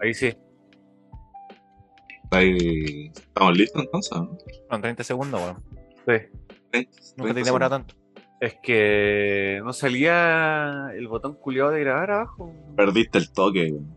Ahí 0.00 0.14
sí. 0.14 0.34
Ahí- 2.30 3.10
¿Estamos 3.14 3.56
listos 3.56 3.82
entonces? 3.82 4.12
no? 4.18 4.38
Con 4.68 4.80
30 4.82 5.04
segundos, 5.04 5.40
weón. 5.40 5.64
Sí. 6.06 6.26
Nunca 7.16 7.28
te 7.28 7.34
30 7.34 7.42
demora 7.44 7.68
tanto. 7.68 7.94
Es 8.40 8.54
que 8.62 9.60
no 9.64 9.72
salía 9.72 10.90
el 10.94 11.08
botón 11.08 11.34
culiado 11.34 11.70
de 11.70 11.80
grabar 11.80 12.10
abajo. 12.10 12.52
Perdiste 12.76 13.18
el 13.18 13.30
toque, 13.32 13.70
weón. 13.72 13.94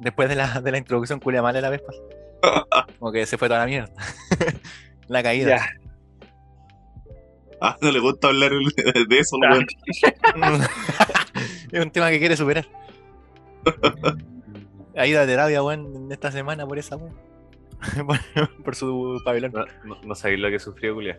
Después 0.00 0.28
de 0.28 0.36
la, 0.36 0.60
de 0.60 0.72
la 0.72 0.78
introducción 0.78 1.20
culia 1.20 1.42
mala 1.42 1.60
la 1.60 1.70
vez 1.70 1.82
pasada. 1.82 2.86
Como 2.98 3.12
que 3.12 3.26
se 3.26 3.36
fue 3.38 3.48
toda 3.48 3.60
la 3.60 3.66
mierda. 3.66 3.92
la 5.08 5.22
caída. 5.22 5.56
Ya. 5.56 5.66
Ah, 7.60 7.76
no 7.80 7.92
le 7.92 8.00
gusta 8.00 8.28
hablar 8.28 8.50
de 8.50 9.04
de 9.08 9.18
eso, 9.18 9.36
weón. 9.36 9.66
es 11.70 11.80
un 11.84 11.90
tema 11.90 12.10
que 12.10 12.18
quiere 12.18 12.36
superar. 12.36 12.66
Ha 14.96 15.06
ido 15.06 15.20
a 15.20 15.26
terapia, 15.26 15.62
weón, 15.62 15.94
en 15.96 16.12
esta 16.12 16.30
semana 16.30 16.66
por 16.66 16.78
esa 16.78 16.96
weón. 16.96 17.14
por, 18.64 18.74
su 18.74 19.20
pabellón. 19.24 19.52
No, 19.52 19.64
no, 19.84 19.96
no 20.02 20.14
sabéis 20.14 20.40
lo 20.40 20.50
que 20.50 20.58
sufrió 20.58 20.94
Julia. 20.94 21.18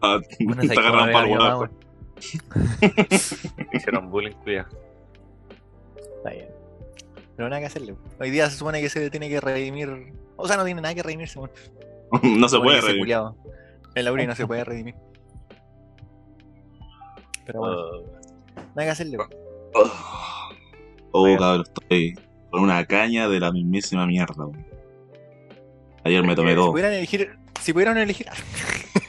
Ah, 0.00 0.18
Bueno, 0.40 0.62
te 0.62 0.68
¿sabes 0.68 0.78
cómo 0.86 0.98
agarran 1.00 1.06
me 1.06 1.12
para 1.36 1.52
alguna. 1.52 1.70
Hicieron 3.72 4.10
bullying, 4.10 4.32
culiao. 4.32 4.66
Está 5.96 6.30
bien. 6.30 6.48
Pero 7.36 7.48
nada 7.48 7.60
que 7.60 7.66
hacerle. 7.66 7.94
Hoy 8.20 8.30
día 8.30 8.48
se 8.48 8.56
supone 8.56 8.80
que 8.80 8.88
se 8.88 9.10
tiene 9.10 9.28
que 9.28 9.40
redimir. 9.40 10.12
O 10.36 10.46
sea, 10.46 10.56
no 10.56 10.64
tiene 10.64 10.80
nada 10.80 10.94
que 10.94 11.02
redimirse, 11.02 11.38
weón. 11.38 11.50
No 12.22 12.48
se 12.48 12.58
puede 12.60 12.78
ese 12.78 12.86
reír. 12.88 13.00
culiao. 13.00 13.36
El 13.94 14.04
Lauri 14.04 14.26
no 14.26 14.34
se 14.36 14.46
puede 14.46 14.64
redimir. 14.64 14.94
Pero 17.46 17.60
bueno, 17.60 17.76
Oh, 17.76 18.02
nada 18.74 18.84
que 18.84 18.88
hacerle. 18.90 19.18
weón. 19.18 19.30
Oh, 21.12 21.22
Vaya. 21.24 21.38
cabrón, 21.38 21.64
estoy 21.66 22.14
con 22.54 22.62
una 22.62 22.84
caña 22.86 23.28
de 23.28 23.40
la 23.40 23.50
mismísima 23.50 24.06
mierda, 24.06 24.46
weón. 24.46 24.64
Ayer 26.04 26.22
me 26.22 26.36
tomé 26.36 26.50
Si 26.50 26.54
Si 26.54 26.56
dos. 26.60 26.70
pudieran 26.70 26.92
elegir. 26.92 27.30
Si 27.60 27.72
pudieran 27.72 27.98
elegir. 27.98 28.26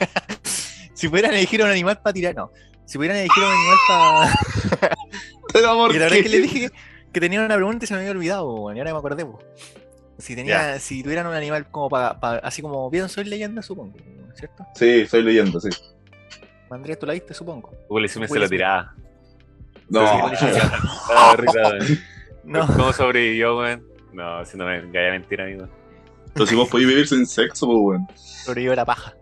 si 0.94 1.08
pudieran 1.08 1.32
elegir 1.32 1.62
un 1.62 1.70
animal 1.70 2.00
para 2.02 2.12
tirar, 2.12 2.34
no. 2.34 2.50
Si 2.86 2.98
pudieran 2.98 3.18
elegir 3.18 3.44
un 3.44 3.50
animal 3.52 3.76
para. 3.88 4.90
Pero, 5.52 5.74
¿por 5.76 5.90
Y 5.94 5.98
la 5.98 6.04
verdad 6.06 6.18
es 6.18 6.22
que 6.24 6.28
le 6.28 6.40
dije 6.40 6.70
que 7.12 7.20
tenía 7.20 7.44
una 7.44 7.54
pregunta 7.54 7.84
y 7.84 7.86
se 7.88 7.94
me 7.94 8.00
había 8.00 8.10
olvidado, 8.10 8.52
weón, 8.52 8.76
y 8.76 8.80
ahora 8.80 8.92
me 8.92 8.98
acordé, 8.98 9.24
po. 9.24 9.38
Si 10.18 10.34
tenía, 10.34 10.80
si 10.80 11.04
tuvieran 11.04 11.28
un 11.28 11.34
animal 11.34 11.70
como 11.70 11.88
para, 11.88 12.18
así 12.38 12.62
como 12.62 12.90
vieron 12.90 13.08
soy 13.08 13.26
leyenda, 13.26 13.62
supongo, 13.62 13.96
¿cierto? 14.34 14.66
Sí, 14.74 15.02
estoy 15.02 15.22
leyendo, 15.22 15.60
sí. 15.60 15.68
Andrés, 16.68 16.98
tú 16.98 17.06
la 17.06 17.12
viste, 17.12 17.32
supongo. 17.32 17.70
Smith 18.08 18.28
se 18.28 18.38
lo 18.40 18.48
tiraba. 18.48 18.92
No, 19.88 20.00
Ah, 20.00 21.36
weón. 21.38 22.15
No, 22.46 22.66
¿Cómo 22.66 22.92
sobrevivió, 22.92 23.58
weón? 23.58 23.84
No, 24.12 24.44
si 24.44 24.56
no 24.56 24.64
me 24.64 24.80
gaya 24.92 25.10
mentira, 25.10 25.44
amigo. 25.44 25.68
pero 26.32 26.46
si 26.46 26.54
vos 26.54 26.68
podéis 26.68 26.88
vivir 26.88 27.08
sin 27.08 27.26
sexo, 27.26 27.66
pues, 27.66 27.78
weón. 27.78 28.06
sobrevivió 28.14 28.74
la 28.74 28.84
paja. 28.84 29.14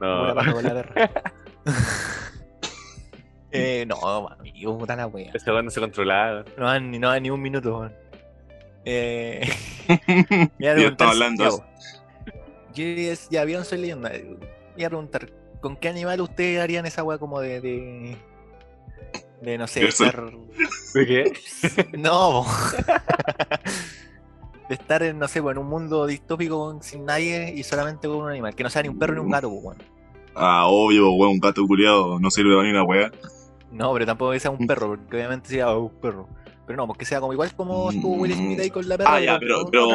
No, 0.00 0.26
la 0.26 0.34
paja 0.34 0.52
con 0.52 0.64
la 0.64 0.74
perra. 0.74 1.10
eh, 3.52 3.84
no, 3.86 4.28
amigo, 4.28 4.78
puta 4.78 4.96
la 4.96 5.06
wea. 5.06 5.30
ese 5.32 5.50
weón 5.50 5.64
no 5.66 5.70
se 5.70 5.80
controlaba. 5.80 6.44
No 6.56 6.66
dan 6.66 6.90
ni, 6.90 6.98
no 6.98 7.18
ni 7.20 7.30
un 7.30 7.40
minuto, 7.40 7.78
weón. 7.78 7.94
Eh, 8.84 9.48
Yo 10.58 10.70
estaba 10.70 11.10
hablando. 11.10 11.64
Yo 12.74 12.84
es- 12.84 13.28
ya 13.30 13.44
vieron 13.44 13.64
soy 13.64 13.78
leyenda. 13.78 14.10
Iba 14.76 14.86
a 14.86 14.90
preguntar, 14.90 15.28
¿con 15.60 15.76
qué 15.76 15.88
animal 15.88 16.20
ustedes 16.20 16.60
harían 16.60 16.86
esa 16.86 17.02
wea 17.04 17.18
como 17.18 17.40
de. 17.40 17.60
de, 17.60 18.16
de, 19.40 19.58
no 19.58 19.66
sé, 19.66 19.90
soy- 19.92 20.06
estar. 20.08 20.30
¿De 20.94 21.06
qué? 21.06 21.32
No, 21.98 22.44
de 24.68 24.74
estar 24.74 25.02
en, 25.02 25.18
no 25.18 25.28
sé, 25.28 25.38
en 25.40 25.58
un 25.58 25.66
mundo 25.68 26.06
distópico 26.06 26.78
sin 26.82 27.04
nadie 27.04 27.52
y 27.56 27.62
solamente 27.62 28.08
con 28.08 28.18
un 28.18 28.30
animal. 28.30 28.54
Que 28.54 28.62
no 28.62 28.70
sea 28.70 28.82
ni 28.82 28.88
un 28.88 28.98
perro 28.98 29.14
ni 29.14 29.20
un 29.20 29.30
gato, 29.30 29.48
weón. 29.48 29.76
Ah, 30.34 30.66
obvio, 30.68 31.10
weón, 31.12 31.32
un 31.34 31.40
gato 31.40 31.66
culiado 31.66 32.18
no 32.20 32.30
sirve 32.30 32.50
ni 32.62 32.70
una 32.70 32.84
weá. 32.84 33.10
No, 33.72 33.92
pero 33.92 34.06
tampoco 34.06 34.32
que 34.32 34.40
sea 34.40 34.50
un 34.50 34.66
perro, 34.66 34.88
porque 34.88 35.16
obviamente 35.16 35.48
sea 35.48 35.76
un 35.76 35.90
perro. 36.00 36.28
Pero 36.66 36.76
no, 36.76 36.86
porque 36.86 37.04
sea 37.04 37.20
como 37.20 37.32
igual 37.32 37.52
como 37.56 37.90
estuvo 37.90 38.14
Will 38.16 38.32
Smith 38.34 38.60
ahí 38.60 38.70
con 38.70 38.88
la 38.88 38.96
perra. 38.96 39.14
Ah, 39.14 39.20
ya, 39.20 39.38
pero, 39.40 39.66
pero 39.70 39.88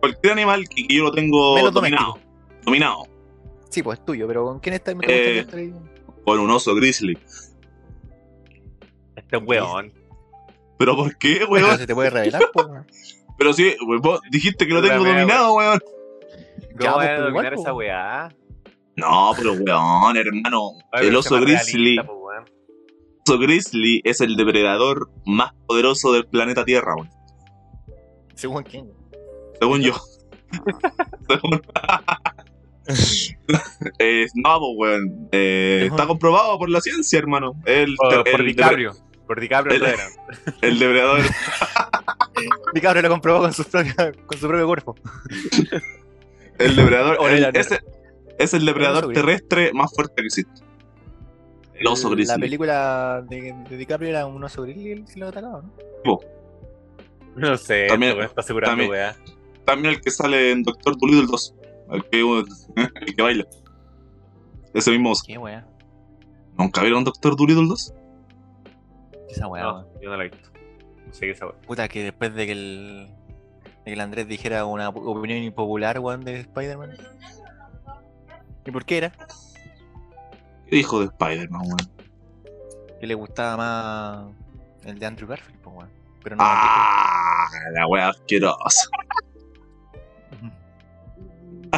cualquier 0.00 0.32
animal 0.32 0.68
que, 0.68 0.86
que 0.86 0.96
yo 0.96 1.04
lo 1.04 1.12
tengo 1.12 1.54
Menos 1.54 1.72
dominado. 1.72 2.18
Dominado. 2.64 3.06
Sí, 3.70 3.82
pues 3.82 3.98
es 3.98 4.04
tuyo, 4.04 4.26
pero 4.26 4.44
¿con 4.44 4.60
quién 4.60 4.74
está? 4.74 4.94
Me 4.94 5.04
Eh? 5.08 5.46
Con 6.24 6.38
un 6.40 6.50
oso 6.50 6.74
grizzly. 6.74 7.16
Este 9.16 9.36
weón. 9.36 9.92
¿Pero 10.78 10.96
por 10.96 11.16
qué, 11.18 11.36
Pero 11.40 11.50
weón? 11.50 11.78
se 11.78 11.86
te 11.86 11.94
puede 11.94 12.10
revelar, 12.10 12.42
weón. 12.54 12.86
Pero 13.38 13.52
sí, 13.52 13.74
vos 14.00 14.20
dijiste 14.30 14.66
que 14.66 14.74
lo 14.74 14.82
tengo 14.82 15.04
dominado, 15.04 15.54
weón. 15.54 15.78
¿Cómo 15.80 16.80
Ya, 16.80 16.92
voy 16.94 17.04
a 17.04 17.08
pero 17.08 17.28
igual, 17.28 17.32
dominar 17.32 17.54
esa 17.54 17.74
weá? 17.74 18.28
No, 18.96 19.32
pero 19.36 19.52
weón, 19.54 20.16
hermano. 20.16 20.72
El 20.92 21.00
pero 21.08 21.18
oso 21.20 21.40
grizzly. 21.40 21.96
realista, 21.96 22.04
po, 22.06 22.14
weón. 22.18 22.44
El 22.46 23.22
oso 23.26 23.38
grizzly 23.38 24.00
es 24.04 24.20
el 24.20 24.36
depredador 24.36 25.10
más 25.24 25.52
poderoso 25.66 26.12
del 26.12 26.26
planeta 26.26 26.64
Tierra, 26.64 26.94
weón. 26.94 27.10
Según 28.34 28.62
quién. 28.62 28.90
Según 29.58 29.80
yo. 29.82 29.92
Según- 31.28 31.62
Eh, 33.98 34.26
no, 34.34 34.58
pues, 34.58 34.72
weón. 34.76 35.28
eh, 35.32 35.88
está 35.90 36.06
comprobado 36.06 36.58
por 36.58 36.70
la 36.70 36.80
ciencia, 36.80 37.18
hermano. 37.18 37.52
El, 37.64 37.96
Por, 37.96 38.24
por 38.24 38.40
el- 38.40 38.46
DiCaprio. 38.46 38.92
Por 39.26 39.40
DiCaprio 39.40 39.76
el- 39.76 39.82
era. 39.84 40.04
el 40.62 40.78
depredador. 40.78 41.20
DiCaprio 42.74 43.02
lo 43.02 43.08
comprobó 43.08 43.40
con 43.40 43.52
su 43.52 43.64
propio, 43.64 43.94
con 44.26 44.38
su 44.38 44.48
propio 44.48 44.66
cuerpo. 44.66 44.94
El 46.58 46.76
depredador. 46.76 47.16
O 47.18 47.28
el- 47.28 47.44
ese- 47.56 47.80
es 48.38 48.54
el 48.54 48.64
depredador 48.66 49.12
terrestre 49.12 49.72
más 49.72 49.92
fuerte 49.94 50.14
que 50.16 50.26
existe. 50.26 50.52
El 51.74 51.86
oso 51.88 52.08
La 52.10 52.14
grizzly. 52.14 52.40
película 52.40 53.24
de, 53.28 53.54
de 53.68 53.76
DiCaprio 53.76 54.10
era 54.10 54.26
un 54.26 54.42
oso 54.44 54.62
grizzly 54.62 55.04
si 55.06 55.18
lo 55.18 55.28
atacaba, 55.28 55.62
¿no? 56.04 56.20
No 57.34 57.56
sé, 57.56 57.86
También- 57.88 58.20
está 58.20 58.42
asegurando 58.42 58.72
también- 58.72 58.90
weá. 58.90 59.16
También 59.64 59.94
el 59.94 60.00
que 60.00 60.10
sale 60.10 60.50
en 60.52 60.62
Doctor 60.62 60.96
Dolittle 60.98 61.26
2. 61.26 61.54
El 61.90 62.04
que, 62.08 62.20
el 63.06 63.14
que 63.16 63.22
baila. 63.22 63.46
Ese 64.74 64.90
mismo 64.90 65.10
oso. 65.10 65.24
Qué 65.26 65.36
wea. 65.38 65.66
¿Nunca 66.58 66.82
vieron 66.82 67.04
Doctor 67.04 67.36
Dolittle 67.36 67.66
2? 67.66 67.94
Esa 69.30 69.46
wea, 69.46 69.62
No, 69.62 69.86
yo 70.00 70.10
no 70.10 70.16
la 70.16 70.24
he 70.24 70.28
visto. 70.28 70.50
No 71.06 71.12
sé 71.14 71.20
qué 71.26 71.30
es 71.32 71.36
esa 71.36 71.46
weá. 71.46 71.60
Puta, 71.62 71.88
que 71.88 72.02
después 72.04 72.34
de 72.34 72.46
que 72.46 72.52
el. 72.52 73.08
de 73.64 73.84
que 73.84 73.92
el 73.92 74.00
Andrés 74.00 74.28
dijera 74.28 74.64
una 74.64 74.88
opinión 74.90 75.42
impopular, 75.42 75.98
weón, 75.98 76.24
de 76.24 76.40
Spider-Man. 76.40 76.96
¿Y 78.64 78.70
por 78.70 78.84
qué 78.84 78.98
era? 78.98 79.12
¿Qué 80.68 80.76
dijo 80.76 81.00
de 81.00 81.06
Spider-Man, 81.06 81.62
weón? 81.62 81.90
Que 83.00 83.06
le 83.06 83.14
gustaba 83.14 83.56
más 83.56 84.34
el 84.84 84.98
de 84.98 85.06
Andrew 85.06 85.28
Garfield, 85.28 85.60
pues, 85.60 85.76
weón. 85.76 85.90
Pero 86.22 86.36
no 86.36 86.42
Ah, 86.46 87.48
la 87.72 87.86
wea 87.88 88.08
asquerosa. 88.10 88.88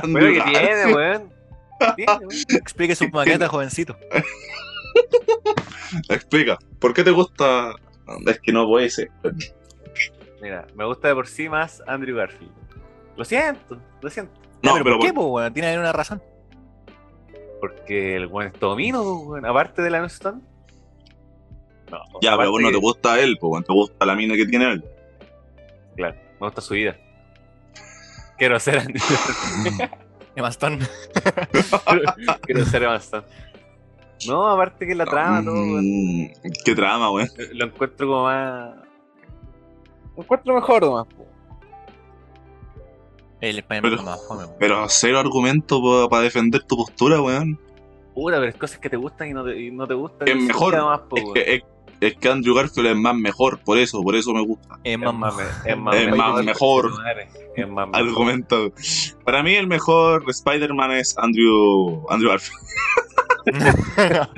Bueno, 0.03 0.19
¿qué 0.19 0.41
Andrew 0.41 0.53
tiene, 0.53 0.87
weón? 0.95 1.33
¿Qué 1.79 1.87
tiene, 1.97 2.13
weón? 2.27 2.31
Explique 2.51 2.95
su 2.95 3.09
maqueta, 3.13 3.49
jovencito. 3.49 3.97
Explica, 6.09 6.59
¿por 6.79 6.95
qué 6.95 7.05
te 7.05 7.11
gusta? 7.11 7.73
Es 8.27 8.41
que 8.41 8.53
no 8.53 8.67
puede 8.67 8.91
ser. 8.91 9.11
Mira, 10.43 10.67
me 10.75 10.85
gusta 10.85 11.09
de 11.09 11.15
por 11.15 11.27
sí 11.27 11.49
más 11.49 11.83
Andrew 11.87 12.17
Garfield. 12.17 12.53
Lo 13.17 13.25
siento, 13.25 13.79
lo 14.01 14.11
siento. 14.11 14.33
Ya, 14.63 14.71
No, 14.71 14.73
pero, 14.75 14.85
pero 14.85 14.97
¿por 14.99 15.07
qué, 15.07 15.13
por- 15.13 15.23
pues, 15.25 15.33
weón? 15.35 15.55
Tiene 15.55 15.73
que 15.73 15.79
una 15.79 15.93
razón. 15.93 16.23
Porque 17.61 18.17
el 18.17 18.27
weón 18.27 18.53
es 18.53 18.59
todo 18.59 18.77
mino, 18.77 19.03
po, 19.03 19.19
weón. 19.21 19.47
Aparte 19.47 19.83
de 19.83 19.91
la 19.91 19.99
Emma 19.99 20.07
Stone. 20.09 20.41
No, 21.91 21.99
Ya, 22.21 22.37
pero 22.37 22.51
vos 22.51 22.61
no 22.61 22.69
que- 22.69 22.75
te 22.75 22.81
gusta 22.81 23.21
él, 23.21 23.37
pues, 23.41 23.51
weón, 23.51 23.65
te 23.65 23.73
gusta 23.73 24.05
la 24.07 24.15
mina 24.15 24.35
que 24.35 24.47
tiene 24.47 24.73
él. 24.73 24.85
Claro, 25.97 26.17
me 26.41 26.47
gusta 26.47 26.61
su 26.61 26.75
vida. 26.75 26.97
Quiero 28.39 28.59
ser. 28.61 28.83
Emma 30.37 30.49
Stone. 30.49 30.79
Quiero 32.43 32.65
ser 32.65 32.83
Emma 32.83 32.97
Stone. 32.97 33.25
No, 34.27 34.49
aparte 34.49 34.87
que 34.87 34.95
la 34.95 35.05
trama, 35.05 35.45
todo, 35.45 35.55
weón. 35.55 35.85
Mm, 35.85 36.31
Qué 36.65 36.75
trama, 36.75 37.11
weón. 37.11 37.29
Lo 37.53 37.67
encuentro 37.67 38.07
como 38.07 38.23
más. 38.25 38.75
Lo 40.17 40.23
encuentro 40.23 40.55
mejor 40.55 40.83
nomás. 40.83 41.07
El 43.41 43.59
Spider-Man 43.59 43.91
Pero- 43.93 44.03
más 44.03 44.27
fome, 44.27 44.45
weón. 44.45 44.57
Pero 44.59 44.87
cero 44.89 45.19
argumento 45.19 46.09
para 46.09 46.23
defender 46.23 46.63
tu 46.63 46.77
postura, 46.77 47.21
weón. 47.21 47.59
Puta, 48.15 48.37
pero 48.39 48.49
es 48.49 48.55
cosas 48.57 48.79
que 48.79 48.89
te 48.89 48.97
gustan 48.97 49.29
y 49.29 49.33
no 49.35 49.45
te, 49.45 49.61
y 49.61 49.71
no 49.71 49.87
te 49.87 49.95
gustan. 49.95 50.29
Es 50.29 50.37
mejor. 50.37 50.73
nada 50.73 50.87
más, 50.87 51.01
po, 51.01 51.17
Es 51.17 51.23
weón. 51.25 51.35
que, 51.35 51.55
es, 51.57 51.63
es 52.09 52.17
que 52.17 52.29
Andrew 52.29 52.55
Garfield 52.55 52.89
es 52.89 52.97
más 52.97 53.15
mejor, 53.17 53.61
por 53.65 53.79
eso, 53.79 54.03
por 54.03 54.15
eso 54.17 54.33
me 54.33 54.43
gusta. 54.45 54.79
Es 54.85 54.93
Es 54.95 54.99
más, 54.99 55.15
más, 55.15 55.35
me- 55.37 55.71
es 55.71 55.77
más 55.79 55.95
Es 55.97 56.17
más 56.17 56.45
mejor. 56.45 56.91
Es 57.57 57.69
más 57.69 57.89
mejor. 57.89 57.97
Argumento. 58.09 58.73
Para 59.25 59.43
mí 59.43 59.55
el 59.55 59.67
mejor 59.67 60.25
Spider-Man 60.29 60.93
es 60.93 61.17
Andrew, 61.19 62.05
Andrew 62.11 62.31
Garfield. 62.31 62.59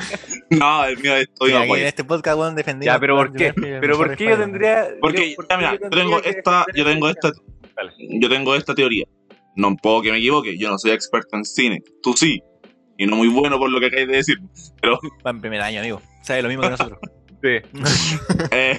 No, 0.50 0.84
el 0.84 0.98
mío 0.98 1.16
es 1.16 1.28
Tobey 1.34 1.54
en 1.80 1.86
este 1.86 2.04
podcast, 2.04 2.38
weón, 2.38 2.54
defendimos. 2.54 2.94
Ya, 2.94 3.00
pero 3.00 3.14
a 3.14 3.24
¿por 3.26 3.32
qué? 3.36 3.52
Pero 3.52 3.96
¿por 3.96 4.16
qué 4.16 4.24
yo 4.26 4.36
tendría. 4.38 4.88
Porque, 5.00 5.32
¿por 5.36 5.46
ya, 5.48 5.48
qué 5.48 5.56
mira, 5.56 5.78
yo 5.80 5.90
tengo 5.90 6.22
esta, 6.22 6.66
yo 6.74 6.84
tengo 6.84 7.08
esta- 7.08 7.32
yo 7.98 8.28
tengo 8.28 8.54
esta 8.54 8.74
teoría. 8.74 9.04
No 9.56 9.74
puedo 9.76 10.02
que 10.02 10.12
me 10.12 10.18
equivoque, 10.18 10.56
yo 10.58 10.70
no 10.70 10.78
soy 10.78 10.90
experto 10.92 11.36
en 11.36 11.44
cine. 11.44 11.82
Tú 12.02 12.12
sí. 12.14 12.42
Y 12.98 13.06
no 13.06 13.16
muy 13.16 13.28
bueno 13.28 13.58
por 13.58 13.70
lo 13.70 13.80
que 13.80 13.86
acabas 13.86 14.06
de 14.08 14.16
decir. 14.16 14.38
Va 15.26 15.30
en 15.30 15.40
primer 15.40 15.60
año, 15.60 15.80
amigo. 15.80 16.00
Sabe 16.22 16.42
lo 16.42 16.48
mismo 16.48 16.62
que 16.62 16.70
nosotros. 16.70 16.98
Sí. 17.46 18.16
Eh, 18.50 18.78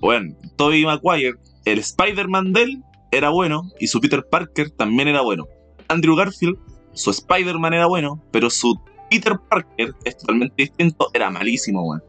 bueno, 0.00 0.34
Tobey 0.56 0.84
Maguire, 0.84 1.34
el 1.64 1.78
Spider-Man 1.80 2.52
de 2.52 2.62
él 2.62 2.82
era 3.10 3.30
bueno 3.30 3.70
y 3.80 3.88
su 3.88 4.00
Peter 4.00 4.24
Parker 4.30 4.70
también 4.70 5.08
era 5.08 5.20
bueno. 5.22 5.46
Andrew 5.88 6.14
Garfield, 6.16 6.56
su 6.92 7.10
Spider-Man 7.10 7.74
era 7.74 7.86
bueno, 7.86 8.22
pero 8.30 8.50
su 8.50 8.78
Peter 9.10 9.34
Parker, 9.48 9.94
que 10.02 10.10
es 10.10 10.16
totalmente 10.18 10.54
distinto, 10.56 11.10
era 11.14 11.30
malísimo, 11.30 11.82
weón. 11.88 12.02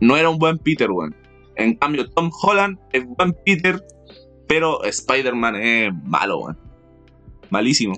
No 0.00 0.16
era 0.16 0.28
un 0.30 0.38
buen 0.38 0.58
Peter, 0.58 0.90
weón. 0.90 1.14
En 1.56 1.76
cambio, 1.76 2.08
Tom 2.10 2.30
Holland 2.42 2.78
es 2.92 3.04
buen 3.06 3.34
Peter, 3.44 3.82
pero 4.48 4.82
Spider-Man 4.84 5.56
es 5.56 5.92
malo, 6.04 6.38
weón. 6.38 6.58
Malísimo. 7.50 7.94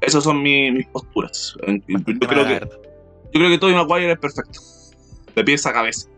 Esas 0.00 0.24
son 0.24 0.42
mi- 0.42 0.70
mis 0.72 0.86
posturas. 0.86 1.54
Yo 1.66 2.28
creo 2.28 2.44
que 2.46 2.60
yo 3.32 3.38
creo 3.38 3.50
que 3.50 3.58
Tobey 3.58 3.74
Maguire 3.74 4.12
es 4.12 4.18
perfecto. 4.18 4.60
De 5.34 5.44
pies 5.44 5.64
a 5.66 5.72
cabeza. 5.72 6.08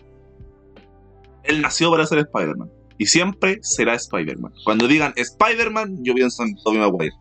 Él 1.45 1.61
nació 1.63 1.91
para 1.91 2.07
ser 2.07 2.19
Spider-Man. 2.19 2.71
Y 2.99 3.07
siempre 3.07 3.59
será 3.63 3.95
Spider-Man. 3.95 4.53
Cuando 4.65 4.87
digan 4.87 5.13
Spider-Man, 5.17 5.99
yo 6.05 6.15
pienso 6.15 6.43
en 6.45 6.55
Tobey 6.57 6.79
Maguire. 6.79 7.15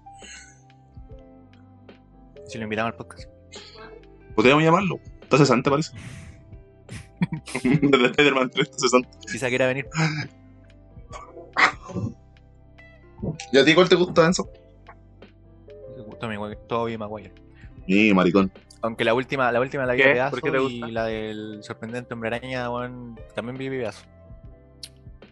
Si 2.47 2.57
lo 2.57 2.65
invitamos 2.65 2.91
al 2.91 2.97
podcast. 2.97 3.29
Podríamos 4.35 4.63
llamarlo. 4.63 4.99
Está 5.21 5.38
cesante, 5.38 5.69
parece. 5.69 5.91
Desde 7.63 8.05
Spider-Man 8.07 8.49
3 8.51 8.67
está 8.67 8.77
cesante. 8.79 9.09
Quizá 9.31 9.47
quiera 9.49 9.67
venir. 9.67 9.88
¿Y 13.51 13.57
a 13.57 13.65
ti 13.65 13.73
cuál 13.75 13.89
te 13.89 13.95
gusta, 13.95 14.25
Enzo? 14.25 14.49
Tommy 16.19 16.38
Maguire- 16.38 16.59
Tobey 16.67 16.97
Maguire. 16.97 17.33
Sí, 17.88 18.13
maricón. 18.13 18.51
Aunque 18.83 19.03
la 19.05 19.13
última, 19.13 19.51
la 19.51 19.59
última 19.59 19.85
la 19.85 19.93
vi 19.93 20.01
¿Qué? 20.01 20.09
a 20.09 20.13
pedazo 20.13 20.31
¿Por 20.31 20.41
qué 20.41 20.51
te 20.51 20.57
y 20.57 20.61
gusta? 20.79 20.87
la 20.93 21.05
del 21.05 21.63
sorprendente 21.63 22.13
hombre 22.13 22.29
araña, 22.35 22.69
weón, 22.71 23.19
también 23.35 23.57
vi 23.57 23.69
pedazo. 23.69 24.05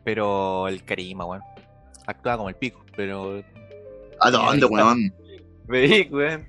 Pero 0.03 0.67
el 0.67 0.83
carisma, 0.83 1.25
weón. 1.25 1.41
Actuaba 2.05 2.37
como 2.37 2.49
el 2.49 2.55
pico, 2.55 2.83
pero 2.95 3.41
¿A 4.19 4.31
dónde, 4.31 4.65
weón? 4.65 5.13
Veí, 5.67 6.07
weón. 6.11 6.47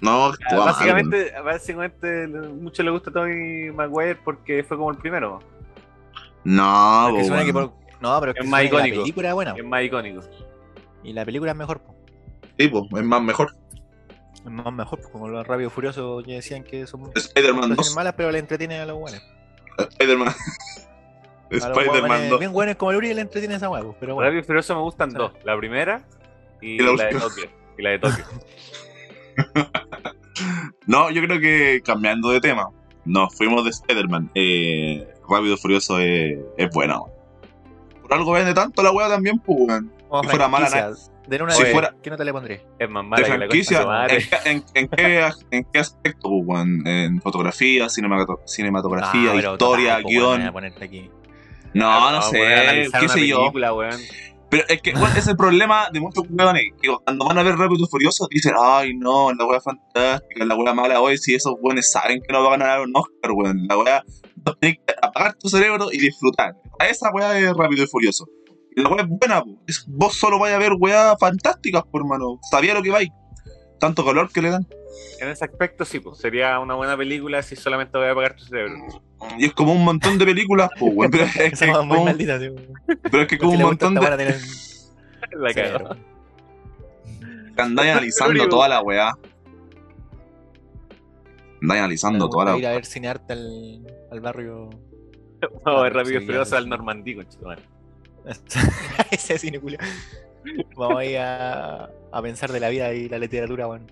No, 0.00 0.26
actúa 0.26 0.58
mal, 0.58 0.66
Básicamente, 0.66 1.32
básicamente, 1.44 2.26
mucho 2.26 2.82
le 2.82 2.90
gusta 2.90 3.10
a 3.10 3.12
Tobey 3.12 3.70
Maguire 3.70 4.16
porque 4.24 4.64
fue 4.64 4.76
como 4.76 4.90
el 4.90 4.96
primero. 4.98 5.38
No, 6.44 7.06
porque 7.10 7.20
po, 7.22 7.26
suena 7.28 7.44
que 7.44 7.52
weón. 7.52 7.70
por- 7.70 7.82
no, 8.00 8.18
pero 8.18 8.32
es 8.32 8.38
que 8.38 8.44
Es 8.44 8.50
más 8.50 8.60
que 8.62 8.64
la 8.64 8.70
icónico. 8.78 9.00
película 9.02 9.28
es 9.28 9.34
buena. 9.34 9.54
Es 9.56 9.64
más 9.64 9.82
icónico. 9.84 10.20
Y 11.04 11.12
la 11.12 11.24
película 11.24 11.52
es 11.52 11.56
mejor, 11.56 11.80
po. 11.80 11.94
Sí, 12.58 12.66
po, 12.68 12.88
es 12.98 13.04
más 13.04 13.22
mejor. 13.22 13.54
Es 14.44 14.50
más 14.50 14.72
mejor, 14.72 15.00
po, 15.00 15.10
como 15.10 15.28
los 15.28 15.46
Rápidos 15.46 15.72
Furiosos 15.72 16.24
que 16.24 16.32
decían 16.32 16.64
que 16.64 16.86
son 16.86 17.10
Spider-Man 17.14 17.72
actuaciones 17.72 17.86
2. 17.88 17.96
malas, 17.96 18.14
pero 18.16 18.30
le 18.32 18.38
entretienen 18.38 18.80
a 18.80 18.86
los 18.86 18.98
buenos. 18.98 19.22
Spider-Man. 19.78 20.28
A 20.28 21.54
Spider-Man 21.54 22.10
hueones 22.10 22.30
2. 22.30 22.40
Bien 22.40 22.52
buenos 22.52 22.76
como 22.76 22.90
el 22.90 22.96
Uri 22.96 23.14
le 23.14 23.20
entretiene 23.20 23.56
esa 23.56 23.68
huevo, 23.68 23.96
pero 24.00 24.14
bueno. 24.14 24.28
Rápido 24.28 24.42
y 24.42 24.44
Furioso 24.44 24.74
me 24.74 24.80
gustan 24.80 25.10
dos. 25.10 25.32
La 25.44 25.56
primera 25.56 26.02
y, 26.60 26.72
Y 26.72 26.78
la 26.78 27.04
de 27.04 27.18
Tokio. 27.18 27.50
Y 27.78 27.82
la 27.82 27.90
de 27.90 27.98
Tokio. 27.98 28.24
No, 30.86 31.10
yo 31.10 31.22
creo 31.22 31.40
que 31.40 31.80
cambiando 31.84 32.30
de 32.30 32.40
tema, 32.40 32.68
nos 33.04 33.34
fuimos 33.36 33.64
de 33.64 33.70
Spider-Man. 33.70 34.30
Eh, 34.34 35.06
Rápido 35.28 35.56
Furioso 35.56 35.98
es, 35.98 36.38
es 36.56 36.70
bueno. 36.70 37.06
Por 38.02 38.12
algo 38.12 38.32
vende 38.32 38.52
tanto 38.52 38.82
la 38.82 38.90
wea 38.90 39.08
también, 39.08 39.38
pues. 39.38 39.82
Como 40.08 40.22
si 40.24 40.28
fuera 40.28 40.48
mala, 40.48 40.92
Den 41.28 41.42
una 41.42 41.52
Si 41.52 41.62
de 41.64 41.70
fuera- 41.72 41.94
¿Qué 42.02 42.10
nota 42.10 42.24
le 42.24 42.32
pondré? 42.32 42.66
Es 42.78 42.90
más 42.90 43.02
De 43.04 43.08
mala 43.08 43.24
que 43.24 43.30
la 43.30 43.36
franquicia, 43.36 43.84
concha 43.84 44.06
de 44.06 44.50
¿en, 44.50 44.56
en- 44.56 44.64
en 44.74 44.88
qué, 44.88 45.30
en 45.52 45.64
qué 45.72 45.78
aspecto, 45.78 46.28
pues, 46.28 46.42
weón? 46.44 46.86
¿En 46.86 47.20
fotografía, 47.22 47.86
cinemato- 47.88 48.40
cinematografía, 48.46 49.30
pero 49.34 49.52
historia, 49.52 49.96
total, 49.98 50.04
guion? 50.10 50.42
aquí. 50.82 51.10
No, 51.74 52.10
no 52.10 52.18
weón, 52.18 52.22
sé, 52.30 52.88
qué 53.00 53.08
sé 53.08 53.26
yo. 53.26 53.38
película, 53.38 53.72
weón. 53.72 54.00
Pero 54.50 54.64
es 54.68 54.82
que, 54.82 54.92
weón, 54.92 55.16
es 55.16 55.26
el 55.28 55.36
problema 55.36 55.88
de 55.90 56.00
muchos 56.00 56.24
weones, 56.28 56.64
que 56.82 56.88
cuando 57.04 57.24
van 57.26 57.38
a 57.38 57.42
ver 57.42 57.56
Rápido 57.56 57.84
y 57.84 57.88
Furioso 57.88 58.26
dicen, 58.30 58.52
ay, 58.60 58.94
no, 58.94 59.32
la 59.32 59.46
wea 59.46 59.58
es 59.58 59.64
fantástica, 59.64 60.44
la 60.44 60.54
wea 60.56 60.74
mala, 60.74 61.00
hoy 61.00 61.16
si 61.16 61.34
esos 61.34 61.54
weones 61.60 61.90
saben 61.90 62.20
que 62.20 62.32
no 62.32 62.42
van 62.42 62.60
a 62.60 62.66
ganar 62.66 62.80
un 62.82 62.92
Oscar, 62.94 63.30
weón. 63.32 63.66
La 63.66 63.78
wea, 63.78 64.02
tenés 64.60 64.76
que 64.86 64.94
apagar 65.00 65.34
tu 65.38 65.48
cerebro 65.48 65.86
y 65.90 65.98
disfrutar. 65.98 66.54
A 66.78 66.86
esa 66.88 67.10
wea 67.12 67.38
es 67.38 67.50
Rápido 67.56 67.84
y 67.84 67.86
Furioso. 67.86 68.26
Y 68.74 68.80
la 68.82 68.88
wea 68.90 69.02
es 69.02 69.08
buena, 69.08 69.42
po. 69.42 69.58
Es- 69.66 69.84
vos 69.86 70.14
solo 70.14 70.38
vais 70.38 70.54
a 70.54 70.58
ver 70.58 70.72
weas 70.78 71.16
fantásticas, 71.20 71.82
por 71.90 72.02
hermano. 72.02 72.38
Sabía 72.50 72.74
lo 72.74 72.82
que 72.82 72.90
vais. 72.90 73.10
Tanto 73.78 74.04
color 74.04 74.30
que 74.32 74.40
le 74.42 74.50
dan. 74.50 74.66
En 75.20 75.28
ese 75.28 75.44
aspecto 75.44 75.84
sí, 75.84 76.00
pues 76.00 76.18
sería 76.18 76.58
una 76.60 76.74
buena 76.74 76.96
película 76.96 77.42
si 77.42 77.56
solamente 77.56 77.96
voy 77.98 78.06
a 78.08 78.12
apagar 78.12 78.36
tu 78.36 78.44
cerebro. 78.44 78.74
Y 79.38 79.46
es 79.46 79.52
como 79.54 79.72
un 79.72 79.84
montón 79.84 80.18
de 80.18 80.24
películas, 80.24 80.70
pues, 80.78 80.92
weón. 80.94 81.10
Pero 81.10 81.24
es 81.24 81.32
que, 81.36 81.44
es 81.46 81.60
muy 81.62 81.72
como, 81.72 82.04
maldita, 82.04 82.38
sí, 82.38 82.48
weón. 82.48 82.72
pero 83.10 83.22
es 83.22 83.28
que 83.28 83.38
como 83.38 83.52
Si 83.52 83.56
un 83.58 83.62
montón 83.64 83.94
de. 83.94 84.00
weá, 84.00 84.10
La 85.34 85.54
que 85.54 85.62
andáis 87.62 87.90
analizando 87.92 88.48
toda 88.48 88.68
la 88.68 88.80
weá. 88.82 89.12
Andáis 91.62 91.80
analizando 91.80 92.28
toda 92.28 92.44
la 92.46 92.58
ir 92.58 92.66
a 92.66 92.70
ver 92.72 92.84
cinearte 92.86 93.32
al, 93.34 93.86
al 94.10 94.20
barrio. 94.20 94.70
Vamos 95.64 95.80
a 95.80 95.82
ver 95.82 95.92
Ah, 95.92 95.96
rápido 96.00 96.20
y 96.20 96.26
furioso 96.26 96.56
al. 96.56 96.68
Normandí, 96.68 97.14
conchetumare. 97.14 97.62
Ese 99.10 99.38
cine 99.38 99.58
culio. 99.60 99.78
Vamos 100.76 100.98
a 100.98 101.04
ir 101.04 101.18
a, 101.18 101.90
a 102.12 102.22
pensar 102.22 102.50
de 102.52 102.60
la 102.60 102.68
vida 102.68 102.92
y 102.92 103.08
la 103.08 103.18
literatura, 103.18 103.66
weón. 103.68 103.90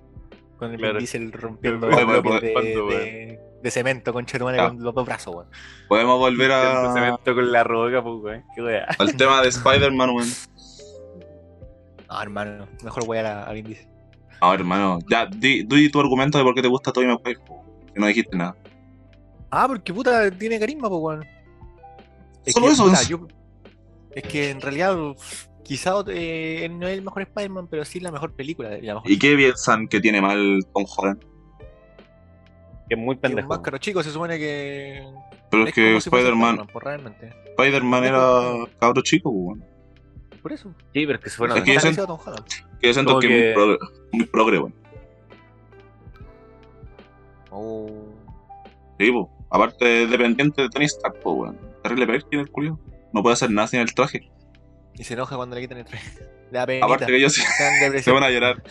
Con 0.58 0.72
el 0.72 0.78
Claro. 0.78 0.98
Diesel 0.98 1.32
rompiendo 1.32 1.86
oye, 1.86 2.04
bloques 2.04 2.40
de, 2.42 2.52
¿cuándo, 2.52 2.86
de, 2.88 3.40
de 3.62 3.70
cemento 3.70 4.12
con 4.12 4.26
Chetumare 4.26 4.58
Ya. 4.58 4.68
con 4.68 4.82
los 4.82 4.94
dos 4.94 5.06
brazos, 5.06 5.34
weón. 5.34 5.48
Podemos 5.88 6.18
volver 6.18 6.52
a, 6.52 6.92
metió 7.18 7.34
con 7.34 7.50
la 7.50 7.64
roca, 7.64 8.02
pues, 8.02 8.16
weón. 8.22 8.44
Qué 8.54 8.82
al 8.98 9.16
tema 9.16 9.40
de 9.42 9.48
Spider-Man, 9.48 10.10
weón. 10.10 10.28
No, 12.08 12.20
hermano, 12.22 12.66
mejor 12.82 13.06
voy 13.06 13.18
a 13.18 13.22
la 13.22 13.42
a 13.44 13.52
Vin 13.52 13.66
Diesel. 13.66 13.86
Ver, 14.42 14.60
hermano, 14.60 14.98
ya, 15.08 15.26
di, 15.26 15.62
di 15.64 15.88
tu 15.90 16.00
argumento 16.00 16.36
de 16.38 16.44
por 16.44 16.54
qué 16.54 16.62
te 16.62 16.68
gusta 16.68 16.92
Tobey 16.92 17.06
Maguire, 17.08 17.38
que 17.94 18.00
no 18.00 18.06
dijiste 18.06 18.36
nada. 18.36 18.56
Ah, 19.50 19.66
porque 19.68 19.92
puta 19.94 20.30
tiene 20.30 20.58
carisma, 20.58 20.88
pues, 20.88 21.00
weón. 21.00 21.24
Solo 22.46 22.66
que, 22.66 22.72
eso, 22.72 22.84
puta, 22.84 23.00
es- 23.02 23.08
yo- 23.08 23.26
es 24.14 24.22
que 24.24 24.50
en 24.50 24.60
realidad, 24.60 24.96
quizá 25.62 26.02
eh, 26.08 26.64
él 26.64 26.78
no 26.78 26.88
es 26.88 26.94
el 26.98 27.02
mejor 27.02 27.22
Spider-Man, 27.22 27.68
pero 27.68 27.84
sí 27.84 28.00
la 28.00 28.10
mejor 28.10 28.34
película. 28.34 28.70
La 28.82 28.94
mejor 28.94 29.10
¿Y 29.10 29.18
qué 29.18 29.36
piensan 29.36 29.88
que 29.88 30.00
tiene 30.00 30.20
mal 30.20 30.60
Tom 30.74 30.84
Holland? 30.96 31.24
Que 32.88 32.94
es 32.94 32.98
muy 32.98 33.16
pendejo. 33.16 33.48
máscaro 33.48 33.78
chico, 33.78 34.02
se 34.02 34.10
supone 34.10 34.38
que. 34.38 35.04
Pero 35.50 35.66
es, 35.66 35.74
que 35.74 35.92
fuese 35.92 36.08
Spider-Man 36.08 36.66
pues, 36.72 36.84
realmente. 36.84 37.32
Spider-Man 37.56 38.04
era 38.04 38.66
cabro 38.80 39.02
chico, 39.02 39.30
po, 39.30 39.36
weón. 39.36 39.64
Por 40.42 40.52
eso. 40.52 40.74
Sí, 40.92 41.06
pero 41.06 41.14
es 41.14 41.20
que 41.20 41.30
se 41.30 41.36
fueron 41.36 41.58
Es 41.58 41.64
que 41.64 41.70
a 41.70 41.74
yo 41.74 41.80
Parecido 41.80 42.04
a 42.04 42.06
Tom 42.06 42.18
Holland. 42.24 42.46
Que 42.80 42.86
yo 42.86 42.94
siento 42.94 43.18
que, 43.18 43.28
que- 43.28 43.50
es 43.50 43.56
muy, 43.56 43.64
progre, 43.64 43.78
muy 44.12 44.26
progre, 44.26 44.58
weón. 44.58 44.74
Oh. 47.50 47.88
Sí, 48.98 49.10
po. 49.10 49.30
Aparte, 49.50 50.06
dependiente 50.06 50.62
de 50.62 50.68
Tony 50.68 50.84
Stark, 50.86 51.20
po, 51.20 51.32
weón. 51.32 51.58
Terrible 51.82 52.06
Perkin, 52.06 52.40
el 52.40 52.50
culiao. 52.50 52.78
No 53.12 53.22
puede 53.22 53.34
hacer 53.34 53.50
nada 53.50 53.68
sin 53.68 53.80
el 53.80 53.94
traje. 53.94 54.30
Y 54.94 55.04
se 55.04 55.14
enoja 55.14 55.36
cuando 55.36 55.56
le 55.56 55.62
quitan 55.62 55.78
el 55.78 55.84
traje. 55.84 56.10
Penita. 56.66 56.86
Aparte 56.86 57.06
que 57.06 57.20
yo 57.20 57.30
se 58.02 58.10
van 58.10 58.24
a 58.24 58.30
llorar. 58.30 58.62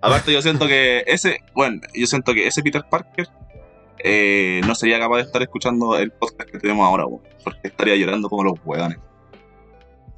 Aparte, 0.00 0.32
yo 0.32 0.40
siento 0.40 0.68
que 0.68 1.02
ese, 1.06 1.40
bueno, 1.54 1.80
yo 1.92 2.06
siento 2.06 2.32
que 2.32 2.46
ese 2.46 2.62
Peter 2.62 2.84
Parker 2.88 3.26
eh, 3.98 4.60
no 4.64 4.76
sería 4.76 5.00
capaz 5.00 5.16
de 5.16 5.22
estar 5.22 5.42
escuchando 5.42 5.98
el 5.98 6.12
podcast 6.12 6.48
que 6.50 6.58
tenemos 6.58 6.86
ahora. 6.86 7.04
Porque 7.42 7.60
estaría 7.64 7.96
llorando 7.96 8.28
como 8.28 8.44
los 8.44 8.54
hueones. 8.64 8.98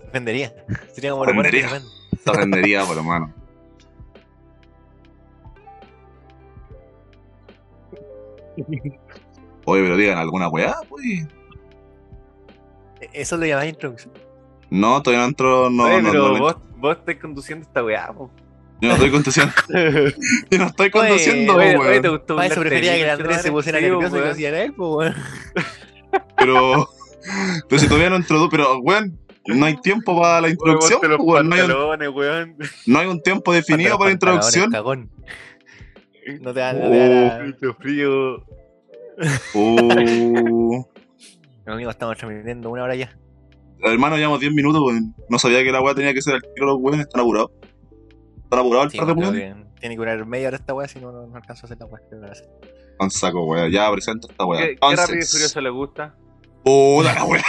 Se 0.01 0.09
ofendería. 0.09 0.53
Sería 0.93 1.13
como 1.13 1.25
se 1.25 1.31
Ofendería. 1.31 1.81
Se 2.23 2.33
rendería, 2.33 2.85
por 2.85 2.99
hermano. 2.99 3.35
Oye, 9.65 9.83
pero 9.83 9.97
digan 9.97 10.19
alguna 10.19 10.49
weá, 10.49 10.77
pues. 10.89 11.27
Eso 13.13 13.37
lo 13.37 13.47
llamáis 13.47 13.73
introducción. 13.75 14.13
No, 14.71 15.03
todavía 15.03 15.23
no 15.25 15.29
entro. 15.29 15.71
No, 15.71 15.85
Oye, 15.85 16.03
no, 16.03 16.11
pero 16.11 16.29
no, 16.29 16.39
vos, 16.39 16.57
vos 16.77 16.97
estás 16.99 17.17
conduciendo 17.17 17.67
esta 17.67 17.83
weá, 17.85 18.13
po. 18.13 18.31
yo 18.81 18.89
no 18.89 18.95
estoy 18.95 19.11
conduciendo. 19.11 19.53
yo 20.51 20.59
no 20.59 20.67
estoy 20.67 20.91
conduciendo, 20.91 21.55
Oye, 21.57 21.77
weón. 21.77 21.89
oye, 21.91 22.01
te 22.01 22.09
gustó 22.09 22.37
Para 22.37 22.47
eso 22.49 22.61
prefería 22.61 22.95
que 22.95 23.03
el 23.03 23.11
Andrés 23.11 23.43
se 23.43 23.51
pusiera 23.51 23.81
nervioso 23.81 24.17
y 24.17 24.21
weón. 24.21 24.39
lo 24.41 24.57
él, 24.59 24.73
pues, 24.75 24.91
weón. 24.91 25.15
Pero. 26.37 26.89
Pero 27.69 27.81
si 27.81 27.87
todavía 27.89 28.11
no 28.11 28.17
introdujo. 28.17 28.49
Pero, 28.51 28.79
weón, 28.79 29.19
no 29.47 29.67
hay 29.67 29.77
tiempo 29.81 30.21
para 30.21 30.41
la 30.41 30.49
introducción, 30.49 31.01
pues, 31.01 31.19
weón. 31.21 31.49
No 31.49 31.55
hay, 31.57 31.63
un- 31.63 32.15
weón. 32.15 32.57
no 32.87 32.99
hay 32.99 33.07
un 33.09 33.21
tiempo 33.23 33.53
definido 33.53 33.99
para 33.99 34.11
la 34.11 34.13
introducción. 34.15 34.71
Cagón. 34.71 35.11
No 36.41 36.55
te 36.55 36.61
da, 36.61 36.73
no 36.75 36.91
te 36.91 36.99
da 36.99 37.39
la- 37.39 37.75
frío. 37.75 38.45
Uh, 41.71 41.75
Amigo, 41.75 41.91
estamos 41.91 42.17
transmitiendo 42.17 42.71
una 42.71 42.85
hora 42.85 42.95
ya. 42.95 43.17
hermano, 43.83 44.17
llevamos 44.17 44.41
10 44.41 44.53
minutos, 44.53 44.83
weón. 44.85 45.15
No 45.29 45.39
sabía 45.39 45.63
que 45.63 45.73
la 45.73 45.81
weá 45.81 45.95
tenía 45.95 46.15
que 46.15 46.23
ser 46.23 46.35
al 46.35 46.43
tiro 46.55 46.67
los 46.67 46.77
weones, 46.81 47.07
están 47.07 47.21
apurados. 47.23 47.51
Están 48.45 48.59
apurados 48.61 48.87
el 48.87 48.91
Sí, 48.93 48.99
par 48.99 49.07
de 49.07 49.13
weones. 49.15 49.57
tiene 49.81 49.95
que 49.95 49.99
durar 49.99 50.27
media 50.27 50.49
hora 50.49 50.57
esta 50.57 50.75
weá 50.75 50.89
si 50.89 51.01
no, 51.01 51.13
no, 51.13 51.27
no 51.27 51.37
alcanzo 51.37 51.65
a 51.65 51.67
hacer 51.67 51.79
la 51.79 51.87
weá 51.87 52.01
que 52.09 52.17
voy 52.17 52.29
a 52.29 52.33
hacer. 52.33 52.49
Con 52.99 53.11
saco, 53.11 53.45
weá. 53.45 53.69
Ya 53.69 53.91
presenta 53.93 54.29
esta 54.31 54.45
weá. 54.45 54.61
¿Qué, 54.63 54.77
qué 54.77 54.97
rápido 54.97 55.19
y 55.19 55.23
furioso 55.25 55.61
le 55.61 55.71
gusta? 55.71 56.15
Puta 56.65 57.15
la 57.15 57.25
weá. 57.25 57.43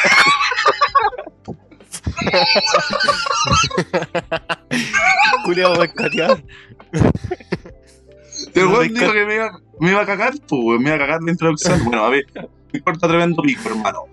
Julio 5.45 5.73
boicoteado. 5.75 6.37
El 8.53 8.65
No 8.65 8.71
weón 8.73 8.93
dijo 8.93 9.11
que 9.13 9.25
me 9.25 9.35
iba, 9.35 9.51
me 9.79 9.91
iba 9.91 10.01
a 10.01 10.05
cagar, 10.05 10.33
pues, 10.47 10.61
weón. 10.63 10.83
Me 10.83 10.89
iba 10.89 10.95
a 10.95 10.99
cagar 10.99 11.21
la 11.23 11.31
introducción. 11.31 11.83
Bueno, 11.85 12.03
a 12.05 12.09
ver, 12.09 12.25
me 12.73 12.77
importa 12.79 13.07
tremendo 13.07 13.41
pico, 13.41 13.69
hermano. 13.69 14.03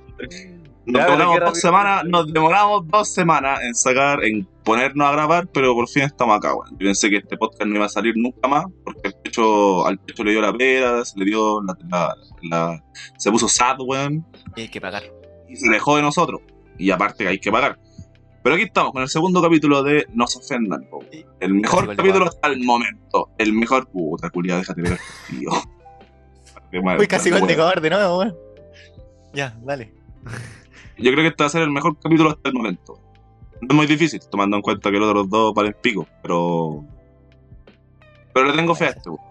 Nos 0.86 1.00
Ya, 1.00 1.04
demoramos 1.04 1.40
dos 1.40 1.60
semanas, 1.60 2.04
nos 2.06 2.32
demoramos 2.32 2.88
dos 2.88 3.08
semanas 3.10 3.60
en 3.62 3.74
sacar, 3.74 4.24
en 4.24 4.46
ponernos 4.64 5.06
a 5.06 5.12
grabar, 5.12 5.46
pero 5.48 5.74
por 5.74 5.86
fin 5.86 6.04
estamos 6.04 6.36
acá, 6.38 6.54
weón. 6.54 6.70
Yo 6.72 6.78
pensé 6.78 7.10
que 7.10 7.16
este 7.18 7.36
podcast 7.36 7.64
no 7.66 7.76
iba 7.76 7.84
a 7.84 7.90
salir 7.90 8.14
nunca 8.16 8.48
más, 8.48 8.64
porque 8.84 9.08
el 9.08 9.14
pecho, 9.22 9.86
al 9.86 9.98
pecho 9.98 10.24
le 10.24 10.30
dio 10.30 10.40
la 10.40 10.52
pera, 10.54 11.04
se 11.04 11.18
le 11.18 11.26
dio 11.26 11.60
la, 11.62 11.76
la- 11.90 12.14
la- 12.42 12.84
se 13.18 13.30
puso 13.30 13.48
sad, 13.48 13.76
weón, 13.80 14.24
Y 14.56 14.62
hay 14.62 14.68
que 14.70 14.80
pagar. 14.80 15.02
y 15.46 15.56
se 15.56 15.68
alejó 15.68 15.96
de 15.96 16.02
nosotros. 16.02 16.40
Y 16.78 16.90
aparte 16.90 17.24
que 17.24 17.28
hay 17.30 17.38
que 17.38 17.52
pagar. 17.52 17.78
Pero 18.42 18.54
aquí 18.54 18.64
estamos 18.64 18.92
con 18.92 19.02
el 19.02 19.08
segundo 19.10 19.42
capítulo 19.42 19.82
de 19.82 20.06
No 20.14 20.26
se 20.26 20.38
ofendan, 20.38 20.84
po. 20.88 21.04
El 21.40 21.52
mejor 21.54 21.94
capítulo 21.96 22.24
hasta 22.26 22.48
el 22.48 22.64
momento. 22.64 23.28
El 23.36 23.52
mejor. 23.52 23.88
Puta, 23.88 24.30
culia, 24.30 24.56
déjate 24.56 24.80
ver, 24.80 24.98
tío. 25.28 25.50
Uy, 26.98 27.06
casi 27.06 27.30
gol 27.30 27.40
de 27.40 27.46
weón. 27.48 27.56
cobar 27.58 27.80
de 27.82 27.90
nuevo, 27.90 28.18
weón. 28.20 28.36
Ya, 29.38 29.56
dale. 29.62 29.94
Yo 30.96 31.12
creo 31.12 31.22
que 31.22 31.28
este 31.28 31.44
va 31.44 31.46
a 31.46 31.50
ser 31.50 31.62
el 31.62 31.70
mejor 31.70 31.96
capítulo 32.00 32.30
hasta 32.30 32.48
el 32.48 32.56
momento. 32.56 33.00
No 33.60 33.68
es 33.70 33.74
muy 33.76 33.86
difícil, 33.86 34.18
tomando 34.28 34.56
en 34.56 34.62
cuenta 34.62 34.90
que 34.90 34.98
los 34.98 35.08
otros 35.08 35.30
dos 35.30 35.54
valen 35.54 35.76
pico, 35.80 36.08
pero. 36.22 36.84
Pero 38.34 38.46
le 38.46 38.52
tengo 38.54 38.74
fe 38.74 38.86
a 38.86 38.88
este, 38.88 39.08
weón. 39.10 39.22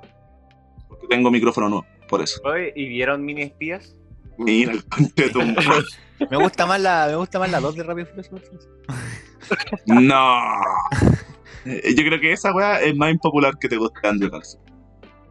Porque 0.87 1.07
tengo 1.09 1.29
micrófono 1.29 1.67
nuevo, 1.67 1.85
por 2.07 2.21
eso. 2.21 2.39
Oye, 2.45 2.71
¿y 2.73 2.87
vieron 2.87 3.25
mini 3.25 3.41
espías? 3.41 3.97
Mira 4.37 4.71
el 4.71 4.85
conche 4.85 5.23
de 5.23 5.29
tu. 5.29 5.41
Me 6.31 6.37
gusta 6.37 6.65
más 6.65 6.79
la, 6.79 7.07
me 7.09 7.15
gusta 7.17 7.37
más 7.37 7.51
la 7.51 7.59
2 7.59 7.75
de 7.75 7.83
Rápido 7.83 8.07
Furioso. 8.07 8.39
No. 9.87 10.39
Eh, 11.65 11.93
Yo 11.95 12.03
creo 12.05 12.19
que 12.21 12.31
esa 12.31 12.53
weá 12.53 12.79
es 12.81 12.95
más 12.95 13.11
impopular 13.11 13.59
que 13.59 13.67
te 13.67 13.75
guste 13.75 14.07
Andrew 14.07 14.31
Garfield. 14.31 14.63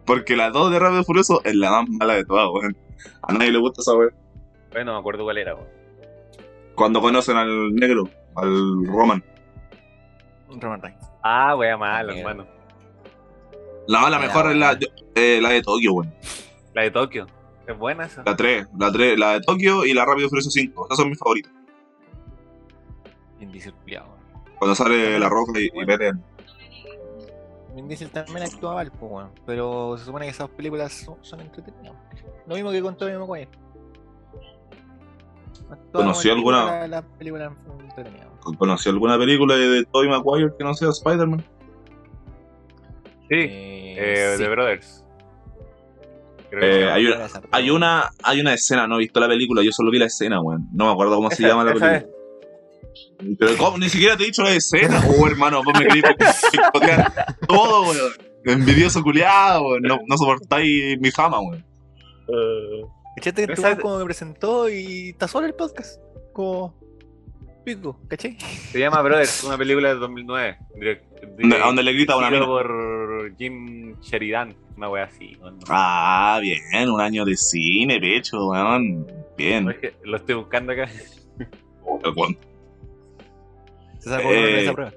Porque 0.04 0.36
la 0.36 0.50
2 0.50 0.70
de 0.70 0.78
Rápido 0.78 1.02
Furioso 1.02 1.40
es 1.44 1.54
la 1.54 1.70
más 1.70 1.88
mala 1.88 2.14
de 2.14 2.26
todas, 2.26 2.46
weón. 2.52 2.76
A 3.22 3.32
nadie 3.32 3.52
le 3.52 3.58
gusta 3.58 3.80
esa 3.80 3.94
weá. 3.96 4.10
Bueno, 4.76 4.92
no 4.92 4.98
me 4.98 5.00
acuerdo 5.00 5.24
cuál 5.24 5.38
era, 5.38 5.54
weón. 5.54 5.68
Cuando 6.74 7.00
conocen 7.00 7.34
al 7.38 7.74
negro, 7.74 8.10
al 8.34 8.86
Roman. 8.86 9.24
Roman 10.50 10.82
Reigns. 10.82 11.10
Ah, 11.22 11.56
wea 11.56 11.78
mal, 11.78 12.04
Mierda. 12.08 12.20
hermano. 12.20 12.46
La, 13.88 14.02
la 14.02 14.18
Mira, 14.18 14.28
mejor 14.28 14.50
es 14.50 14.56
la, 14.58 14.78
eh, 15.14 15.38
la 15.40 15.48
de 15.48 15.62
Tokio, 15.62 15.94
weón. 15.94 16.14
La 16.74 16.82
de 16.82 16.90
Tokio. 16.90 17.26
Es 17.66 17.78
buena 17.78 18.04
esa. 18.04 18.22
La 18.22 18.36
3, 18.36 18.66
la 18.78 18.92
3, 18.92 19.18
la 19.18 19.32
de 19.32 19.40
Tokio 19.40 19.86
y 19.86 19.94
la 19.94 20.04
Rápido 20.04 20.28
Furioso 20.28 20.50
5. 20.50 20.84
Esas 20.84 20.98
son 20.98 21.08
mis 21.08 21.18
favoritas. 21.18 21.50
Weón. 23.40 24.04
Cuando 24.58 24.74
sale 24.74 25.18
la 25.18 25.30
roca 25.30 25.58
y, 25.58 25.70
y 25.72 25.86
pelean. 25.86 26.22
Vin 27.74 27.88
Diesel 27.88 28.10
también 28.10 28.42
actúa 28.42 28.74
mal, 28.74 28.90
pues, 28.90 29.10
weón. 29.10 29.30
Pero 29.46 29.96
se 29.96 30.04
supone 30.04 30.26
que 30.26 30.32
esas 30.32 30.50
películas 30.50 30.92
son, 30.92 31.16
son 31.22 31.40
entretenidas. 31.40 31.96
Lo 32.46 32.54
mismo 32.56 32.70
que 32.70 32.82
con 32.82 32.94
Tobey 32.94 33.16
Maguire. 33.16 33.48
Actúa 35.70 36.02
¿Conocí 36.02 36.28
como 36.28 36.50
el 36.50 36.56
alguna- 36.56 36.78
La, 36.80 36.88
la 36.88 37.02
película 37.02 37.52
fue 37.66 37.84
entretenida. 37.84 38.28
weón. 38.44 38.56
¿Conocí 38.56 38.88
alguna 38.88 39.18
película 39.18 39.56
de, 39.56 39.68
de 39.68 39.84
Tobey 39.84 40.08
Maguire 40.08 40.50
que 40.56 40.64
no 40.64 40.74
sea 40.74 40.88
Spider-Man? 40.90 41.44
Sí, 43.28 43.34
Eh, 43.34 43.96
eh, 43.98 44.34
sí. 44.36 44.42
The 44.44 44.48
Brothers. 44.48 45.04
Creo 46.50 46.62
Eh, 46.62 46.92
hay 46.92 47.06
una- 47.06 47.26
Hay 47.50 47.70
una, 47.70 48.10
hay 48.22 48.40
una 48.40 48.54
escena, 48.54 48.86
no 48.86 48.94
he 48.96 48.98
visto 48.98 49.18
la 49.18 49.26
película, 49.28 49.62
yo 49.64 49.72
solo 49.72 49.90
vi 49.90 49.98
la 49.98 50.06
escena, 50.06 50.40
weón. 50.40 50.68
No 50.72 50.86
me 50.86 50.92
acuerdo 50.92 51.16
cómo 51.16 51.30
se 51.30 51.42
llama 51.42 51.64
la 51.64 51.72
película. 51.72 52.06
Pero 53.38 53.56
¿cómo? 53.58 53.78
Ni 53.78 53.88
siquiera 53.88 54.16
te 54.16 54.22
he 54.22 54.26
dicho 54.26 54.42
la 54.42 54.52
escena, 54.52 55.02
oh 55.18 55.26
hermano, 55.26 55.62
vos 55.64 55.74
me 55.78 55.86
querés 55.86 56.02
todo, 57.48 57.82
weón. 57.90 58.12
Envidioso 58.44 59.02
culiado, 59.02 59.66
weón. 59.66 59.82
No, 59.82 59.98
no 60.06 60.16
soportáis 60.16 61.00
mi 61.00 61.10
fama, 61.10 61.40
weón. 61.40 61.64
Eh, 62.28 62.84
¿Cachaste 63.16 63.46
que 63.46 63.52
Esa- 63.54 63.76
tú 63.76 63.82
como 63.82 63.98
me 63.98 64.04
presentó 64.04 64.68
y 64.68 65.10
está 65.10 65.26
solo 65.28 65.46
el 65.46 65.54
podcast? 65.54 66.00
Como 66.32 66.74
pico, 67.64 67.98
¿cachai? 68.08 68.38
se 68.40 68.78
llama 68.78 69.02
Brothers, 69.02 69.42
una 69.44 69.58
película 69.58 69.88
de 69.88 69.94
2009. 69.96 70.58
direct- 70.76 71.02
Donde, 71.64 71.82
le 71.82 71.92
grita 71.94 72.12
a 72.12 72.16
una 72.18 72.44
por 72.46 73.34
Jim 73.36 73.98
Sheridan, 74.00 74.54
una 74.76 74.88
wea 74.90 75.04
así. 75.04 75.36
weón. 75.40 75.58
Ah, 75.68 76.38
bien, 76.40 76.88
un 76.90 77.00
año 77.00 77.24
de 77.24 77.36
cine, 77.36 77.98
pecho, 77.98 78.48
weón. 78.48 79.06
Bien. 79.36 79.64
No, 79.64 79.70
es 79.70 79.78
que 79.78 79.94
lo 80.04 80.16
estoy 80.18 80.34
buscando 80.36 80.72
acá. 80.72 80.88
Weón, 81.84 82.38
Se 83.98 84.10
sacó 84.10 84.28
Eh, 84.28 84.34
de 84.42 84.62
esa 84.62 84.72
prueba. 84.74 84.92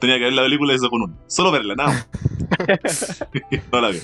Tenía 0.00 0.16
que 0.18 0.24
ver 0.24 0.32
la 0.32 0.42
película 0.42 0.72
y 0.74 0.78
se 0.78 0.88
con 0.88 1.02
uno. 1.02 1.18
Solo 1.26 1.52
verla, 1.52 1.74
nada. 1.74 2.08
no 3.72 3.80
la 3.80 3.88
vi. 3.90 3.98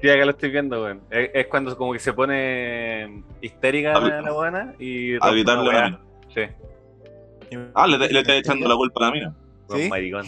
Sí, 0.00 0.08
acá 0.08 0.24
lo 0.24 0.30
estoy 0.32 0.50
viendo, 0.50 0.82
weón. 0.82 1.00
Es, 1.10 1.30
es 1.34 1.46
cuando 1.48 1.76
como 1.76 1.92
que 1.92 1.98
se 1.98 2.12
pone 2.12 3.22
histérica 3.40 3.96
A- 3.96 4.00
la, 4.00 4.20
la 4.22 4.32
buena 4.32 4.74
y... 4.78 5.14
A 5.16 5.30
gritarle 5.30 5.60
a 5.60 5.62
una 5.62 5.70
una 5.70 5.78
wea. 5.78 5.84
mina. 5.90 6.00
Sí, 6.34 7.56
Ah, 7.74 7.86
le, 7.86 7.98
le 7.98 8.20
está 8.20 8.34
echando 8.36 8.68
la 8.68 8.76
culpa 8.76 9.00
a 9.00 9.08
la 9.08 9.12
mina. 9.12 9.34
¿Sí? 9.70 9.88
maricón. 9.88 10.26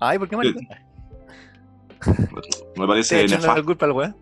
Ay, 0.00 0.18
¿por 0.18 0.28
qué 0.28 0.36
maricón? 0.36 0.66
Me 2.76 2.86
parece 2.86 3.16
echando 3.22 3.46
la 3.46 3.52
nefasto. 3.52 3.64
culpa 3.64 3.86
al 3.86 3.92
weón. 3.92 4.16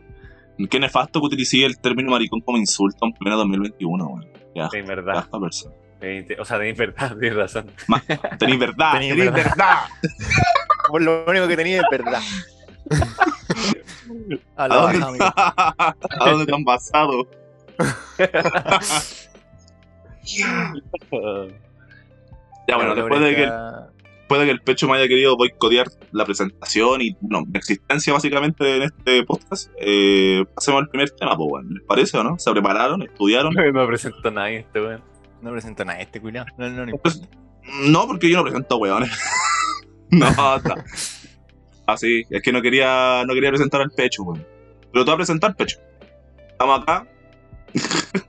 Qué 0.71 0.81
nefasto 0.81 1.21
que 1.21 1.27
utilicé 1.27 1.65
el 1.65 1.79
término 1.79 2.11
maricón 2.11 2.41
como 2.41 2.59
insulto 2.59 3.07
en 3.07 3.13
pleno 3.13 3.37
2021, 3.39 4.05
weón. 4.07 4.27
Ya, 4.55 4.69
ya 4.73 4.83
verdad. 4.83 5.19
esta 5.25 5.39
persona. 5.41 5.75
O 6.41 6.45
sea, 6.45 6.59
de 6.59 6.73
verdad, 6.73 7.17
tienes 7.21 7.37
razón. 7.37 7.67
Tenéis 8.39 8.59
verdad, 8.59 8.93
Tenéis 8.93 9.13
tenéis 9.15 9.33
verdad. 9.33 9.45
verdad. 9.51 9.79
Por 10.89 11.03
lo 11.03 11.25
único 11.27 11.47
que 11.49 11.57
tenía 11.57 11.79
es 11.81 11.87
verdad. 11.91 12.21
A 14.57 14.65
¿A 14.65 14.69
la 14.69 14.77
dónde. 14.77 15.19
¿A 15.25 15.95
dónde 16.31 16.47
te 16.47 16.55
han 16.55 16.65
pasado? 16.65 17.29
Ya 22.67 22.77
bueno, 22.77 22.95
después 22.95 23.21
de 23.21 23.35
que, 23.35 23.47
ahorita- 23.47 23.89
después 24.19 24.41
de 24.41 24.47
que 24.47 24.53
el 24.53 24.61
pecho 24.61 24.87
me 24.89 24.99
haya 24.99 25.09
querido 25.09 25.37
boicotear 25.37 25.87
la 26.13 26.25
presentación 26.27 27.01
y 27.01 27.17
bueno, 27.21 27.47
la 27.51 27.59
existencia 27.59 28.13
básicamente 28.13 28.77
en 28.77 28.83
este 28.83 29.25
podcast, 29.25 29.71
eh, 29.81 30.45
pasemos 30.55 30.83
al 30.83 30.89
primer 30.91 31.09
tema, 31.11 31.35
pues 31.37 31.49
bueno, 31.49 31.71
¿les 31.71 31.83
parece 31.85 32.19
o 32.19 32.25
no? 32.25 32.39
¿Se 32.39 32.51
prepararon? 32.53 33.03
¿Estudiaron? 33.03 33.55
No 33.73 33.73
me 33.73 33.87
presentó 33.87 34.31
nadie 34.31 34.59
este 34.59 34.81
weón. 34.83 35.03
No 35.41 35.51
presento 35.53 35.85
nada 35.85 36.01
este 36.01 36.21
culiao. 36.21 36.45
No, 36.59 36.69
no, 36.69 36.85
no 36.85 36.97
Pues, 36.99 37.23
no, 37.87 38.07
porque 38.07 38.29
yo 38.29 38.37
no 38.39 38.43
presento 38.45 38.77
weones. 38.77 39.11
no, 40.11 40.27
está. 41.89 41.93
Ah, 41.93 41.97
sí, 41.97 42.25
es 42.31 42.43
que 42.43 42.53
no 42.53 42.61
quería, 42.63 43.25
no 43.27 43.35
quería 43.35 43.51
presentar 43.51 43.81
al 43.81 43.91
pecho, 43.91 44.23
weón. 44.23 44.45
Pero 44.93 45.05
te 45.05 45.11
voy 45.11 45.15
a 45.15 45.17
presentar, 45.17 45.55
pecho. 45.57 45.79
Estamos 46.51 46.81
acá. 46.83 47.07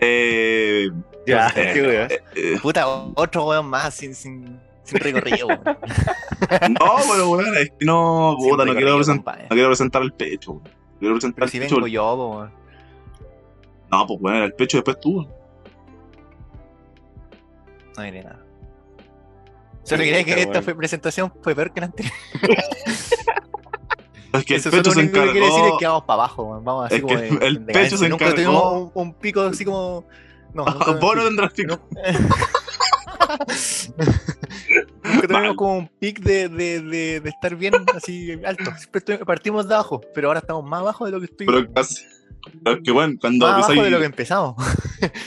eh, 0.00 0.90
Ya, 1.26 1.48
eh, 1.56 1.70
qué 1.74 1.82
weón. 1.82 2.08
eh, 2.36 2.58
Puta, 2.60 2.86
otro 2.88 3.46
weón 3.46 3.66
más 3.66 3.94
sin, 3.94 4.14
sin, 4.14 4.60
sin 4.84 4.98
recorrido, 4.98 5.46
weón. 5.48 5.62
no, 5.64 6.96
pero 7.10 7.30
weón, 7.30 7.56
es 7.56 7.70
que 7.78 7.84
no, 7.86 8.36
Sin 8.40 8.50
puta, 8.50 8.64
no 8.64 8.72
quiero, 8.74 8.96
no 8.98 9.04
quiero 9.48 9.68
presentar 9.68 10.02
al 10.02 10.12
pecho, 10.12 10.52
weón. 10.52 10.64
Quiero 10.98 11.14
presentar 11.14 11.40
Pero 11.40 11.48
si 11.50 11.58
pecho. 11.60 11.74
vengo 11.76 11.86
yo, 11.88 12.14
weón. 12.14 12.52
No, 13.90 14.06
pues 14.06 14.20
bueno, 14.20 14.44
el 14.44 14.54
pecho 14.54 14.78
después 14.78 14.98
tú. 15.00 15.26
No 17.96 18.02
diré 18.02 18.22
nada. 18.24 18.41
Solo 19.84 20.02
quería 20.04 20.24
que 20.24 20.40
esta 20.42 20.62
fue- 20.62 20.74
presentación 20.74 21.32
fue 21.42 21.54
peor 21.54 21.72
que 21.72 21.80
la 21.80 21.86
anterior. 21.86 22.12
Es 24.34 24.44
que 24.46 24.54
Eso 24.54 24.70
el 24.70 24.76
pecho 24.78 24.92
se 24.92 24.96
lo 24.96 25.02
único 25.02 25.12
que 25.24 25.30
quiere 25.32 25.40
decir 25.46 25.50
es 25.50 25.56
encargó. 25.58 25.78
que 25.78 25.86
vamos 25.86 26.04
para 26.04 26.14
abajo, 26.14 26.42
weón. 26.44 26.64
Vamos 26.64 26.86
así 26.86 26.94
Es 26.94 27.02
como 27.02 27.14
que 27.16 27.20
de- 27.20 27.28
el- 27.28 27.42
el 27.42 27.56
pecho 27.58 27.66
decadencia. 27.66 27.98
se 27.98 28.08
Nunca 28.08 28.24
encargó- 28.28 28.34
tuvimos 28.34 28.90
un, 28.94 29.02
un 29.08 29.14
pico 29.14 29.40
así 29.42 29.64
como. 29.66 30.06
No, 30.54 30.64
nunca, 30.64 30.92
Vos 31.00 31.16
no 31.16 31.24
tendrás 31.24 31.52
pico. 31.52 31.78
Nunca 35.04 35.28
tuvimos 35.28 35.56
como 35.56 35.78
un 35.78 35.88
pic 35.98 36.20
de, 36.20 36.48
de, 36.48 36.80
de, 36.80 37.20
de 37.20 37.28
estar 37.28 37.54
bien 37.56 37.74
así 37.94 38.32
alto. 38.44 38.70
Siempre 38.78 39.24
partimos 39.24 39.68
de 39.68 39.74
abajo, 39.74 40.00
pero 40.14 40.28
ahora 40.28 40.40
estamos 40.40 40.64
más 40.64 40.80
abajo 40.80 41.04
de 41.06 41.12
lo 41.12 41.18
que 41.20 41.26
estoy. 41.26 41.46
Pero 41.46 41.72
casi. 41.72 42.02
Pero 42.64 42.76
es 42.76 42.82
que 42.82 42.90
bueno, 42.90 43.14
cuando 43.20 43.46
más 43.46 43.54
abajo 43.56 43.72
pisáis- 43.72 43.82
de 43.84 43.90
lo 43.90 43.98
que 43.98 44.06
empezamos. 44.06 44.54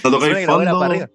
supone 0.01 0.17
tocáis 0.17 0.45
fondo. 0.47 0.79
para 0.79 0.85
arriba. 0.91 1.09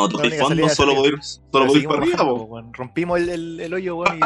No, 0.00 0.06
La 0.06 0.12
toqué 0.12 0.28
única 0.28 0.44
fondo, 0.44 0.68
solo 0.68 0.94
poder, 0.94 1.14
solo 1.22 1.72
para 1.88 2.02
arriba, 2.02 2.18
po. 2.24 2.62
Rompimos 2.72 3.18
el, 3.20 3.28
el, 3.28 3.60
el 3.60 3.74
hoyo, 3.74 3.96
weón, 3.96 4.18
y. 4.18 4.20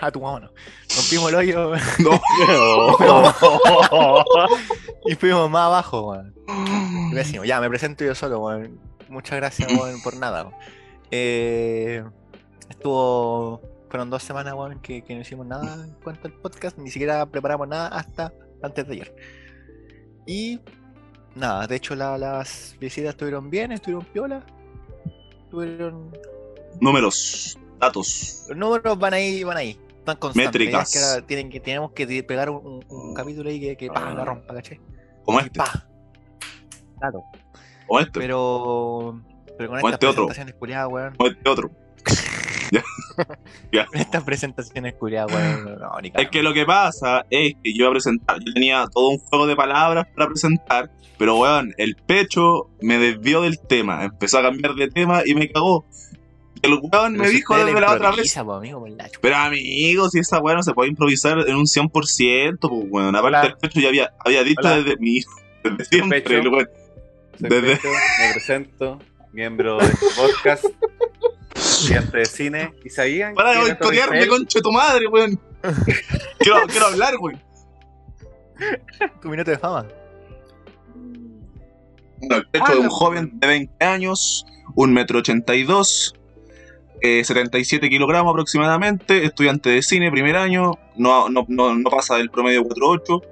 A 0.00 0.10
tu 0.12 0.20
mano. 0.20 0.50
Rompimos 0.96 1.28
el 1.30 1.34
hoyo 1.36 1.72
No. 1.98 2.20
y 5.06 5.14
fuimos 5.14 5.50
más 5.50 5.66
abajo, 5.66 6.10
weón. 6.10 6.34
Y 7.10 7.14
decimos, 7.14 7.46
ya, 7.46 7.60
me 7.60 7.68
presento 7.68 8.04
yo 8.04 8.14
solo, 8.14 8.40
weón. 8.40 8.78
Muchas 9.08 9.36
gracias, 9.36 9.70
weón, 9.72 10.00
por 10.02 10.16
nada. 10.16 10.50
Eh, 11.10 12.04
estuvo. 12.68 13.60
Fueron 13.88 14.10
dos 14.10 14.22
semanas, 14.22 14.54
weón, 14.54 14.80
que, 14.80 15.02
que 15.02 15.14
no 15.14 15.20
hicimos 15.20 15.46
nada 15.46 15.84
en 15.84 15.92
cuanto 16.02 16.26
al 16.28 16.34
podcast. 16.34 16.76
Ni 16.78 16.90
siquiera 16.90 17.24
preparamos 17.26 17.68
nada 17.68 17.88
hasta 17.88 18.32
antes 18.62 18.86
de 18.86 18.92
ayer. 18.94 19.14
Y. 20.26 20.60
Nada, 21.34 21.66
de 21.66 21.76
hecho, 21.76 21.94
la- 21.94 22.16
las 22.16 22.74
visitas 22.80 23.10
estuvieron 23.10 23.50
bien, 23.50 23.70
estuvieron 23.70 24.06
piola. 24.06 24.42
Estuvieron 25.46 26.10
Números, 26.80 27.58
datos. 27.78 28.44
los 28.48 28.56
números 28.58 28.98
van 28.98 29.14
ahí, 29.14 29.42
van 29.44 29.56
ahí. 29.56 29.78
Están 29.98 30.16
constantes. 30.18 30.46
Es 30.46 30.52
que 30.52 30.58
Métricas. 30.70 30.96
ahora 31.10 31.26
tienen 31.26 31.50
que, 31.50 31.60
tenemos 31.60 31.92
que 31.92 32.22
pegar 32.22 32.50
un, 32.50 32.64
un- 32.66 32.84
un 32.88 33.14
capítulo 33.14 33.48
ahí 33.48 33.58
que, 33.60 33.76
que 33.76 33.88
pa, 33.88 34.12
la 34.12 34.24
rompa, 34.24 34.54
¿cachai? 34.54 34.80
Como 35.24 35.40
Y 35.40 35.44
este, 35.44 35.58
pa. 35.58 35.86
Claro. 36.98 37.22
este, 38.00 38.20
Pero. 38.20 39.20
Pero 39.58 39.70
con 39.70 39.80
Como 39.80 39.88
estas 39.88 39.92
este 39.94 40.06
otro. 40.06 40.26
presentaciones 40.26 40.54
culiadas, 40.54 40.88
weón. 40.92 41.14
como 41.16 41.30
este 41.30 41.48
otro. 41.50 41.70
Con 43.90 44.00
estas 44.00 44.22
presentaciones 44.24 44.94
culiadas, 44.94 45.32
weón. 45.32 45.78
No, 45.78 46.00
ni 46.00 46.12
Es 46.14 46.28
que 46.30 46.42
lo 46.42 46.52
que 46.54 46.64
pasa 46.64 47.26
es 47.30 47.54
que 47.62 47.72
yo 47.72 47.80
iba 47.84 47.88
a 47.88 47.92
presentar, 47.92 48.38
yo 48.44 48.52
tenía 48.52 48.86
todo 48.92 49.10
un 49.10 49.18
juego 49.18 49.46
de 49.46 49.56
palabras 49.56 50.06
para 50.14 50.28
presentar, 50.28 50.90
pero 51.18 51.36
weón, 51.36 51.74
el 51.78 51.96
pecho 51.96 52.70
me 52.80 52.98
desvió 52.98 53.42
del 53.42 53.58
tema, 53.58 54.04
empezó 54.04 54.38
a 54.38 54.42
cambiar 54.42 54.74
de 54.74 54.88
tema 54.88 55.22
y 55.24 55.34
me 55.34 55.50
cagó. 55.50 55.86
El 56.62 56.74
weón 56.82 57.14
me 57.14 57.28
si 57.28 57.36
dijo 57.36 57.56
desde 57.56 57.80
la 57.80 57.92
otra 57.92 58.10
vez. 58.12 58.34
po, 58.34 58.54
amigo, 58.54 58.80
por 58.80 58.90
la. 58.90 59.08
Pero 59.20 59.36
amigo, 59.36 60.08
si 60.08 60.18
esa 60.20 60.38
weá 60.40 60.54
no 60.56 60.62
se 60.62 60.72
puede 60.72 60.88
improvisar 60.90 61.38
en 61.46 61.54
un 61.54 61.66
100%, 61.66 62.58
pues 62.60 62.84
weón. 62.90 63.14
Aparte 63.14 63.36
Hola. 63.38 63.46
el 63.46 63.56
pecho 63.56 63.80
ya 63.80 63.88
había, 63.88 64.12
había 64.24 64.42
dicho 64.42 64.60
Hola. 64.64 64.76
desde 64.78 64.96
mi 64.96 65.20
desde 65.64 65.84
siempre, 65.84 66.22
Pecho. 66.22 66.36
el 66.38 66.48
weón. 66.48 66.68
Desde- 67.38 67.76
Pecho, 67.76 67.88
me 67.88 68.32
presento, 68.32 68.98
miembro 69.32 69.76
de 69.78 69.84
este 69.84 70.06
podcast, 70.16 70.64
estudiante 71.78 72.18
de 72.18 72.26
cine. 72.26 72.74
¿Y 72.84 72.90
sabían 72.90 73.34
Para 73.34 73.52
de 73.52 73.60
boicotearme, 73.60 74.20
Eiffel- 74.20 74.28
conche 74.28 74.60
tu 74.60 74.72
madre, 74.72 75.06
weón. 75.06 75.40
quiero, 76.38 76.66
quiero 76.68 76.86
hablar, 76.86 77.14
weón. 77.20 77.42
Tu 79.20 79.28
minuto 79.28 79.50
de 79.50 79.58
fama. 79.58 79.86
Bueno, 82.18 82.36
el 82.36 82.46
pecho 82.48 82.64
Ah, 82.66 82.72
de 82.72 82.78
un 82.78 82.86
no. 82.86 82.90
joven 82.90 83.30
de 83.40 83.46
20 83.46 83.84
años, 83.84 84.46
un 84.74 84.92
metro 84.92 85.18
82, 85.18 86.14
eh, 87.02 87.22
77 87.24 87.88
kilogramos 87.90 88.30
aproximadamente, 88.30 89.24
estudiante 89.24 89.68
de 89.70 89.82
cine, 89.82 90.10
primer 90.10 90.36
año, 90.36 90.72
no, 90.96 91.28
no, 91.28 91.44
no, 91.48 91.74
no 91.74 91.90
pasa 91.90 92.16
del 92.16 92.30
promedio 92.30 92.62
4.8, 92.64 93.22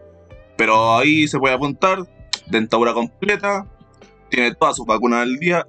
pero 0.56 0.96
ahí 0.98 1.26
se 1.26 1.38
puede 1.38 1.54
apuntar, 1.54 2.00
dentadura 2.46 2.92
completa, 2.92 3.66
tiene 4.28 4.54
todas 4.54 4.76
sus 4.76 4.84
vacunas 4.84 5.22
al 5.22 5.36
día 5.38 5.64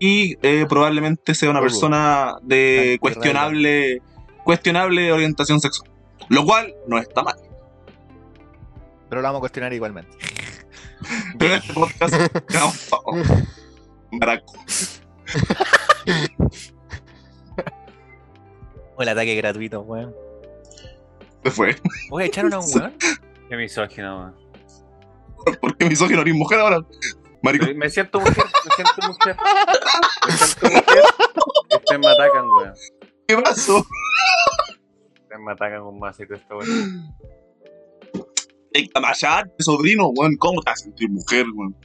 y 0.00 0.36
eh, 0.42 0.66
probablemente 0.68 1.34
sea 1.34 1.50
una 1.50 1.60
Todo. 1.60 1.68
persona 1.68 2.36
de 2.42 2.96
cuestionable, 3.00 4.02
cuestionable 4.42 5.12
orientación 5.12 5.60
sexual, 5.60 5.90
lo 6.28 6.44
cual 6.44 6.74
no 6.88 6.98
está 6.98 7.22
mal. 7.22 7.36
Pero 9.08 9.20
lo 9.22 9.28
vamos 9.28 9.38
a 9.38 9.40
cuestionar 9.40 9.72
igualmente. 9.72 10.16
Pero 11.38 11.54
en 11.54 11.60
este 11.60 11.72
podcast, 11.74 12.14
maraco. 14.10 14.54
El 18.98 19.08
ataque 19.08 19.34
gratuito, 19.34 19.80
weón. 19.80 20.14
Se 21.42 21.50
fue. 21.50 21.76
Voy 22.10 22.24
a 22.24 22.26
echar 22.26 22.44
una 22.44 22.58
un 22.58 22.66
weón. 22.74 22.94
Qué 23.48 23.56
misógino, 23.56 24.18
man. 24.18 24.34
¿Por 25.60 25.76
qué 25.76 25.86
misógino 25.86 26.20
eres 26.20 26.34
mujer 26.34 26.58
ahora? 26.60 26.84
Maricón. 27.42 27.76
Me 27.76 27.88
siento 27.88 28.20
mujer, 28.20 28.44
me 28.64 28.74
siento 28.74 29.08
mujer. 29.08 29.36
Me 30.26 30.32
siento 30.32 30.66
mujer. 30.66 31.04
Ustedes 31.70 32.00
me 32.00 32.08
atacan, 32.08 32.46
weón. 32.46 32.74
¿Qué 33.26 33.36
pasó? 33.38 33.76
Ustedes 33.78 35.40
me 35.40 35.52
atacan 35.52 35.82
con 35.82 35.98
más 35.98 36.16
secreto 36.16 36.42
esta 36.42 36.56
weón. 36.56 37.14
Camayate, 38.94 39.50
sobrino, 39.58 40.08
weón. 40.08 40.36
¿Cómo 40.36 40.60
te 40.60 40.70
vas 40.70 40.80
a 40.80 40.84
sentir 40.84 41.10
mujer, 41.10 41.46
weón? 41.54 41.76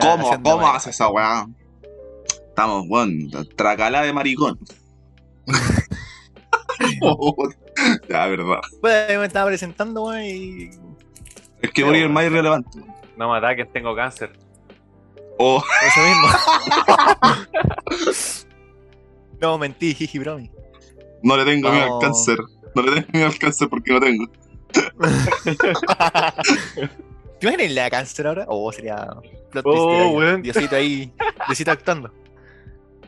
¿Cómo? 0.00 0.30
De 0.30 0.42
¿Cómo 0.42 0.56
weón. 0.56 0.76
haces 0.76 0.94
esa 0.94 1.08
weá? 1.08 1.46
Estamos, 2.48 2.86
weón, 2.88 3.30
tracalá 3.56 4.02
de 4.02 4.12
maricón. 4.12 4.58
ya, 8.08 8.26
verdad. 8.26 8.60
Pues 8.80 9.18
me 9.18 9.26
estaba 9.26 9.46
presentando, 9.46 10.04
weón, 10.04 10.24
y. 10.24 10.70
Es 11.60 11.70
que 11.72 11.84
voy 11.84 11.96
a 11.96 12.00
ir 12.00 12.08
más 12.08 12.24
irrelevante. 12.24 12.78
weón. 12.78 12.97
No 13.18 13.30
me 13.32 13.38
ataquen, 13.38 13.66
tengo 13.72 13.94
cáncer. 13.96 14.30
Oh, 15.38 15.62
Eso 15.86 16.00
mismo. 16.00 16.28
no, 19.40 19.58
mentí, 19.58 19.94
jiji, 19.94 20.18
bromi. 20.18 20.50
no 21.22 21.36
le 21.36 21.44
tengo 21.44 21.70
miedo 21.70 21.84
al 21.84 21.88
No. 21.90 21.98
cáncer. 21.98 22.38
No 22.74 22.82
le 22.82 22.92
tengo 22.92 23.06
miedo 23.12 23.26
al 23.26 23.38
cáncer 23.38 23.68
porque 23.68 23.92
no 23.92 24.00
tengo. 24.00 24.24
¿Te 27.40 27.46
imaginas 27.46 27.72
la 27.72 27.90
cáncer 27.90 28.26
ahora? 28.26 28.44
Oh, 28.48 28.70
sería. 28.72 29.06
plot 29.50 29.64
Oh, 29.66 30.16
twist. 30.18 30.42
Diosito 30.42 30.76
ahí. 30.76 31.12
Diosito 31.46 31.70
actuando. 31.70 32.10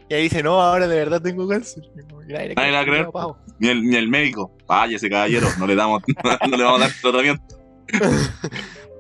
Y 0.09 0.15
ahí 0.15 0.23
dice, 0.25 0.43
no, 0.43 0.61
ahora 0.61 0.89
de 0.89 0.97
verdad 0.97 1.21
tengo 1.23 1.47
cáncer. 1.49 1.85
Nadie 2.27 2.49
le 2.49 2.55
va 2.73 2.81
a 2.81 2.85
creer. 2.85 3.05
No, 3.07 3.13
pavo. 3.13 3.39
Ni 3.59 3.69
el, 3.69 3.83
ni 3.85 3.97
el 3.97 4.09
médico. 4.09 4.53
Vaya 4.67 4.97
ese 4.97 5.09
caballero, 5.11 5.47
no 5.59 5.67
le 5.67 5.75
damos, 5.77 6.03
no 6.51 6.57
le 6.57 6.65
vamos 6.65 6.81
a 6.81 6.85
dar 6.85 6.93
tratamiento. 7.01 7.45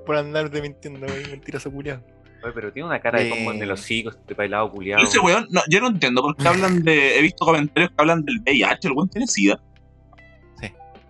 Por 0.06 0.16
andar 0.16 0.50
de 0.50 0.62
mintiendo, 0.62 1.06
wey, 1.06 1.26
mentiroso 1.30 1.70
culiao. 1.70 2.00
Oye, 2.42 2.52
pero 2.54 2.72
tiene 2.72 2.88
una 2.88 3.00
cara 3.00 3.20
de 3.20 3.28
como 3.28 3.52
en 3.52 3.62
el 3.62 3.68
Eh. 3.68 3.72
hocico, 3.72 4.10
este 4.10 4.34
bailado 4.34 4.70
culiado. 4.70 5.02
Ese 5.02 5.18
weón, 5.18 5.46
no, 5.50 5.60
yo 5.68 5.80
no 5.80 5.88
entiendo 5.88 6.22
por 6.22 6.36
qué 6.36 6.48
hablan 6.48 6.82
de. 6.82 7.18
He 7.18 7.22
visto 7.22 7.44
comentarios 7.44 7.90
que 7.90 7.96
hablan 7.98 8.24
del 8.24 8.40
VIH, 8.40 8.88
el 8.88 8.92
weón 8.94 9.08
tiene 9.10 9.26
SIDA. 9.26 9.60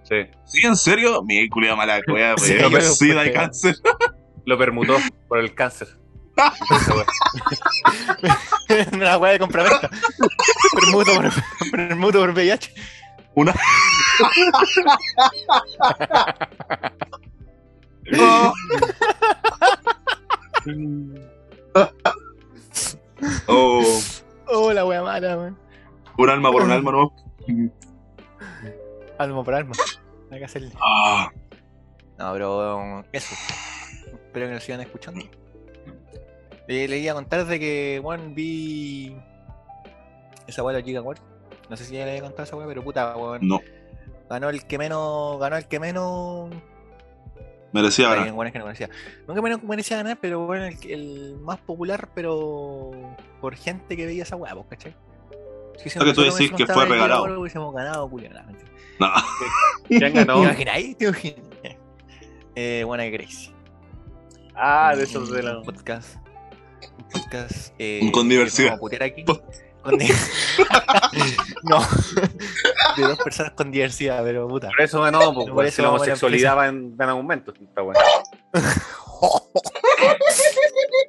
Sí. 0.02 0.16
Sí, 0.44 0.66
en 0.66 0.76
serio, 0.76 1.22
mi 1.22 1.48
culiado 1.48 1.76
mala 1.76 2.00
wea, 2.08 2.36
Sí, 2.36 2.54
weón. 2.54 2.72
pero 2.72 2.84
SIDA 2.84 3.26
y 3.26 3.32
cáncer. 3.32 3.76
Lo 4.44 4.58
permutó 4.58 4.96
por 5.28 5.38
el 5.38 5.54
cáncer. 5.54 5.86
Una 8.92 9.18
weá 9.18 9.32
de 9.32 9.38
compraventa. 9.38 9.88
Permuto 10.80 11.14
por, 11.14 11.30
permuto 11.70 12.18
por 12.20 12.30
VIH. 12.30 12.72
Una. 13.34 13.54
Oh. 18.18 18.52
Oh, 23.46 24.00
Oh, 24.52 24.72
la 24.72 24.84
weá 24.84 25.02
mala, 25.02 25.36
weón. 25.36 25.56
un 26.18 26.30
alma 26.30 26.50
por 26.50 26.62
un 26.62 26.70
alma, 26.72 26.90
¿no? 26.92 27.12
Alma 29.18 29.44
por 29.44 29.54
alma. 29.54 29.72
Hay 30.30 30.38
que 30.40 30.44
hacerle. 30.44 30.72
Ah, 30.80 31.30
No, 32.18 32.32
pero 32.32 33.04
eso. 33.12 33.34
Espero 34.06 34.46
que 34.48 34.54
nos 34.54 34.64
sigan 34.64 34.80
escuchando. 34.80 35.24
Le 36.66 36.98
iba 36.98 37.12
a 37.12 37.14
contar 37.14 37.44
de 37.46 37.58
que, 37.60 38.00
weón, 38.02 38.34
vi 38.34 39.16
esa 40.46 40.62
weá 40.62 40.74
de 40.74 40.80
la 40.80 40.86
Giga 40.86 41.02
War. 41.02 41.18
No 41.68 41.76
sé 41.76 41.84
si 41.84 41.94
ya 41.94 42.04
le 42.04 42.10
había 42.12 42.22
contado 42.22 42.42
esa 42.44 42.56
weá, 42.56 42.66
pero 42.66 42.82
puta, 42.82 43.16
weón. 43.16 43.46
no, 43.46 43.60
Ganó 44.28 44.48
el 44.50 44.64
que 44.66 44.78
menos. 44.78 45.38
Ganó 45.38 45.56
el 45.56 45.66
que 45.66 45.78
menos. 45.80 46.50
Merecía 47.72 48.08
ganar. 48.10 48.32
weones 48.32 48.52
que 48.52 48.58
no 48.58 48.64
merecía. 48.66 48.88
Nunca 49.28 49.42
menos 49.42 49.62
merecía 49.62 49.96
ganar, 49.98 50.18
pero 50.20 50.46
bueno, 50.46 50.64
el, 50.66 50.78
que- 50.78 50.92
el 50.94 51.36
más 51.40 51.58
popular, 51.58 52.08
pero 52.14 52.90
por 53.40 53.54
gente 53.56 53.96
que 53.96 54.06
veía 54.06 54.22
esa 54.24 54.36
weá, 54.36 54.54
pues, 54.54 54.66
¿cachai? 54.70 54.94
Si 55.78 55.98
Lo 55.98 56.04
que 56.04 56.12
tú 56.12 56.20
decís 56.22 56.36
hubiésemos 56.36 56.58
que 56.60 56.66
fue 56.72 56.84
regalado. 56.86 57.22
War, 57.22 57.38
hubiésemos 57.38 57.74
ganado, 57.74 58.10
la 58.34 58.42
mentira. 58.42 58.70
No, 58.98 59.08
¿Quién 59.88 60.12
ganó? 60.14 60.34
¿Te 60.40 60.44
imagináis? 60.44 60.96
¿Te 60.98 61.04
imagináis? 61.06 61.38
Eh, 62.54 62.82
buena 62.84 63.04
Gracie. 63.06 63.52
Ah, 64.54 64.94
de 64.94 65.04
esos 65.04 65.30
de 65.30 65.42
la. 65.42 65.58
Un 65.58 65.64
podcast. 65.64 66.16
Un 66.98 67.08
podcast. 67.08 67.74
Eh, 67.78 68.10
Con 68.12 68.28
diversidad. 68.28 68.70
vamos 68.72 68.78
a 68.78 68.80
putear 68.80 69.02
aquí. 69.04 69.22
Po- 69.22 69.40
Con 69.82 69.98
no. 71.62 71.80
De 72.96 73.02
dos 73.02 73.18
personas 73.18 73.52
con 73.52 73.70
diversidad, 73.70 74.22
pero 74.24 74.46
puta. 74.48 74.68
Por 74.68 74.80
eso 74.82 75.00
ganó, 75.00 75.32
pues, 75.32 75.46
Por 75.48 75.56
weón, 75.56 75.66
eso 75.66 75.76
si 75.76 75.82
la 75.82 75.88
homosexualidad 75.90 76.56
va 76.56 76.68
en, 76.68 76.96
va 76.98 77.04
en 77.04 77.10
aumento. 77.10 77.52
Está 77.52 77.82
bueno. 77.82 77.98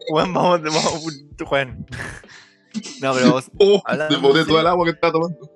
Juan, 0.09 0.33
vamos, 0.33 0.61
vamos, 0.61 1.23
Juan. 1.45 1.85
No, 3.01 3.13
pero 3.13 3.31
vos- 3.31 3.51
oh, 3.57 3.81
Hablando 3.85 4.15
te 4.15 4.21
boté 4.21 4.39
en 4.41 4.47
todo 4.47 4.59
el 4.59 4.67
agua 4.67 4.85
que 4.85 4.91
estaba 4.91 5.13
tomando. 5.13 5.51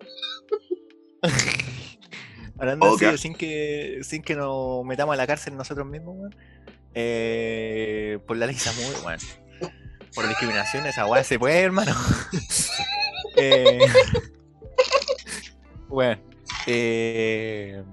hablando 2.59 2.97
serio, 2.97 3.17
sin 3.17 3.35
que, 3.35 3.99
sin 4.03 4.21
que 4.21 4.35
nos 4.35 4.83
metamos 4.85 5.13
a 5.13 5.17
la 5.17 5.27
cárcel 5.27 5.55
nosotros 5.57 5.85
mismos, 5.87 6.15
weón. 6.17 6.35
Eh, 6.93 8.19
por 8.25 8.37
la 8.37 8.45
ley 8.45 8.55
Samuel, 8.55 8.93
weón. 9.05 9.19
por 10.13 10.27
discriminación 10.27 10.85
esa 10.85 11.05
weá 11.05 11.23
se 11.23 11.37
puede, 11.37 11.59
hermano. 11.61 11.93
Eh, 13.37 13.79
bueno, 15.87 16.21
eh, 16.67 17.83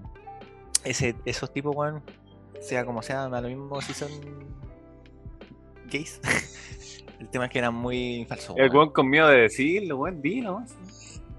ese, 0.84 1.14
esos 1.24 1.52
tipos, 1.52 1.74
weón, 1.74 2.02
sea 2.60 2.84
como 2.84 3.02
sea, 3.02 3.28
da 3.28 3.40
lo 3.40 3.48
mismo 3.48 3.80
si 3.80 3.92
son 3.92 4.10
gays. 5.90 6.20
El 7.20 7.28
tema 7.28 7.44
es 7.44 7.52
que 7.52 7.58
eran 7.58 7.74
muy 7.74 8.26
falsos. 8.28 8.56
El 8.58 8.70
weón. 8.70 8.90
con 8.90 9.08
miedo 9.08 9.28
de 9.28 9.42
decirlo, 9.42 9.98
weón, 9.98 10.20
dilo, 10.20 10.56
weón. 10.56 10.66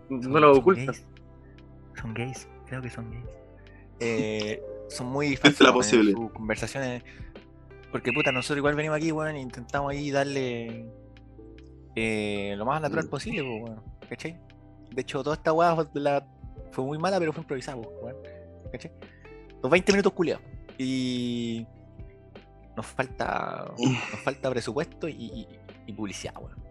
No 0.10 0.40
lo 0.40 0.54
ocultas. 0.54 0.98
gays. 0.98 1.06
Son 2.02 2.14
gays, 2.14 2.48
creo 2.68 2.82
que 2.82 2.90
son 2.90 3.12
gays. 3.12 3.26
Eh, 4.00 4.62
son 4.90 5.08
muy 5.08 5.38
falsos 5.38 5.62
la 5.62 5.70
en 5.70 5.76
posible. 5.76 6.12
sus 6.12 6.32
conversaciones. 6.32 7.04
Porque 7.90 8.12
puta, 8.12 8.34
nosotros 8.34 8.58
igual 8.58 8.76
venimos 8.76 8.98
aquí, 8.98 9.14
weón, 9.14 9.36
e 9.36 9.40
intentamos 9.40 9.92
ahí 9.92 10.12
darle 10.12 10.88
eh, 11.96 12.54
lo 12.58 12.66
más 12.66 12.82
natural 12.82 13.08
posible, 13.08 13.44
pues, 13.44 13.64
weón. 13.64 13.84
¿Cachai? 14.14 14.38
De 14.92 15.02
hecho, 15.02 15.24
toda 15.24 15.36
esta 15.36 15.52
weá 15.54 15.74
fue, 15.76 15.88
la- 15.96 16.24
fue 16.72 16.84
muy 16.86 17.00
mala, 17.00 17.18
pero 17.18 17.34
fue 17.34 17.42
improvisada, 17.42 17.78
weón. 17.78 18.16
¿Cachai? 18.72 18.92
Los 19.62 19.72
20 19.72 19.92
minutos 19.92 20.14
culiados. 20.14 20.44
Y 20.78 21.66
nos 22.78 22.86
falta 22.86 23.72
nos 23.78 24.20
falta 24.24 24.50
presupuesto 24.52 25.08
y, 25.08 25.14
y- 25.14 25.48
y 25.88 25.94
publicidad, 25.94 26.36
weón. 26.38 26.62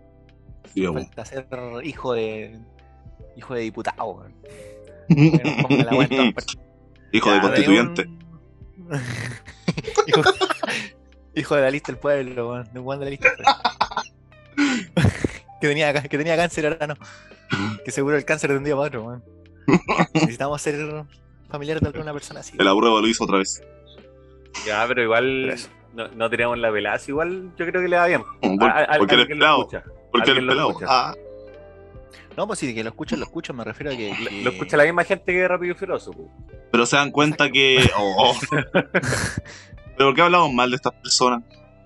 Sí, 0.72 0.82
Nos 0.82 0.94
falta 0.94 1.24
ser 1.24 1.46
hijo 1.84 2.12
de 2.14 2.60
hijo 3.36 3.54
de 3.54 3.60
diputado, 3.62 4.04
weón. 4.04 4.34
Hijo 7.12 7.30
de 7.32 7.40
constituyente. 7.40 8.02
un- 8.06 8.22
hijo, 10.06 10.22
hijo 11.34 11.56
de 11.56 11.60
la 11.62 11.70
lista 11.70 11.90
del 11.92 11.98
pueblo, 12.00 12.50
weón. 12.50 12.64
De 12.72 12.80
de 12.98 13.04
la 13.04 13.10
lista 13.10 13.28
del 13.30 13.36
pueblo. 13.38 13.52
Que, 15.62 15.68
tenía, 15.68 15.92
que 16.02 16.18
tenía 16.18 16.36
cáncer, 16.36 16.66
ahora 16.66 16.86
no. 16.86 16.94
Que 17.84 17.90
seguro 17.90 18.16
el 18.16 18.24
cáncer 18.24 18.50
de 18.50 18.56
un 18.58 18.64
día 18.64 18.74
para 18.74 18.88
otro, 18.88 19.02
weón. 19.04 19.24
Necesitamos 20.14 20.60
ser 20.60 21.04
familiares 21.48 21.80
de 21.82 21.88
alguna 21.88 22.12
persona 22.12 22.40
así. 22.40 22.54
El 22.58 22.66
apruebo 22.68 23.00
lo 23.00 23.06
hizo 23.08 23.24
otra 23.24 23.38
vez. 23.38 23.62
Ya, 24.66 24.84
pero 24.88 25.02
igual 25.02 25.54
no, 25.94 26.08
no 26.08 26.28
teníamos 26.30 26.58
la 26.58 26.70
velaza, 26.70 27.10
igual 27.10 27.50
yo 27.56 27.66
creo 27.66 27.80
que 27.80 27.88
le 27.88 27.96
va 27.96 28.06
bien. 28.06 28.22
¿Por- 28.40 28.70
A- 28.70 28.84
a- 28.84 28.98
porque 28.98 29.14
alguien 29.14 29.38
lo 29.38 29.44
pelado. 29.44 29.60
escucha. 29.62 29.84
Porque 30.10 30.30
alguien 30.30 30.46
lo 30.46 30.68
escucha. 30.68 30.86
Ah, 30.88 31.14
No, 32.36 32.46
pues 32.46 32.58
sí, 32.58 32.74
que 32.74 32.82
lo 32.82 32.90
escucho, 32.90 33.16
lo 33.16 33.24
escucho, 33.24 33.54
me 33.54 33.62
refiero 33.64 33.92
a 33.92 33.96
que. 33.96 34.08
Lo- 34.18 34.28
que- 34.30 34.42
Lo 34.42 34.50
escucha 34.50 34.76
la 34.76 34.84
misma 34.84 35.04
gente 35.04 35.32
que 35.32 35.46
Rápido 35.48 35.72
y 35.72 35.76
Feroz. 35.76 36.06
po. 36.06 36.28
pero 36.70 36.86
se 36.86 36.96
dan 36.96 37.10
cuenta 37.10 37.50
que. 37.50 37.88
oh, 37.96 38.14
oh. 38.18 38.34
¿Pero 39.96 40.08
por 40.08 40.14
qué 40.14 40.22
hablamos 40.22 40.52
mal 40.52 40.70
de 40.70 40.76
estas 40.76 40.92
personas? 40.94 41.42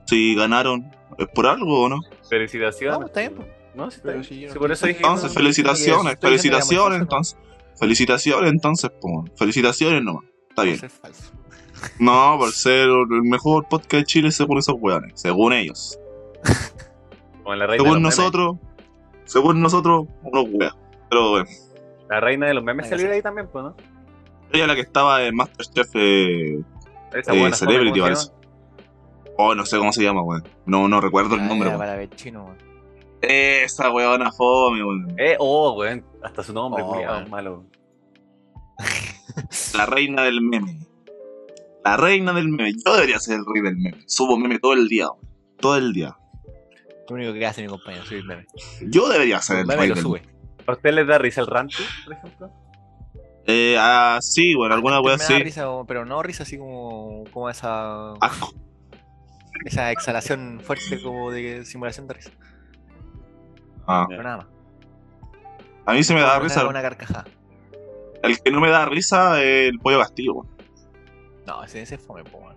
Si 0.06 0.34
ganaron, 0.34 0.90
¿es 1.18 1.26
por 1.28 1.46
algo 1.46 1.82
o 1.82 1.88
no? 1.88 2.00
Felicitaciones. 2.28 2.98
No, 3.00 3.06
está 3.06 3.20
bien, 3.20 3.34
po. 3.34 3.44
No, 3.76 3.90
sí, 3.90 3.98
está 4.02 4.22
si 4.22 4.46
por 4.58 4.72
eso 4.72 4.86
dije. 4.86 4.98
Entonces, 4.98 5.28
no, 5.30 5.34
felicitaciones, 5.34 6.16
felicitaciones, 6.20 7.00
entonces. 7.00 7.36
Felicitaciones, 7.78 8.50
entonces, 8.50 8.90
po. 9.00 9.24
Felicitaciones 9.36 10.02
nomás. 10.02 10.24
Está 10.48 10.62
bien. 10.62 10.78
falso. 10.78 11.32
No, 11.98 12.36
por 12.38 12.50
ser 12.52 12.88
el 12.88 13.22
mejor 13.22 13.68
podcast 13.68 13.92
de 14.00 14.04
Chile 14.04 14.32
según 14.32 14.58
esos 14.58 14.76
weones. 14.78 15.12
Según 15.20 15.52
ellos. 15.52 15.98
La 17.44 17.66
reina 17.66 17.84
Según 17.84 18.02
memes. 18.02 18.18
nosotros. 18.18 18.56
Según 19.24 19.60
nosotros, 19.60 20.06
unos 20.22 20.46
weas. 20.52 20.74
Pero 21.10 21.30
bueno. 21.30 21.46
La 22.08 22.20
reina 22.20 22.46
de 22.46 22.54
los 22.54 22.64
memes 22.64 22.88
salió 22.88 23.10
ahí 23.10 23.20
también, 23.22 23.48
pues, 23.52 23.64
¿no? 23.64 23.76
Ella 24.52 24.62
es 24.64 24.68
la 24.68 24.74
que 24.74 24.80
estaba 24.80 25.22
en 25.24 25.34
Masterchef 25.36 25.90
eh, 25.94 26.54
eh, 27.12 27.52
Celebrity, 27.52 28.00
¿cómo 28.00 28.14
se 28.16 28.28
parece. 28.30 28.30
Oh, 29.36 29.54
no 29.54 29.66
sé 29.66 29.76
cómo 29.78 29.92
se 29.92 30.02
llama, 30.02 30.22
weón. 30.22 30.44
No, 30.64 30.88
no 30.88 31.00
recuerdo 31.00 31.34
el 31.34 31.42
Ah, 31.42 31.46
nombre, 31.46 31.68
era 31.68 31.78
para 31.78 31.96
ver 31.96 32.08
chino, 32.10 32.44
weón. 32.44 32.56
Esa 33.22 33.90
weona 33.90 34.31
fome, 34.33 34.85
weón. 34.85 35.14
Eh, 35.18 35.37
oh, 35.38 35.72
weón. 35.79 36.05
Hasta 36.22 36.42
su 36.42 36.52
nombre, 36.52 36.83
Oh, 36.85 37.29
malo. 37.29 37.64
La 39.74 39.87
reina 39.87 40.22
del 40.22 40.40
meme. 40.40 40.79
La 41.85 41.96
reina 41.96 42.33
del 42.33 42.48
meme. 42.48 42.72
Yo 42.85 42.94
debería 42.94 43.18
ser 43.18 43.37
el 43.38 43.44
rey 43.46 43.62
del 43.62 43.76
meme. 43.76 44.02
Subo 44.07 44.37
meme 44.38 44.59
todo 44.59 44.72
el 44.72 44.88
día, 44.88 45.09
weón. 45.11 45.26
Todo 45.59 45.76
el 45.76 45.92
día. 45.92 46.16
Lo 47.09 47.14
único 47.14 47.33
que 47.33 47.46
hace 47.46 47.62
mi 47.62 47.68
compañero, 47.68 48.05
subir 48.05 48.24
meme. 48.24 48.46
Yo 48.83 49.09
debería 49.09 49.40
ser 49.40 49.59
el 49.59 49.66
Meme 49.66 49.81
rey 49.81 49.88
lo 49.90 49.94
del 49.94 50.02
sube. 50.05 50.20
meme. 50.20 50.33
¿A 50.66 50.72
usted 50.72 50.92
les 50.92 51.07
da 51.07 51.18
risa 51.18 51.40
el 51.40 51.46
ranty, 51.46 51.76
por 52.05 52.12
ejemplo? 52.14 52.50
Eh, 53.46 53.76
ah, 53.79 54.18
sí, 54.20 54.57
bueno, 54.57 54.74
alguna 54.74 55.00
wea 55.00 55.16
sí. 55.18 55.35
risa, 55.38 55.66
pero 55.87 56.05
no 56.05 56.20
risa 56.22 56.42
así 56.42 56.59
como, 56.59 57.22
como 57.31 57.48
esa, 57.48 58.14
Asco. 58.14 58.52
esa 59.64 59.92
exhalación 59.92 60.61
fuerte 60.64 61.00
como 61.00 61.31
de 61.31 61.64
simulación 61.64 62.09
de 62.09 62.14
risa. 62.14 62.31
Ah. 63.87 64.07
Pero 64.09 64.22
nada 64.22 64.37
más. 64.38 64.46
A 65.87 65.92
mí 65.92 66.03
se 66.03 66.14
me 66.14 66.20
da 66.20 66.38
risa. 66.38 66.66
Una 66.66 66.83
carcajada. 66.83 67.25
El 68.22 68.40
que 68.40 68.51
no 68.51 68.61
me 68.61 68.70
da 68.70 68.87
risa 68.87 69.40
es 69.42 69.68
el 69.70 69.79
pollo 69.79 69.99
castillo, 70.01 70.35
weón. 70.35 70.49
No, 71.46 71.62
ese, 71.62 71.83
ese 71.83 71.94
es 71.94 72.01
fome, 72.01 72.25
po, 72.25 72.38
weón. 72.38 72.57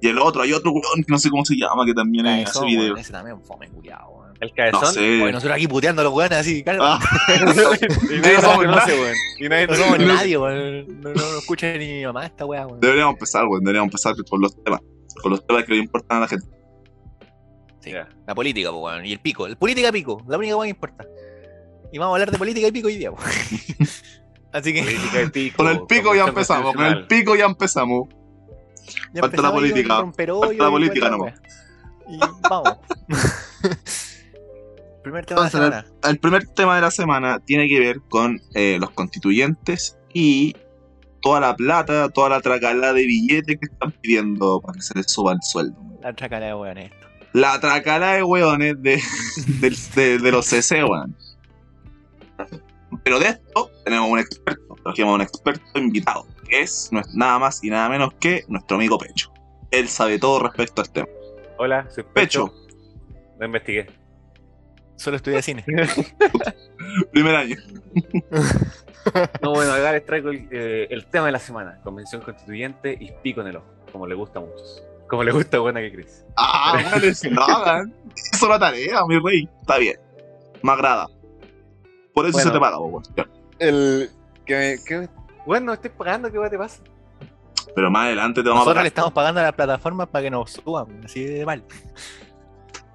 Y 0.00 0.08
el 0.08 0.18
otro, 0.18 0.42
hay 0.42 0.52
otro 0.52 0.70
weón 0.70 1.02
que 1.04 1.10
no 1.12 1.18
sé 1.18 1.28
cómo 1.28 1.44
se 1.44 1.56
llama, 1.56 1.84
que 1.84 1.92
también 1.92 2.26
hace 2.26 2.44
Cabezón, 2.44 2.66
videos. 2.66 2.84
weón, 2.86 2.98
Ese 2.98 3.12
también 3.12 3.36
es 3.38 3.46
fome, 3.46 3.68
culiao, 3.68 4.10
weón. 4.10 4.28
El 4.40 4.52
cabezón. 4.54 4.80
No 4.80 4.86
sé. 4.92 5.00
Oye, 5.22 5.32
nosotros 5.32 5.56
aquí 5.56 5.66
puteando 5.68 6.00
a 6.00 6.04
los 6.04 6.14
weones 6.14 6.38
así, 6.38 6.62
claro. 6.62 6.80
Ah, 6.84 7.00
y 7.28 7.40
nadie 7.40 8.20
No 8.20 8.32
nos 8.32 8.42
somos 8.44 8.56
conoce, 8.64 8.92
weón. 9.00 9.14
Y 9.40 9.48
nadie 9.48 9.66
No 9.66 9.74
somos 9.74 9.98
nadie, 9.98 10.38
weón. 10.38 11.00
No, 11.02 11.10
no, 11.10 11.14
no 11.32 11.38
escucha 11.38 11.72
ni 11.76 11.86
mi 11.92 12.04
mamá 12.06 12.24
esta 12.24 12.46
weá, 12.46 12.66
weón. 12.66 12.80
deberíamos 12.80 13.14
empezar, 13.14 13.44
weón. 13.46 13.60
Deberíamos 13.64 13.88
empezar 13.88 14.14
con 14.30 14.40
los 14.40 14.64
temas. 14.64 14.80
Con 15.22 15.32
los 15.32 15.46
temas 15.46 15.64
que 15.64 15.72
le 15.72 15.78
importan 15.80 16.18
a 16.18 16.20
la 16.20 16.28
gente. 16.28 16.46
Sí, 17.90 17.96
la 18.26 18.34
política. 18.34 18.70
Y 19.04 19.12
el 19.12 19.20
pico. 19.20 19.46
El 19.46 19.56
política 19.56 19.92
pico. 19.92 20.22
La 20.28 20.38
única 20.38 20.56
weá 20.56 20.66
que 20.66 20.70
importa. 20.70 21.06
Y 21.92 21.98
vamos 21.98 22.12
a 22.12 22.16
hablar 22.16 22.30
de 22.30 22.38
política 22.38 22.68
y 22.68 22.72
pico 22.72 22.88
hoy 22.88 22.96
día. 22.96 23.10
Así 24.52 24.72
que 24.72 24.82
Política 24.82 25.18
de 25.18 25.30
pico. 25.30 25.56
Con 25.58 25.68
el 25.68 25.80
pico 25.86 26.14
ya 26.14 26.26
empezamos. 26.26 26.74
Con 26.74 26.84
el 26.84 27.06
pico 27.06 27.36
ya 27.36 27.44
empezamos. 27.46 28.08
ya 29.12 29.22
Falta 29.22 29.42
la 29.42 29.52
política. 29.52 29.96
Falta 29.96 30.22
la 30.26 30.52
y 30.52 30.56
política 30.58 31.04
la 31.06 31.10
nomás. 31.10 31.34
Y 32.08 32.18
vamos. 32.48 32.78
Primer 35.02 35.24
tema 35.24 35.40
de 35.40 35.44
la 35.44 35.50
semana. 35.50 35.86
El 36.02 36.18
primer 36.18 36.46
tema 36.48 36.74
de 36.76 36.80
la 36.82 36.90
semana 36.90 37.40
tiene 37.40 37.68
que 37.68 37.80
ver 37.80 38.00
con 38.08 38.40
eh, 38.54 38.76
los 38.78 38.90
constituyentes 38.90 39.96
y 40.12 40.54
toda 41.22 41.40
la 41.40 41.56
plata, 41.56 42.08
toda 42.10 42.30
la 42.30 42.40
tracalada 42.40 42.92
de 42.92 43.06
billetes 43.06 43.58
que 43.58 43.66
están 43.66 43.92
pidiendo 43.92 44.60
para 44.60 44.74
que 44.74 44.82
se 44.82 44.94
les 44.94 45.10
suba 45.10 45.32
el 45.32 45.38
sueldo. 45.42 45.78
La 46.02 46.12
tracala 46.12 46.46
de 46.46 46.54
weón 46.54 46.78
esto. 46.78 46.97
La 47.32 47.60
tracalada 47.60 48.14
de 48.14 48.22
hueones 48.22 48.82
de, 48.82 49.00
de, 49.94 50.18
de 50.18 50.32
los 50.32 50.46
CC, 50.46 50.82
weón. 50.84 51.14
Pero 53.04 53.18
de 53.18 53.28
esto 53.28 53.70
tenemos 53.84 54.10
un 54.10 54.18
experto, 54.18 54.76
trajimos 54.82 55.14
un 55.14 55.20
experto 55.22 55.78
invitado, 55.78 56.26
que 56.48 56.60
es 56.62 56.88
no 56.92 57.02
nada 57.14 57.38
más 57.38 57.62
y 57.62 57.70
nada 57.70 57.88
menos 57.88 58.14
que 58.14 58.44
nuestro 58.48 58.76
amigo 58.76 58.98
Pecho. 58.98 59.32
Él 59.70 59.88
sabe 59.88 60.18
todo 60.18 60.40
respecto 60.40 60.80
al 60.80 60.90
tema. 60.90 61.08
Hola, 61.58 61.88
soy 61.90 62.04
Pecho, 62.04 62.46
Pecho. 62.46 62.54
Lo 63.38 63.46
investigué. 63.46 63.86
Solo 64.96 65.16
estudia 65.16 65.42
cine. 65.42 65.64
primer 67.12 67.36
año. 67.36 67.56
No, 69.40 69.52
bueno, 69.54 69.72
acá 69.72 69.92
les 69.92 70.04
traigo 70.04 70.28
el, 70.28 70.48
eh, 70.50 70.88
el 70.90 71.06
tema 71.06 71.26
de 71.26 71.32
la 71.32 71.38
semana: 71.38 71.80
Convención 71.82 72.20
Constituyente 72.20 72.94
y 73.00 73.10
pico 73.22 73.40
en 73.40 73.46
el 73.46 73.56
ojo, 73.56 73.66
como 73.90 74.06
le 74.06 74.14
gusta 74.14 74.38
a 74.38 74.42
muchos. 74.42 74.82
Como 75.08 75.24
le 75.24 75.32
gusta 75.32 75.56
a 75.56 75.60
Buena 75.60 75.80
que 75.80 75.92
Cris. 75.92 76.24
Ah, 76.36 76.78
vale, 76.92 77.14
si 77.14 77.30
no 77.30 77.42
hagan. 77.42 77.92
Hizo 78.32 78.48
la 78.48 78.58
tarea, 78.58 79.00
mi 79.06 79.18
rey. 79.18 79.48
Está 79.60 79.78
bien. 79.78 79.96
Me 80.62 80.72
agrada. 80.72 81.06
Por 82.14 82.26
eso 82.26 82.32
Bueno. 82.34 82.50
se 82.50 82.54
te 82.54 82.60
paga. 82.60 82.76
Ya. 83.16 83.28
El. 83.58 84.10
Que 84.44 84.78
que 84.86 85.08
Bueno, 85.46 85.72
estoy 85.72 85.90
pagando, 85.90 86.30
¿qué 86.30 86.38
va 86.38 86.48
te 86.50 86.58
pasa? 86.58 86.82
Pero 87.74 87.90
más 87.90 88.06
adelante 88.06 88.42
te 88.42 88.48
vamos 88.48 88.62
a 88.62 88.64
Nosotros 88.64 88.74
pagar. 88.74 88.82
le 88.84 88.88
estamos 88.88 89.12
pagando 89.12 89.40
a 89.40 89.44
las 89.44 89.52
plataformas 89.52 90.08
para 90.08 90.22
que 90.24 90.30
nos 90.30 90.50
suban, 90.52 91.04
así 91.04 91.24
de 91.24 91.44
mal. 91.46 91.62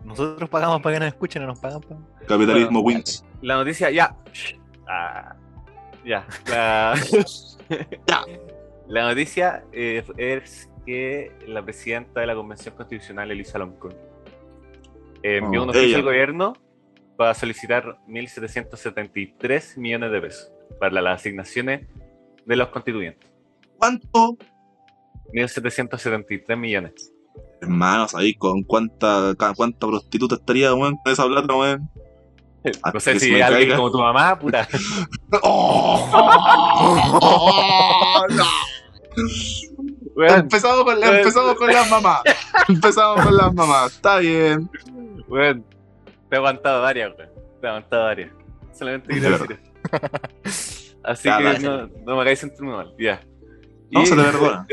Nosotros 0.03 0.49
pagamos 0.49 0.81
para 0.81 0.95
que 0.95 0.99
nos 0.99 1.07
escuchen, 1.07 1.41
no 1.43 1.47
nos 1.49 1.59
pagan 1.59 1.81
para. 1.81 1.99
Capitalismo 2.27 2.81
Bueno, 2.81 2.97
wins. 2.99 3.23
La 3.41 3.55
noticia, 3.55 3.89
ya. 3.91 4.15
Ah, 4.87 5.35
ya. 6.03 6.25
La, 6.47 6.95
Ya. 8.07 8.23
la 8.87 9.03
noticia 9.09 9.63
eh, 9.71 10.03
es 10.17 10.69
que 10.85 11.31
la 11.47 11.63
presidenta 11.63 12.21
de 12.21 12.27
la 12.27 12.35
Convención 12.35 12.75
Constitucional, 12.75 13.31
Elisa 13.31 13.57
Loncón, 13.59 13.93
envió 15.21 15.61
Oh, 15.61 15.63
un 15.63 15.69
oficio 15.69 15.97
al 15.97 16.03
gobierno 16.03 16.53
para 17.17 17.33
solicitar 17.33 17.97
1.773 18.07 19.77
millones 19.77 20.11
de 20.11 20.21
pesos 20.21 20.51
para 20.79 21.01
las 21.01 21.21
asignaciones 21.21 21.87
de 22.45 22.55
los 22.55 22.67
constituyentes. 22.69 23.29
¿Cuánto? 23.77 24.37
1.773 25.33 26.57
millones. 26.57 27.11
Hermanos, 27.61 28.13
ahí 28.15 28.33
con 28.33 28.63
cuánta, 28.63 29.33
cuánta 29.55 29.87
prostituta 29.87 30.35
estaría, 30.35 30.73
weón, 30.73 30.97
con 31.03 31.13
esa 31.13 31.25
plata, 31.25 31.55
weón. 31.55 31.89
No 32.93 32.99
sé 32.99 33.19
si 33.19 33.41
alguien 33.41 33.61
caiga. 33.61 33.75
como 33.75 33.91
tu 33.91 33.99
mamá, 33.99 34.37
puta. 34.39 34.67
¡Oh! 35.43 36.09
No. 38.29 38.43
Weón, 40.15 40.39
Empezamos 40.41 40.83
con, 40.83 41.03
empezamos 41.03 41.55
con 41.55 41.67
las 41.67 41.89
mamás. 41.89 42.21
Empezamos 42.69 43.25
con 43.25 43.35
las 43.37 43.53
mamás. 43.53 43.93
Está 43.93 44.17
bien. 44.19 44.69
weón, 45.27 45.63
te 46.29 46.35
he 46.35 46.37
aguantado 46.37 46.81
varias, 46.81 47.11
weón. 47.17 47.29
Te 47.61 47.65
he 47.67 47.69
aguantado 47.69 48.03
varias. 48.03 48.31
Solamente 48.73 49.13
De 49.19 49.29
decir 49.29 49.59
eso. 50.43 50.93
Así 51.03 51.29
que 51.29 51.59
no, 51.59 51.87
no 52.05 52.15
me 52.15 52.21
hagáis 52.21 52.39
sentirme 52.39 52.71
mal. 52.71 52.93
Ya. 52.97 53.21
No, 53.91 54.01
Y 54.01 54.05
se 54.05 54.15
te 54.15 54.21
perdona. 54.23 54.65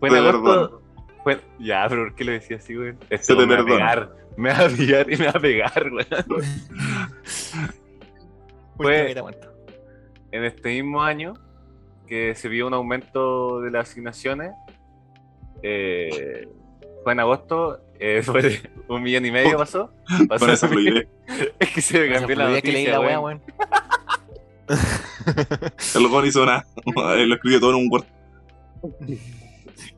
Fue 0.00 0.08
en 0.08 0.14
te 0.14 0.20
agosto. 0.20 0.82
Fue... 1.22 1.40
Ya, 1.58 1.86
pero 1.88 2.04
¿por 2.04 2.14
qué 2.14 2.24
lo 2.24 2.32
decía 2.32 2.56
así, 2.56 2.76
weón? 2.76 2.98
Esto 3.10 3.34
Se 3.34 3.40
te 3.40 3.46
me 3.46 3.54
va 3.56 3.60
a 3.60 3.64
perdona. 3.64 3.90
pegar. 3.90 4.16
Me 4.36 4.50
va 4.52 4.58
a 4.64 4.68
pillar 4.68 5.12
y 5.12 5.16
me 5.16 5.24
va 5.26 5.30
a 5.32 5.40
pegar, 5.40 5.90
weón. 5.92 6.06
Fue- 8.76 9.14
en 10.32 10.44
este 10.44 10.68
mismo 10.70 11.00
año 11.02 11.34
que 12.06 12.34
se 12.34 12.48
vio 12.48 12.66
un 12.66 12.74
aumento 12.74 13.60
de 13.60 13.70
las 13.70 13.90
asignaciones. 13.90 14.52
eh, 15.62 16.48
fue 17.02 17.12
en 17.12 17.20
agosto, 17.20 17.80
eh, 18.00 18.22
fue 18.24 18.42
de 18.42 18.70
un 18.88 19.02
millón 19.02 19.26
y 19.26 19.30
medio 19.30 19.58
pasó. 19.58 19.90
pasó 20.28 20.68
fluidez. 20.68 21.06
es 21.58 21.70
que 21.70 21.80
se 21.80 22.00
me 22.00 22.14
cambió 22.14 22.36
la 22.36 22.44
fluidez 22.44 22.62
que 22.62 22.72
leí 22.72 22.84
noticia, 22.86 22.98
la 22.98 23.06
wea, 23.06 23.20
weón. 23.20 23.42
El 25.94 26.08
gol 26.08 26.26
hizo 26.26 26.42
una. 26.42 26.64
Lo 26.94 27.34
escribió 27.34 27.60
todo 27.60 27.70
en 27.70 27.76
un 27.76 27.88
Word. 27.90 28.04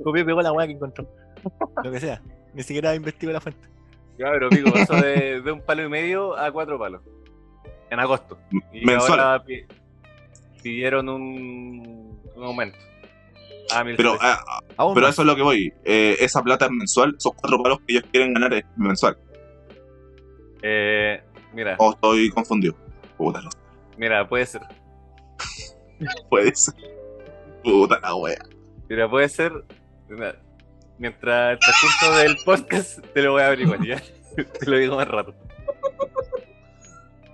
Copió 0.03 0.23
y 0.23 0.25
pegó 0.25 0.43
la 0.43 0.53
weá 0.53 0.67
que 0.67 0.73
encontró. 0.73 1.09
Lo 1.83 1.91
que 1.93 2.01
sea. 2.01 2.21
Ni 2.53 2.63
siquiera 2.63 2.95
investigó 2.95 3.33
la 3.33 3.41
fuente. 3.41 3.69
Ya, 4.19 4.31
pero 4.33 4.49
pico, 4.49 4.73
pasó 4.73 4.95
de, 4.97 5.41
de 5.43 5.53
un 5.53 5.61
palo 5.61 5.85
y 5.85 5.89
medio 5.89 6.37
a 6.37 6.51
cuatro 6.51 6.79
palos. 6.79 7.03
En 7.91 8.01
agosto. 8.01 8.39
Y 8.73 8.85
Mensual. 8.85 9.21
ahora 9.21 9.45
pidieron 10.67 11.09
un, 11.09 12.21
un 12.35 12.43
aumento. 12.45 12.77
Ah, 13.73 13.83
Pero, 13.85 14.13
1300. 14.15 14.19
ah, 14.21 14.61
Aún 14.77 14.95
pero 14.95 15.07
más. 15.07 15.15
eso 15.15 15.23
es 15.23 15.27
lo 15.27 15.37
que 15.37 15.43
voy. 15.43 15.73
Eh, 15.85 16.17
esa 16.19 16.43
plata 16.43 16.65
es 16.65 16.73
mensual. 16.73 17.15
Esos 17.17 17.33
cuatro 17.35 17.63
palos 17.63 17.79
que 17.87 17.95
ellos 17.95 18.05
quieren 18.11 18.35
ganar 18.35 18.53
es 18.53 18.65
mensual. 18.77 19.17
Eh, 20.63 21.23
mira, 21.53 21.77
O 21.79 21.93
estoy 21.93 22.31
confundido. 22.31 22.75
Puta, 23.17 23.41
no 23.43 23.51
mira, 23.97 24.29
puede 24.29 24.45
ser. 24.47 24.63
puede 26.29 26.53
ser. 26.57 26.75
Puta 27.63 28.01
la 28.01 28.15
wea. 28.17 28.39
Mira, 28.89 29.09
puede 29.09 29.29
ser. 29.29 29.53
mira, 30.09 30.35
Mientras 30.99 31.53
el 31.53 31.59
transcurso 31.61 32.15
del 32.17 32.37
podcast 32.45 32.99
te 33.15 33.23
lo 33.23 33.33
voy 33.33 33.43
a 33.43 33.47
averiguar, 33.47 33.85
¿ya? 33.87 34.03
Te 34.61 34.67
lo 34.71 34.77
digo 34.79 34.97
más 34.97 35.07
rato. 35.09 35.33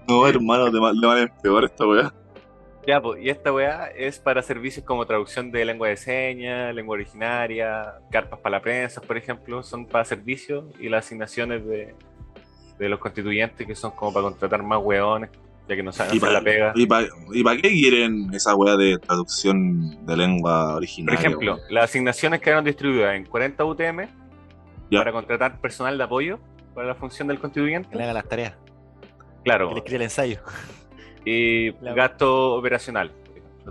No, 0.06 0.26
hermano, 0.26 0.70
de 0.70 0.80
mal, 0.80 1.00
de 1.00 1.06
mal 1.06 1.18
en 1.18 1.28
peor 1.42 1.64
esta 1.64 1.86
wea. 1.86 2.12
Ya, 2.86 3.00
pues, 3.00 3.22
y 3.22 3.28
esta 3.30 3.52
weá 3.52 3.86
es 3.96 4.18
para 4.18 4.42
servicios 4.42 4.84
como 4.84 5.06
traducción 5.06 5.52
de 5.52 5.64
lengua 5.64 5.88
de 5.88 5.96
señas, 5.96 6.74
lengua 6.74 6.94
originaria, 6.94 7.94
carpas 8.10 8.40
para 8.40 8.56
la 8.56 8.62
prensa, 8.62 9.00
por 9.00 9.16
ejemplo, 9.16 9.62
son 9.62 9.86
para 9.86 10.04
servicios 10.04 10.64
y 10.80 10.88
las 10.88 11.06
asignaciones 11.06 11.64
de, 11.64 11.94
de 12.78 12.88
los 12.88 12.98
constituyentes 12.98 13.64
que 13.66 13.74
son 13.76 13.92
como 13.92 14.12
para 14.12 14.24
contratar 14.24 14.64
más 14.64 14.80
weones, 14.82 15.30
ya 15.68 15.76
que 15.76 15.82
no 15.84 15.92
saben 15.92 16.18
para 16.18 16.32
la 16.32 16.40
pega. 16.42 16.72
¿Y 16.74 16.86
para 16.86 17.06
y 17.32 17.44
pa 17.44 17.54
qué 17.54 17.68
quieren 17.70 18.34
esa 18.34 18.56
wea 18.56 18.76
de 18.76 18.98
traducción 18.98 20.04
de 20.04 20.16
lengua 20.16 20.64
Por 20.70 20.76
originaria? 20.78 21.20
ejemplo, 21.20 21.54
wea? 21.54 21.64
las 21.70 21.84
asignaciones 21.84 22.40
quedaron 22.40 22.64
distribuidas 22.64 23.14
en 23.14 23.26
40 23.26 23.64
UTM 23.64 24.08
Ya. 24.90 24.98
para 24.98 25.12
contratar 25.12 25.60
personal 25.60 25.96
de 25.96 26.02
apoyo 26.04 26.40
para 26.74 26.88
la 26.88 26.94
función 26.96 27.28
del 27.28 27.36
Que 27.36 27.42
le 27.42 27.42
constituyente. 27.42 28.02
haga 28.02 28.12
las 28.12 28.28
tareas. 28.28 28.54
Claro, 29.44 29.68
Que 29.68 29.74
le 29.74 29.78
escriba 29.78 29.96
el 29.98 30.02
ensayo. 30.02 30.40
Y 31.24 31.70
La- 31.80 31.94
gasto 31.94 32.54
operacional 32.54 33.10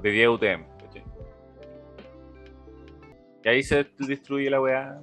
de 0.01 0.11
10 0.11 0.29
UTM. 0.29 0.63
¿cachai? 0.79 1.03
Y 3.43 3.49
ahí 3.49 3.63
se 3.63 3.85
distribuye 3.99 4.49
la 4.49 4.61
weá. 4.61 5.01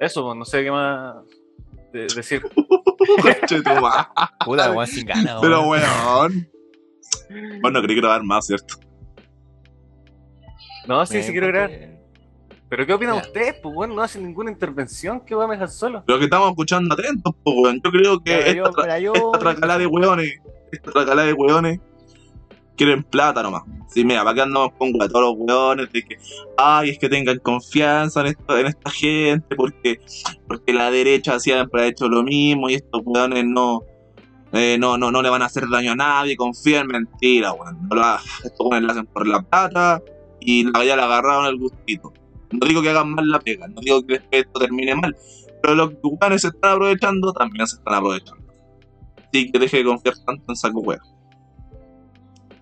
Eso, 0.00 0.24
pues, 0.24 0.36
no 0.36 0.44
sé 0.44 0.62
qué 0.62 0.70
más 0.70 1.16
de- 1.92 2.06
decir. 2.14 2.42
Puta, 4.44 4.72
weón, 4.72 4.86
sin 4.86 5.06
ganas, 5.06 5.38
Pero 5.40 5.68
weón. 5.68 6.48
Bueno, 7.62 7.82
creí 7.82 7.96
grabar 7.96 8.22
más, 8.22 8.46
¿cierto? 8.46 8.76
No, 10.86 11.04
sí, 11.06 11.16
Me 11.16 11.22
sí 11.22 11.32
quiero 11.32 11.48
grabar. 11.48 11.95
Pero 12.68 12.84
¿qué 12.86 12.92
opinan 12.94 13.16
ustedes? 13.18 13.54
Pues 13.62 13.74
bueno, 13.74 13.94
no 13.94 14.02
hacen 14.02 14.24
ninguna 14.24 14.50
intervención. 14.50 15.20
¿Qué 15.20 15.34
weá 15.36 15.46
me 15.46 15.54
dejan 15.54 15.70
solo? 15.70 16.02
Lo 16.06 16.18
que 16.18 16.24
estamos 16.24 16.50
escuchando 16.50 16.94
atentos, 16.94 17.34
pues 17.44 17.56
weón. 17.58 17.80
Yo 17.84 17.90
creo 17.90 18.20
que 18.20 18.54
yo- 18.56 18.64
esta, 18.64 18.70
tra- 18.70 18.82
pero 18.82 18.98
yo- 18.98 19.12
esta 19.14 19.38
tracalada 19.38 19.78
de 19.78 19.86
weones, 19.86 20.40
esta 20.72 20.90
tracalada 20.90 21.26
de 21.26 21.32
weones, 21.32 21.80
quieren 22.76 23.04
plata 23.04 23.42
nomás. 23.42 23.62
Sí, 23.88 24.04
mira, 24.04 24.24
para 24.24 24.34
qué 24.34 24.40
andamos 24.42 24.72
con 24.78 24.92
todos 24.92 25.12
los 25.12 25.34
weones 25.38 25.92
de 25.92 26.02
que, 26.02 26.16
ay, 26.58 26.90
es 26.90 26.98
que 26.98 27.08
tengan 27.08 27.38
confianza 27.38 28.20
en, 28.22 28.26
esto, 28.26 28.58
en 28.58 28.66
esta 28.66 28.90
gente, 28.90 29.54
porque, 29.56 30.00
porque 30.48 30.72
la 30.72 30.90
derecha 30.90 31.38
siempre 31.38 31.82
ha 31.82 31.86
hecho 31.86 32.08
lo 32.08 32.22
mismo 32.24 32.68
y 32.68 32.74
estos 32.74 33.00
weones 33.04 33.44
no, 33.46 33.82
eh, 34.52 34.76
no, 34.78 34.98
no, 34.98 35.10
no 35.12 35.22
le 35.22 35.30
van 35.30 35.42
a 35.42 35.46
hacer 35.46 35.68
daño 35.70 35.92
a 35.92 35.96
nadie, 35.96 36.36
confían, 36.36 36.88
mentira, 36.88 37.52
weón. 37.52 37.78
No 37.88 37.94
lo 37.94 38.02
estos 38.44 38.60
weones 38.66 38.82
lo 38.82 38.90
hacen 38.92 39.06
por 39.06 39.26
la 39.26 39.40
plata 39.40 40.02
y 40.40 40.64
la 40.64 40.84
ya 40.84 40.96
le 40.96 41.02
agarraron 41.02 41.46
el 41.46 41.58
gustito. 41.58 42.12
No 42.52 42.66
digo 42.66 42.82
que 42.82 42.90
hagan 42.90 43.10
mal 43.14 43.28
la 43.28 43.38
pega, 43.40 43.66
no 43.68 43.80
digo 43.80 44.04
que 44.06 44.20
esto 44.30 44.60
termine 44.60 44.94
mal, 44.94 45.16
pero 45.62 45.74
los 45.74 45.90
que 45.90 45.96
weones 46.02 46.42
se 46.42 46.48
están 46.48 46.72
aprovechando 46.72 47.32
también 47.32 47.66
se 47.66 47.76
están 47.76 47.94
aprovechando. 47.94 48.44
Así 49.28 49.50
que 49.50 49.58
deje 49.58 49.78
de 49.78 49.84
confiar 49.84 50.14
tanto 50.24 50.44
en 50.48 50.56
saco 50.56 50.80
wea. 50.80 50.98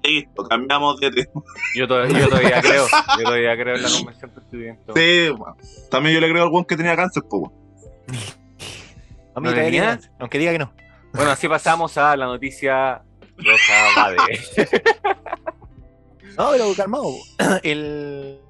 Listo, 0.02 0.42
cambiamos 0.44 1.00
de 1.00 1.10
tema. 1.10 1.42
Yo 1.74 1.88
todavía, 1.88 2.18
yo 2.20 2.28
todavía 2.28 2.60
creo. 2.62 2.86
Yo 3.18 3.24
todavía 3.24 3.56
creo 3.56 3.76
en 3.76 3.82
la 3.82 3.88
convención 3.90 4.30
constituyente. 4.32 4.92
Sí, 4.94 5.30
weón. 5.30 5.54
También 5.90 6.14
yo 6.14 6.20
le 6.20 6.30
creo 6.30 6.42
al 6.44 6.50
weón 6.50 6.64
que 6.66 6.76
tenía 6.76 6.94
cáncer, 6.96 7.22
pues 7.28 7.42
weón. 7.42 7.52
A 9.36 9.40
mí 9.40 9.46
¿No 9.46 9.50
todavía 9.50 9.64
tenía? 9.64 9.98
tiene- 9.98 10.14
Aunque 10.20 10.38
diga 10.38 10.52
que 10.52 10.58
no. 10.58 10.72
Bueno, 11.14 11.30
así 11.30 11.48
pasamos 11.48 11.96
a 11.96 12.16
la 12.16 12.26
noticia 12.26 13.02
Rosa 13.36 13.72
Bade. 13.96 14.40
No, 16.36 16.50
pero 16.50 16.72
calmado. 16.76 17.12
El. 17.62 18.40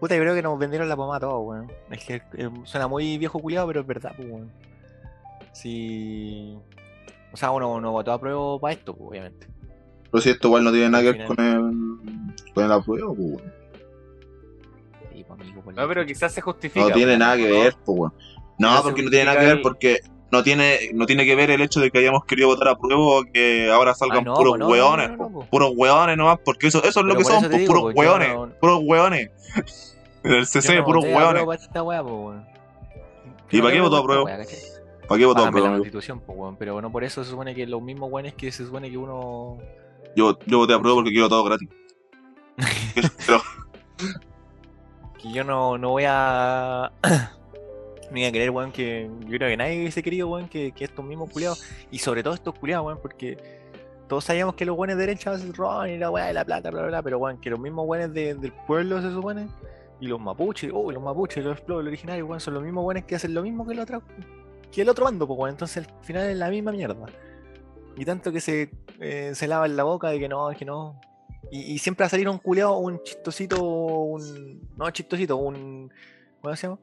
Puta, 0.00 0.14
yo 0.14 0.20
creo 0.20 0.34
que 0.34 0.42
nos 0.42 0.58
vendieron 0.58 0.88
la 0.88 0.96
pomada 0.96 1.16
a 1.16 1.20
todos, 1.20 1.46
weón. 1.46 1.72
Es 1.90 2.04
que 2.04 2.22
eh, 2.36 2.50
suena 2.64 2.86
muy 2.86 3.16
viejo 3.18 3.38
culiado, 3.38 3.66
pero 3.66 3.80
es 3.80 3.86
verdad, 3.86 4.12
pues, 4.16 4.28
weón. 4.28 4.50
Si. 5.52 6.56
O 7.32 7.36
sea, 7.36 7.50
uno 7.50 7.80
no 7.80 7.92
votó 7.92 8.12
a 8.12 8.20
prueba 8.20 8.58
para 8.58 8.74
esto, 8.74 8.94
pues, 8.94 9.10
obviamente. 9.10 9.46
Pero 10.10 10.22
si 10.22 10.30
esto 10.30 10.48
igual 10.48 10.64
no 10.64 10.70
tiene 10.70 10.90
nada 10.90 11.04
que 11.04 11.12
ver 11.12 11.26
con 11.26 11.40
el, 11.40 12.52
con 12.54 12.64
el 12.64 12.72
apruebo, 12.72 13.14
pues 13.14 13.28
weón. 13.28 13.52
Sí, 15.12 15.24
pues, 15.26 15.40
amigo, 15.40 15.62
por 15.62 15.74
No, 15.74 15.88
pero 15.88 16.04
quizás 16.04 16.32
se 16.32 16.40
justifica. 16.40 16.86
No 16.86 16.92
tiene 16.92 17.12
pues, 17.12 17.18
nada 17.18 17.36
que 17.36 17.50
ver, 17.50 17.74
pues 17.84 17.98
weón. 17.98 18.14
No, 18.58 18.82
porque 18.82 19.02
no 19.02 19.10
tiene 19.10 19.24
nada 19.26 19.40
que 19.40 19.46
ver, 19.46 19.62
porque 19.62 20.00
no 20.36 20.42
tiene, 20.42 20.90
no 20.94 21.06
tiene 21.06 21.24
que 21.24 21.34
ver 21.34 21.50
el 21.50 21.60
hecho 21.60 21.80
de 21.80 21.90
que 21.90 21.98
hayamos 21.98 22.24
querido 22.24 22.48
votar 22.48 22.68
a 22.68 22.76
prueba 22.76 23.00
o 23.00 23.24
que 23.24 23.70
ahora 23.70 23.94
salgan 23.94 24.18
Ah, 24.18 24.22
no, 24.22 24.34
puros 24.34 24.52
pues 24.52 24.60
no, 24.60 24.68
hueones, 24.68 25.10
no, 25.10 25.30
po. 25.30 25.46
puros 25.46 25.72
hueones 25.74 26.16
nomás, 26.16 26.38
porque 26.44 26.66
eso, 26.66 26.82
eso 26.84 27.00
es 27.00 27.06
lo 27.06 27.16
que 27.16 27.24
son, 27.24 27.40
pues, 27.40 27.58
digo, 27.58 27.74
puros 27.74 27.94
hueones, 27.94 28.36
puros 28.60 28.80
hueones. 28.82 29.30
El 30.22 30.46
CC, 30.46 30.82
puros 30.82 31.04
hueones. 31.04 31.44
para 31.44 31.54
esta. 31.54 31.84
¿Y 33.50 33.60
para 33.60 33.72
qué 33.72 33.80
votó 33.80 33.96
a 33.96 34.02
prueba? 34.02 34.24
¿Para 34.24 35.18
qué 35.18 35.24
votó 35.24 35.42
a 35.42 35.44
la 35.46 35.50
prueba? 35.50 35.68
amigo? 35.68 35.84
constitución, 35.84 36.22
weón. 36.26 36.56
Pero 36.56 36.82
no 36.82 36.90
por 36.90 37.04
eso 37.04 37.22
se 37.22 37.30
supone 37.30 37.54
que 37.54 37.66
los 37.66 37.80
mismos 37.80 38.10
weones 38.10 38.34
que 38.34 38.50
se 38.50 38.66
supone 38.66 38.90
que 38.90 38.98
uno. 38.98 39.58
Yo, 40.16 40.38
yo 40.46 40.58
voté 40.58 40.74
a 40.74 40.80
prueba 40.80 40.96
porque 40.96 41.10
quiero 41.10 41.28
todo 41.28 41.44
gratis. 41.44 41.68
Pero, 43.26 43.40
Que 45.22 45.32
yo 45.32 45.44
no, 45.44 45.78
no 45.78 45.90
voy 45.90 46.04
a. 46.06 46.90
no 48.06 48.12
voy 48.12 48.24
a 48.24 48.32
querer, 48.32 48.50
weón, 48.50 48.72
que. 48.72 49.10
Yo 49.20 49.38
creo 49.38 49.48
que 49.48 49.56
nadie 49.56 49.78
hubiese 49.78 50.02
querido, 50.02 50.28
weón, 50.28 50.48
que, 50.48 50.72
que 50.72 50.84
estos 50.84 51.04
mismos 51.04 51.30
culiados. 51.30 51.62
Y 51.90 51.98
sobre 51.98 52.22
todo 52.22 52.34
estos 52.34 52.54
culiados, 52.58 52.86
weón, 52.86 52.98
porque. 53.00 53.66
Todos 54.08 54.24
sabíamos 54.24 54.54
que 54.54 54.64
los 54.64 54.76
buenos 54.76 54.96
de 54.96 55.04
derecha 55.04 55.36
roban 55.52 55.90
y 55.90 55.98
la 55.98 56.10
weá 56.10 56.26
de 56.26 56.32
la 56.32 56.44
plata, 56.44 56.70
bla, 56.70 56.82
bla, 56.82 56.88
bla. 56.88 57.02
Pero, 57.02 57.18
weón, 57.18 57.40
que 57.40 57.50
los 57.50 57.58
mismos 57.58 57.86
buenos 57.86 58.14
del 58.14 58.52
pueblo 58.66 59.02
se 59.02 59.10
supone. 59.10 59.48
Y 60.00 60.06
los 60.06 60.20
mapuches, 60.20 60.70
oh, 60.72 60.92
los 60.92 61.02
mapuches, 61.02 61.42
los 61.42 61.60
pueblos 61.60 61.86
originarios, 61.86 62.28
weón, 62.28 62.40
son 62.40 62.54
los 62.54 62.62
mismos 62.62 62.84
buenos 62.84 63.04
que 63.04 63.16
hacen 63.16 63.34
lo 63.34 63.42
mismo 63.42 63.66
que 63.66 63.72
el 63.72 63.80
otro, 63.80 64.02
que 64.70 64.82
el 64.82 64.88
otro 64.88 65.06
bando, 65.06 65.26
pues, 65.26 65.38
weón. 65.38 65.50
Entonces 65.50 65.86
al 65.88 66.04
final 66.04 66.30
es 66.30 66.36
la 66.36 66.50
misma 66.50 66.70
mierda. 66.70 67.06
Y 67.96 68.04
tanto 68.04 68.30
que 68.30 68.40
se, 68.40 68.70
eh, 69.00 69.32
se 69.34 69.48
lava 69.48 69.66
en 69.66 69.76
la 69.76 69.82
boca 69.82 70.10
de 70.10 70.20
que 70.20 70.28
no, 70.28 70.50
que 70.50 70.64
no. 70.64 71.00
Y, 71.50 71.72
y 71.72 71.78
siempre 71.78 72.04
va 72.04 72.06
a 72.06 72.10
salir 72.10 72.28
un 72.28 72.38
culeado, 72.38 72.76
un 72.76 73.02
chistosito, 73.02 73.60
un. 73.60 74.68
No, 74.76 74.90
chistosito, 74.90 75.36
un. 75.36 75.90
¿Cómo 76.40 76.54
se 76.54 76.68
llama? 76.68 76.78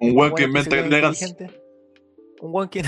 Un 0.00 0.16
weón 0.16 0.34
que 0.34 0.44
inventa 0.44 0.78
elegancia. 0.80 1.28
Un 2.40 2.54
weón 2.54 2.68
que. 2.68 2.82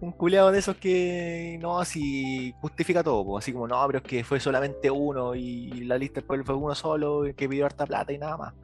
un 0.00 0.12
culeado 0.12 0.52
de 0.52 0.58
esos 0.58 0.76
que. 0.76 1.58
No, 1.60 1.78
así. 1.78 2.54
justifica 2.60 3.02
todo, 3.02 3.24
po, 3.24 3.38
así 3.38 3.52
como, 3.52 3.66
no, 3.68 3.84
pero 3.86 3.98
es 3.98 4.04
que 4.04 4.24
fue 4.24 4.40
solamente 4.40 4.90
uno 4.90 5.34
y 5.34 5.84
la 5.84 5.96
lista 5.98 6.20
del 6.20 6.26
pueblo 6.26 6.44
fue 6.44 6.54
uno 6.54 6.74
solo 6.74 7.22
que 7.36 7.48
pidió 7.48 7.66
harta 7.66 7.86
plata 7.86 8.12
y 8.12 8.18
nada 8.18 8.36
más. 8.36 8.54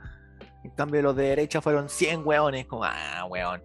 En 0.65 0.71
cambio, 0.73 1.03
los 1.03 1.17
de 1.17 1.25
derecha 1.25 1.61
fueron 1.61 1.89
100 1.89 2.25
weones, 2.27 2.67
como, 2.67 2.85
ah, 2.85 3.27
weón. 3.29 3.63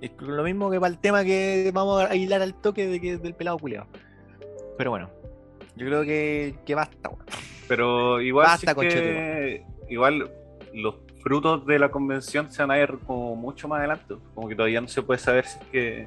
Es 0.00 0.10
lo 0.18 0.42
mismo 0.42 0.70
que 0.70 0.80
para 0.80 0.92
el 0.92 0.98
tema 0.98 1.24
que 1.24 1.70
vamos 1.72 2.02
a 2.04 2.14
hilar 2.14 2.42
al 2.42 2.54
toque 2.54 2.86
de 2.88 3.00
que, 3.00 3.18
del 3.18 3.34
pelado 3.34 3.58
culeado. 3.58 3.86
Pero 4.76 4.90
bueno, 4.90 5.10
yo 5.76 5.86
creo 5.86 6.02
que, 6.02 6.56
que 6.66 6.74
basta, 6.74 7.08
weón. 7.08 7.24
Pero 7.68 8.20
igual, 8.20 8.46
Basta, 8.46 8.74
que- 8.74 9.64
igual 9.88 10.30
los 10.74 11.01
frutos 11.22 11.64
de 11.66 11.78
la 11.78 11.90
convención 11.90 12.50
se 12.50 12.62
van 12.62 12.70
a 12.72 12.74
ver 12.74 12.98
como 13.06 13.36
mucho 13.36 13.68
más 13.68 13.78
adelante. 13.78 14.14
Como 14.34 14.48
que 14.48 14.54
todavía 14.56 14.80
no 14.80 14.88
se 14.88 15.02
puede 15.02 15.18
saber 15.18 15.46
si 15.46 15.58
es 15.58 15.64
que. 15.72 16.06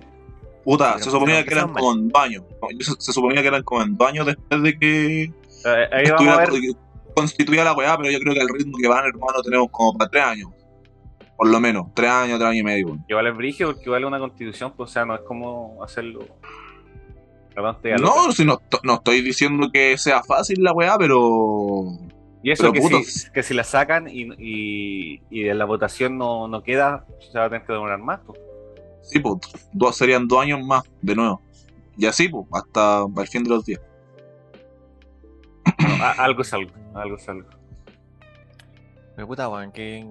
Puta, 0.63 0.97
se 0.99 1.10
suponía 1.12 1.39
empezaron 1.39 1.45
que 1.45 1.54
eran 1.54 1.73
mal. 1.73 1.82
como 1.82 1.93
en 1.93 2.10
dos 2.10 2.21
años. 2.23 2.43
Se, 2.80 2.91
se 2.99 3.13
suponía 3.13 3.41
que 3.41 3.47
eran 3.47 3.63
como 3.63 3.82
en 3.84 3.95
dos 3.97 4.08
años 4.10 4.25
después 4.25 4.62
de 4.63 4.80
que 4.80 5.23
eh, 5.23 5.32
Ahí 5.65 6.10
vamos 6.10 6.28
a 6.38 6.43
estuviera- 6.43 6.71
ver. 6.71 6.75
constituía 7.15 7.63
la 7.63 7.73
weá, 7.73 7.95
pero 7.97 8.12
yo 8.12 8.19
creo 8.19 8.34
que 8.34 8.39
el 8.41 8.49
ritmo 8.49 8.78
que 8.82 8.88
van, 8.88 9.06
hermano, 9.06 9.41
tenemos 9.43 9.67
como 9.71 9.97
para 9.97 10.10
tres 10.10 10.23
años. 10.23 10.49
Por 11.38 11.49
lo 11.49 11.60
menos, 11.60 11.88
tres 11.93 12.10
años, 12.10 12.39
tres 12.39 12.49
años 12.49 12.62
y 12.62 12.63
medio. 12.63 12.86
weón. 12.88 13.06
Igual 13.10 13.28
es 13.28 13.36
brigio 13.38 13.67
porque 13.73 13.95
es 13.97 14.04
una 14.06 14.19
constitución, 14.19 14.73
pues, 14.75 14.89
o 14.89 14.93
sea, 14.93 15.06
no 15.06 15.15
es 15.15 15.21
como 15.21 15.84
hacerlo. 15.84 16.25
No, 18.01 18.32
si 18.34 18.43
no, 18.43 18.60
no 18.84 18.95
estoy 18.95 19.21
diciendo 19.21 19.69
que 19.71 19.97
sea 19.97 20.21
fácil 20.23 20.62
la 20.62 20.73
weá, 20.73 20.97
pero. 20.97 21.84
Y 22.45 22.51
eso 22.51 22.71
que, 22.71 22.79
si, 22.81 23.31
que 23.31 23.41
si 23.41 23.53
la 23.55 23.63
sacan 23.63 24.08
y, 24.08 24.27
y, 24.38 25.21
y 25.31 25.47
en 25.49 25.58
la 25.58 25.65
votación 25.65 26.15
no, 26.17 26.47
no 26.47 26.62
queda, 26.62 27.03
se 27.31 27.39
va 27.39 27.45
a 27.45 27.49
tener 27.49 27.65
que 27.65 27.73
demorar 27.73 27.97
más. 27.97 28.19
pues. 28.25 28.39
Sí, 29.01 29.17
pues, 29.19 29.39
dos, 29.73 29.97
serían 29.97 30.27
dos 30.27 30.43
años 30.43 30.63
más, 30.63 30.84
de 31.01 31.15
nuevo. 31.15 31.41
Y 31.97 32.05
así, 32.05 32.27
pues, 32.29 32.45
hasta 32.53 33.03
el 33.17 33.27
fin 33.27 33.43
de 33.43 33.49
los 33.49 33.65
días. 33.65 33.81
Bueno, 35.79 36.03
a- 36.03 36.12
algo 36.23 36.43
es 36.43 36.53
algo, 36.53 36.71
algo 36.93 37.15
es 37.17 37.27
algo. 37.27 37.49
Me 39.17 39.25
puta, 39.25 39.49
weón, 39.49 39.71
que. 39.71 40.05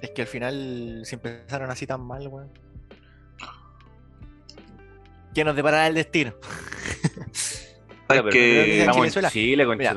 Es 0.00 0.10
que 0.10 0.22
al 0.22 0.28
final 0.28 1.02
se 1.04 1.14
empezaron 1.14 1.70
así 1.70 1.86
tan 1.86 2.00
mal, 2.00 2.26
weón. 2.26 2.50
¿Qué 5.34 5.44
nos 5.44 5.54
deparará 5.56 5.86
el 5.86 5.94
destino? 5.94 6.32
¿Sabes 7.32 7.72
pero 8.08 8.30
que 8.30 8.80
Estamos 8.80 9.00
Venezuela. 9.00 9.28
en 9.28 9.32
Chile, 9.32 9.64
con 9.64 9.78
Mira. 9.78 9.94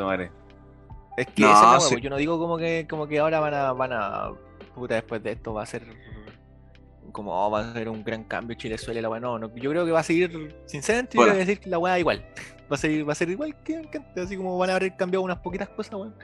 Es 1.18 1.28
que 1.28 1.42
No, 1.44 1.78
es 1.78 1.84
sí. 1.84 1.90
pues, 1.94 2.04
Yo 2.04 2.10
no 2.10 2.18
digo 2.18 2.38
como 2.40 2.58
que, 2.58 2.86
como 2.90 3.08
que 3.08 3.20
ahora 3.20 3.40
van 3.40 3.54
a, 3.54 3.72
van 3.74 3.94
a. 3.94 4.32
Puta, 4.74 4.96
después 4.96 5.24
de 5.24 5.32
esto 5.32 5.54
va 5.54 5.64
a 5.64 5.66
ser. 5.66 5.84
Como 7.12 7.32
oh, 7.34 7.50
va 7.50 7.62
a 7.62 7.74
ser 7.74 7.88
un 7.88 8.04
gran 8.04 8.26
cambio 8.26 8.58
Chile-Suele 8.58 9.02
la 9.02 9.10
weá. 9.10 9.20
No, 9.22 9.40
no, 9.40 9.54
yo 9.56 9.70
creo 9.72 9.86
que 9.86 9.92
va 9.92 10.02
a 10.02 10.04
seguir. 10.04 10.56
Sinceramente, 10.66 11.16
yo 11.16 11.20
Bueno. 11.22 11.34
voy 11.34 11.42
a 11.42 11.46
decir 11.46 11.62
que 11.62 11.70
la 11.70 11.78
weá 11.80 11.98
igual. 12.00 12.26
Va 12.70 12.76
a 12.76 12.78
seguir, 12.78 13.08
va 13.08 13.14
a 13.14 13.16
ser 13.16 13.30
igual 13.30 13.56
que, 13.64 13.78
antes, 13.78 14.02
Así 14.18 14.36
como 14.36 14.58
van 14.58 14.70
a 14.72 14.76
haber 14.76 14.96
cambiado 14.98 15.24
unas 15.24 15.38
poquitas 15.38 15.70
cosas, 15.70 15.94
weón. 15.94 16.16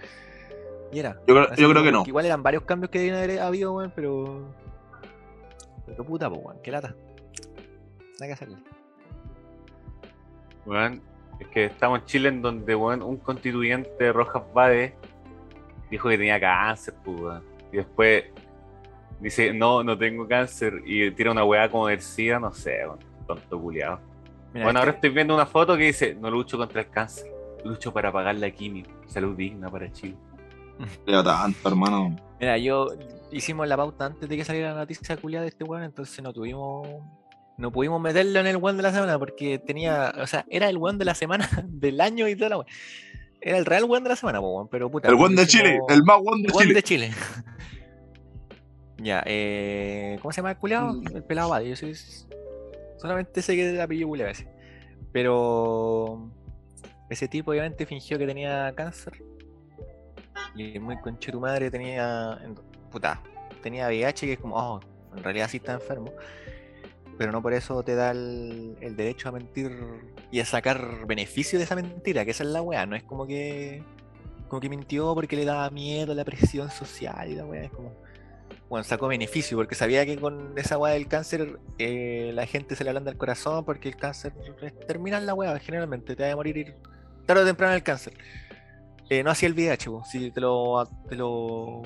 Y 0.92 1.00
era. 1.00 1.14
yo, 1.28 1.36
creo- 1.36 1.56
yo 1.56 1.70
creo 1.70 1.84
que 1.84 1.92
no. 1.94 2.04
Igual 2.06 2.26
eran 2.26 2.44
varios 2.44 2.64
cambios 2.64 2.90
que 2.92 3.00
debían 3.00 3.18
haber 3.18 3.40
habido, 3.40 3.74
weón, 3.74 3.94
pero. 3.96 4.54
Pero 5.86 6.04
puta, 6.04 6.30
pues, 6.30 6.42
weón, 6.44 6.58
qué 6.62 6.72
lata. 6.72 6.94
Nada 8.20 8.28
que 8.28 8.34
hacerle. 8.34 8.58
Weón, 10.66 11.02
es 11.42 11.48
que 11.48 11.66
estamos 11.66 12.00
en 12.00 12.06
Chile 12.06 12.30
en 12.30 12.42
donde 12.42 12.76
un 12.76 13.18
constituyente 13.18 14.12
Rojas 14.14 14.44
Bade 14.54 14.96
dijo 15.90 16.08
que 16.10 16.18
tenía 16.18 16.40
cáncer, 16.40 16.94
pues, 17.04 17.20
weón. 17.20 17.44
Y 17.72 17.78
después 17.78 18.26
dice, 19.20 19.54
no, 19.54 19.84
no 19.84 19.98
tengo 19.98 20.28
cáncer. 20.28 20.82
Y 20.86 21.12
tira 21.12 21.32
una 21.32 21.44
weá 21.44 21.70
como 21.70 21.88
del 21.88 22.02
SIDA, 22.02 22.40
no 22.40 22.54
sé. 22.54 22.80
Tonto 23.28 23.60
culiado. 23.62 24.00
Mira, 24.54 24.66
Bueno, 24.66 24.80
es 24.80 24.82
ahora 24.82 24.92
que- 24.92 24.96
estoy 24.98 25.10
viendo 25.12 25.34
una 25.36 25.46
foto 25.46 25.78
que 25.78 25.84
dice, 25.86 26.16
no 26.16 26.30
lucho 26.30 26.58
contra 26.58 26.82
el 26.82 26.90
cáncer, 26.90 27.32
lucho 27.64 27.94
para 27.94 28.12
pagar 28.12 28.36
la 28.36 28.52
quimio. 28.52 28.86
Salud 29.08 29.36
digna 29.36 29.70
para 29.70 29.92
Chile. 29.92 30.16
Ya 31.08 31.24
tanto, 31.24 31.70
hermano. 31.70 32.16
Mira, 32.40 32.58
yo 32.58 32.88
hicimos 33.32 33.68
la 33.68 33.78
pauta 33.78 34.08
antes 34.08 34.28
de 34.28 34.36
que 34.36 34.44
saliera 34.44 34.74
la 34.74 34.80
noticia 34.80 35.16
culiada 35.18 35.44
de 35.44 35.50
este 35.50 35.64
weón, 35.64 35.84
entonces 35.84 36.22
no 36.24 36.34
tuvimos. 36.34 36.88
No 37.58 37.72
pudimos 37.72 38.02
meterlo 38.02 38.40
en 38.40 38.48
el 38.48 38.58
weón 38.58 38.78
de 38.78 38.84
la 38.84 38.92
semana 38.92 39.20
porque 39.20 39.60
tenía. 39.60 40.14
O 40.20 40.28
sea, 40.28 40.46
era 40.50 40.70
el 40.70 40.78
weón 40.78 40.98
de 40.98 41.06
la 41.06 41.14
semana 41.16 41.48
del 41.68 42.02
año 42.02 42.28
y 42.28 42.36
toda 42.36 42.50
la 42.50 42.58
weón. 42.58 42.68
Era 43.40 43.58
el 43.58 43.66
real 43.66 43.86
weón 43.86 44.04
de 44.04 44.10
la 44.10 44.16
semana, 44.16 44.40
pero 44.70 44.90
puta. 44.90 45.08
El 45.10 45.16
buen 45.16 45.36
de 45.36 45.48
Chile, 45.48 45.80
el 45.90 46.04
más 46.04 46.20
buen 46.22 46.42
de 46.44 46.48
el 46.50 46.54
Chile. 46.54 46.74
de 46.74 46.84
Chile. 46.84 47.12
ya, 48.98 49.24
eh. 49.26 50.18
¿Cómo 50.22 50.32
se 50.32 50.38
llama 50.38 50.52
el 50.52 50.58
culiado? 50.58 50.94
Mm. 50.94 51.16
El 51.16 51.24
pelado 51.24 51.50
Badi, 51.50 51.70
yo 51.70 51.76
sé- 51.76 51.96
Solamente 52.98 53.42
sé 53.42 53.56
que 53.56 53.68
es 53.68 53.74
el 53.74 53.82
apellido 53.82 54.08
culiao 54.08 54.30
ese. 54.30 54.48
Pero. 55.12 56.30
Ese 57.10 57.28
tipo 57.28 57.52
obviamente 57.52 57.86
fingió 57.86 58.18
que 58.18 58.26
tenía 58.26 58.72
cáncer. 58.76 59.22
Y 60.56 60.80
muy 60.80 60.98
conche 61.00 61.32
tu 61.32 61.40
madre 61.40 61.70
tenía. 61.72 62.40
Puta. 62.92 63.22
Tenía 63.64 63.88
VIH 63.88 64.26
que 64.26 64.34
es 64.34 64.40
como, 64.40 64.56
oh, 64.56 64.80
en 65.16 65.24
realidad 65.24 65.48
sí 65.50 65.58
está 65.58 65.74
enfermo. 65.74 66.12
Pero 67.18 67.32
no 67.32 67.42
por 67.42 67.54
eso 67.54 67.84
te 67.84 67.96
da 67.96 68.12
el, 68.12 68.76
el 68.82 68.96
derecho 68.96 69.30
a 69.30 69.32
mentir 69.32 69.72
y 70.32 70.40
a 70.40 70.46
sacar 70.46 71.06
beneficio 71.06 71.60
de 71.60 71.66
esa 71.66 71.76
mentira, 71.76 72.26
que 72.26 72.32
esa 72.32 72.44
es 72.44 72.50
la 72.50 72.62
weá. 72.62 72.86
No 72.86 72.96
es 72.96 73.04
como 73.04 73.28
que. 73.28 73.84
Como 74.48 74.60
que 74.60 74.70
mintió 74.70 75.14
porque 75.16 75.36
le 75.36 75.46
daba 75.46 75.70
miedo 75.70 76.14
la 76.14 76.26
presión 76.26 76.70
social 76.70 77.30
y 77.30 77.36
la 77.36 77.46
weá. 77.46 77.64
Es 77.64 77.72
como. 77.72 77.94
Bueno, 78.70 78.86
sacó 78.86 79.08
beneficio 79.08 79.58
porque 79.58 79.76
sabía 79.76 80.06
que 80.06 80.18
con 80.18 80.54
esa 80.58 80.78
weá 80.78 80.94
del 80.94 81.08
cáncer 81.08 81.60
eh, 81.78 82.32
la 82.34 82.46
gente 82.46 82.76
se 82.78 82.86
le 82.86 82.90
ablanda 82.90 83.12
el 83.12 83.18
corazón 83.18 83.66
porque 83.66 83.90
el 83.90 83.98
cáncer 83.98 84.34
es 84.62 84.80
terminal 84.88 85.26
la 85.26 85.34
weá, 85.34 85.60
generalmente 85.60 86.16
te 86.16 86.24
va 86.24 86.32
a 86.32 86.36
morir 86.38 86.56
ir 86.56 86.76
tarde 87.26 87.44
o 87.44 87.46
temprano 87.46 87.74
el 87.74 87.84
cáncer. 87.84 88.14
Eh, 89.14 89.24
no 89.24 89.30
hacía 89.32 89.48
el 89.50 89.54
VIH, 89.56 89.90
po, 89.90 90.06
si 90.06 90.32
te 90.32 90.40
lo, 90.40 90.88
te 91.10 91.18
lo 91.18 91.82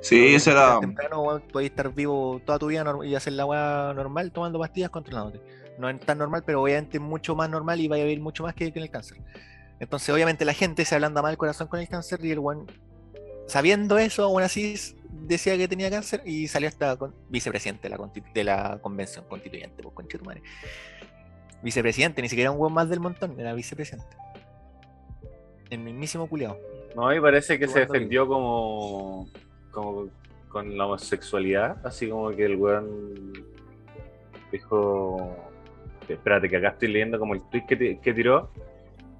Sí, 0.00 0.32
ese 0.36 0.52
era. 0.52 0.78
temprano 0.78 1.42
podés 1.52 1.70
estar 1.70 1.92
vivo 1.92 2.40
toda 2.46 2.60
tu 2.60 2.68
vida 2.68 2.84
y 3.04 3.16
hacer 3.16 3.32
la 3.32 3.44
weá 3.46 3.92
normal 3.96 4.30
tomando 4.30 4.60
pastillas 4.60 4.90
controlándote. 4.90 5.40
No 5.78 5.88
es 5.90 5.98
tan 5.98 6.18
normal, 6.18 6.44
pero 6.46 6.62
obviamente 6.62 6.98
es 6.98 7.02
mucho 7.02 7.34
más 7.34 7.50
normal 7.50 7.80
y 7.80 7.88
va 7.88 7.96
a 7.96 7.98
vivir 7.98 8.20
mucho 8.20 8.44
más 8.44 8.54
que 8.54 8.72
con 8.72 8.80
el 8.80 8.90
cáncer. 8.90 9.18
Entonces, 9.80 10.08
obviamente, 10.10 10.44
la 10.44 10.54
gente 10.54 10.84
se 10.84 10.94
ablanda 10.94 11.20
mal 11.20 11.32
el 11.32 11.36
corazón 11.36 11.66
con 11.66 11.80
el 11.80 11.88
cáncer 11.88 12.24
y 12.24 12.30
el 12.30 12.38
weón, 12.38 12.70
sabiendo 13.48 13.98
eso, 13.98 14.22
aún 14.22 14.42
así 14.42 14.76
decía 15.10 15.56
que 15.56 15.66
tenía 15.66 15.90
cáncer 15.90 16.22
y 16.24 16.46
salió 16.46 16.68
hasta 16.68 16.94
con- 16.96 17.12
vicepresidente 17.28 17.88
de 17.88 17.96
la, 17.96 18.10
de 18.34 18.44
la 18.44 18.78
convención 18.80 19.24
constituyente, 19.28 19.82
pues, 19.82 19.92
concha 19.96 20.16
tu 20.16 20.24
madre. 20.24 20.44
Vicepresidente, 21.60 22.22
ni 22.22 22.28
siquiera 22.28 22.52
un 22.52 22.60
weón 22.60 22.72
más 22.72 22.88
del 22.88 23.00
montón, 23.00 23.38
era 23.40 23.52
vicepresidente. 23.52 24.16
El 25.72 25.78
mismísimo 25.80 26.26
culiao. 26.28 26.58
No, 26.94 27.14
y 27.14 27.18
parece 27.20 27.58
que 27.58 27.66
se 27.66 27.80
defendió 27.80 28.26
como, 28.26 29.26
como 29.70 30.08
con 30.48 30.76
la 30.76 30.84
homosexualidad, 30.84 31.78
así 31.86 32.08
como 32.10 32.28
que 32.30 32.44
el 32.44 32.56
weón 32.56 33.32
dijo, 34.50 35.34
espérate 36.08 36.48
que 36.50 36.56
acá 36.58 36.68
estoy 36.68 36.88
leyendo 36.88 37.18
como 37.18 37.32
el 37.34 37.40
tweet 37.50 37.64
que, 37.66 37.76
ti- 37.76 37.98
que 38.02 38.12
tiró, 38.12 38.50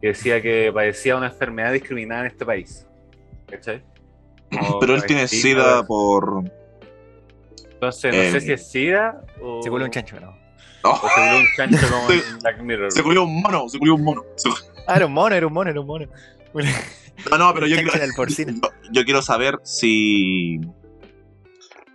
que 0.01 0.09
decía 0.09 0.43
que 0.43 0.71
padecía 0.75 1.17
una 1.17 1.29
enfermedad 1.29 1.73
discriminada 1.73 2.23
en 2.23 2.27
este 2.27 2.45
país. 2.45 2.87
¿Cachai? 3.49 3.83
Como 4.53 4.79
Pero 4.81 4.95
él 4.97 5.05
tiene 5.07 5.27
sida 5.29 5.83
por. 5.87 6.45
Entonces, 7.73 8.15
no 8.15 8.21
eh, 8.21 8.31
sé 8.33 8.41
si 8.43 8.53
es 8.53 8.71
SIDA 8.71 9.25
o, 9.41 9.62
Se 9.62 9.71
vuelve 9.71 9.87
un 9.87 9.91
chancho, 9.91 10.21
¿no? 10.21 10.37
Oh, 10.85 10.91
o 10.91 11.09
se 11.09 11.21
volvió 11.21 11.38
un 11.41 11.47
chancho 11.57 11.87
como 11.91 12.09
Se- 12.09 12.15
en 12.29 12.38
Black 12.41 12.61
Mirror. 12.61 12.93
se 12.93 13.03
culió 13.03 13.25
un 13.25 13.41
mono, 13.41 13.67
se 13.71 13.79
culió 13.79 13.95
un 13.95 14.05
mono. 14.05 14.23
Se- 14.37 14.51
Ah, 14.87 14.97
era 14.97 15.07
un 15.07 15.12
mono, 15.15 15.35
era 15.35 15.47
un 15.47 15.53
mono, 15.55 15.71
era 15.71 15.81
un 15.81 15.87
mono. 15.87 16.07
No, 17.31 17.38
no, 17.38 17.55
pero 17.55 17.67
yo 17.67 17.77
quiero, 17.77 17.93
yo, 17.93 18.71
yo 18.91 19.05
quiero 19.05 19.23
saber 19.23 19.59
si. 19.65 20.61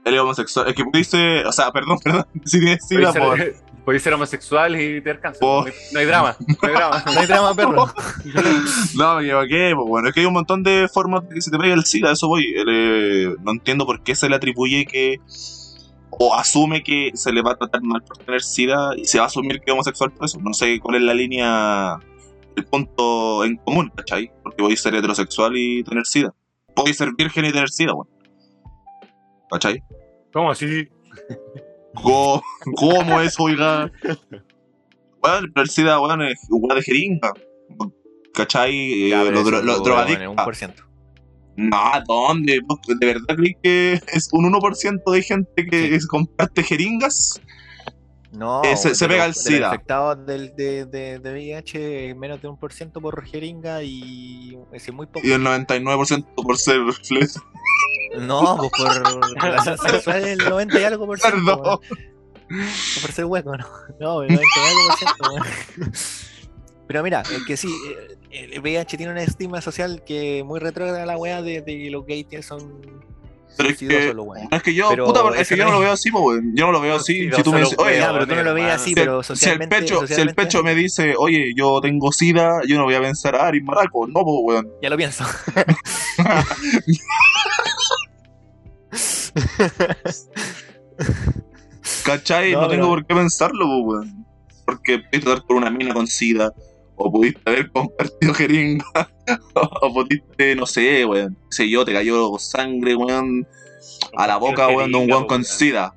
Él 0.05 0.13
es 0.13 0.19
homosexual. 0.19 0.67
Es 0.69 0.75
que 0.75 0.83
dice. 0.93 1.45
O 1.45 1.51
sea, 1.51 1.71
perdón, 1.71 1.99
perdón. 2.03 2.25
Si 2.45 2.59
tiene 2.59 2.79
sida 2.79 3.13
por. 3.13 3.37
ser, 3.37 3.55
podéis 3.87 4.03
ser 4.03 4.13
homosexual 4.13 4.75
y 4.79 5.01
tener 5.01 5.19
cáncer. 5.19 5.41
No, 5.41 5.63
hay, 5.63 5.73
no 5.93 5.99
hay 5.99 6.05
drama, 6.05 6.37
no 6.39 6.67
hay 6.67 6.73
drama. 6.73 7.03
No 7.13 7.19
hay 7.19 7.27
drama, 7.27 7.55
perro. 7.55 7.93
No, 8.95 9.15
me 9.15 9.23
equivoqué, 9.23 9.71
pues 9.75 9.87
bueno, 9.87 10.07
es 10.09 10.13
que 10.13 10.19
hay 10.21 10.25
un 10.25 10.33
montón 10.33 10.63
de 10.63 10.89
formas 10.93 11.27
de 11.27 11.35
que 11.35 11.41
se 11.41 11.51
te 11.51 11.57
pegue 11.57 11.73
el 11.73 11.85
SIDA, 11.85 12.11
eso 12.11 12.27
voy. 12.27 12.53
Eh, 12.67 13.33
no 13.41 13.51
entiendo 13.51 13.85
por 13.85 14.03
qué 14.03 14.15
se 14.15 14.27
le 14.29 14.35
atribuye 14.35 14.85
que. 14.85 15.19
O 16.19 16.33
asume 16.33 16.83
que 16.83 17.11
se 17.13 17.31
le 17.31 17.41
va 17.41 17.51
a 17.51 17.55
tratar 17.55 17.81
mal 17.81 18.01
por 18.03 18.17
tener 18.17 18.41
SIDA 18.41 18.89
y 18.97 19.05
se 19.05 19.19
va 19.19 19.25
a 19.25 19.27
asumir 19.27 19.59
que 19.59 19.71
es 19.71 19.73
homosexual 19.73 20.11
por 20.11 20.25
eso. 20.25 20.39
No 20.41 20.53
sé 20.53 20.79
cuál 20.79 20.95
es 20.95 21.03
la 21.03 21.13
línea, 21.13 21.99
el 22.57 22.65
punto 22.65 23.43
en 23.45 23.55
común, 23.57 23.91
¿cachai? 23.95 24.31
Porque 24.43 24.61
voy 24.63 24.73
a 24.73 24.77
ser 24.77 24.95
heterosexual 24.95 25.53
y 25.55 25.83
tener 25.83 26.05
SIDA. 26.05 26.33
Puedo 26.75 26.93
ser 26.93 27.09
virgen 27.17 27.45
y 27.45 27.51
tener 27.51 27.69
SIDA, 27.69 27.93
bueno. 27.93 28.11
¿Cachai? 29.49 29.81
¿Cómo 30.33 30.51
así? 30.51 30.87
¿Cómo, 31.95 32.41
cómo 32.75 33.21
es, 33.21 33.39
oiga? 33.39 33.91
Bueno, 35.21 35.47
pero 35.53 35.63
el 35.63 35.69
SIDA, 35.69 35.97
bueno, 35.97 36.25
es 36.27 36.39
igual 36.49 36.77
de 36.77 36.83
jeringa. 36.83 37.33
¿Cachai? 38.33 39.09
Ya, 39.09 39.23
Eh, 39.23 39.31
lo 39.31 39.39
eso 39.41 39.49
dro- 39.49 39.61
lo 39.61 39.77
lo- 39.77 39.79
drogadicta. 39.79 40.19
bueno, 40.19 40.31
un 40.31 40.37
por 40.45 40.55
ciento. 40.55 40.83
No, 41.55 41.79
¿dónde? 42.07 42.59
¿Vos 42.65 42.79
¿De 42.99 43.05
verdad 43.05 43.35
crees 43.35 43.55
que 43.63 43.93
es 44.13 44.29
un 44.31 44.45
1% 44.45 45.11
de 45.11 45.21
gente 45.23 45.65
que 45.65 45.87
Sí. 45.87 45.93
es- 45.95 46.07
comparte 46.07 46.61
jeringas? 46.63 47.41
No, 48.37 48.61
Eh, 48.63 48.77
se- 48.77 49.07
pega 49.07 49.25
el 49.25 49.33
SIDA. 49.33 49.67
infectados 49.67 50.25
del, 50.25 50.55
de, 50.55 50.85
de, 50.85 51.19
de 51.19 51.31
VIH, 51.31 52.13
menos 52.15 52.41
de 52.41 52.47
un 52.47 52.57
por 52.57 52.71
ciento 52.71 53.01
por 53.01 53.25
jeringa 53.25 53.81
y 53.83 54.57
es 54.71 54.93
muy 54.93 55.07
poco. 55.07 55.25
Y 55.25 55.31
el 55.31 55.41
99% 55.41 56.25
por 56.35 56.57
ser 56.57 56.79
fleto. 57.03 57.41
No, 58.19 58.57
pues 58.57 58.71
por 58.77 59.41
relación 59.41 59.77
sexual 59.77 60.23
el 60.27 60.37
90 60.37 60.79
y 60.79 60.83
algo 60.83 61.05
por 61.05 61.19
ciento. 61.19 61.37
Perdón. 61.61 61.79
Por 63.01 63.11
ser 63.11 63.25
hueco, 63.25 63.57
no. 63.57 63.65
No, 63.99 64.21
el 64.23 64.29
90 64.35 64.43
y 64.43 64.67
algo 64.69 64.79
por 64.87 64.97
ciento. 64.97 65.31
weón. 65.33 65.93
Pero 66.87 67.03
mira, 67.03 67.21
es 67.21 67.43
que 67.45 67.57
sí, 67.57 67.67
eh, 68.31 68.49
el 68.53 68.59
VIH 68.61 68.95
tiene 68.97 69.11
una 69.11 69.23
estigma 69.23 69.59
social 69.61 70.03
que 70.05 70.43
muy 70.45 70.59
retrógrada 70.59 71.05
la 71.05 71.17
wea 71.17 71.41
de, 71.41 71.61
de 71.61 71.77
que 71.77 71.89
los 71.89 72.05
gays 72.05 72.45
son 72.45 72.81
Pero 73.57 73.69
es 73.69 73.77
que- 73.77 74.07
solo, 74.09 74.23
weón. 74.23 74.47
Es 74.51 74.61
que 74.63 74.73
yo, 74.73 74.89
Pero 74.89 75.05
puta, 75.05 75.21
es 75.39 75.49
que 75.49 75.57
yo 75.57 75.65
no 75.65 75.71
lo 75.71 75.79
veo 75.79 75.91
así, 75.91 76.09
weón. 76.11 76.51
Yo 76.55 76.65
no 76.67 76.71
lo 76.71 76.79
veo 76.81 76.95
así. 76.95 77.13
Sí, 77.23 77.29
Si 77.35 77.43
tú 77.43 77.51
me 77.51 77.59
dices, 77.61 77.77
oye, 77.79 77.99
pero 78.11 78.27
tú 78.27 78.35
no 78.35 78.43
lo 78.43 78.53
veías 78.53 78.81
así, 78.81 78.89
si, 78.89 78.95
pero 78.95 79.19
el, 79.19 79.23
si 79.25 79.31
el 79.33 79.37
socialmente. 79.37 79.75
pecho, 79.75 79.95
si 79.95 80.01
el 80.03 80.07
socialmente, 80.07 80.41
pecho 80.43 80.63
me 80.63 80.75
dice, 80.75 81.15
oye, 81.17 81.53
yo 81.55 81.81
tengo 81.81 82.11
sida, 82.11 82.61
yo 82.67 82.77
no 82.77 82.83
voy 82.83 82.95
a 82.95 83.01
pensar, 83.01 83.35
ah, 83.35 83.49
eres 83.49 83.63
maraco. 83.63 84.07
No, 84.07 84.23
pues, 84.23 84.37
weón. 84.43 84.69
Ya 84.81 84.89
lo 84.89 84.97
pienso. 84.97 85.25
¿Cachai? 92.03 92.51
No, 92.53 92.61
No, 92.61 92.67
tengo 92.67 92.83
pero- 92.83 92.89
por 92.89 93.05
qué 93.05 93.15
pensarlo, 93.15 93.65
pues, 93.65 93.85
weón. 94.05 94.25
Porque 94.65 94.99
pudiste 94.99 95.17
estar 95.29 95.43
con 95.45 95.57
una 95.57 95.69
mina 95.69 95.93
con 95.93 96.07
sida, 96.07 96.53
o 96.97 97.11
pudiste 97.11 97.39
haber 97.45 97.71
compartido 97.71 98.33
jeringa, 98.35 98.85
o 99.81 99.93
pudiste, 99.93 100.55
no 100.55 100.65
sé, 100.65 101.05
weón. 101.05 101.35
qué 101.49 101.55
sé 101.55 101.69
yo, 101.69 101.85
te 101.85 101.93
cayó 101.93 102.37
sangre, 102.39 102.95
weón, 102.95 103.47
a 104.15 104.27
la 104.27 104.37
boca, 104.37 104.67
weón, 104.67 104.91
de 104.91 104.97
un 104.97 105.09
weón 105.09 105.27
con 105.27 105.43
sida. 105.43 105.93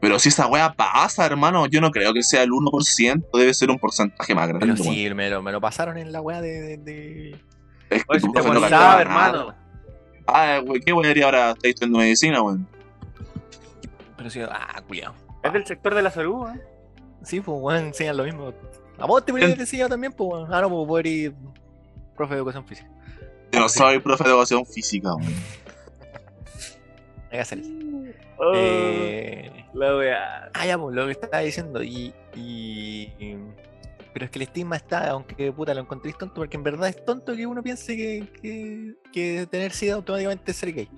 Pero 0.00 0.18
si 0.20 0.28
esa 0.28 0.46
weá 0.46 0.72
pasa, 0.74 1.26
hermano, 1.26 1.66
yo 1.66 1.80
no 1.80 1.90
creo 1.90 2.12
que 2.14 2.22
sea 2.22 2.42
el 2.44 2.50
1%, 2.50 3.24
debe 3.32 3.52
ser 3.52 3.68
un 3.70 3.78
porcentaje 3.80 4.32
más 4.34 4.46
grande. 4.48 4.66
Pero 4.66 4.80
weón. 4.82 4.94
sí, 4.94 5.12
me 5.14 5.28
lo, 5.28 5.42
me 5.42 5.50
lo 5.50 5.60
pasaron 5.60 5.98
en 5.98 6.12
la 6.12 6.20
weá 6.20 6.40
de. 6.40 6.60
de, 6.60 6.76
de- 6.78 7.30
Es 7.90 8.04
que 8.04 8.10
Oye, 8.12 8.20
tu 8.20 8.26
si 8.28 8.32
te 8.32 8.42
no 8.42 8.54
hermano. 8.54 9.38
nada. 9.48 9.56
Ah, 10.26 10.60
weón, 10.64 10.80
¿qué 10.84 10.92
weón 10.92 11.06
haría 11.06 11.24
ahora? 11.24 11.50
¿Estáis 11.50 11.74
estudiando 11.74 11.98
medicina, 11.98 12.42
weón? 12.42 12.68
Pero 14.16 14.30
sí, 14.30 14.40
ah, 14.42 14.82
culiao. 14.86 15.14
Es 15.42 15.52
del 15.52 15.66
sector 15.66 15.94
de 15.94 16.02
la 16.02 16.10
salud, 16.10 16.48
¿eh? 16.48 16.60
Sí, 17.24 17.40
pues 17.40 17.58
weón, 17.60 17.86
enseñan 17.86 18.16
lo 18.18 18.24
mismo. 18.24 18.52
A 18.98 19.06
vos 19.06 19.24
te 19.24 19.32
podrías 19.32 19.58
enseñar 19.58 19.88
también, 19.88 20.12
pues. 20.12 20.44
Ah, 20.50 20.60
no, 20.60 20.68
pues 20.70 20.86
poder 20.88 21.06
ir 21.06 21.34
profe 22.16 22.34
de 22.34 22.38
educación 22.38 22.66
física. 22.66 22.88
Yo 23.52 23.60
no 23.60 23.68
soy 23.68 23.98
profe 24.00 24.24
de 24.24 24.30
educación 24.30 24.66
física, 24.66 25.14
weón. 25.14 25.32
Hay 27.30 27.30
que 27.30 27.38
hacer. 27.40 27.58
Oh, 28.38 28.52
Eh, 28.54 29.64
La 29.74 29.96
weá. 29.96 30.50
Ah, 30.54 30.66
ya, 30.66 30.78
pues 30.78 30.94
lo 30.94 31.06
que 31.06 31.12
estaba 31.12 31.38
diciendo. 31.40 31.82
Y, 31.82 32.12
y- 32.34 33.12
Pero 34.12 34.24
es 34.24 34.30
que 34.30 34.38
el 34.38 34.42
estigma 34.42 34.76
está, 34.76 35.10
aunque 35.10 35.52
puta 35.52 35.74
lo 35.74 35.80
encontréis 35.82 36.16
tonto, 36.18 36.34
porque 36.36 36.56
en 36.56 36.62
verdad 36.64 36.88
es 36.88 37.04
tonto 37.04 37.36
que 37.36 37.46
uno 37.46 37.62
piense 37.62 37.96
que, 37.96 38.28
que, 38.42 38.94
que 39.12 39.46
tener 39.50 39.72
SIDA 39.72 39.94
automáticamente 39.94 40.50
es 40.50 40.56
ser 40.56 40.72
gay. 40.72 40.88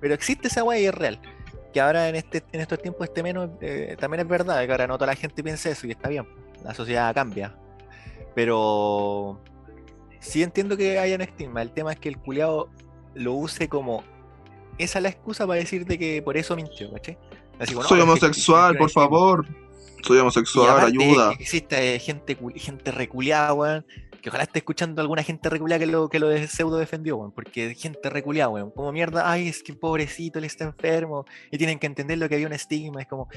Pero 0.00 0.14
existe 0.14 0.48
esa 0.48 0.64
weá 0.64 0.78
y 0.80 0.86
es 0.86 0.94
real. 0.94 1.20
Que 1.72 1.80
ahora 1.80 2.08
en 2.08 2.16
este 2.16 2.42
en 2.52 2.60
estos 2.60 2.80
tiempos 2.82 3.04
este 3.06 3.22
menos 3.22 3.50
eh, 3.60 3.96
también 4.00 4.22
es 4.22 4.26
verdad, 4.28 4.64
que 4.66 4.72
ahora 4.72 4.88
no 4.88 4.94
toda 4.98 5.08
la 5.08 5.14
gente 5.16 5.42
piensa 5.44 5.70
eso 5.70 5.86
y 5.86 5.90
está 5.92 6.08
bien. 6.08 6.26
La 6.64 6.74
sociedad 6.74 7.14
cambia. 7.14 7.54
Pero 8.34 9.40
sí 10.20 10.42
entiendo 10.42 10.76
que 10.76 10.98
haya 10.98 11.14
un 11.16 11.22
estigma. 11.22 11.62
El 11.62 11.72
tema 11.72 11.92
es 11.92 11.98
que 11.98 12.08
el 12.08 12.18
culiado 12.18 12.68
lo 13.14 13.34
use 13.34 13.68
como 13.68 14.04
esa 14.78 14.98
es 14.98 15.02
la 15.02 15.08
excusa 15.10 15.46
para 15.46 15.60
decirte 15.60 15.98
que 15.98 16.22
por 16.22 16.36
eso 16.36 16.56
mintió, 16.56 16.90
¿cachai? 16.92 17.18
Así 17.58 17.74
Soy 17.86 18.00
homosexual, 18.00 18.76
por 18.78 18.90
favor. 18.90 19.46
Soy 20.02 20.18
homosexual, 20.18 20.70
aparte, 20.70 20.96
ayuda. 20.98 21.32
Existe 21.38 21.98
gente, 21.98 22.38
gente 22.56 22.90
reculeada, 22.90 23.52
weón. 23.52 23.84
Que 24.22 24.28
ojalá 24.30 24.44
esté 24.44 24.58
escuchando 24.60 25.00
alguna 25.02 25.22
gente 25.22 25.48
reculeada 25.50 25.78
que 25.80 25.86
lo, 25.86 26.08
que 26.08 26.18
lo 26.18 26.28
de- 26.28 26.46
pseudo 26.48 26.78
defendió, 26.78 27.18
weón. 27.18 27.32
Porque 27.32 27.74
gente 27.74 28.08
reculeada, 28.08 28.48
weón. 28.48 28.70
Como 28.70 28.90
mierda, 28.92 29.30
ay, 29.30 29.48
es 29.48 29.62
que 29.62 29.74
pobrecito, 29.74 30.38
él 30.38 30.46
está 30.46 30.64
enfermo. 30.64 31.26
Y 31.50 31.58
tienen 31.58 31.78
que 31.78 31.86
entender 31.86 32.16
lo 32.16 32.28
que 32.30 32.36
había 32.36 32.46
un 32.46 32.54
estigma. 32.54 33.02
Es 33.02 33.06
como, 33.08 33.28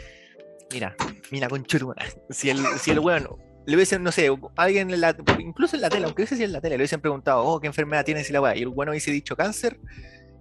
mira, 0.71 0.95
mira 1.31 1.47
con 1.49 1.63
churumana. 1.63 2.03
Si 2.29 2.49
el, 2.49 2.59
si 2.79 2.91
el 2.91 2.99
weón 2.99 3.27
le 3.65 3.75
hubiesen, 3.75 4.03
no 4.03 4.11
sé, 4.11 4.29
alguien 4.57 4.91
en 4.91 5.01
la, 5.01 5.15
incluso 5.39 5.75
en 5.75 5.81
la 5.81 5.89
tele, 5.89 6.05
aunque 6.05 6.21
hubiese 6.23 6.35
sido 6.35 6.47
en 6.47 6.53
la 6.53 6.61
tele, 6.61 6.77
le 6.77 6.81
hubiesen 6.81 7.01
preguntado, 7.01 7.43
oh, 7.43 7.59
¿qué 7.59 7.67
enfermedad 7.67 8.03
tienes 8.03 8.29
y 8.29 8.33
la 8.33 8.41
weá? 8.41 8.55
Y 8.57 8.61
el 8.61 8.69
bueno 8.69 8.91
hubiese 8.91 9.11
dicho 9.11 9.35
cáncer. 9.35 9.79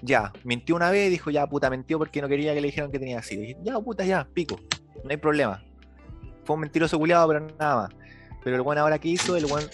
Ya, 0.02 0.32
mintió 0.42 0.74
una 0.74 0.90
vez, 0.90 1.10
dijo, 1.10 1.30
ya, 1.30 1.46
puta, 1.46 1.70
mintió 1.70 1.98
porque 1.98 2.20
no 2.20 2.28
quería 2.28 2.54
que 2.54 2.60
le 2.60 2.66
dijeran 2.66 2.90
que 2.90 2.98
tenía 2.98 3.20
así. 3.20 3.36
Dije, 3.36 3.56
ya, 3.62 3.78
puta, 3.78 4.04
ya, 4.04 4.26
pico. 4.34 4.58
No 5.04 5.10
hay 5.10 5.16
problema 5.16 5.62
fue 6.44 6.54
un 6.54 6.60
mentiroso 6.60 6.98
culiado, 6.98 7.28
pero 7.28 7.40
nada 7.58 7.76
más. 7.76 7.90
Pero 8.42 8.56
el 8.56 8.62
buen 8.62 8.78
ahora 8.78 8.98
que 8.98 9.08
hizo, 9.08 9.36
el 9.36 9.46
buen 9.46 9.66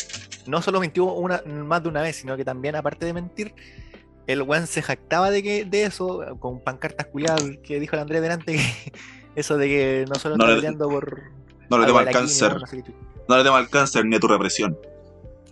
no 0.46 0.62
solo 0.62 0.80
mintió 0.80 1.04
una, 1.12 1.42
más 1.46 1.82
de 1.82 1.88
una 1.88 2.02
vez, 2.02 2.16
sino 2.16 2.36
que 2.36 2.44
también, 2.44 2.76
aparte 2.76 3.06
de 3.06 3.12
mentir, 3.12 3.54
el 4.26 4.42
buen 4.42 4.66
se 4.66 4.82
jactaba 4.82 5.30
de 5.30 5.42
que 5.42 5.64
de 5.64 5.84
eso, 5.84 6.36
con 6.38 6.60
pancartas 6.60 7.06
culiadas 7.06 7.42
que 7.62 7.80
dijo 7.80 7.96
el 7.96 8.02
Andrés 8.02 8.22
delante, 8.22 8.56
que 8.56 8.92
eso 9.36 9.56
de 9.56 9.66
que 9.68 10.04
no 10.08 10.14
solo 10.16 10.36
No 10.36 10.46
le- 10.46 10.54
peleando 10.56 10.88
por. 10.88 11.22
No 11.70 11.78
le 11.78 11.86
tema 11.86 12.00
al 12.00 12.10
cáncer. 12.10 12.54
no 12.58 12.66
sé. 12.66 12.82
No 13.28 13.36
le 13.36 13.44
tema 13.44 13.58
al 13.58 13.68
cáncer 13.68 14.04
ni 14.06 14.16
a 14.16 14.20
tu 14.20 14.28
represión. 14.28 14.76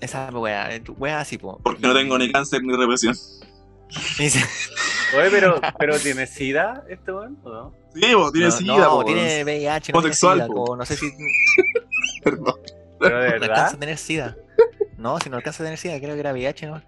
Esa 0.00 0.28
wea, 0.30 0.68
wea 0.98 1.20
así, 1.20 1.38
po. 1.38 1.58
Porque 1.62 1.80
no 1.82 1.92
Y- 1.92 1.94
tengo 1.94 2.18
ni 2.18 2.30
cáncer 2.32 2.62
ni 2.62 2.74
represión. 2.76 3.16
Oye, 4.18 5.30
pero, 5.30 5.60
pero 5.78 5.98
¿tiene 5.98 6.26
sida 6.26 6.84
este 6.88 7.12
weón 7.12 7.38
o 7.44 7.50
no? 7.50 7.74
Sí, 7.94 8.14
vos, 8.14 8.32
tiene 8.32 8.48
no, 8.48 8.52
sida, 8.52 8.76
no, 8.78 8.90
po, 8.90 9.04
tiene 9.04 9.44
VIH, 9.44 9.92
no 9.92 10.00
tiene 10.00 10.14
SIDA, 10.14 10.46
po. 10.48 10.64
o 10.64 10.76
no 10.76 10.84
sé 10.84 10.96
si 10.96 11.06
Perdón. 12.24 12.54
Pero 12.98 13.20
de 13.20 13.28
no 13.28 13.34
alcanza 13.34 13.48
verdad. 13.48 13.74
a 13.74 13.78
tener 13.78 13.98
SIDA. 13.98 14.36
No, 14.98 15.20
si 15.20 15.30
no 15.30 15.36
alcanza 15.36 15.62
a 15.62 15.66
tener 15.66 15.78
SIDA, 15.78 15.98
creo 16.00 16.14
que 16.14 16.20
era 16.20 16.32
VIH, 16.32 16.66
¿no? 16.66 16.82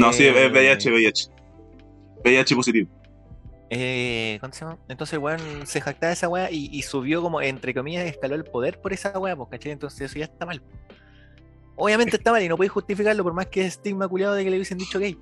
No, 0.00 0.12
sí, 0.12 0.26
es 0.26 0.36
Eh, 0.36 0.48
VIH, 0.50 0.90
VIH. 0.90 1.30
VIH 2.24 2.56
positivo. 2.56 2.90
Eh, 3.70 4.36
¿Cuánto 4.40 4.56
se 4.56 4.64
llama? 4.64 4.78
Entonces 4.88 5.14
el 5.14 5.18
weón 5.20 5.66
se 5.66 5.80
jactaba 5.80 6.08
de 6.08 6.14
esa 6.14 6.28
weá 6.28 6.50
y, 6.50 6.68
y 6.72 6.82
subió 6.82 7.22
como, 7.22 7.40
entre 7.40 7.74
comillas, 7.74 8.04
escaló 8.06 8.34
el 8.34 8.44
poder 8.44 8.80
por 8.80 8.92
esa 8.92 9.18
weá, 9.18 9.34
pues, 9.36 9.48
¿cachai? 9.50 9.72
Entonces 9.72 10.02
eso 10.02 10.18
ya 10.18 10.26
está 10.26 10.46
mal. 10.46 10.62
Obviamente 11.76 12.16
está 12.16 12.30
mal 12.30 12.42
y 12.42 12.48
no 12.48 12.56
podéis 12.56 12.72
justificarlo 12.72 13.24
por 13.24 13.32
más 13.32 13.46
que 13.46 13.62
es 13.62 13.66
estigma 13.66 14.06
culiado 14.06 14.34
de 14.34 14.44
que 14.44 14.50
le 14.50 14.56
hubiesen 14.56 14.78
dicho 14.78 15.00
gay. 15.00 15.18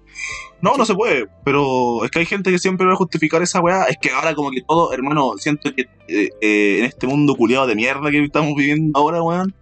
No, 0.60 0.76
no 0.76 0.84
se 0.84 0.94
puede, 0.94 1.26
pero 1.44 2.04
es 2.04 2.10
que 2.10 2.18
hay 2.18 2.26
gente 2.26 2.50
que 2.50 2.58
siempre 2.58 2.86
va 2.86 2.92
a 2.92 2.96
justificar 2.96 3.40
esa 3.40 3.60
weá. 3.60 3.84
Es 3.84 3.96
que 3.96 4.10
ahora 4.10 4.34
como 4.34 4.50
que 4.50 4.60
todo, 4.60 4.92
hermano, 4.92 5.32
siento 5.38 5.74
que 5.74 5.82
eh, 6.08 6.28
eh, 6.42 6.78
en 6.80 6.84
este 6.84 7.06
mundo 7.06 7.34
culiado 7.36 7.66
de 7.66 7.74
mierda 7.74 8.10
que 8.10 8.22
estamos 8.22 8.54
viviendo 8.54 8.98
ahora, 8.98 9.22
weón, 9.22 9.54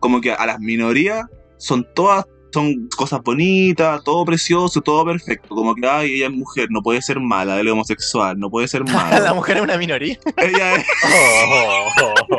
como 0.00 0.20
que 0.20 0.32
a 0.32 0.44
las 0.44 0.60
minorías 0.60 1.24
son 1.56 1.86
todas, 1.94 2.26
son 2.52 2.88
cosas 2.96 3.20
bonitas, 3.22 4.02
todo 4.04 4.24
precioso, 4.24 4.80
todo 4.80 5.04
perfecto. 5.04 5.48
Como 5.54 5.74
que, 5.74 5.86
ay, 5.86 6.14
ella 6.14 6.26
es 6.26 6.32
mujer, 6.32 6.68
no 6.70 6.82
puede 6.82 7.02
ser 7.02 7.20
mala, 7.20 7.58
él 7.60 7.66
es 7.66 7.72
homosexual, 7.72 8.38
no 8.38 8.50
puede 8.50 8.68
ser 8.68 8.82
la 8.86 8.92
mala. 8.92 9.34
mujer 9.34 9.56
es 9.58 9.62
una 9.62 9.76
minoría. 9.78 10.18
ella 10.36 10.76
es... 10.76 10.86
Oh, 11.50 12.36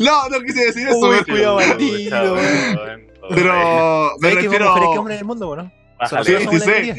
No, 0.00 0.28
no 0.28 0.40
quise 0.40 0.64
decir 0.66 0.88
eso, 0.88 0.98
Uy, 0.98 1.22
cuidado, 1.24 1.56
weón. 1.56 3.02
pero 3.28 4.12
me 4.18 4.20
¿Sabes 4.20 4.20
que 4.20 4.26
hay 4.28 4.34
refiero... 4.34 4.68
mujeres 4.68 4.88
que 4.92 4.98
hombres 4.98 5.14
en 5.16 5.20
el 5.20 5.24
mundo, 5.26 5.56
no? 5.56 5.72
Sí, 6.24 6.32
la. 6.32 6.94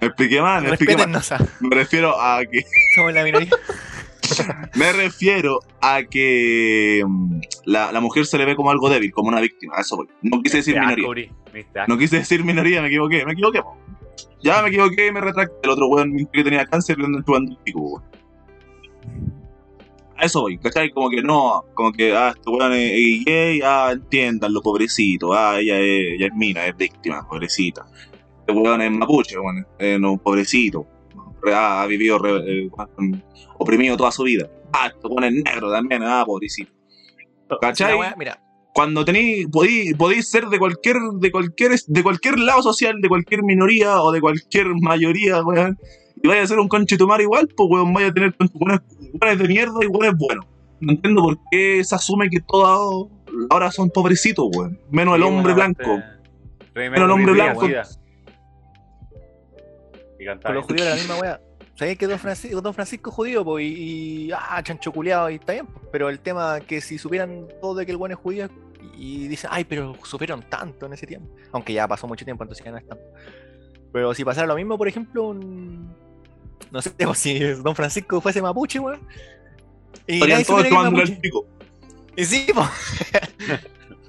Me 0.00 0.06
expliqué 0.06 0.40
mal, 0.40 0.62
me 0.62 0.68
expliqué 0.70 0.96
mal. 0.96 1.22
Me 1.60 1.76
refiero 1.76 2.20
a 2.20 2.44
que 2.46 2.64
somos 2.94 3.12
la 3.12 3.24
minoría. 3.24 3.50
Me 4.74 4.90
refiero 4.92 5.60
a 5.82 6.02
que 6.04 7.02
mm, 7.06 7.40
la, 7.66 7.92
la 7.92 8.00
mujer 8.00 8.24
se 8.24 8.38
le 8.38 8.46
ve 8.46 8.56
como 8.56 8.70
algo 8.70 8.88
débil, 8.88 9.12
como 9.12 9.28
una 9.28 9.38
víctima. 9.40 9.74
A 9.76 9.82
eso 9.82 9.96
voy. 9.96 10.08
No 10.22 10.40
quise 10.42 10.58
decir 10.58 10.80
minoría. 10.80 11.28
No 11.88 11.96
quise 11.98 12.16
decir 12.18 12.44
minoría, 12.44 12.80
me 12.82 12.88
equivoqué, 12.88 13.24
me 13.24 13.32
equivoqué. 13.32 13.62
po. 13.62 13.76
Ya 14.42 14.62
me 14.62 14.68
equivoqué, 14.68 15.10
me 15.12 15.20
retracté. 15.20 15.54
El 15.62 15.70
otro 15.70 15.86
weón 15.88 16.28
que 16.32 16.44
tenía 16.44 16.66
cáncer 16.66 16.96
y 16.98 17.00
le 17.00 17.06
andan 17.06 17.24
chupando 17.24 17.52
el 17.52 17.58
pico, 17.58 17.80
weón. 17.80 18.02
A 20.16 20.26
eso 20.26 20.42
voy, 20.42 20.58
¿cachai? 20.58 20.90
Como 20.90 21.10
que 21.10 21.22
no, 21.22 21.64
como 21.74 21.92
que, 21.92 22.14
ah, 22.16 22.32
este 22.36 22.48
weón 22.50 22.72
es, 22.72 22.92
es 22.94 23.24
gay, 23.24 23.60
ah, 23.64 23.90
entiéndanlo, 23.92 24.62
pobrecito, 24.62 25.32
ah, 25.34 25.58
ella 25.58 25.78
es, 25.80 26.14
ella 26.14 26.26
es 26.28 26.34
mina, 26.34 26.66
es 26.66 26.76
víctima, 26.76 27.26
pobrecita. 27.28 27.84
Este 28.40 28.52
weón 28.52 28.80
es 28.80 28.90
mapuche, 28.92 29.38
weón, 29.38 29.66
eh, 29.78 29.98
no, 29.98 30.16
pobrecito. 30.18 30.86
Re- 31.42 31.52
ah, 31.54 31.82
ha 31.82 31.86
vivido 31.86 32.18
re- 32.18 32.62
eh, 32.66 32.70
oprimido 33.58 33.96
toda 33.96 34.12
su 34.12 34.22
vida. 34.22 34.48
Ah, 34.72 34.86
este 34.86 35.06
weón 35.08 35.24
es 35.24 35.32
negro 35.42 35.70
también, 35.72 36.02
ah, 36.04 36.22
pobrecito. 36.24 36.70
¿Cachai? 37.60 37.96
mira, 38.16 38.40
cuando 38.74 39.04
tení, 39.04 39.46
podí, 39.46 39.94
podí 39.94 40.20
ser 40.20 40.46
de 40.48 40.58
cualquier, 40.58 40.96
de 41.20 41.30
cualquier, 41.30 41.72
de 41.86 42.02
cualquier 42.02 42.38
lado 42.40 42.60
social, 42.62 43.00
de 43.00 43.08
cualquier 43.08 43.44
minoría 43.44 44.02
o 44.02 44.10
de 44.12 44.20
cualquier 44.20 44.66
mayoría, 44.82 45.42
weón. 45.42 45.78
Y 46.22 46.26
vaya 46.28 46.42
a 46.42 46.46
ser 46.46 46.58
un 46.58 46.66
conchetumar 46.68 47.20
igual, 47.20 47.48
pues 47.56 47.70
weón, 47.70 47.94
vaya 47.94 48.08
a 48.08 48.12
tener 48.12 48.34
buenos 48.52 48.80
de 49.38 49.48
mierda 49.48 49.78
y 49.82 49.86
buenos 49.86 50.18
buenos. 50.18 50.44
No 50.80 50.92
entiendo 50.92 51.22
por 51.22 51.38
qué 51.52 51.82
se 51.84 51.94
asume 51.94 52.28
que 52.28 52.40
todos 52.40 53.08
ahora 53.48 53.70
son 53.70 53.90
pobrecitos, 53.90 54.46
weón. 54.54 54.78
Menos 54.90 55.14
el 55.16 55.22
hombre 55.22 55.54
blanco. 55.54 56.00
Pero 56.72 57.04
el 57.04 57.10
hombre 57.10 57.32
blanco- 57.32 57.60
con 60.42 60.54
los 60.54 60.64
judíos 60.64 60.82
era 60.86 60.90
la 60.90 60.96
misma 60.96 61.16
weá. 61.20 61.40
¿Sabéis 61.76 61.98
que 61.98 62.06
Don 62.06 62.18
Francisco, 62.20 62.60
Don 62.60 62.72
Francisco 62.72 63.10
es 63.10 63.16
judío, 63.16 63.44
po? 63.44 63.58
Y, 63.58 63.66
y, 63.66 64.30
ah, 64.32 64.60
chancho 64.62 64.92
culiado, 64.92 65.28
y 65.28 65.34
está 65.36 65.54
bien. 65.54 65.66
Pero 65.90 66.08
el 66.08 66.20
tema 66.20 66.60
que 66.60 66.80
si 66.80 66.98
supieran 66.98 67.46
todo 67.60 67.74
de 67.74 67.84
que 67.84 67.90
el 67.92 67.98
buen 67.98 68.12
es 68.12 68.18
judío, 68.18 68.48
y 68.98 69.28
dicen, 69.28 69.50
ay, 69.52 69.64
pero 69.64 69.94
supieron 70.04 70.42
tanto 70.48 70.86
en 70.86 70.92
ese 70.92 71.06
tiempo. 71.06 71.34
Aunque 71.52 71.72
ya 71.72 71.86
pasó 71.88 72.06
mucho 72.06 72.24
tiempo, 72.24 72.44
entonces 72.44 72.64
ya 72.64 72.70
no 72.70 72.78
es 72.78 72.86
tanto. 72.86 73.04
Pero 73.92 74.12
si 74.14 74.24
pasara 74.24 74.46
lo 74.46 74.56
mismo, 74.56 74.76
por 74.76 74.88
ejemplo, 74.88 75.28
un- 75.28 75.94
no 76.70 76.82
sé, 76.82 76.90
pues, 76.98 77.18
si 77.18 77.38
Don 77.38 77.74
Francisco 77.74 78.20
fuese 78.20 78.42
mapuche, 78.42 78.78
weón. 78.78 79.00
Y 80.06 80.20
todos 80.44 80.68
tomándole 80.68 80.68
el 80.68 80.74
mapuche. 80.74 81.16
pico. 81.20 81.46
Y 82.16 82.24
sí, 82.24 82.46
po. 82.54 82.62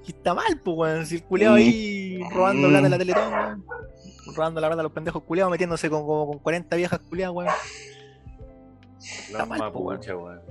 y 0.05 0.11
está 0.11 0.33
mal, 0.33 0.59
pues, 0.63 0.77
weón. 0.77 1.05
Si 1.05 1.15
el 1.15 1.23
culiao 1.23 1.55
ahí 1.55 2.19
robando 2.31 2.67
plata 2.69 2.85
en 2.85 2.91
la 2.91 2.97
Teletón, 2.97 3.33
weón. 3.33 3.65
Robando 4.35 4.59
la 4.61 4.67
plata 4.67 4.79
a 4.81 4.83
los 4.83 4.91
pendejos 4.91 5.23
culiados, 5.23 5.51
metiéndose 5.51 5.89
con, 5.89 6.01
como 6.01 6.27
con 6.27 6.39
40 6.39 6.75
viejas 6.75 6.99
culiadas, 7.07 7.35
weón. 7.35 7.51
Los 9.31 9.47
mal, 9.47 9.71
po, 9.71 9.83
mapuches, 9.83 10.13
weón. 10.15 10.41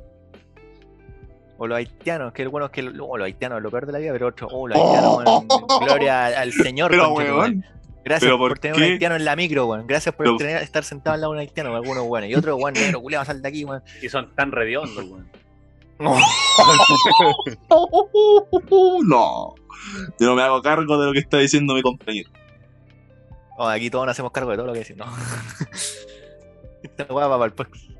O 1.58 1.66
los 1.68 1.76
haitianos, 1.78 2.32
que 2.32 2.46
bueno 2.48 2.66
es 2.66 2.72
que 2.72 2.82
lo- 2.82 3.06
oh, 3.06 3.16
los 3.16 3.26
haitianos 3.26 3.58
es 3.58 3.62
lo 3.62 3.70
peor 3.70 3.86
de 3.86 3.92
la 3.92 3.98
vida, 3.98 4.12
pero 4.12 4.26
otro, 4.28 4.48
oh, 4.50 4.66
los 4.68 4.76
haitianos, 4.76 5.18
weón, 5.24 5.46
gloria 5.84 6.26
al 6.40 6.52
Señor. 6.52 6.90
Pero, 6.90 7.12
weón. 7.12 7.64
Gracias 8.04 8.26
¿pero 8.28 8.36
por, 8.38 8.50
por 8.50 8.58
tener 8.58 8.76
qué? 8.76 8.82
un 8.84 8.90
haitiano 8.92 9.16
en 9.16 9.24
la 9.24 9.34
micro, 9.36 9.66
weón. 9.66 9.86
Gracias 9.86 10.14
por 10.14 10.26
Pero- 10.26 10.36
tener- 10.36 10.62
estar 10.62 10.84
sentado 10.84 11.14
al 11.14 11.20
lado 11.20 11.32
de 11.32 11.36
un 11.38 11.40
haitiano, 11.40 11.74
algunos 11.74 12.04
weones. 12.06 12.30
Y 12.30 12.34
otro 12.34 12.56
weón 12.56 12.74
negro, 12.74 13.00
culiado, 13.00 13.24
sal 13.24 13.40
de 13.40 13.48
aquí, 13.48 13.64
weón. 13.64 13.82
Y 14.02 14.08
son 14.08 14.34
tan 14.34 14.50
rediondos, 14.52 14.96
weón. 15.04 15.28
No. 19.04 19.54
Yo 20.18 20.26
no 20.26 20.34
me 20.34 20.42
hago 20.42 20.60
cargo 20.62 20.98
de 20.98 21.06
lo 21.06 21.12
que 21.12 21.18
está 21.20 21.38
diciendo 21.38 21.74
mi 21.74 21.82
compañero. 21.82 22.30
Oh, 23.56 23.66
aquí 23.68 23.90
todos 23.90 24.04
nos 24.06 24.12
hacemos 24.12 24.32
cargo 24.32 24.50
de 24.50 24.56
todo 24.56 24.66
lo 24.66 24.72
que 24.72 24.80
decimos. 24.80 25.06
No. 25.06 25.12
Esta 26.82 27.04
weá 27.12 27.26
va 27.28 27.38
para 27.38 27.54
el. 27.56 27.93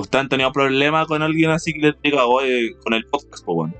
¿Ustedes 0.00 0.22
han 0.22 0.28
tenido 0.28 0.52
problemas 0.52 1.06
con 1.06 1.22
alguien 1.22 1.50
así 1.50 1.72
que 1.72 1.80
les 1.80 1.94
diga, 2.02 2.26
oye, 2.26 2.74
con 2.84 2.94
el 2.94 3.04
podcast, 3.06 3.44
pues 3.44 3.54
bueno? 3.56 3.74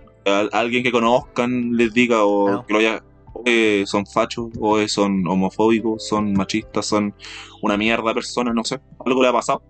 Alguien 0.53 0.83
que 0.83 0.93
conozcan 0.93 1.77
les 1.77 1.93
diga, 1.95 2.25
o 2.25 2.51
No. 2.51 2.67
que 2.67 2.73
lo 2.75 2.79
haya, 2.81 3.03
oye, 3.33 3.85
son 3.87 4.05
fachos, 4.07 4.51
o 4.61 4.87
son 4.89 5.27
homofóbicos, 5.27 6.07
son 6.07 6.33
machistas, 6.35 6.87
son 6.87 7.15
una 7.63 7.77
mierda 7.77 8.09
de 8.09 8.15
personas, 8.15 8.55
no 8.55 8.65
sé. 8.65 8.79
Algo 9.05 9.23
le 9.23 9.29
ha 9.29 9.33
pasado. 9.33 9.63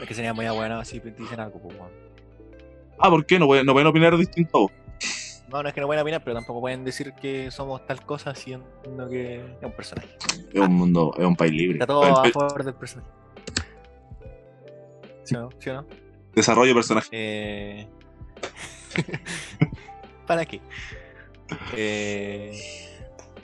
Es 0.00 0.08
que 0.08 0.14
sería 0.14 0.32
muy 0.32 0.48
bueno 0.48 0.78
así 0.78 0.98
te 1.00 1.10
dicen 1.10 1.40
algo, 1.40 1.60
pues, 1.60 1.76
weón. 1.78 1.90
Ah, 2.98 3.10
¿por 3.10 3.26
qué? 3.26 3.38
No 3.38 3.46
pueden, 3.46 3.66
no 3.66 3.72
pueden 3.72 3.88
opinar 3.88 4.16
distinto 4.16 4.56
a 4.56 4.60
vos. 4.62 4.72
No, 5.50 5.62
no 5.62 5.68
es 5.68 5.74
que 5.74 5.80
no 5.80 5.86
pueden 5.88 6.02
opinar, 6.02 6.22
pero 6.22 6.36
tampoco 6.36 6.60
pueden 6.60 6.84
decir 6.84 7.12
que 7.20 7.50
somos 7.50 7.84
tal 7.84 8.04
cosa 8.06 8.34
siendo 8.34 9.08
que 9.10 9.36
es 9.36 9.42
un 9.62 9.72
personaje. 9.72 10.08
Es 10.52 10.60
un 10.60 10.72
mundo, 10.74 11.12
es 11.18 11.24
un 11.24 11.34
país 11.34 11.52
libre. 11.52 11.74
Está 11.74 11.86
todo 11.86 12.04
a 12.04 12.24
favor 12.30 12.64
del 12.64 12.74
personaje. 12.74 13.10
¿Sí 15.30 15.36
o 15.36 15.42
no? 15.42 15.48
¿Sí 15.60 15.70
o 15.70 15.74
no? 15.74 15.86
Desarrollo 16.34 16.70
de 16.70 16.74
personaje. 16.74 17.08
Eh... 17.12 17.88
¿Para 20.26 20.44
qué? 20.44 20.60
Eh... 21.76 22.60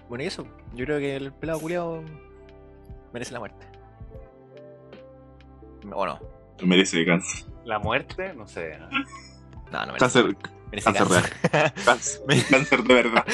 Bueno, 0.09 0.24
y 0.24 0.26
eso. 0.26 0.49
Yo 0.74 0.84
creo 0.84 0.99
que 0.99 1.14
el 1.14 1.32
pelado 1.32 1.61
culiao 1.61 2.03
merece 3.12 3.32
la 3.32 3.39
muerte. 3.39 3.64
¿O 5.93 6.05
no? 6.07 6.18
Merece 6.61 7.07
cáncer. 7.07 7.47
La 7.64 7.78
muerte, 7.78 8.34
no 8.34 8.49
sé. 8.49 8.76
No, 9.70 9.87
no 9.87 9.93
merece. 9.93 9.99
Cáncer, 10.01 10.37
merece 10.72 10.93
cáncer 10.93 11.32
cáncer, 11.84 12.22
cáncer 12.51 12.82
de 12.82 12.95
verdad. 12.95 13.24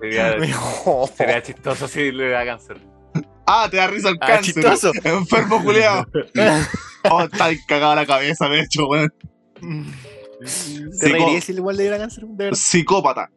Sería, 0.00 0.32
real. 0.38 0.58
sería 1.16 1.40
chistoso 1.40 1.86
si 1.86 2.10
le 2.10 2.30
da 2.30 2.44
cáncer. 2.44 2.78
Ah, 3.46 3.68
te 3.70 3.76
da 3.76 3.86
risa 3.86 4.08
el 4.08 4.18
Ah, 4.20 4.26
cáncer. 4.26 4.54
chistoso. 4.54 4.90
Enfermo 5.04 5.62
culiao. 5.62 6.04
Oh, 7.10 7.22
está 7.22 7.46
ahí 7.46 7.56
cagado 7.66 7.94
la 7.94 8.06
cabeza, 8.06 8.48
de 8.48 8.60
hecho, 8.60 8.86
weón. 8.86 9.12
¿Te 9.60 10.46
Psico- 10.46 11.12
reirías 11.12 11.44
si 11.44 11.52
igual 11.52 11.76
le 11.76 11.82
diera 11.84 11.98
cáncer? 11.98 12.24
De 12.26 12.44
verdad. 12.44 12.58
Psicópata. 12.58 13.30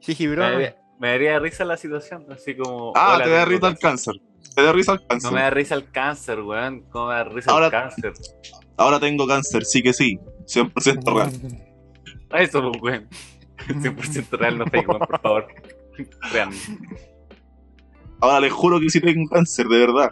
Jiji, 0.00 0.26
bro. 0.28 0.42
Me 0.44 0.50
daría, 0.52 0.76
me 0.98 1.08
daría 1.08 1.38
risa 1.38 1.64
la 1.64 1.76
situación, 1.76 2.26
así 2.30 2.56
como. 2.56 2.92
Ah, 2.96 3.20
te 3.22 3.30
da 3.30 3.44
risa 3.44 3.68
el 3.68 3.78
cáncer. 3.78 4.14
Te 4.54 4.62
da 4.62 4.72
risa 4.72 4.92
el 4.92 5.06
cáncer. 5.06 5.30
No 5.30 5.36
me 5.36 5.42
da 5.42 5.50
risa 5.50 5.74
el 5.76 5.90
cáncer, 5.90 6.40
weón. 6.40 6.82
¿Cómo 6.90 7.08
me 7.08 7.14
da 7.14 7.24
risa 7.24 7.50
Ahora- 7.52 7.66
el 7.66 7.72
cáncer? 7.72 8.12
Ahora 8.76 8.98
tengo 8.98 9.26
cáncer, 9.26 9.64
sí 9.64 9.82
que 9.82 9.92
sí. 9.92 10.18
100% 10.46 11.14
real. 11.14 11.30
Eso, 12.42 12.70
pues, 12.72 12.82
weón. 12.82 13.08
100% 13.82 14.38
real, 14.38 14.58
no 14.58 14.66
fake, 14.66 14.88
weón, 14.88 15.00
por 15.00 15.20
favor. 15.20 15.46
Vean. 16.32 16.50
Ahora 18.20 18.40
les 18.40 18.52
juro 18.52 18.80
que 18.80 18.88
sí 18.90 19.00
tengo 19.00 19.28
cáncer, 19.28 19.66
de 19.66 19.78
verdad. 19.78 20.10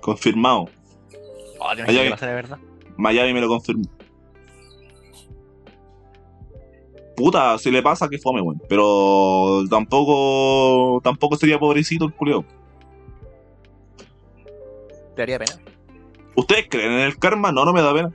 Confirmado. 0.00 0.68
Oh. 1.66 2.56
Miami 2.96 3.32
me 3.34 3.40
lo 3.40 3.48
confirmó. 3.48 3.84
Puta, 7.16 7.56
si 7.58 7.70
le 7.70 7.82
pasa 7.82 8.08
que 8.08 8.18
fome, 8.18 8.40
weón. 8.42 8.60
Pero 8.68 9.64
tampoco. 9.70 11.00
Tampoco 11.02 11.36
sería 11.36 11.58
pobrecito 11.58 12.04
el 12.04 12.12
culeo. 12.12 12.44
¿Te 15.14 15.22
daría 15.22 15.38
pena? 15.38 15.52
¿Ustedes 16.34 16.66
creen 16.68 16.92
en 16.92 17.00
el 17.00 17.18
karma? 17.18 17.50
No, 17.52 17.64
no 17.64 17.72
me 17.72 17.80
da 17.80 17.94
pena. 17.94 18.12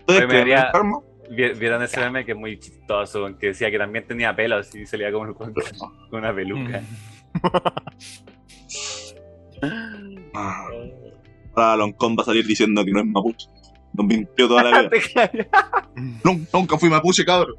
¿Ustedes 0.00 0.20
Oye, 0.22 0.28
creen 0.28 0.48
en 0.48 0.58
el 0.58 0.72
karma? 0.72 1.00
Vi- 1.30 1.52
¿Vieron 1.54 1.80
ese 1.84 2.00
meme 2.00 2.24
que 2.24 2.32
es 2.32 2.38
muy 2.38 2.58
chistoso, 2.58 3.26
que 3.38 3.48
decía 3.48 3.70
que 3.70 3.78
también 3.78 4.04
tenía 4.04 4.34
pelos 4.34 4.74
y 4.74 4.84
salía 4.86 5.12
como 5.12 5.32
con, 5.32 5.54
con 5.54 6.18
una 6.18 6.34
peluca? 6.34 6.82
Ah. 10.34 10.66
Ahora 11.54 11.76
Loncón 11.76 12.16
va 12.16 12.22
a 12.22 12.26
salir 12.26 12.46
diciendo 12.46 12.84
que 12.84 12.90
no 12.92 13.00
es 13.00 13.06
mapuche. 13.06 13.46
Nos 13.92 14.06
mintió 14.06 14.48
toda 14.48 14.62
la 14.64 14.82
vida. 14.88 15.30
Nunca 16.52 16.78
fui 16.78 16.88
mapuche, 16.88 17.24
cabrón. 17.24 17.56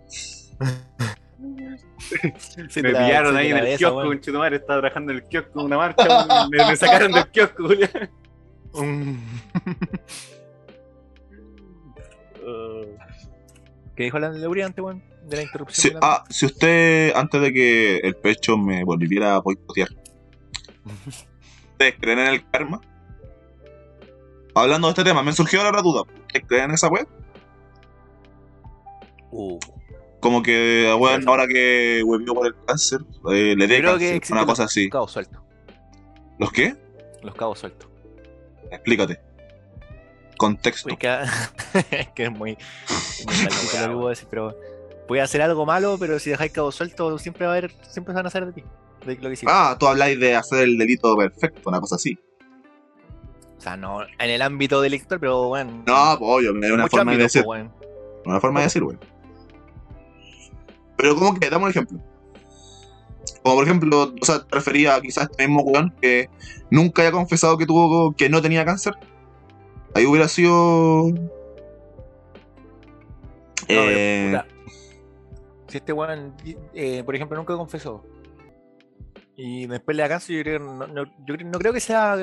Se 2.69 2.81
me 2.81 2.89
pillaron 2.89 3.35
ahí 3.37 3.51
en 3.51 3.57
el 3.57 3.77
kiosco, 3.77 3.99
un 3.99 4.19
chutumare, 4.19 4.57
estaba 4.57 4.79
trabajando 4.81 5.11
en 5.13 5.19
el 5.19 5.23
kiosco 5.25 5.59
en 5.61 5.65
una 5.67 5.77
marcha, 5.77 6.47
me, 6.51 6.57
me 6.65 6.75
sacaron 6.75 7.11
del 7.11 7.27
kiosco. 7.29 7.69
Mm. 8.73 9.15
¿Qué 13.95 14.03
dijo 14.03 14.19
la 14.19 14.29
Leuria 14.29 14.65
antes, 14.65 14.83
weón? 14.83 15.03
De 15.27 15.35
la 15.37 15.43
interrupción. 15.43 15.81
Si, 15.83 15.89
de 15.89 15.93
la- 15.95 15.99
ah, 16.03 16.23
si 16.29 16.45
usted, 16.45 17.13
antes 17.15 17.41
de 17.41 17.53
que 17.53 17.97
el 17.97 18.15
pecho 18.15 18.57
me 18.57 18.83
volviera 18.83 19.35
a 19.35 19.39
boicotear, 19.39 19.89
¿ustedes 21.71 21.95
creen 21.99 22.19
en 22.19 22.27
el 22.27 22.49
karma? 22.49 22.81
Hablando 24.53 24.87
de 24.87 24.91
este 24.91 25.03
tema, 25.03 25.23
me 25.23 25.33
surgió 25.33 25.59
ahora 25.59 25.77
la 25.77 25.81
duda. 25.81 26.01
¿Ustedes 26.01 26.45
creen 26.47 26.65
en 26.65 26.71
esa 26.71 26.87
web? 26.89 27.07
Uh. 29.31 29.59
Como 30.19 30.43
que, 30.43 30.93
weón, 30.99 31.27
ahora 31.27 31.47
que 31.47 32.03
huevió 32.05 32.33
por 32.35 32.45
el 32.45 32.55
cáncer, 32.65 32.99
eh, 33.31 33.55
le 33.57 33.67
dé 33.67 33.81
cáncer, 33.81 34.21
una 34.29 34.41
los 34.41 34.49
cosa 34.49 34.65
así. 34.65 34.89
cabos 34.89 35.11
sueltos. 35.11 35.41
¿Los 36.37 36.51
qué? 36.51 36.75
Los 37.23 37.33
cabos 37.33 37.59
sueltos. 37.59 37.89
Explícate. 38.69 39.19
Contexto. 40.37 40.89
Es 40.89 40.97
que 42.15 42.23
es 42.23 42.31
muy, 42.31 42.57
muy 43.25 43.35
lo 43.43 43.87
que 43.87 43.93
puedo 43.93 44.09
decir, 44.09 44.27
pero 44.29 44.55
voy 45.07 45.19
a 45.19 45.23
hacer 45.23 45.41
algo 45.41 45.65
malo, 45.65 45.97
pero 45.99 46.19
si 46.19 46.29
dejáis 46.29 46.51
cabos 46.51 46.75
sueltos, 46.75 47.21
siempre 47.21 47.45
va 47.45 47.53
a 47.53 47.57
haber, 47.57 47.71
siempre 47.89 48.13
se 48.13 48.15
van 48.15 48.25
a 48.25 48.29
hacer 48.29 48.45
de 48.45 48.53
ti. 48.53 48.63
De 49.05 49.15
lo 49.15 49.21
que 49.21 49.33
hiciste. 49.33 49.47
Ah, 49.49 49.75
tú 49.79 49.87
habláis 49.87 50.19
de 50.19 50.35
hacer 50.35 50.59
el 50.59 50.77
delito 50.77 51.15
perfecto, 51.17 51.67
una 51.67 51.79
cosa 51.79 51.95
así. 51.95 52.17
O 53.61 53.63
sea, 53.63 53.77
no 53.77 54.01
en 54.01 54.29
el 54.31 54.41
ámbito 54.41 54.81
delictual, 54.81 55.19
pero 55.19 55.49
bueno. 55.49 55.83
No, 55.85 56.15
pues 56.17 56.31
obvio, 56.31 56.49
es 56.65 56.71
una 56.71 56.87
forma 56.87 57.11
de 57.11 57.17
decir. 57.19 57.43
pues. 57.43 57.63
Una 58.25 58.39
forma 58.39 58.59
de 58.61 58.65
decir, 58.65 58.83
güey. 58.83 58.97
Pero 60.97 61.13
como 61.15 61.35
que, 61.39 61.47
dame 61.47 61.65
un 61.65 61.69
ejemplo. 61.69 61.99
Como 63.43 63.55
por 63.55 63.63
ejemplo, 63.63 64.13
o 64.19 64.25
sea, 64.25 64.43
te 64.43 64.55
refería 64.55 64.95
a 64.95 65.01
quizás 65.01 65.29
este 65.29 65.47
mismo 65.47 65.61
weón 65.61 65.93
que 66.01 66.27
nunca 66.71 67.03
haya 67.03 67.11
confesado 67.11 67.55
que 67.59 67.67
tuvo 67.67 68.13
que 68.15 68.29
no 68.29 68.41
tenía 68.41 68.65
cáncer. 68.65 68.95
Ahí 69.93 70.07
hubiera 70.07 70.27
sido. 70.27 71.09
No, 71.11 71.13
Eh, 73.69 74.41
si 75.67 75.77
este 75.77 75.93
weón, 75.93 76.33
eh, 76.73 77.03
por 77.05 77.15
ejemplo, 77.15 77.37
nunca 77.37 77.55
confesó 77.55 78.03
y 79.35 79.67
después 79.67 79.95
le 79.95 80.01
da 80.03 80.09
cáncer, 80.09 80.35
yo 80.37 80.41
creo, 80.43 80.59
que 80.59 80.65
no, 80.65 80.87
no- 80.87 81.05
yo 81.27 81.35
creo- 81.35 81.47
no 81.47 81.59
creo 81.59 81.73
que 81.73 81.79
sea 81.79 82.15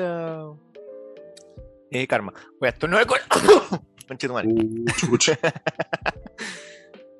eh, 1.91 2.07
karma. 2.07 2.33
Voy 2.59 2.67
a 2.67 2.69
estornudar 2.69 3.05
con. 3.05 3.19
Conchetumare. 4.07 4.47
uh. 4.47 4.85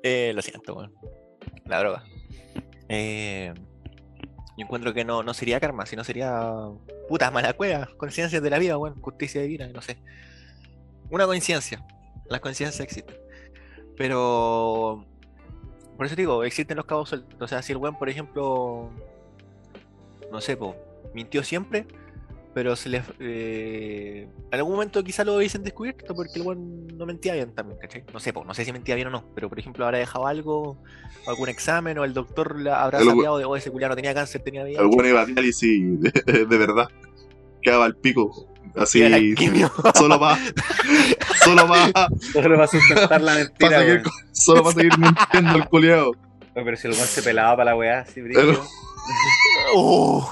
Eh, 0.02 0.32
lo 0.34 0.40
siento, 0.40 0.74
weón. 0.74 0.94
La 1.66 1.78
droga. 1.80 2.02
Eh, 2.88 3.52
yo 4.56 4.64
encuentro 4.64 4.94
que 4.94 5.04
no, 5.04 5.22
no 5.22 5.34
sería 5.34 5.60
karma, 5.60 5.84
sino 5.84 6.04
sería. 6.04 6.54
Puta 7.08 7.30
mala 7.30 7.52
cueva. 7.52 7.88
Conciencias 7.98 8.42
de 8.42 8.50
la 8.50 8.58
vida, 8.58 8.78
weón. 8.78 8.98
Justicia 9.00 9.42
divina, 9.42 9.68
no 9.68 9.82
sé. 9.82 10.02
Una 11.10 11.26
coincidencia. 11.26 11.84
Las 12.28 12.40
coincidencias 12.40 12.82
existen. 12.82 13.16
Pero. 13.96 15.04
Por 15.98 16.06
eso 16.06 16.16
digo, 16.16 16.44
existen 16.44 16.78
los 16.78 16.86
cabos 16.86 17.10
sueltos. 17.10 17.36
O 17.38 17.46
sea, 17.46 17.60
si 17.60 17.72
el 17.72 17.78
weón, 17.78 17.98
por 17.98 18.08
ejemplo. 18.08 18.90
No 20.32 20.40
sé, 20.40 20.56
po, 20.56 20.74
mintió 21.12 21.42
siempre. 21.42 21.86
Pero 22.60 22.76
se 22.76 22.90
le. 22.90 23.02
eh, 23.20 24.28
en 24.52 24.58
algún 24.58 24.74
momento 24.74 25.02
quizá 25.02 25.24
lo 25.24 25.34
hubiesen 25.34 25.64
descubierto 25.64 26.14
porque 26.14 26.32
el 26.34 26.42
weón 26.42 26.88
no 26.88 27.06
mentía 27.06 27.32
bien 27.32 27.54
también, 27.54 27.78
¿cachai? 27.80 28.04
No 28.12 28.20
sé, 28.20 28.34
po, 28.34 28.44
no 28.44 28.52
sé 28.52 28.66
si 28.66 28.70
mentía 28.70 28.94
bien 28.96 29.08
o 29.08 29.10
no. 29.10 29.24
Pero 29.34 29.48
por 29.48 29.58
ejemplo, 29.58 29.86
habrá 29.86 29.96
dejado 29.96 30.26
algo, 30.26 30.76
algún 31.26 31.48
examen, 31.48 31.96
o 31.96 32.04
el 32.04 32.12
doctor 32.12 32.60
la 32.60 32.82
habrá 32.82 32.98
sabido 32.98 33.38
de, 33.38 33.46
oh, 33.46 33.56
ese 33.56 33.70
culiao 33.70 33.88
no 33.88 33.96
tenía 33.96 34.12
cáncer, 34.12 34.42
tenía 34.42 34.62
vida. 34.64 34.78
El 34.78 34.88
weón 34.88 35.06
iba 35.06 35.22
a 35.22 35.24
diálisis 35.24 36.02
de, 36.02 36.44
de 36.44 36.58
verdad. 36.58 36.90
Quedaba 37.62 37.86
al 37.86 37.96
pico. 37.96 38.46
Así. 38.76 39.00
Solo 39.94 40.20
para. 40.20 40.38
Solo 41.42 41.66
para. 41.66 42.08
Solo 42.30 42.58
va 42.58 42.64
a 42.64 42.68
sustentar 42.68 43.22
la 43.22 43.36
mentira, 43.36 43.78
seguir 43.78 43.94
weón. 44.02 44.04
Solo 44.32 44.64
para 44.64 44.74
seguir 44.74 44.98
mintiendo 44.98 45.56
el 45.56 45.66
culiao. 45.66 46.10
Oye, 46.10 46.18
Pero 46.52 46.76
si 46.76 46.88
el 46.88 46.92
weón 46.92 47.06
se 47.06 47.22
pelaba 47.22 47.56
para 47.56 47.70
la 47.70 47.76
weá, 47.78 48.00
así, 48.00 48.20
brillo. 48.20 48.62
Uh, 49.74 50.22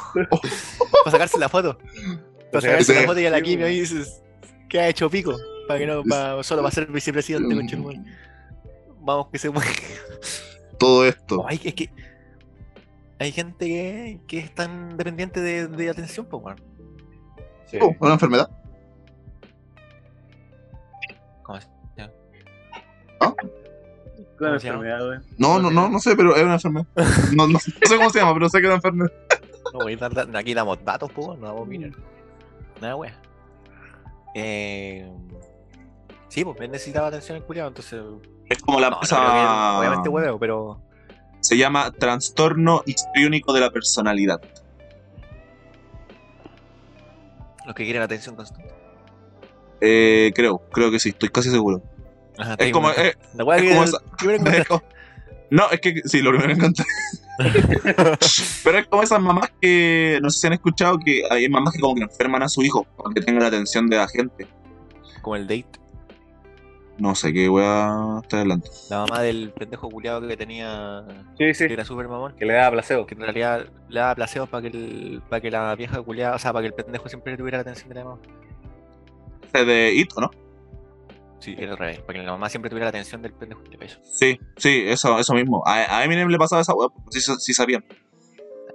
para 1.04 1.10
sacarse 1.10 1.38
la 1.38 1.48
foto. 1.48 1.78
Para 2.52 2.62
sacarse 2.62 2.94
la 2.94 3.02
foto 3.02 3.20
y 3.20 3.26
a 3.26 3.30
la 3.30 3.42
quimio 3.42 3.68
y 3.68 3.80
dices, 3.80 4.22
¿qué 4.70 4.80
ha 4.80 4.88
hecho 4.88 5.10
pico? 5.10 5.36
Para 5.66 5.80
que 5.80 5.86
no, 5.86 6.02
pa- 6.02 6.42
solo 6.42 6.62
para 6.62 6.74
ser 6.74 6.86
vicepresidente, 6.86 7.54
conchetumare. 7.54 8.00
Vamos 9.00 9.28
que 9.30 9.38
se 9.38 9.50
puede. 9.50 9.66
Todo 10.78 11.04
esto. 11.04 11.36
No, 11.36 11.46
hay, 11.46 11.60
es 11.62 11.74
que 11.74 11.90
hay 13.18 13.32
gente 13.32 13.66
que, 13.66 14.20
que 14.26 14.38
es 14.38 14.54
tan 14.54 14.96
dependiente 14.96 15.40
de, 15.42 15.66
de 15.66 15.90
atención, 15.90 16.26
pues. 16.26 16.56
Sí. 17.66 17.78
Oh, 17.82 17.94
una 18.00 18.14
enfermedad. 18.14 18.48
¿Cómo 21.42 21.60
se 21.60 21.68
¿Cuál 23.18 23.52
No, 25.38 25.58
no, 25.58 25.70
no, 25.70 25.88
no 25.88 25.98
sé, 25.98 26.14
pero 26.16 26.34
es 26.36 26.42
una 26.42 26.54
enfermedad. 26.54 26.86
No, 27.36 27.46
no, 27.48 27.58
sé- 27.58 27.72
no 27.80 27.88
sé 27.88 27.96
cómo 27.96 28.10
se 28.10 28.18
llama, 28.20 28.34
pero 28.34 28.48
sé 28.48 28.58
que 28.58 28.64
es 28.64 28.68
una 28.68 28.76
enfermedad. 28.76 29.12
No, 29.72 29.80
voy 29.80 29.98
a 30.00 30.08
dar, 30.08 30.36
aquí 30.36 30.54
damos 30.54 30.82
datos, 30.84 31.10
pues, 31.12 31.26
no 31.38 31.46
damos 31.46 31.62
opinión. 31.62 31.94
Nada, 32.80 32.96
wea. 32.96 33.20
Eh, 34.34 35.10
sí, 36.28 36.44
pues 36.44 36.60
él 36.60 36.70
necesitaba 36.70 37.08
atención 37.08 37.36
el 37.38 37.42
culiado, 37.44 37.68
entonces. 37.68 38.00
No, 38.00 38.20
Es 38.48 38.58
como 38.62 38.80
la 38.80 38.90
no 38.90 39.00
que 39.00 39.06
él- 39.06 39.78
obviamente 39.78 40.08
hueveo, 40.08 40.38
pero. 40.38 40.80
Se 41.40 41.56
llama 41.56 41.90
trastorno 41.92 42.82
histriónico 42.86 43.52
de 43.52 43.60
la 43.60 43.70
personalidad. 43.70 44.40
Los 47.66 47.74
que 47.74 47.84
quieren 47.84 48.02
atención 48.02 48.34
constante. 48.34 48.72
Eh, 49.80 50.32
creo, 50.34 50.58
creo 50.72 50.90
que 50.90 50.98
sí, 50.98 51.10
estoy 51.10 51.28
casi 51.28 51.50
seguro. 51.50 51.82
Ajá, 52.38 52.54
Es 52.58 52.72
como, 52.72 52.90
eh, 52.90 53.14
La 53.34 53.44
wea 53.44 53.58
es 53.58 53.70
como 53.70 53.84
esa- 53.84 54.02
es 54.60 54.68
No, 55.50 55.70
es 55.70 55.80
que 55.80 56.02
sí, 56.04 56.20
lo 56.22 56.30
primero 56.30 56.48
que 56.48 56.54
encontré. 56.54 56.84
Pero 58.64 58.78
es 58.78 58.86
como 58.88 59.02
esas 59.02 59.20
mamás 59.20 59.50
que, 59.60 60.18
no 60.22 60.30
sé 60.30 60.40
si 60.40 60.46
han 60.46 60.52
escuchado, 60.54 60.98
que 60.98 61.22
hay 61.30 61.48
mamás 61.48 61.74
que 61.74 61.80
como 61.80 61.94
que 61.94 62.02
enferman 62.02 62.42
a 62.42 62.48
su 62.48 62.62
hijo 62.62 62.84
para 62.96 63.14
que 63.14 63.20
tenga 63.20 63.40
la 63.40 63.46
atención 63.48 63.88
de 63.88 63.96
la 63.96 64.08
gente. 64.08 64.46
Como 65.22 65.36
el 65.36 65.46
date. 65.46 65.66
No 66.98 67.14
sé 67.14 67.32
qué 67.32 67.48
wea 67.48 68.18
está 68.22 68.40
hablando. 68.40 68.68
La 68.90 68.98
mamá 68.98 69.22
del 69.22 69.52
pendejo 69.52 69.88
culiado 69.88 70.26
que 70.26 70.36
tenía. 70.36 71.04
Sí, 71.38 71.54
sí. 71.54 71.66
Que 71.68 71.74
era 71.74 71.84
súper 71.84 72.08
mamón. 72.08 72.34
Que 72.36 72.44
le 72.44 72.54
da 72.54 72.70
placebo. 72.72 73.06
Que 73.06 73.14
en 73.14 73.20
realidad 73.20 73.66
le 73.88 74.00
daba 74.00 74.16
placebos 74.16 74.48
para 74.48 74.62
que, 74.62 74.76
el, 74.76 75.22
para 75.28 75.40
que 75.40 75.50
la 75.50 75.74
vieja 75.76 76.02
culiada, 76.02 76.34
o 76.34 76.38
sea, 76.40 76.52
para 76.52 76.62
que 76.64 76.68
el 76.68 76.74
pendejo 76.74 77.08
siempre 77.08 77.36
tuviera 77.36 77.58
la 77.58 77.62
atención 77.62 77.88
de 77.90 77.94
la 77.94 78.04
mamá. 78.04 78.18
De 79.52 79.92
Ito, 79.94 80.20
¿no? 80.20 80.30
Sí, 81.40 81.54
era 81.58 81.72
al 81.72 81.78
revés, 81.78 82.00
para 82.00 82.18
que 82.18 82.24
la 82.24 82.32
mamá 82.32 82.48
siempre 82.48 82.68
tuviera 82.68 82.86
la 82.86 82.90
atención 82.90 83.22
del 83.22 83.32
pendejo. 83.32 83.62
Eso. 83.80 83.98
Sí, 84.02 84.38
sí, 84.56 84.82
eso, 84.86 85.18
eso 85.18 85.34
mismo. 85.34 85.62
A, 85.66 85.98
a 85.98 86.04
Eminem 86.04 86.28
le 86.28 86.38
pasaba 86.38 86.62
esa 86.62 86.74
wea, 86.74 86.88
pues, 86.88 87.24
sí, 87.24 87.32
sí 87.38 87.54
sabían. 87.54 87.84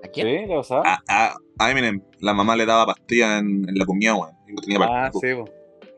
¿A 0.01 0.05
¿Sí? 0.05 0.11
quién? 0.13 0.47
¿Le 0.47 0.55
pasaba? 0.55 0.83
A, 0.85 1.01
a- 1.07 1.35
a 1.59 1.71
Eminem, 1.71 2.01
la 2.19 2.33
mamá 2.33 2.55
le 2.55 2.65
daba 2.65 2.85
pastillas 2.87 3.41
en, 3.41 3.67
en 3.67 3.75
la 3.77 3.85
comida, 3.85 4.15
weón. 4.15 4.31
y 4.47 4.53
no 4.53 4.61
tenía 4.61 4.77
Ah, 4.81 5.09
partido. 5.11 5.45
sí. 5.45 5.51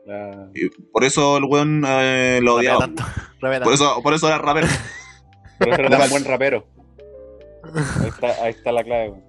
La- 0.06 0.48
Y 0.54 0.68
por 0.92 1.04
eso 1.04 1.36
el 1.36 1.44
weón 1.44 1.82
eh, 1.86 2.40
lo 2.42 2.56
odiaba. 2.56 2.80
tanto. 2.80 3.04
Por 3.40 3.72
eso, 3.72 4.02
por 4.02 4.12
eso 4.14 4.26
era 4.28 4.38
rapero. 4.38 4.66
Por 5.58 5.68
eso 5.68 5.80
era 5.82 5.98
tan 5.98 6.10
buen 6.10 6.24
rapero. 6.24 6.66
Ahí 8.00 8.08
está, 8.08 8.26
ahí 8.44 8.50
está 8.50 8.72
la 8.72 8.82
clave, 8.82 9.10
weón. 9.10 9.24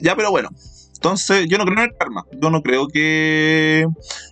Ya, 0.00 0.14
pero 0.16 0.30
bueno. 0.30 0.48
Entonces, 0.96 1.46
yo 1.48 1.58
no 1.58 1.64
creo 1.64 1.78
en 1.78 1.90
el 1.90 1.96
karma. 1.96 2.24
Yo 2.40 2.50
no 2.50 2.62
creo 2.62 2.88
que. 2.88 3.86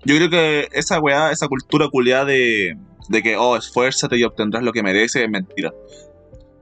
Yo 0.04 0.16
creo 0.16 0.30
que 0.30 0.68
esa 0.72 1.00
weá, 1.00 1.30
esa 1.30 1.48
cultura 1.48 1.88
culiada 1.88 2.24
de, 2.24 2.76
de 3.08 3.22
que, 3.22 3.36
oh, 3.36 3.56
esfuérzate 3.56 4.16
y 4.16 4.24
obtendrás 4.24 4.62
lo 4.62 4.72
que 4.72 4.82
mereces, 4.82 5.22
es 5.22 5.30
mentira. 5.30 5.72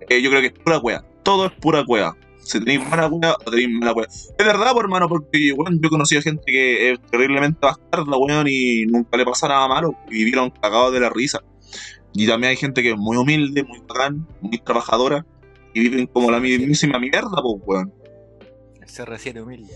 Eh, 0.08 0.20
yo 0.20 0.30
creo 0.30 0.42
que 0.42 0.48
es 0.48 0.52
pura 0.52 0.78
weá. 0.78 1.04
Todo 1.22 1.46
es 1.46 1.52
pura 1.52 1.82
weá. 1.86 2.16
Si 2.38 2.58
tenéis 2.58 2.86
buena 2.88 3.06
weá 3.06 3.34
o 3.34 3.50
tenéis 3.50 3.70
mala 3.70 3.92
weá. 3.92 4.06
Es 4.08 4.46
verdad, 4.46 4.72
por 4.72 4.84
hermano, 4.84 5.08
porque 5.08 5.52
weón, 5.52 5.80
yo 5.80 5.86
he 5.86 5.90
conocido 5.90 6.22
gente 6.22 6.42
que 6.46 6.92
es 6.92 7.00
terriblemente 7.10 7.58
bastarda, 7.62 8.16
weón, 8.16 8.46
y 8.48 8.86
nunca 8.86 9.16
le 9.16 9.24
pasa 9.24 9.48
nada 9.48 9.68
malo. 9.68 9.94
Y 10.08 10.24
vivieron 10.24 10.50
cagados 10.50 10.92
de 10.92 11.00
la 11.00 11.10
risa. 11.10 11.40
Y 12.14 12.26
también 12.26 12.50
hay 12.50 12.56
gente 12.56 12.82
que 12.82 12.90
es 12.90 12.98
muy 12.98 13.16
humilde, 13.16 13.62
muy 13.64 13.78
bacán, 13.80 14.26
muy 14.40 14.58
trabajadora. 14.58 15.24
Y 15.74 15.80
viven 15.80 16.06
como 16.06 16.30
la 16.30 16.40
mismísima 16.40 16.98
mierda, 16.98 17.40
pues, 17.40 17.62
weón. 17.64 17.92
El 18.80 18.88
CR7 18.88 19.42
humilde. 19.42 19.72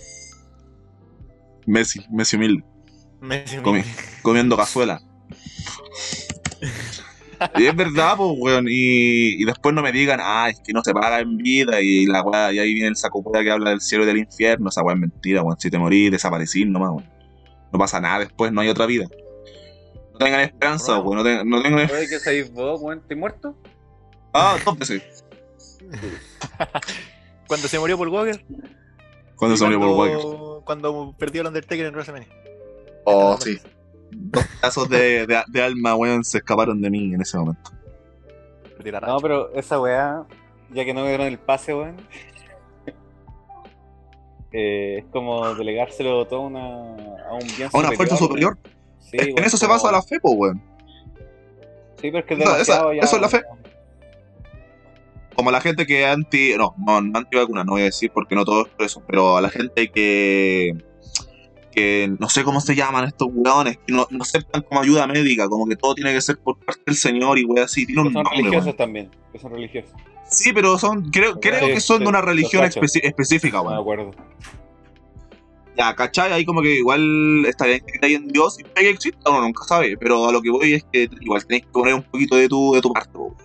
Messi, 1.67 2.01
Messi 2.11 2.37
humilde. 2.37 2.65
Messi 3.21 3.57
Comi- 3.59 3.81
humilde. 3.81 3.91
comiendo 4.23 4.57
cazuela. 4.57 5.01
Y 7.57 7.67
es 7.67 7.77
verdad, 7.77 8.17
pues, 8.17 8.31
weón. 8.39 8.67
Y, 8.69 9.43
y 9.43 9.45
después 9.45 9.75
no 9.75 9.83
me 9.83 9.93
digan, 9.93 10.21
ah, 10.23 10.49
es 10.49 10.59
que 10.61 10.73
no 10.73 10.83
se 10.83 10.95
paga 10.95 11.21
en 11.21 11.37
vida. 11.37 11.81
Y 11.83 12.07
la 12.07 12.23
weá, 12.23 12.53
y 12.53 12.59
ahí 12.59 12.73
viene 12.73 12.89
el 12.89 12.97
saco 12.97 13.23
que 13.31 13.51
habla 13.51 13.71
del 13.71 13.81
cielo 13.81 14.05
y 14.05 14.07
del 14.07 14.19
infierno. 14.19 14.71
Esa 14.71 14.83
weá 14.83 14.95
es 14.95 15.01
mentira, 15.01 15.43
weón. 15.43 15.59
Si 15.61 15.71
te 15.71 15.79
morís, 15.79 16.11
desaparecís 16.11 16.67
nomás, 16.67 16.91
weón. 16.93 17.11
No 17.73 17.79
pasa 17.79 18.01
nada 18.01 18.21
después, 18.21 18.53
no 18.53 18.61
hay 18.63 18.69
otra 18.69 18.87
vida. 18.87 19.07
No 20.13 20.19
tengan 20.19 20.41
esperanza, 20.41 20.99
weón. 21.01 21.19
No, 21.19 21.25
ten- 21.25 21.49
no 21.49 21.63
tengan. 21.63 21.87
¿qué 21.89 22.19
sabéis 22.19 22.51
vos, 22.53 22.81
weón? 22.81 23.01
¿Estoy 23.01 23.17
muerto? 23.17 23.55
Ah, 24.33 24.57
dos 24.65 24.79
veces. 24.79 25.03
Cuando 27.47 27.69
se 27.69 27.79
murió 27.79 27.97
Paul 27.99 28.09
Walker. 28.09 28.45
Cuando 29.37 29.55
y 29.55 29.59
se 29.59 29.65
murió 29.65 29.79
por 29.81 29.91
Walker. 29.91 30.17
Cuando- 30.67 31.15
perdió 31.19 31.41
el 31.41 31.47
Undertaker 31.47 31.87
en 31.87 31.93
WrestleMania. 31.95 32.29
Oh, 33.05 33.39
sí. 33.41 33.59
Dos 34.11 34.45
pedazos 34.61 34.89
de, 34.91 35.27
de, 35.27 35.43
de 35.49 35.63
alma, 35.63 35.95
weón, 35.97 36.23
se 36.25 36.39
escaparon 36.39 36.81
de 36.83 36.91
mí 36.91 37.15
en 37.15 37.21
ese 37.23 37.39
momento. 37.39 37.71
No, 39.07 39.19
pero 39.21 39.53
esa 39.55 39.81
weá, 39.81 40.25
ya 40.71 40.85
que 40.85 40.93
no 40.93 41.01
me 41.03 41.09
dieron 41.09 41.27
el 41.27 41.39
pase, 41.39 41.75
weón. 41.75 41.97
eh, 44.53 44.99
es 44.99 45.05
como 45.13 45.55
delegárselo 45.55 46.27
todo 46.27 46.41
a 46.41 46.47
una, 46.47 46.61
a 47.29 47.33
un 47.35 47.47
bien 47.57 47.69
A 47.73 47.79
una 47.79 47.93
fuerza 47.93 48.17
superior. 48.17 48.59
Sí, 49.01 49.17
en 49.19 49.35
weón, 49.35 49.45
eso 49.45 49.57
se 49.57 49.67
basa 49.67 49.91
la 49.91 50.03
fe, 50.03 50.19
pues, 50.21 50.35
weón. 50.37 50.63
Sí, 52.01 52.11
pero 52.11 52.19
es 52.19 52.25
que 52.27 52.35
es 52.35 52.41
Esa- 52.69 52.93
ya. 52.93 53.01
eso 53.03 53.17
es 53.17 53.23
la 53.23 53.29
fe. 53.29 53.43
Como 55.37 55.51
la 55.51 55.61
gente 55.61 55.87
que 55.87 56.07
anti, 56.07 56.55
no, 56.57 56.75
no, 56.85 57.01
no 57.01 57.19
anti 57.19 57.37
vacuna, 57.37 57.63
no 57.63 57.73
voy 57.73 57.83
a 57.83 57.85
decir 57.87 58.11
porque 58.13 58.35
no 58.35 58.45
todo 58.45 58.67
eso, 58.79 59.03
pero 59.07 59.37
a 59.37 59.41
la 59.41 59.51
gente 59.51 59.89
que, 59.91 60.73
que 61.73 62.11
no 62.19 62.29
sé 62.29 62.43
cómo 62.43 62.61
se 62.61 62.75
llaman 62.75 63.05
estos 63.05 63.29
weones, 63.33 63.77
que 63.87 63.93
no, 63.93 64.07
no 64.11 64.23
aceptan 64.23 64.63
como 64.63 64.81
ayuda 64.81 65.07
médica, 65.07 65.47
como 65.49 65.67
que 65.67 65.77
todo 65.77 65.95
tiene 65.95 66.13
que 66.15 66.23
ser 66.23 66.39
por 66.39 66.59
parte 66.59 66.83
del 66.87 66.97
Señor 66.97 67.39
y 67.39 67.45
wey 67.45 67.63
así, 67.63 67.85
tiene 67.87 68.03
Que 68.03 68.09
un 68.09 68.15
son 68.15 68.23
nombre, 68.25 68.43
religiosos 68.43 68.77
también. 68.77 69.11
Que 69.33 69.39
son 69.39 69.53
religiosos. 69.53 69.91
Sí, 70.29 70.53
pero 70.53 70.79
son, 70.79 71.11
creo, 71.11 71.39
creo 71.39 71.67
Sí, 71.67 71.73
que 71.75 71.81
son 71.81 71.99
sí, 71.99 72.03
de 72.05 72.09
una 72.09 72.21
religión 72.23 72.65
específica, 72.65 73.59
No 73.59 73.65
weón. 73.65 73.79
acuerdo. 73.81 74.11
Ya, 75.77 75.95
¿cachai? 75.95 76.33
Ahí 76.33 76.45
como 76.47 76.63
que 76.63 76.77
igual 76.79 77.45
está 77.47 77.67
bien 77.67 77.81
que 77.85 78.15
en 78.15 78.29
Dios 78.29 78.59
y 78.59 78.63
que 78.65 78.89
exista, 78.89 79.31
uno 79.31 79.43
nunca 79.43 79.63
sabe, 79.65 79.97
pero 79.99 80.27
a 80.27 80.33
lo 80.33 80.41
que 80.41 80.51
voy 80.51 80.73
es 80.73 80.85
que 80.91 81.11
igual 81.21 81.45
tenéis 81.45 81.65
que 81.67 81.71
poner 81.71 81.95
un 81.95 82.03
poquito 82.03 82.35
de 82.37 82.49
tu, 82.49 82.73
de 82.73 82.81
tu 82.81 82.91
parte, 82.93 83.17
weón. 83.17 83.37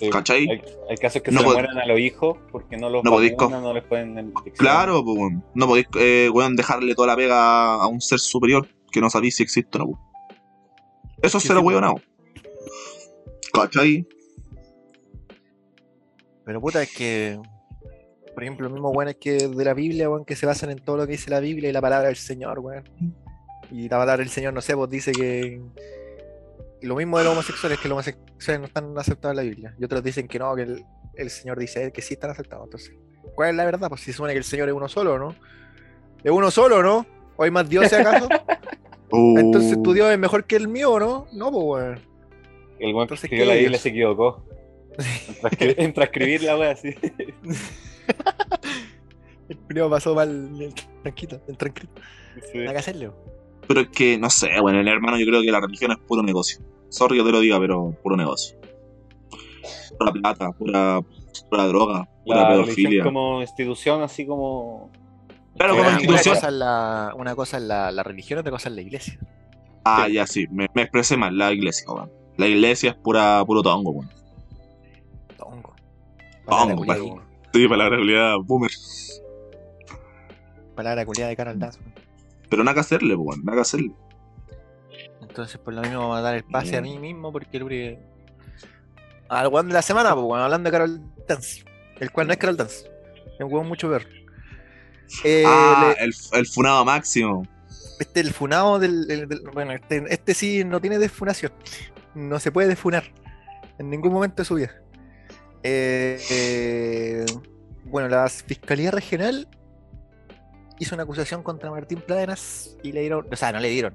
Sí. 0.00 0.08
¿Cachai? 0.08 0.48
Hay, 0.48 0.62
hay 0.88 0.96
casos 0.96 1.20
que 1.20 1.30
No 1.30 1.40
se 1.40 1.46
mueren 1.46 1.76
a 1.78 1.84
los 1.84 2.00
hijos 2.00 2.38
porque 2.50 2.78
no 2.78 2.88
los 2.88 3.04
No 3.04 3.10
podéis 3.10 3.32
vacunan, 3.36 3.62
no 3.62 3.74
les 3.74 3.84
pueden. 3.84 4.32
Claro, 4.56 5.04
pues. 5.04 5.34
No 5.54 5.66
podéis, 5.66 5.88
eh, 5.98 6.30
dejarle 6.52 6.94
toda 6.94 7.08
la 7.08 7.16
pega 7.16 7.74
a 7.74 7.86
un 7.86 8.00
ser 8.00 8.18
superior 8.18 8.66
que 8.90 9.02
no 9.02 9.10
sabéis 9.10 9.36
si 9.36 9.42
existe 9.42 9.76
o 9.76 9.80
no. 9.80 9.84
weón. 9.88 10.00
Eso 11.20 11.36
es 11.36 11.42
Sí, 11.42 11.48
ser 11.48 11.58
sí, 11.58 11.62
weón, 11.62 12.02
¿Cachai? 13.52 14.06
Pero 16.46 16.60
puta, 16.62 16.82
es 16.82 16.96
que. 16.96 17.38
Por 18.32 18.42
ejemplo, 18.42 18.68
lo 18.68 18.72
mismo, 18.74 18.88
weón, 18.88 19.10
es 19.10 19.16
que 19.16 19.48
de 19.48 19.64
la 19.66 19.74
Biblia, 19.74 20.08
weón, 20.08 20.24
que 20.24 20.34
se 20.34 20.46
basan 20.46 20.70
en 20.70 20.78
todo 20.78 20.96
lo 20.96 21.04
que 21.04 21.12
dice 21.12 21.28
la 21.28 21.40
Biblia 21.40 21.68
y 21.68 21.74
la 21.74 21.82
palabra 21.82 22.08
del 22.08 22.16
Señor, 22.16 22.60
weón. 22.60 22.88
Y 23.70 23.82
la 23.82 23.98
palabra 23.98 24.16
del 24.16 24.30
Señor, 24.30 24.54
no 24.54 24.62
sé, 24.62 24.74
pues 24.74 24.88
dice 24.88 25.12
que. 25.12 25.60
Y 26.80 26.86
Lo 26.86 26.96
mismo 26.96 27.18
de 27.18 27.24
los 27.24 27.32
homosexuales, 27.32 27.78
que 27.78 27.88
los 27.88 27.96
homosexuales 27.96 28.60
no 28.60 28.66
están 28.66 28.96
aceptados 28.98 29.32
en 29.32 29.36
la 29.36 29.42
Biblia. 29.50 29.74
Y 29.78 29.84
otros 29.84 30.02
dicen 30.02 30.26
que 30.28 30.38
no, 30.38 30.54
que 30.56 30.62
el, 30.62 30.84
el 31.14 31.30
Señor 31.30 31.58
dice 31.58 31.92
que 31.92 32.02
sí 32.02 32.14
están 32.14 32.30
aceptados. 32.30 32.64
Entonces, 32.66 32.92
¿cuál 33.34 33.50
es 33.50 33.56
la 33.56 33.64
verdad? 33.64 33.88
Pues 33.88 34.00
si 34.00 34.06
se 34.06 34.14
supone 34.14 34.32
que 34.32 34.38
el 34.38 34.44
Señor 34.44 34.68
es 34.68 34.74
uno 34.74 34.88
solo, 34.88 35.18
¿no? 35.18 35.34
¿Es 36.24 36.30
uno 36.30 36.50
solo, 36.50 36.82
no? 36.82 37.06
¿O 37.36 37.44
hay 37.44 37.50
más 37.50 37.68
dioses 37.68 37.92
acaso? 37.94 38.28
Uh, 39.12 39.36
Entonces 39.40 39.82
tu 39.82 39.92
Dios 39.92 40.08
es 40.12 40.18
mejor 40.20 40.44
que 40.44 40.54
el 40.54 40.68
mío, 40.68 41.00
¿no? 41.00 41.26
No, 41.32 41.50
pues, 41.50 41.64
weón. 41.64 42.00
El 42.78 42.92
buen 42.94 43.08
que 43.08 43.14
Entonces, 43.14 43.24
escribió 43.24 43.44
¿qué 43.44 43.50
la? 43.54 43.54
Biblia 43.60 43.78
se 43.80 43.88
equivocó. 43.88 44.44
En 44.96 45.34
transcri- 45.34 45.74
En 45.78 45.92
transcribir 45.92 46.42
la 46.44 46.56
wea 46.56 46.70
así. 46.70 46.94
El 49.48 49.56
primo 49.58 49.90
pasó 49.90 50.14
mal 50.14 50.28
el 50.60 50.72
tranquilo, 51.02 51.40
el 51.48 51.56
tranquilo. 51.56 51.88
Sí. 52.52 52.58
Nada 52.58 52.72
que 52.72 52.78
hacerle. 52.78 53.10
Pero 53.70 53.82
es 53.82 53.88
que, 53.90 54.18
no 54.18 54.28
sé, 54.30 54.48
bueno, 54.60 54.80
el 54.80 54.88
hermano, 54.88 55.16
yo 55.16 55.24
creo 55.26 55.42
que 55.42 55.52
la 55.52 55.60
religión 55.60 55.92
es 55.92 55.98
puro 55.98 56.24
negocio. 56.24 56.58
Sorry 56.88 57.18
que 57.18 57.22
te 57.22 57.30
lo 57.30 57.38
diga, 57.38 57.56
pero 57.60 57.92
puro 58.02 58.16
negocio. 58.16 58.58
Pura 59.96 60.10
plata, 60.10 60.50
pura, 60.50 61.00
pura 61.48 61.66
droga, 61.68 62.08
pura 62.24 62.42
La 62.42 62.48
pedofilia. 62.48 63.04
como 63.04 63.40
institución, 63.40 64.02
así 64.02 64.26
como. 64.26 64.90
Claro, 65.56 65.74
como 65.76 65.84
Una, 65.84 65.92
institución. 65.92 66.34
cosa 66.34 66.48
es 66.48 66.52
la, 66.54 67.14
una 67.16 67.36
cosa 67.36 67.58
es 67.58 67.62
la, 67.62 67.92
la 67.92 68.02
religión, 68.02 68.40
otra 68.40 68.50
cosa 68.50 68.70
es 68.70 68.74
la 68.74 68.80
iglesia. 68.80 69.20
Ah, 69.84 70.08
ya 70.08 70.26
sí, 70.26 70.48
me, 70.50 70.66
me 70.74 70.82
expresé 70.82 71.16
mal, 71.16 71.38
la 71.38 71.52
iglesia, 71.52 71.88
weón. 71.92 72.10
La 72.38 72.48
iglesia 72.48 72.90
es 72.90 72.96
pura, 72.96 73.44
puro 73.46 73.62
tongo, 73.62 73.92
weón. 73.92 74.10
Tongo. 75.36 75.76
Tongo, 76.44 76.74
culiada 76.74 77.24
Sí, 77.54 77.68
palabra 77.68 77.98
realidad, 77.98 78.34
boomer. 78.42 78.72
Palabra 80.74 81.06
culiada 81.06 81.32
de 81.32 81.36
weón. 81.40 81.89
Pero 82.50 82.64
nada 82.64 82.74
que 82.74 82.80
hacerle, 82.80 83.14
weón, 83.14 83.44
nada 83.44 83.56
que 83.56 83.62
hacerle. 83.62 83.92
Entonces, 85.22 85.58
por 85.58 85.72
lo 85.72 85.80
mismo, 85.82 86.00
vamos 86.00 86.18
a 86.18 86.22
dar 86.22 86.34
el 86.34 86.44
pase 86.44 86.76
a 86.76 86.82
mí 86.82 86.98
mismo 86.98 87.32
porque 87.32 87.56
el 87.56 87.62
Uri. 87.62 87.98
Al 89.28 89.46
weón 89.48 89.68
de 89.68 89.74
la 89.74 89.82
semana, 89.82 90.12
pues, 90.14 90.26
weón, 90.26 90.40
hablando 90.42 90.68
de 90.68 90.72
Carol 90.72 91.00
Dance. 91.28 91.64
El 92.00 92.10
cual 92.10 92.26
no 92.26 92.32
es 92.32 92.38
Carol 92.38 92.56
Dance. 92.56 92.86
Es 93.38 93.40
un 93.40 93.52
weón 93.52 93.68
mucho 93.68 93.88
peor. 93.88 94.02
Eh, 95.24 95.44
ah, 95.46 95.94
le- 95.98 96.04
el, 96.04 96.12
el 96.32 96.46
funado 96.46 96.84
máximo. 96.84 97.46
este 98.00 98.20
el 98.20 98.32
funado 98.32 98.78
del. 98.78 99.06
del- 99.06 99.28
del- 99.28 99.42
bueno, 99.52 99.72
este, 99.72 100.02
este 100.08 100.34
sí 100.34 100.64
no 100.64 100.80
tiene 100.80 100.98
desfunación. 100.98 101.52
No 102.14 102.40
se 102.40 102.50
puede 102.50 102.68
desfunar. 102.68 103.04
En 103.78 103.88
ningún 103.90 104.12
momento 104.12 104.42
de 104.42 104.46
su 104.46 104.54
vida. 104.56 104.74
Eh, 105.62 106.20
eh, 106.30 107.26
bueno, 107.84 108.08
la 108.08 108.28
Fiscalía 108.28 108.90
Regional 108.90 109.46
hizo 110.80 110.96
una 110.96 111.04
acusación 111.04 111.44
contra 111.44 111.70
Martín 111.70 112.00
Pladenas 112.04 112.76
y 112.82 112.90
le 112.90 113.02
dieron. 113.02 113.26
O 113.30 113.36
sea, 113.36 113.52
no 113.52 113.60
le 113.60 113.68
dieron. 113.68 113.94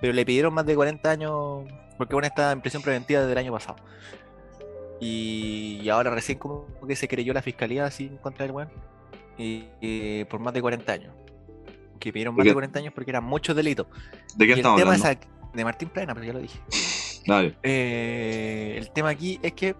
Pero 0.00 0.14
le 0.14 0.24
pidieron 0.24 0.54
más 0.54 0.64
de 0.64 0.74
40 0.74 1.10
años. 1.10 1.64
Porque 1.98 2.14
bueno, 2.14 2.26
está 2.26 2.50
en 2.52 2.62
prisión 2.62 2.82
preventiva 2.82 3.20
desde 3.20 3.32
el 3.32 3.38
año 3.38 3.52
pasado. 3.52 3.76
Y, 5.00 5.80
y 5.82 5.88
ahora 5.90 6.10
recién 6.10 6.38
como 6.38 6.66
que 6.86 6.96
se 6.96 7.08
creyó 7.08 7.32
la 7.34 7.42
fiscalía 7.42 7.84
así 7.84 8.06
en 8.06 8.16
contra 8.16 8.46
del 8.46 8.54
weón. 8.54 8.70
Y, 9.36 9.66
y 9.80 10.24
por 10.24 10.40
más 10.40 10.54
de 10.54 10.62
40 10.62 10.92
años. 10.92 11.14
Que 11.98 12.12
pidieron 12.12 12.34
más 12.34 12.44
¿De 12.44 12.48
de 12.48 12.50
qué? 12.50 12.54
40 12.54 12.78
años 12.78 12.94
porque 12.94 13.10
eran 13.10 13.24
muchos 13.24 13.54
delitos. 13.54 13.86
¿De 14.36 14.46
qué 14.46 14.52
Y 14.52 14.54
el 14.54 14.62
tema 14.62 14.74
hablando? 14.74 15.08
es 15.08 15.18
de 15.52 15.64
Martín 15.64 15.88
Plana, 15.88 16.14
pero 16.14 16.26
ya 16.26 16.32
lo 16.32 16.38
dije. 16.38 16.58
Dale. 17.26 17.56
Eh, 17.62 18.76
el 18.78 18.90
tema 18.92 19.10
aquí 19.10 19.38
es 19.42 19.52
que 19.52 19.74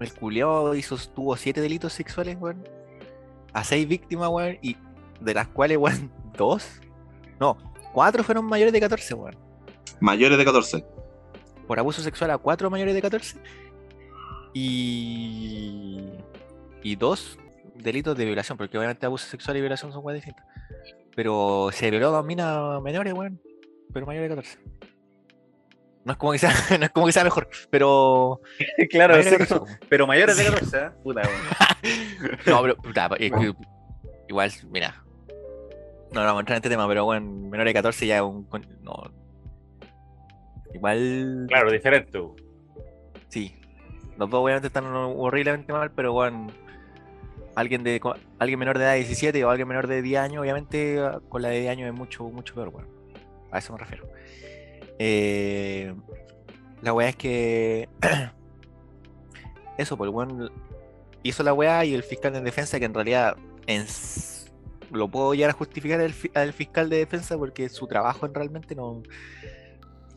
el 0.00 0.12
culiao 0.14 0.74
hizo, 0.74 0.96
tuvo 1.14 1.36
siete 1.36 1.60
delitos 1.60 1.92
sexuales, 1.92 2.36
weón. 2.40 2.64
A 3.52 3.64
seis 3.64 3.86
víctimas, 3.88 4.28
weón. 4.30 4.58
Y 4.62 4.76
de 5.20 5.34
las 5.34 5.48
cuales, 5.48 5.78
weón, 5.78 6.10
dos. 6.36 6.80
No, 7.40 7.56
cuatro 7.92 8.22
fueron 8.24 8.44
mayores 8.44 8.72
de 8.72 8.80
14, 8.80 9.14
weón. 9.14 9.36
Mayores 10.00 10.38
de 10.38 10.44
14. 10.44 10.84
Por 11.66 11.78
abuso 11.78 12.02
sexual 12.02 12.30
a 12.30 12.38
cuatro 12.38 12.70
mayores 12.70 12.94
de 12.94 13.02
14. 13.02 13.38
Y. 14.54 16.00
Y 16.82 16.96
dos 16.96 17.38
delitos 17.74 18.16
de 18.16 18.24
violación, 18.24 18.56
porque 18.58 18.76
obviamente 18.78 19.06
abuso 19.06 19.26
sexual 19.26 19.56
y 19.56 19.60
violación 19.60 19.92
son 19.92 20.04
weas 20.04 20.16
distintas. 20.16 20.44
Pero 21.14 21.70
se 21.72 21.90
violó 21.90 22.08
a 22.08 22.10
dos 22.10 22.24
minas 22.24 22.80
menores, 22.82 23.12
weón. 23.12 23.40
Pero 23.92 24.06
mayores 24.06 24.30
de 24.30 24.36
14. 24.36 24.58
No 26.04 26.12
es 26.12 26.18
como 26.18 26.32
que 26.32 26.38
sea, 26.38 26.52
no 26.78 26.84
es 26.84 26.90
como 26.90 27.06
que 27.06 27.12
sea 27.12 27.24
mejor, 27.24 27.48
pero. 27.70 28.40
claro, 28.90 29.14
mayores 29.14 29.30
de 29.30 29.36
ese- 29.44 29.54
14, 29.54 29.64
weón. 29.64 29.80
pero 29.88 30.06
mayores 30.06 30.36
de 30.36 30.44
14, 30.44 30.78
¿eh? 30.78 30.90
Puta, 31.02 31.22
weón. 31.22 32.38
No, 32.46 32.62
pero 32.62 32.76
puta, 32.76 33.10
igual, 34.28 34.52
mira. 34.70 35.04
No, 36.12 36.20
no 36.20 36.26
vamos 36.26 36.38
a 36.38 36.40
entrar 36.40 36.56
en 36.56 36.58
este 36.58 36.68
tema, 36.70 36.88
pero 36.88 37.04
bueno, 37.04 37.30
menor 37.48 37.66
de 37.66 37.74
14 37.74 38.06
ya 38.06 38.16
es 38.16 38.22
un. 38.22 38.46
No. 38.82 39.12
Igual. 40.74 41.46
Claro, 41.48 41.70
diferente. 41.70 42.18
Sí. 43.28 43.54
Los 44.16 44.30
dos 44.30 44.40
obviamente 44.42 44.68
están 44.68 44.86
horriblemente 44.86 45.72
mal, 45.72 45.90
pero 45.92 46.12
bueno. 46.12 46.48
Alguien 47.54 47.82
de 47.82 48.00
alguien 48.38 48.58
menor 48.58 48.78
de 48.78 48.84
edad 48.84 48.92
de 48.92 48.98
17 48.98 49.44
o 49.44 49.50
alguien 49.50 49.66
menor 49.66 49.88
de 49.88 50.00
10 50.00 50.20
años, 50.20 50.42
obviamente 50.42 51.02
con 51.28 51.42
la 51.42 51.48
de 51.48 51.60
10 51.60 51.72
años 51.72 51.88
es 51.88 51.94
mucho, 51.94 52.24
mucho 52.24 52.54
peor, 52.54 52.68
weón. 52.68 52.86
A 53.50 53.58
eso 53.58 53.72
me 53.72 53.80
refiero. 53.80 54.08
Eh, 54.98 55.92
la 56.82 56.92
weá 56.92 57.08
es 57.08 57.16
que. 57.16 57.88
eso, 59.78 59.96
pues 59.96 60.08
el 60.08 60.14
weón 60.14 60.52
hizo 61.22 61.42
la 61.42 61.52
weá 61.52 61.84
y 61.84 61.94
el 61.94 62.02
fiscal 62.02 62.32
de 62.32 62.40
defensa, 62.40 62.78
que 62.78 62.84
en 62.84 62.94
realidad 62.94 63.36
en 63.66 63.86
lo 64.90 65.08
puedo 65.08 65.34
llegar 65.34 65.50
a 65.50 65.54
justificar 65.54 66.00
al 66.00 66.52
fiscal 66.52 66.88
de 66.88 66.98
defensa 66.98 67.36
porque 67.36 67.68
su 67.68 67.86
trabajo 67.86 68.26
en 68.26 68.34
realmente 68.34 68.74
no. 68.74 69.02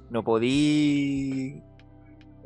No 0.10 0.24
podí 0.24 1.62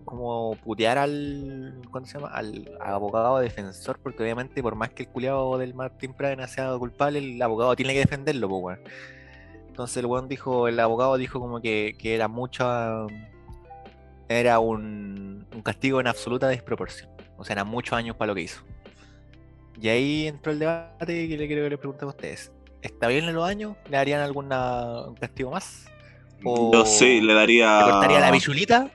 como 0.05 0.55
putear 0.63 0.99
al 0.99 1.82
¿cuándo 1.91 2.07
se 2.07 2.19
llama? 2.19 2.32
al 2.32 2.78
abogado 2.80 3.39
defensor, 3.39 3.99
porque 4.01 4.21
obviamente 4.21 4.61
por 4.61 4.76
más 4.76 4.91
que 4.91 5.03
el 5.03 5.09
culiado 5.09 5.57
del 5.57 5.73
Martín 5.73 6.13
Pradena 6.13 6.47
sea 6.47 6.78
culpable, 6.78 7.19
el 7.19 7.41
abogado 7.41 7.76
tiene 7.76 7.93
que 7.93 7.99
defenderlo, 7.99 8.47
weón. 8.47 8.80
Entonces 9.67 9.97
el 9.97 10.05
weón 10.05 10.28
dijo, 10.28 10.67
el 10.67 10.80
abogado 10.80 11.17
dijo 11.17 11.39
como 11.39 11.59
que, 11.59 11.95
que 11.97 12.15
era 12.15 12.28
mucha 12.28 13.07
era 14.30 14.59
un, 14.59 15.45
un 15.53 15.61
castigo 15.61 15.99
en 15.99 16.07
absoluta 16.07 16.47
desproporción. 16.47 17.09
O 17.38 17.43
sea, 17.43 17.53
eran 17.53 17.67
muchos 17.67 17.93
años 17.93 18.15
para 18.15 18.28
lo 18.28 18.36
que 18.36 18.41
hizo. 18.41 18.63
Y 19.82 19.89
ahí 19.89 20.28
entró 20.28 20.51
el 20.51 20.59
debate 20.59 21.28
que 21.28 21.38
le 21.38 21.47
quiero 21.47 21.63
que 21.63 21.69
le 21.69 21.78
pregunten 21.78 22.07
a 22.07 22.11
ustedes. 22.11 22.51
¿Está 22.82 23.07
bien 23.07 23.26
en 23.26 23.34
los 23.36 23.47
años? 23.47 23.76
¿Le 23.89 23.97
darían 23.97 24.21
alguna 24.21 25.01
un 25.07 25.15
castigo 25.15 25.51
más? 25.51 25.86
O- 26.43 26.71
Yo 26.73 26.86
sí, 26.86 27.19
le 27.21 27.34
daría. 27.34 27.86
¿Le 27.86 27.91
cortaría 27.91 28.19
la 28.19 28.32
bichulita? 28.32 28.89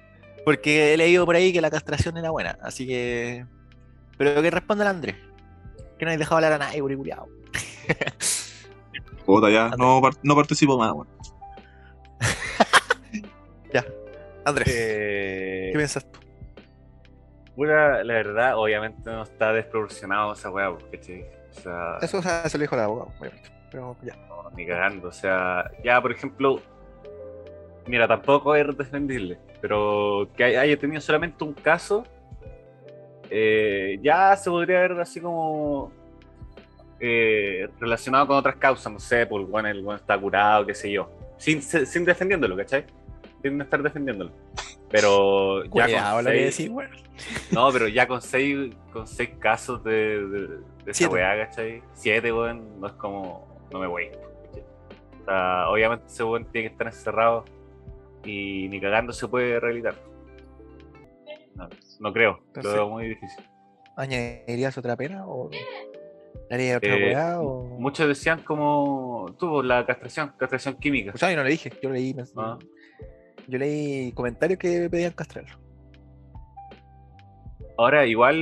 Porque 0.44 0.94
he 0.94 0.96
leído 0.96 1.26
por 1.26 1.36
ahí 1.36 1.52
que 1.52 1.60
la 1.60 1.70
castración 1.70 2.16
era 2.16 2.30
buena, 2.30 2.56
así 2.62 2.86
que. 2.86 3.44
Pero 4.16 4.40
que 4.40 4.50
responda 4.50 4.84
el 4.84 4.90
Andrés. 4.90 5.16
Que 5.98 6.04
no 6.04 6.10
hay 6.12 6.16
dejado 6.16 6.36
hablar 6.36 6.52
a 6.54 6.58
nadie, 6.58 6.80
culiao. 6.80 7.28
Puta, 9.26 9.50
ya. 9.50 9.68
No, 9.76 10.00
par- 10.00 10.14
no 10.22 10.34
participo 10.34 10.78
más, 10.78 10.92
weón. 10.92 11.08
Andrés, 14.44 14.68
Eh, 14.70 15.70
¿qué 15.72 15.78
piensas 15.78 16.10
tú? 16.10 16.19
Pura, 17.60 18.02
la 18.02 18.14
verdad, 18.14 18.56
obviamente 18.56 19.02
no 19.04 19.22
está 19.22 19.52
desproporcionado 19.52 20.32
esa 20.32 20.50
weá, 20.50 20.70
porque, 20.70 20.96
¿cachai? 20.96 21.26
O 21.50 21.60
sea, 21.60 21.98
Eso 22.00 22.16
o 22.16 22.22
sea, 22.22 22.48
se 22.48 22.56
lo 22.56 22.62
dijo 22.62 22.74
el 22.74 22.80
abogado, 22.80 23.12
obviamente. 23.20 23.50
Pero 23.70 23.96
ya. 24.02 24.16
no, 24.28 24.48
ni 24.56 24.66
cagando. 24.66 25.08
O 25.08 25.12
sea, 25.12 25.70
ya, 25.84 26.00
por 26.00 26.10
ejemplo, 26.10 26.62
mira, 27.86 28.08
tampoco 28.08 28.56
es 28.56 28.74
defendible, 28.78 29.36
pero 29.60 30.26
que 30.34 30.44
hay- 30.44 30.54
haya 30.56 30.78
tenido 30.78 31.02
solamente 31.02 31.44
un 31.44 31.52
caso, 31.52 32.04
eh, 33.28 33.98
ya 34.00 34.34
se 34.36 34.48
podría 34.48 34.80
ver 34.80 34.92
así 34.98 35.20
como 35.20 35.92
eh, 36.98 37.68
relacionado 37.78 38.26
con 38.26 38.38
otras 38.38 38.56
causas, 38.56 38.90
no 38.90 38.98
sé, 38.98 39.26
pues 39.26 39.46
bueno, 39.46 39.68
el 39.68 39.82
bueno 39.82 39.98
está 40.00 40.18
curado, 40.18 40.64
qué 40.64 40.74
sé 40.74 40.90
yo, 40.90 41.10
sin, 41.36 41.60
sin 41.60 42.06
defendiéndolo, 42.06 42.56
¿cachai? 42.56 42.86
Sin 43.42 43.60
estar 43.60 43.82
defendiéndolo. 43.82 44.30
Pero 44.90 45.64
ya 45.64 45.70
Cuidado 45.70 46.16
con 46.16 46.24
lo 46.24 46.30
seis- 46.30 46.56
decís, 46.56 46.70
weón. 46.70 46.90
No, 47.52 47.70
pero 47.72 47.86
ya 47.88 48.08
con 48.08 48.20
seis, 48.22 48.74
con 48.92 49.06
seis 49.06 49.30
casos 49.38 49.84
de, 49.84 50.26
de, 50.26 50.48
de 50.84 50.90
esa 50.90 51.08
weá, 51.08 51.36
¿cachai? 51.46 51.82
Siete, 51.92 52.32
weón, 52.32 52.80
no 52.80 52.86
es 52.86 52.92
como, 52.94 53.46
no 53.70 53.78
me 53.78 53.86
voy. 53.86 54.08
O 55.20 55.24
sea, 55.24 55.68
obviamente 55.68 56.06
ese 56.06 56.24
weón 56.24 56.44
tiene 56.46 56.68
que 56.68 56.72
estar 56.72 56.86
encerrado 56.86 57.44
y 58.24 58.68
ni 58.68 58.80
cagando 58.80 59.12
se 59.12 59.28
puede 59.28 59.60
rehabilitar. 59.60 59.94
No, 61.54 61.68
no 62.00 62.12
creo, 62.12 62.32
lo 62.32 62.42
Entonces- 62.46 62.72
veo 62.72 62.88
muy 62.88 63.08
difícil. 63.08 63.44
¿Añadirías 63.96 64.76
otra 64.78 64.96
pena? 64.96 65.26
¿O 65.26 65.50
le 65.50 66.54
harías 66.54 66.78
otra 66.78 66.94
Eh, 66.96 67.04
weá? 67.08 67.40
O... 67.40 67.64
Muchos 67.78 68.08
decían 68.08 68.40
como, 68.42 69.34
tuvo 69.38 69.62
la 69.62 69.84
castración, 69.84 70.32
castración 70.38 70.74
química. 70.76 71.12
O 71.14 71.18
sea, 71.18 71.30
yo 71.30 71.36
no 71.36 71.44
le 71.44 71.50
dije, 71.50 71.70
yo 71.82 71.90
leí, 71.90 72.14
mens- 72.14 72.32
Ah. 72.36 72.58
Yo 73.46 73.58
leí 73.58 74.12
comentarios 74.12 74.58
que 74.58 74.88
pedían 74.90 75.12
castrarlo. 75.12 75.58
Ahora, 77.78 78.06
igual, 78.06 78.36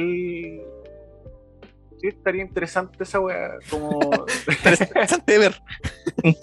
sí 2.01 2.09
estaría 2.09 2.42
interesante 2.42 3.03
esa 3.03 3.20
weá, 3.20 3.59
como... 3.70 4.01
Interesante 4.49 5.32
de 5.32 5.38
ver. 5.38 5.55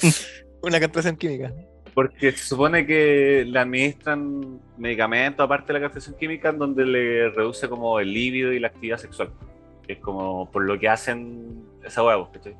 Una 0.62 0.80
castración 0.80 1.16
química. 1.16 1.53
Porque 1.93 2.34
se 2.34 2.43
supone 2.43 2.86
que 2.86 3.45
le 3.47 3.58
administran 3.58 4.60
medicamentos 4.78 5.43
aparte 5.43 5.72
de 5.72 5.80
la 5.80 5.86
castración 5.86 6.18
química 6.18 6.49
en 6.49 6.58
donde 6.58 6.86
le 6.86 7.30
reduce 7.30 7.70
como 7.70 7.99
el 7.99 8.14
líbido 8.14 8.51
y 8.51 8.60
la 8.60 8.68
actividad 8.68 8.97
sexual. 8.97 9.32
Que 9.88 9.93
es 9.93 9.99
como 9.99 10.51
por 10.51 10.66
lo 10.66 10.78
que 10.78 10.89
hacen 10.89 11.64
esa 11.86 12.03
hueá, 12.03 12.30
¿cachai? 12.34 12.56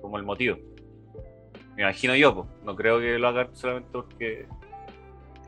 Como 0.00 0.16
el 0.16 0.22
motivo. 0.22 0.58
Me 1.74 1.82
imagino 1.82 2.14
yo, 2.14 2.34
pues. 2.34 2.48
No 2.64 2.76
creo 2.76 3.00
que 3.00 3.18
lo 3.18 3.28
hagan 3.28 3.48
solamente 3.56 3.88
porque, 3.90 4.46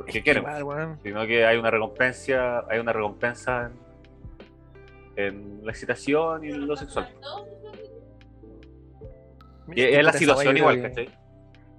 porque 0.04 0.22
quieren, 0.22 0.44
sino 1.02 1.26
que 1.26 1.44
hay 1.46 1.56
una 1.56 1.70
recompensa, 1.70 2.64
hay 2.68 2.78
una 2.78 2.92
recompensa 2.92 3.70
en, 5.16 5.24
en 5.24 5.64
la 5.66 5.72
excitación 5.72 6.44
y 6.44 6.50
en 6.50 6.66
lo 6.66 6.76
sexual. 6.76 7.08
Es 9.74 10.04
la 10.04 10.12
situación 10.12 10.56
igual, 10.56 10.76
que- 10.76 10.82
¿cachai? 10.82 11.08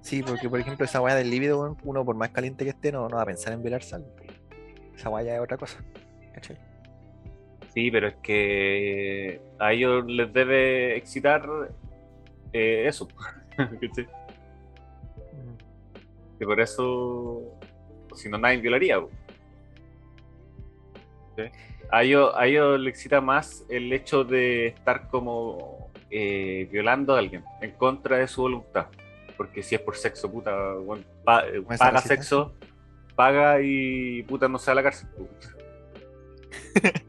Sí, 0.00 0.22
porque 0.22 0.50
por 0.50 0.60
ejemplo 0.60 0.84
esa 0.84 1.00
weá 1.00 1.14
del 1.14 1.30
líbido, 1.30 1.76
uno 1.82 2.04
por 2.04 2.14
más 2.14 2.28
caliente 2.30 2.64
que 2.64 2.70
esté, 2.70 2.92
no, 2.92 3.08
no 3.08 3.16
va 3.16 3.22
a 3.22 3.26
pensar 3.26 3.52
en 3.54 3.62
violar 3.62 3.82
sal. 3.82 4.04
Esa 4.94 5.08
weá 5.08 5.24
ya 5.24 5.34
es 5.36 5.40
otra 5.40 5.56
cosa. 5.56 5.82
¿Cachai? 6.34 6.58
Sí, 7.72 7.90
pero 7.90 8.08
es 8.08 8.16
que 8.16 9.40
a 9.58 9.72
ellos 9.72 10.04
les 10.06 10.30
debe 10.32 10.96
excitar 10.96 11.48
eh, 12.52 12.84
eso. 12.86 13.08
¿cachai? 13.56 14.04
Mm. 15.32 16.42
Y 16.42 16.44
por 16.44 16.60
eso, 16.60 17.53
si 18.14 18.28
no, 18.28 18.38
nadie 18.38 18.58
violaría. 18.58 18.98
¿Sí? 21.36 21.42
A 21.90 22.02
ellos, 22.02 22.32
a 22.34 22.46
ellos 22.46 22.80
les 22.80 22.94
excita 22.94 23.20
más 23.20 23.64
el 23.68 23.92
hecho 23.92 24.24
de 24.24 24.68
estar 24.68 25.08
como 25.08 25.90
eh, 26.10 26.68
violando 26.70 27.14
a 27.14 27.18
alguien 27.18 27.44
en 27.60 27.72
contra 27.72 28.16
de 28.18 28.26
su 28.28 28.42
voluntad. 28.42 28.86
Porque 29.36 29.62
si 29.62 29.74
es 29.74 29.80
por 29.80 29.96
sexo, 29.96 30.30
puta, 30.30 30.54
pa- 31.24 31.46
eh, 31.46 31.60
paga 31.78 32.00
sexo, 32.00 32.54
paga 33.16 33.60
y 33.60 34.22
puta 34.22 34.48
no 34.48 34.58
se 34.58 34.70
a 34.70 34.74
la 34.74 34.82
cárcel. 34.82 35.08
pues. 35.16 35.54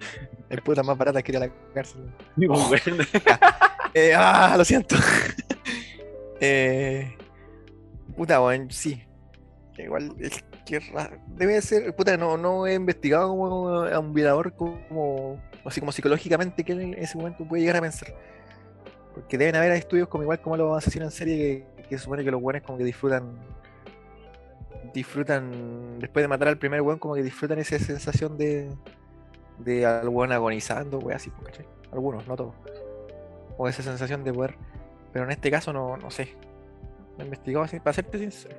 Es 0.48 0.62
puta 0.62 0.84
más 0.84 0.96
barata 0.96 1.24
que 1.24 1.32
ir 1.32 1.38
a 1.38 1.42
la 1.42 1.50
cárcel. 1.74 2.02
Eh, 3.98 4.14
ah, 4.14 4.56
lo 4.58 4.66
siento. 4.66 4.96
eh, 6.42 7.16
puta, 8.16 8.42
weón, 8.42 8.70
sí. 8.70 9.02
Igual, 9.78 10.14
es 10.66 10.82
que 10.84 10.92
ra- 10.92 11.18
debe 11.28 11.62
ser. 11.62 11.96
Puta, 11.96 12.18
no, 12.18 12.38
no 12.38 12.68
he 12.68 12.74
investigado 12.74 13.30
como 13.30 13.82
a 13.84 14.00
un 14.00 14.14
violador 14.14 14.54
como. 14.54 15.42
Así 15.64 15.80
como 15.80 15.92
psicológicamente 15.92 16.64
que 16.64 16.74
en 16.74 16.94
ese 16.96 17.18
momento 17.18 17.46
puede 17.48 17.62
llegar 17.62 17.78
a 17.78 17.82
pensar. 17.82 18.14
Porque 19.14 19.38
deben 19.38 19.56
haber 19.56 19.72
estudios 19.72 20.08
como 20.08 20.24
igual 20.24 20.42
como 20.42 20.58
los 20.58 20.78
asesinos 20.78 21.14
en 21.14 21.18
serie 21.18 21.66
que, 21.78 21.84
que 21.90 21.98
supone 21.98 22.24
que 22.24 22.32
los 22.32 22.42
buenos 22.42 22.62
como 22.64 22.78
que 22.78 22.84
disfrutan. 22.84 23.34
Disfrutan. 24.94 26.00
Después 26.00 26.24
de 26.24 26.28
matar 26.28 26.48
al 26.50 26.58
primer 26.58 26.82
weón, 26.82 27.00
como 27.00 27.16
que 27.16 27.24
disfrutan 27.24 27.60
esa 27.60 27.80
sensación 27.80 28.38
de. 28.38 28.70
De 29.60 29.86
al 29.86 30.08
agonizando, 30.32 31.00
weón, 31.00 31.16
así, 31.16 31.32
¿cachai? 31.44 31.66
Algunos, 31.92 32.28
no 32.28 32.36
todos 32.36 32.54
o 33.58 33.68
esa 33.68 33.84
sensación 33.84 34.24
de 34.24 34.34
poder. 34.34 34.56
Pero 35.12 35.26
en 35.26 35.32
este 35.32 35.50
caso 35.50 35.72
no, 35.72 35.98
no 35.98 36.12
sé. 36.12 36.36
No 37.18 37.24
he 37.24 37.26
investigado 37.26 37.64
así, 37.66 37.80
para 37.80 37.94
serte 37.94 38.20
sincero. 38.20 38.56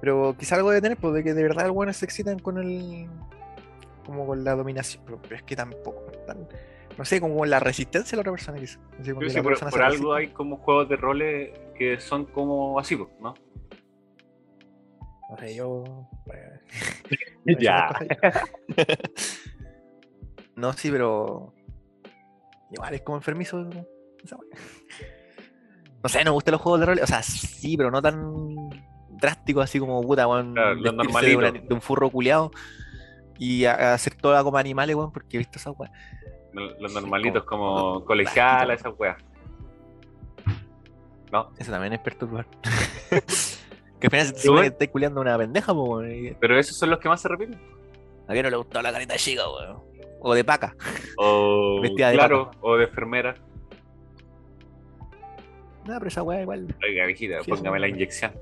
Pero 0.00 0.36
quizá 0.38 0.56
algo 0.56 0.70
debe 0.70 0.82
tener, 0.82 0.98
pues 0.98 1.14
de 1.14 1.24
que 1.24 1.34
de 1.34 1.42
verdad 1.42 1.64
los 1.66 1.74
buenos 1.74 1.96
se 1.96 2.04
excitan 2.04 2.38
con 2.38 2.58
el. 2.58 3.08
como 4.04 4.26
con 4.26 4.44
la 4.44 4.54
dominación. 4.54 5.02
Pero, 5.04 5.20
pero 5.22 5.36
es 5.36 5.42
que 5.42 5.56
tampoco. 5.56 6.02
tan- 6.26 6.46
no 6.98 7.04
sé, 7.04 7.20
como 7.20 7.36
con 7.36 7.50
la 7.50 7.60
resistencia 7.60 8.12
de 8.12 8.16
la 8.16 8.20
otra 8.22 8.32
persona, 8.32 8.58
quizá. 8.58 8.78
No 8.98 9.04
sé, 9.20 9.30
sí, 9.30 9.40
por, 9.42 9.52
persona 9.52 9.70
por 9.70 9.80
se 9.80 9.84
algo 9.84 10.14
resiste. 10.14 10.30
hay 10.30 10.34
como 10.34 10.56
juegos 10.58 10.88
de 10.88 10.96
roles 10.96 11.58
que 11.76 12.00
son 12.00 12.24
como 12.26 12.78
así, 12.78 12.96
pues, 12.96 13.10
¿no? 13.20 13.34
No 15.30 15.36
sé, 15.38 15.54
yo. 15.54 15.84
Ya. 17.60 17.88
no, 20.56 20.72
sí, 20.72 20.90
pero. 20.90 21.52
Igual 22.70 22.94
es 22.94 23.02
como 23.02 23.16
enfermizo. 23.18 23.68
No 26.02 26.08
sé, 26.08 26.24
no 26.24 26.30
me 26.30 26.34
gustan 26.34 26.52
los 26.52 26.60
juegos 26.60 26.80
de 26.80 26.86
rol. 26.86 27.00
O 27.02 27.06
sea, 27.06 27.22
sí, 27.22 27.76
pero 27.76 27.90
no 27.90 28.00
tan 28.02 28.65
drástico 29.16 29.60
así 29.60 29.78
como 29.78 30.00
puta, 30.02 30.26
weón. 30.26 30.54
Claro, 30.54 30.74
de, 30.76 30.80
una- 30.90 30.92
normalitos. 31.04 31.68
de 31.68 31.74
un 31.74 31.80
furro 31.80 32.10
culeado 32.10 32.50
y 33.38 33.64
a- 33.64 33.74
a 33.74 33.94
hacer 33.94 34.14
toda 34.14 34.42
como 34.42 34.58
animales, 34.58 34.94
weón, 34.96 35.12
porque 35.12 35.36
he 35.36 35.38
visto 35.38 35.58
esa 35.58 35.70
weá. 35.72 35.90
Los 36.52 36.92
normalitos 36.94 37.44
como- 37.44 38.02
como 38.04 38.06
plástico. 38.06 38.72
esas 38.72 38.92
weas. 38.98 39.16
¿No? 41.32 41.50
Eso 41.58 41.70
también 41.72 41.92
es 41.92 41.98
perturbar. 42.00 42.46
que 44.00 44.06
apenas 44.06 44.28
se 44.28 44.38
supone 44.38 44.62
que 44.62 44.66
estáis 44.68 44.90
culeando 44.90 45.20
una 45.20 45.36
pendeja, 45.36 45.72
weón. 45.72 46.36
Pero 46.40 46.58
esos 46.58 46.76
son 46.78 46.90
los 46.90 46.98
que 46.98 47.08
más 47.08 47.20
se 47.20 47.28
repiten. 47.28 47.60
¿A 48.28 48.32
qué 48.32 48.42
no 48.42 48.50
le 48.50 48.56
gustó 48.56 48.80
la 48.82 48.92
carita 48.92 49.16
chica, 49.16 49.42
weón? 49.50 49.82
O 50.20 50.34
de 50.34 50.44
paca. 50.44 50.74
O, 51.18 51.80
Vestida 51.82 52.10
de 52.10 52.16
claro, 52.16 52.50
o 52.60 52.76
de 52.76 52.84
enfermera. 52.84 53.34
No, 55.86 55.94
pero 55.98 56.08
esa 56.08 56.22
weá 56.22 56.42
igual. 56.42 56.66
Oiga, 56.82 57.06
viejita, 57.06 57.38
póngame 57.46 57.78
la 57.78 57.88
inyección. 57.88 58.32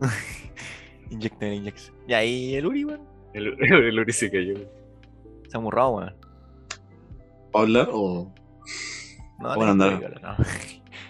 Inyecten, 1.10 1.52
inyecten. 1.54 1.94
Y 2.08 2.12
ahí 2.14 2.54
el 2.54 2.66
Uri, 2.66 2.84
weón. 2.84 3.00
El, 3.34 3.56
el 3.60 3.98
Uri 3.98 4.12
se 4.12 4.30
cayó. 4.30 4.54
Se 5.48 5.56
ha 5.56 5.60
murrado, 5.60 5.90
weón. 5.96 6.14
¿Hablar 7.52 7.88
o, 7.92 8.32
No, 9.40 9.54
Bueno, 9.56 9.74
no, 9.74 9.84
anda. 9.84 10.08
no. 10.22 10.36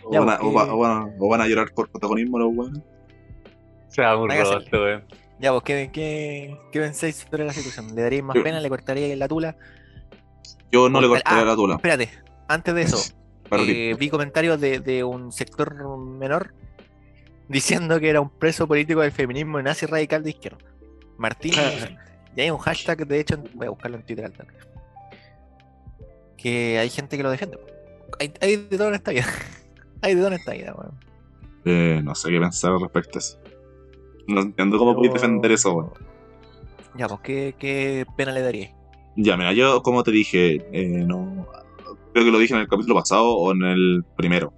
o 0.09 0.13
Ya, 0.13 0.21
van 0.21 0.29
a, 0.31 0.39
porque- 0.39 0.47
o 0.47 0.53
va- 0.55 0.75
o 0.75 0.79
van 0.79 0.91
a- 1.03 1.15
o 1.19 1.29
van 1.29 1.41
a 1.43 1.47
llorar 1.49 1.73
por 1.75 1.91
protagonismo 1.91 2.39
los 2.39 2.51
weones? 2.55 2.83
Se 3.89 4.03
Hágase. 4.03 4.43
roto, 4.45 4.59
este 4.59 4.77
weón. 4.79 5.05
Ya, 5.41 5.51
vos, 5.53 5.63
¿qué, 5.63 5.91
qué, 5.93 6.57
qué 6.71 6.81
pensáis 6.81 7.17
sobre 7.17 7.45
la 7.45 7.53
situación? 7.53 7.95
¿Le 7.95 8.03
daríais 8.03 8.25
más 8.25 8.37
Yo- 8.37 8.43
pena? 8.43 8.61
¿Le 8.61 8.69
cortaríais 8.69 9.19
la 9.19 9.27
tula? 9.29 9.57
Yo 10.73 10.89
no 10.89 11.01
le 11.01 11.09
Cortar- 11.09 11.23
cortaría 11.25 11.43
ah, 11.43 11.47
la 11.47 11.57
tula. 11.57 11.75
Espérate, 11.77 12.11
antes 12.49 12.75
de 12.75 12.83
eso, 12.83 13.15
eh, 13.53 13.97
vi 13.99 14.09
comentarios 14.09 14.61
de, 14.61 14.81
de 14.81 15.03
un 15.05 15.33
sector 15.33 15.75
menor 15.99 16.55
diciendo 17.51 17.99
que 18.01 18.09
era 18.09 18.21
un 18.21 18.31
preso 18.31 18.67
político 18.67 19.01
del 19.01 19.13
feminismo 19.13 19.61
nazi 19.61 19.87
radical 19.87 20.23
de 20.23 20.31
izquierda. 20.31 20.59
Martín 21.19 21.53
Inocente. 21.55 21.99
Y 22.37 22.41
hay 22.43 22.51
un 22.51 22.59
hashtag, 22.59 23.07
de 23.07 23.21
hecho, 23.21 23.43
voy 23.55 23.67
a 23.67 23.71
buscarlo 23.71 23.97
en 23.99 24.05
Twitter. 24.05 24.33
Que 26.37 26.79
hay 26.79 26.89
gente 26.89 27.17
que 27.17 27.23
lo 27.23 27.31
defiende. 27.31 27.59
Hay, 28.19 28.33
hay 28.41 28.57
de 28.57 28.77
todo 28.79 28.89
en 28.89 28.95
esta 28.95 29.11
vida. 29.11 29.27
hay 30.03 30.15
de 30.15 30.21
todo 30.21 30.29
en 30.29 30.35
esta 30.39 30.53
vida, 30.53 30.75
weón. 30.75 30.95
Eh, 31.65 32.01
no 32.03 32.15
sé 32.15 32.31
qué 32.31 32.41
pensar 32.41 32.73
al 32.73 32.81
respecto 32.81 33.19
a 33.19 33.21
eso. 33.21 33.39
No 34.29 34.41
entiendo 34.43 34.79
cómo 34.79 34.95
podéis 34.95 35.11
Yo- 35.13 35.15
defender 35.21 35.53
eso, 35.53 35.75
weón. 35.75 35.93
Ya, 36.97 37.09
pues, 37.09 37.21
¿qué, 37.23 37.55
qué 37.59 38.07
pena 38.17 38.33
le 38.33 38.43
daríais? 38.43 38.71
Ya, 39.17 39.37
mira, 39.37 39.53
yo 39.53 39.83
como 39.83 40.03
te 40.03 40.11
dije, 40.13 40.65
eh, 40.73 41.05
no 41.05 41.47
creo 42.13 42.25
que 42.25 42.31
lo 42.31 42.39
dije 42.39 42.55
en 42.55 42.61
el 42.61 42.69
capítulo 42.69 42.95
pasado 42.95 43.29
o 43.37 43.53
en 43.53 43.63
el 43.63 44.05
primero. 44.17 44.53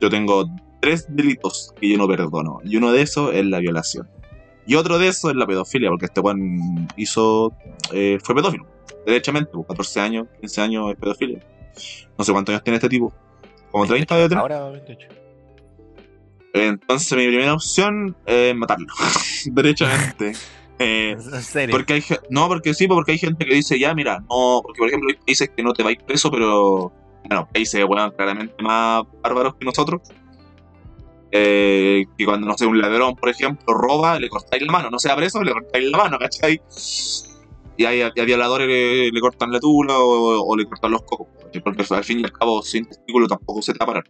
Yo 0.00 0.10
tengo 0.10 0.44
tres 0.80 1.06
delitos 1.08 1.74
que 1.80 1.88
yo 1.90 1.98
no 1.98 2.06
perdono. 2.08 2.60
Y 2.64 2.76
uno 2.76 2.92
de 2.92 3.02
esos 3.02 3.34
es 3.34 3.44
la 3.46 3.58
violación. 3.58 4.08
Y 4.66 4.74
otro 4.74 4.98
de 4.98 5.08
esos 5.08 5.30
es 5.30 5.36
la 5.36 5.46
pedofilia, 5.46 5.88
porque 5.90 6.06
este 6.06 6.20
weón 6.20 6.88
hizo. 6.96 7.52
eh, 7.92 8.18
fue 8.22 8.34
pedófilo. 8.34 8.66
Derechamente, 9.06 9.50
pues, 9.52 9.66
14 9.66 10.00
años, 10.00 10.26
15 10.40 10.60
años 10.60 10.90
es 10.90 10.96
pedofilia. 10.96 11.38
No 12.18 12.24
sé 12.24 12.32
cuántos 12.32 12.52
años 12.52 12.64
tiene 12.64 12.76
este 12.76 12.88
tipo. 12.88 13.12
Como 13.70 13.86
30 13.86 14.16
de 14.16 14.28
tener. 14.28 14.42
Ahora 14.42 14.68
28. 14.70 15.08
Entonces 16.54 17.16
mi 17.16 17.26
primera 17.28 17.54
opción 17.54 18.16
es 18.26 18.54
matarlo. 18.54 18.86
Derechamente. 19.46 20.32
Eh, 20.80 21.16
En 21.18 21.42
serio. 21.42 21.74
porque 21.74 21.94
hay 21.94 22.04
no, 22.30 22.46
porque 22.46 22.72
sí, 22.72 22.86
porque 22.86 23.10
hay 23.10 23.18
gente 23.18 23.44
que 23.44 23.52
dice, 23.52 23.76
ya, 23.80 23.92
mira, 23.96 24.20
no, 24.30 24.60
porque 24.62 24.78
por 24.78 24.86
ejemplo 24.86 25.08
hay 25.10 25.16
países 25.26 25.50
que 25.50 25.60
no 25.60 25.72
te 25.72 25.82
vais 25.82 25.98
preso, 26.00 26.30
pero, 26.30 26.92
bueno, 27.26 27.48
países, 27.52 27.84
bueno, 27.84 28.12
claramente 28.14 28.54
más 28.62 29.02
bárbaros 29.20 29.56
que 29.56 29.64
nosotros, 29.64 30.02
eh, 31.30 32.04
que 32.16 32.24
cuando, 32.24 32.46
no 32.46 32.56
sé, 32.56 32.66
un 32.66 32.80
ladrón, 32.80 33.14
por 33.16 33.28
ejemplo, 33.28 33.74
roba, 33.74 34.18
le 34.18 34.28
cortáis 34.28 34.62
la 34.62 34.72
mano, 34.72 34.90
no 34.90 34.98
sea 34.98 35.16
preso, 35.16 35.42
le 35.42 35.52
cortáis 35.52 35.90
la 35.90 35.98
mano, 35.98 36.18
¿cachai? 36.18 36.60
Y 37.76 37.84
hay, 37.84 38.02
a, 38.02 38.12
y 38.14 38.20
a 38.20 38.24
violadores 38.24 38.66
le, 38.66 39.10
le 39.10 39.20
cortan 39.20 39.52
la 39.52 39.60
tula 39.60 39.98
o, 39.98 40.42
o 40.42 40.56
le 40.56 40.64
cortan 40.64 40.90
los 40.90 41.02
cocos, 41.02 41.28
porque 41.62 41.84
al 41.94 42.04
fin 42.04 42.20
y 42.20 42.24
al 42.24 42.32
cabo, 42.32 42.62
sin 42.62 42.86
testículo 42.86 43.26
tampoco 43.28 43.62
se 43.62 43.72
te 43.72 43.78
va 43.78 43.84
a 43.84 43.86
parar. 43.86 44.04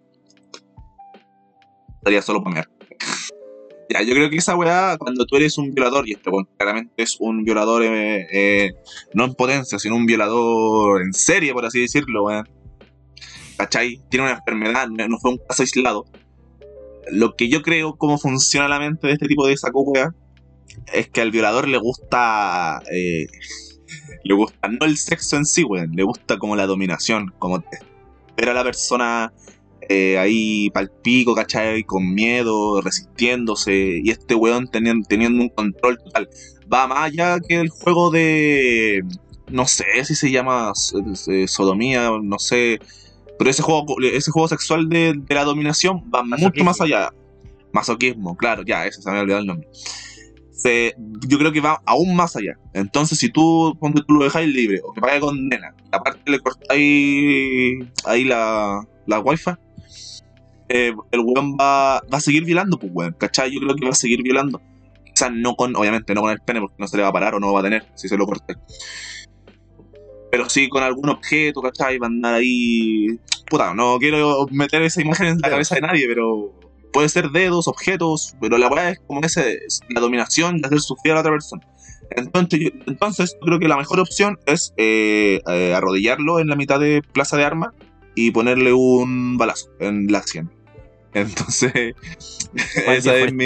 Estaría 1.98 2.22
solo 2.22 2.42
para. 2.42 2.68
Ya, 3.90 4.02
yo 4.02 4.12
creo 4.12 4.28
que 4.28 4.36
esa 4.36 4.54
weá, 4.54 4.98
cuando 4.98 5.24
tú 5.24 5.36
eres 5.36 5.56
un 5.56 5.72
violador, 5.72 6.06
y 6.06 6.12
este 6.12 6.28
weón 6.28 6.46
claramente 6.58 7.02
es 7.02 7.16
un 7.20 7.42
violador, 7.42 7.82
eh, 7.82 8.26
eh, 8.30 8.72
no 9.14 9.24
en 9.24 9.32
potencia, 9.32 9.78
sino 9.78 9.96
un 9.96 10.04
violador 10.04 11.00
en 11.00 11.14
serie, 11.14 11.54
por 11.54 11.64
así 11.64 11.80
decirlo, 11.80 12.24
weón. 12.24 12.46
¿Cachai? 13.56 14.02
Tiene 14.10 14.26
una 14.26 14.34
enfermedad, 14.34 14.88
no 14.88 15.18
fue 15.18 15.30
un 15.30 15.38
caso 15.38 15.62
aislado. 15.62 16.04
Lo 17.10 17.34
que 17.36 17.48
yo 17.48 17.62
creo, 17.62 17.96
cómo 17.96 18.18
funciona 18.18 18.68
la 18.68 18.78
mente 18.78 19.06
de 19.06 19.14
este 19.14 19.26
tipo 19.26 19.46
de 19.46 19.56
weá, 19.74 20.14
es 20.92 21.08
que 21.08 21.20
al 21.20 21.30
violador 21.30 21.68
le 21.68 21.78
gusta. 21.78 22.82
eh, 22.92 23.26
le 24.24 24.34
gusta 24.34 24.68
no 24.68 24.86
el 24.86 24.96
sexo 24.96 25.36
en 25.36 25.46
sí, 25.46 25.64
weón, 25.64 25.92
le 25.92 26.02
gusta 26.02 26.38
como 26.38 26.56
la 26.56 26.66
dominación, 26.66 27.32
como 27.38 27.64
ver 28.36 28.48
a 28.50 28.54
la 28.54 28.64
persona 28.64 29.32
eh, 29.88 30.18
ahí 30.18 30.70
palpico, 30.70 31.34
¿cachai? 31.34 31.82
Con 31.84 32.14
miedo, 32.14 32.80
resistiéndose, 32.82 34.00
y 34.02 34.10
este 34.10 34.34
weón 34.34 34.68
teniendo, 34.68 35.06
teniendo 35.08 35.42
un 35.42 35.48
control 35.48 35.98
total. 35.98 36.28
Va 36.72 36.86
más 36.86 37.04
allá 37.04 37.38
que 37.40 37.56
el 37.60 37.70
juego 37.70 38.10
de. 38.10 39.02
No 39.50 39.66
sé 39.66 40.04
si 40.04 40.14
se 40.14 40.30
llama 40.30 40.72
eh, 41.28 41.48
sodomía, 41.48 42.10
no 42.22 42.38
sé. 42.38 42.78
Pero 43.38 43.50
ese 43.50 43.62
juego, 43.62 43.84
ese 44.02 44.30
juego 44.30 44.48
sexual 44.48 44.88
de, 44.88 45.14
de 45.16 45.34
la 45.34 45.44
dominación 45.44 45.98
va 46.14 46.22
mucho 46.22 46.36
Masoquismo. 46.42 46.64
más 46.64 46.80
allá. 46.80 47.10
Masoquismo, 47.72 48.36
claro, 48.36 48.62
ya, 48.64 48.86
ese 48.86 49.00
se 49.02 49.08
me 49.08 49.12
había 49.12 49.22
olvidado 49.22 49.40
el 49.42 49.46
nombre. 49.46 49.68
Se- 50.52 50.94
yo 51.28 51.38
creo 51.38 51.52
que 51.52 51.60
va 51.60 51.80
aún 51.86 52.16
más 52.16 52.34
allá. 52.34 52.58
Entonces, 52.74 53.18
si 53.18 53.28
tú, 53.28 53.76
ponte 53.78 54.02
tú 54.06 54.14
lo 54.14 54.24
dejáis 54.24 54.52
libre 54.52 54.80
o 54.84 54.92
que 54.92 55.00
pague 55.00 55.20
condena, 55.20 55.72
aparte 55.92 56.30
le 56.30 56.40
cortáis 56.40 57.84
ahí 58.04 58.24
la, 58.24 58.80
la 59.06 59.20
wifi, 59.20 59.52
eh, 60.68 60.92
el 61.12 61.20
weón 61.20 61.56
va, 61.56 62.02
va 62.12 62.18
a 62.18 62.20
seguir 62.20 62.44
violando, 62.44 62.78
pues 62.78 62.90
weón, 62.94 63.14
¿cachai? 63.18 63.52
Yo 63.52 63.60
creo 63.60 63.74
que 63.76 63.84
va 63.84 63.92
a 63.92 63.94
seguir 63.94 64.22
violando. 64.22 64.60
Quizás 65.14 65.30
no 65.32 65.54
con, 65.54 65.76
obviamente 65.76 66.14
no 66.14 66.22
con 66.22 66.30
el 66.32 66.40
pene, 66.40 66.60
porque 66.60 66.76
no 66.78 66.88
se 66.88 66.96
le 66.96 67.02
va 67.04 67.10
a 67.10 67.12
parar 67.12 67.34
o 67.34 67.40
no 67.40 67.52
va 67.52 67.60
a 67.60 67.62
tener 67.62 67.86
si 67.94 68.08
se 68.08 68.16
lo 68.16 68.26
corta. 68.26 68.54
Pero 70.30 70.48
sí 70.48 70.68
con 70.68 70.82
algún 70.82 71.08
objeto, 71.08 71.62
¿cachai? 71.62 71.98
Va 71.98 72.06
a 72.06 72.10
andar 72.10 72.34
ahí. 72.34 73.06
Puta, 73.48 73.74
no 73.74 73.98
quiero 73.98 74.46
meter 74.50 74.82
esa 74.82 75.00
imagen 75.00 75.28
en 75.28 75.38
la 75.38 75.50
cabeza 75.50 75.76
de 75.76 75.80
nadie, 75.82 76.06
pero 76.06 76.52
puede 76.92 77.08
ser 77.08 77.30
dedos, 77.30 77.68
objetos, 77.68 78.34
pero 78.40 78.58
la 78.58 78.68
weá 78.68 78.90
es 78.90 79.00
como 79.06 79.20
ese, 79.20 79.54
es 79.66 79.80
la 79.88 80.00
dominación 80.00 80.60
de 80.60 80.66
hacer 80.66 80.80
sufrir 80.80 81.12
a 81.12 81.14
la 81.16 81.20
otra 81.20 81.32
persona. 81.32 81.62
Entonces, 82.10 82.60
yo, 82.60 82.70
entonces 82.86 83.36
creo 83.40 83.58
que 83.58 83.68
la 83.68 83.76
mejor 83.76 84.00
opción 84.00 84.38
es 84.46 84.72
eh, 84.76 85.40
eh, 85.46 85.74
arrodillarlo 85.74 86.40
en 86.40 86.48
la 86.48 86.56
mitad 86.56 86.80
de 86.80 87.02
plaza 87.12 87.36
de 87.36 87.44
armas 87.44 87.74
y 88.14 88.30
ponerle 88.30 88.72
un 88.72 89.36
balazo 89.36 89.68
en 89.80 90.10
la 90.10 90.18
acción. 90.18 90.50
Entonces, 91.14 91.94
¿Cuál 92.84 92.96
esa 92.96 93.16
es 93.16 93.32
mi. 93.32 93.44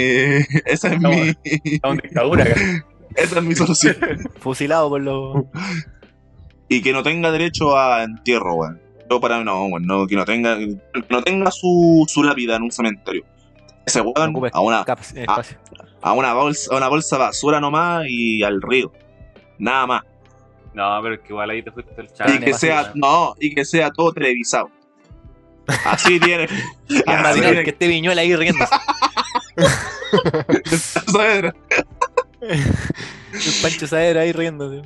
Esa 0.65 0.93
es 0.93 1.01
No, 1.01 1.09
mi. 1.09 1.33
Estamos 1.43 1.97
en 1.97 2.01
dictadura 2.03 2.43
acá. 2.43 2.85
Esa 3.15 3.37
es 3.37 3.45
mi 3.45 3.53
solución. 3.53 3.95
Fusilado 4.39 4.89
por 4.89 5.01
los. 5.01 5.45
Y 6.69 6.81
que 6.81 6.93
no 6.93 7.03
tenga 7.03 7.31
derecho 7.31 7.77
a 7.77 8.03
entierro, 8.03 8.55
weón. 8.55 8.81
Yo 9.09 9.19
para 9.19 9.37
mí 9.37 9.43
no, 9.43 9.65
weón, 9.65 9.85
no, 9.85 10.07
que 10.07 10.15
no 10.15 10.25
tenga, 10.25 10.57
que 10.57 10.77
no 11.09 11.21
tenga 11.21 11.51
su, 11.51 12.05
su 12.07 12.23
lápida 12.23 12.55
en 12.55 12.63
un 12.63 12.71
cementerio. 12.71 13.23
Ese 13.85 14.01
weón 14.01 14.35
a 14.53 14.59
una, 14.61 14.85
a 16.01 16.13
una 16.13 16.33
bolsa, 16.33 16.73
a 16.73 16.77
una 16.77 16.87
bolsa 16.87 17.17
basura 17.17 17.59
nomás 17.59 18.05
y 18.07 18.43
al 18.43 18.61
río. 18.61 18.91
Nada 19.59 19.87
más. 19.87 20.03
No, 20.73 20.99
pero 21.03 21.15
es 21.15 21.21
que 21.21 21.27
igual 21.29 21.49
ahí 21.49 21.61
te 21.61 21.71
fuiste 21.71 21.93
el 22.01 22.07
y 22.07 22.13
chat. 22.13 22.43
que 22.43 22.53
sea, 22.53 22.91
no, 22.95 23.35
y 23.39 23.53
que 23.53 23.63
sea 23.63 23.91
todo 23.91 24.11
televisado. 24.11 24.71
Así 25.85 26.19
tiene. 26.21 26.45
Es 26.89 27.05
más 27.05 27.25
así 27.25 27.41
tiene 27.41 27.63
que 27.63 27.69
esté 27.69 27.87
Viñuela 27.87 28.21
ahí 28.21 28.35
riendo. 28.35 28.65
Pancho 33.61 33.87
Saavedra 33.87 34.21
ahí 34.21 34.31
riendo. 34.31 34.81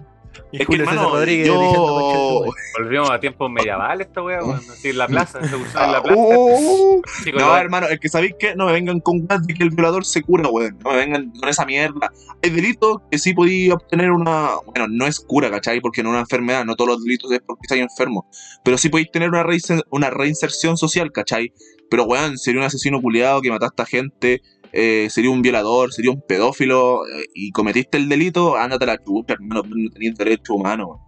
Y 0.52 0.58
Es 0.58 0.60
que, 0.62 0.66
Julio 0.66 0.84
hermano, 0.84 1.10
Rodríguez 1.10 1.48
yo-. 1.48 2.44
Volvimos 2.78 3.10
a 3.12 3.20
tiempos 3.20 3.50
medievales 3.52 4.08
esta 4.08 4.22
weá, 4.22 4.44
weón. 4.44 4.60
Así 4.72 4.90
en 4.90 4.98
la 4.98 5.08
plaza, 5.08 5.44
se 5.48 5.56
usaba 5.56 5.86
en 5.86 5.92
la 5.92 5.98
Ah, 6.00 6.04
plaza. 6.04 6.18
uh, 6.20 7.02
Chicos, 7.24 7.42
no, 7.42 7.48
lo- 7.48 7.58
hermano, 7.58 7.88
es 7.88 8.00
que 8.00 8.10
sabéis 8.10 8.36
que 8.40 8.56
no 8.56 8.66
me 8.68 8.72
vengan 8.74 9.00
con 9.00 9.26
weas 9.30 9.46
de 9.46 9.54
que 9.54 9.64
el 9.64 9.70
violador 9.72 10.06
se 10.06 10.22
cura, 10.22 10.48
weón. 10.50 10.78
No 10.84 10.92
me 10.92 10.98
vengan 10.98 11.32
con 11.32 11.50
esa 11.50 11.66
mierda. 11.66 12.12
Hay 12.44 12.50
delitos 12.50 12.98
que 13.12 13.20
sí 13.20 13.34
podía 13.34 13.74
obtener 13.76 14.12
una. 14.12 14.52
Bueno, 14.66 14.88
no 14.90 15.06
es 15.08 15.20
cura, 15.20 15.50
¿cachai? 15.50 15.82
Porque 15.82 16.04
no 16.04 16.10
es 16.10 16.14
una 16.14 16.22
enfermedad, 16.22 16.66
no 16.66 16.76
todos 16.76 16.92
los 16.92 17.04
delitos 17.04 17.32
es 17.32 17.40
porque 17.46 17.62
estáis 17.64 17.82
enfermo. 17.82 18.28
Pero 18.64 18.78
sí 18.78 18.90
podéis 18.90 19.12
tener 19.12 19.30
una, 19.30 19.44
reinser- 19.44 19.84
una 19.90 20.10
reinserción 20.10 20.78
social, 20.78 21.12
¿cachai? 21.12 21.52
Pero, 21.90 22.04
weón, 22.04 22.38
sería 22.38 22.60
un 22.60 22.66
asesino 22.68 23.02
culiado 23.02 23.42
que 23.42 23.50
mataste 23.50 23.82
a 23.82 23.86
gente, 23.86 24.42
eh, 24.74 25.08
sería 25.10 25.32
un 25.32 25.42
violador, 25.42 25.94
sería 25.94 26.12
un 26.12 26.22
pedófilo 26.22 27.06
eh, 27.08 27.26
y 27.34 27.52
cometiste 27.52 27.98
el 27.98 28.10
delito, 28.10 28.56
ándate 28.58 28.84
a 28.86 28.88
la 28.88 29.04
chucha, 29.04 29.34
hermano, 29.34 29.64
no 29.64 29.90
tenías 29.92 30.16
derecho 30.16 30.56
humano. 30.56 31.08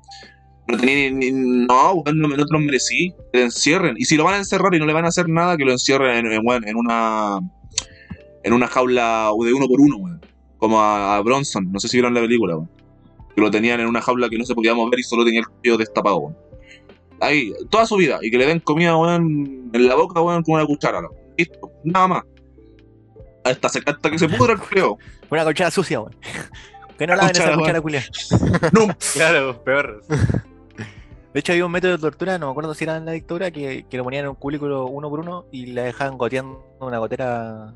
No 0.68 0.78
tenías 0.78 1.14
ni, 1.14 1.32
No, 1.32 2.03
no, 2.05 2.36
te 2.36 2.53
lo 2.53 2.60
merecí. 2.60 3.14
Lo 3.34 3.39
encierren. 3.41 3.95
Y 3.97 4.05
si 4.05 4.16
lo 4.16 4.24
van 4.24 4.36
a 4.36 4.38
encerrar 4.38 4.74
y 4.76 4.80
no 4.80 4.86
le 4.86 4.93
van 4.93 5.05
a 5.05 5.07
hacer 5.07 5.28
nada, 5.28 5.57
que 5.57 5.66
lo 5.66 5.72
encierren 5.72 6.26
en, 6.26 6.32
en, 6.32 6.68
en 6.68 6.76
una. 6.76 7.39
En 8.43 8.53
una 8.53 8.68
jaula 8.68 9.32
de 9.43 9.53
uno 9.53 9.68
por 9.68 9.82
uno. 9.82 10.20
Como 10.57 10.80
a, 10.80 11.18
a 11.18 11.22
Bronson. 11.22 11.72
No 11.72 11.80
sé 11.80 11.88
si 11.88 11.97
vieron 11.97 12.14
la 12.14 12.22
película. 12.22 12.60
Que 13.36 13.41
lo 13.41 13.49
tenían 13.49 13.80
en 13.80 13.88
una 13.88 14.01
jaula 14.01 14.30
que 14.30 14.38
no 14.38 14.45
se 14.45 14.53
podía 14.53 14.76
mover 14.76 14.99
y 14.99 15.03
solo 15.03 15.26
tenía 15.26 15.39
el 15.39 15.47
cuello 15.47 15.78
destapado. 15.78 16.36
Ahí, 17.20 17.51
toda 17.72 17.88
su 17.88 17.97
vida. 17.97 18.20
Y 18.22 18.30
que 18.30 18.38
le 18.38 18.45
den 18.45 18.60
comida, 18.60 18.95
weón, 18.95 19.72
en 19.74 19.88
la 19.88 19.95
boca, 19.95 20.22
weón, 20.22 20.43
con 20.43 20.55
una 20.55 20.66
cuchara. 20.68 21.01
Listo, 21.36 21.72
nada 21.84 22.07
más. 22.07 22.24
Hasta 23.50 23.70
se 23.70 23.80
hasta 23.86 24.12
que 24.12 24.20
se 24.20 24.30
pudra 24.30 24.54
el 24.54 24.60
creo. 24.60 24.97
Una 25.30 25.43
colchada 25.43 25.72
sucia, 25.72 26.00
weón. 26.00 26.16
Que 26.97 27.08
no 27.08 27.16
laven 27.16 27.32
Cuchara, 27.32 27.52
esa 27.52 27.60
cuchara 27.60 27.82
culia. 27.82 28.04
No, 28.74 28.88
Claro, 29.14 29.64
peor. 29.64 30.04
De 31.34 31.39
hecho, 31.39 31.52
había 31.52 31.66
un 31.66 31.72
método 31.72 31.93
de 31.93 31.97
tortura, 32.00 32.38
no 32.38 32.47
me 32.47 32.52
acuerdo 32.52 32.74
si 32.74 32.84
era 32.84 32.97
en 32.97 33.06
la 33.06 33.12
dictadura, 33.14 33.52
que, 33.52 33.86
que 33.89 33.97
lo 33.97 34.04
ponían 34.04 34.26
en 34.26 34.30
un 34.32 34.36
cubículo 34.36 34.88
uno 34.88 35.10
por 35.10 35.20
uno 35.20 35.45
y 35.52 35.68
la 35.68 35.84
dejaban 35.84 36.18
goteando 36.18 36.76
una 36.80 36.97
gotera 36.97 37.74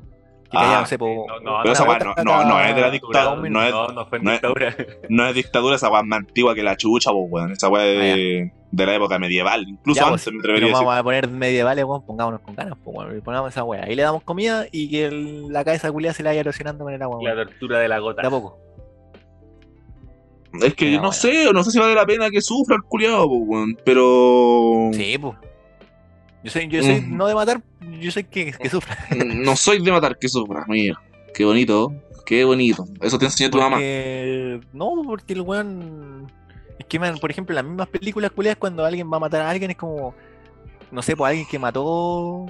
que 0.54 0.64
Ah, 0.64 0.80
no 0.80 0.86
sé, 0.86 0.98
po, 0.98 1.26
no, 1.28 1.40
no, 1.40 1.58
pero 1.62 1.72
esa 1.74 1.84
weá 1.84 1.98
no- 1.98 2.14
no- 2.24 2.44
no 2.44 2.60
es 2.60 2.74
de 2.74 2.80
la 2.80 2.90
dictadura, 2.90 3.48
no 3.50 3.62
es- 3.62 3.70
No, 3.72 3.88
no 3.88 4.06
fue 4.06 4.18
en 4.18 4.24
no 4.24 4.30
es- 4.32 4.40
dictadura. 4.42 4.76
no 5.08 5.26
es 5.26 5.34
dictadura, 5.34 5.76
esa 5.76 5.90
weá 5.90 6.00
es 6.00 6.06
más 6.06 6.18
antigua 6.20 6.54
que 6.54 6.62
la 6.62 6.76
chucha, 6.76 7.10
pues, 7.10 7.26
weón. 7.30 7.52
Esa 7.52 7.68
weá 7.68 7.82
de, 7.84 8.52
de 8.70 8.86
la 8.86 8.94
época 8.94 9.18
medieval. 9.18 9.64
Incluso 9.68 10.00
Ya, 10.00 10.06
antes, 10.08 10.24
pues, 10.24 10.34
me 10.34 10.40
pero 10.40 10.52
atrevería 10.54 10.66
a 10.66 10.70
decir. 10.78 10.86
vamos 10.86 10.98
a 11.00 11.02
poner 11.04 11.28
medievales, 11.28 11.84
weón, 11.84 12.06
pongámonos 12.06 12.40
con 12.40 12.54
ganas, 12.54 12.78
pues, 12.82 12.96
weón, 12.96 13.18
y 13.18 13.20
pongamos 13.20 13.50
esa 13.50 13.64
weá. 13.64 13.84
Ahí 13.84 13.94
le 13.94 14.02
damos 14.02 14.22
comida 14.22 14.66
y 14.72 14.90
que 14.90 15.06
el- 15.06 15.52
la 15.52 15.64
cabeza 15.64 15.90
culia 15.92 16.12
se 16.12 16.22
la 16.22 16.30
vaya 16.30 16.40
erosionando 16.40 16.84
con 16.84 16.92
el 16.94 17.02
agua, 17.02 17.18
La 17.22 17.34
weón. 17.34 17.48
tortura 17.48 17.78
de 17.78 17.88
la 17.88 17.98
gota. 17.98 18.22
De 18.22 18.28
a 18.28 18.30
poco. 18.30 18.58
Es 20.62 20.74
que 20.74 20.92
no 20.92 20.98
bueno. 20.98 21.12
sé, 21.12 21.52
no 21.52 21.64
sé 21.64 21.72
si 21.72 21.78
vale 21.80 21.94
la 21.96 22.06
pena 22.06 22.30
que 22.30 22.40
sufra 22.40 22.76
el 22.76 22.82
culiado, 22.82 23.26
pues, 23.28 23.40
weón. 23.44 23.76
Pero. 23.84 24.90
Sí, 24.92 25.18
pues. 25.18 25.34
Yo 26.44 26.50
soy, 26.50 26.68
yo 26.68 26.82
soy 26.82 27.00
Mm. 27.00 27.16
no 27.16 27.26
de 27.26 27.34
matar, 27.34 27.62
yo 28.00 28.10
soy 28.10 28.24
que, 28.24 28.52
que 28.52 28.68
sufra. 28.68 28.96
No 29.24 29.56
soy 29.56 29.82
de 29.82 29.90
matar 29.92 30.18
que 30.18 30.28
sufra, 30.28 30.64
mira. 30.68 31.00
Qué 31.34 31.44
bonito, 31.44 31.92
qué 32.26 32.44
bonito. 32.44 32.86
Eso 33.00 33.18
te 33.18 33.24
enseñó 33.26 33.50
tu 33.50 33.58
mamá. 33.58 33.78
No, 34.72 35.02
porque 35.06 35.32
el 35.34 35.40
weón. 35.42 36.30
Es 36.78 36.86
que, 36.86 36.98
man, 36.98 37.18
por 37.18 37.30
ejemplo, 37.30 37.52
en 37.52 37.56
las 37.56 37.64
mismas 37.64 37.88
películas 37.88 38.30
culiadas, 38.32 38.58
cuando 38.58 38.84
alguien 38.84 39.10
va 39.12 39.16
a 39.16 39.20
matar 39.20 39.42
a 39.42 39.50
alguien, 39.50 39.70
es 39.70 39.76
como. 39.76 40.14
No 40.90 41.02
sé, 41.02 41.16
pues 41.16 41.30
alguien 41.30 41.46
que 41.50 41.58
mató. 41.58 42.46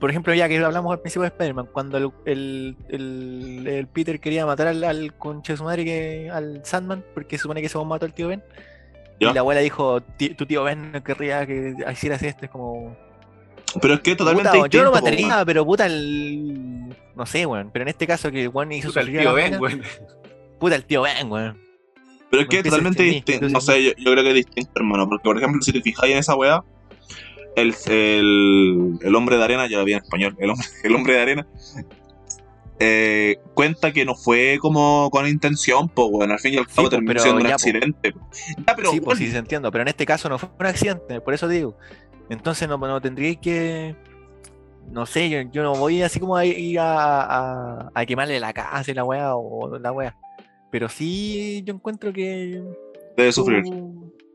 Por 0.00 0.10
ejemplo, 0.10 0.34
ya 0.34 0.48
que 0.48 0.58
hablamos 0.58 0.92
al 0.92 1.00
principio 1.00 1.22
de 1.22 1.28
Spider-Man, 1.28 1.68
cuando 1.72 1.96
el, 1.96 2.10
el, 2.26 2.76
el- 2.88 3.66
el 3.66 3.86
Peter 3.86 4.20
quería 4.20 4.44
matar 4.44 4.66
al, 4.66 4.84
al 4.84 5.14
conche 5.16 5.52
de 5.54 5.56
su 5.56 5.64
madre, 5.64 5.84
que, 5.84 6.30
al 6.30 6.60
Sandman, 6.64 7.02
porque 7.14 7.38
supone 7.38 7.62
que 7.62 7.68
se 7.68 7.78
mató 7.84 8.04
al 8.04 8.12
tío 8.12 8.28
Ben. 8.28 8.42
Ya. 9.20 9.30
Y 9.30 9.34
la 9.34 9.40
abuela 9.40 9.60
dijo: 9.60 10.02
"Ti- 10.02 10.34
Tu 10.34 10.44
tío 10.44 10.64
Ben 10.64 10.92
no 10.92 11.02
querría 11.02 11.46
que 11.46 11.74
hicieras 11.92 12.22
esto. 12.22 12.44
Es 12.44 12.50
como. 12.50 12.96
Pero 13.80 13.94
es 13.94 14.00
que 14.00 14.12
es 14.12 14.16
totalmente 14.16 14.50
Puta, 14.50 14.68
yo 14.68 14.84
no 14.84 14.90
lo 14.90 14.96
distinto, 14.96 15.10
po, 15.10 15.26
mataría, 15.26 15.44
pero 15.44 15.64
puta, 15.64 15.86
el. 15.86 16.94
No 17.14 17.26
sé, 17.26 17.46
weón. 17.46 17.70
Pero 17.72 17.82
en 17.84 17.88
este 17.88 18.06
caso, 18.06 18.30
que 18.30 18.42
el 18.42 18.48
weón 18.48 18.72
hizo 18.72 18.88
Puta, 18.88 19.00
el 19.00 19.06
sufrir 19.06 19.20
a 19.20 19.22
tío 19.22 19.30
la 19.30 19.34
Ben, 19.34 19.60
weón. 19.60 19.82
Puta, 20.58 20.76
el 20.76 20.84
tío 20.84 21.02
Ben, 21.02 21.30
weón. 21.30 21.64
Pero 22.30 22.42
es 22.42 22.48
que 22.48 22.58
es 22.58 22.64
totalmente 22.64 23.02
distinto. 23.02 23.48
No 23.48 23.60
sé, 23.60 23.82
yo, 23.82 23.90
yo 23.96 24.12
creo 24.12 24.24
que 24.24 24.30
es 24.30 24.34
distinto, 24.34 24.72
hermano. 24.76 25.08
Porque, 25.08 25.22
por 25.22 25.36
ejemplo, 25.36 25.62
si 25.62 25.72
te 25.72 25.80
fijáis 25.80 26.12
en 26.12 26.18
esa 26.18 26.34
weá, 26.34 26.64
el, 27.56 27.74
el, 27.86 28.98
el 29.00 29.14
hombre 29.14 29.36
de 29.36 29.44
arena, 29.44 29.68
ya 29.68 29.78
lo 29.78 29.84
vi 29.84 29.92
en 29.92 30.02
español, 30.02 30.36
el 30.38 30.50
hombre, 30.50 30.66
el 30.82 30.94
hombre 30.94 31.14
de 31.14 31.20
arena, 31.20 31.46
eh, 32.80 33.38
cuenta 33.54 33.92
que 33.92 34.04
no 34.04 34.16
fue 34.16 34.58
como 34.60 35.10
con 35.10 35.28
intención, 35.28 35.88
pues, 35.88 36.08
weón. 36.10 36.32
Al 36.32 36.40
fin 36.40 36.54
y 36.54 36.56
al 36.56 36.66
cabo 36.66 36.88
po, 36.88 36.90
terminó 36.90 37.20
siendo 37.20 37.40
un 37.40 37.46
ya, 37.46 37.50
po. 37.50 37.54
accidente. 37.54 38.14
Ya, 38.66 38.74
pero, 38.74 38.90
sí, 38.90 39.00
pues 39.00 39.18
sí 39.18 39.30
se 39.30 39.38
entiendo, 39.38 39.70
pero 39.70 39.82
en 39.82 39.88
este 39.88 40.04
caso 40.04 40.28
no 40.28 40.38
fue 40.38 40.48
un 40.58 40.66
accidente, 40.66 41.20
por 41.20 41.34
eso 41.34 41.46
digo. 41.46 41.76
Entonces 42.28 42.68
no, 42.68 42.78
no 42.78 43.00
tendríais 43.00 43.38
que. 43.38 43.96
No 44.90 45.06
sé, 45.06 45.30
yo, 45.30 45.40
yo 45.50 45.62
no 45.62 45.74
voy 45.74 46.02
así 46.02 46.20
como 46.20 46.36
a 46.36 46.44
ir 46.44 46.78
a, 46.78 47.22
a, 47.22 47.90
a 47.94 48.06
quemarle 48.06 48.38
la 48.38 48.52
casa 48.52 48.90
y 48.90 48.94
la 48.94 49.04
weá 49.04 49.34
o 49.34 49.78
la 49.78 49.92
weá. 49.92 50.14
Pero 50.70 50.88
sí 50.88 51.62
yo 51.64 51.74
encuentro 51.74 52.12
que. 52.12 52.62
debe 53.16 53.32
sufrir. 53.32 53.64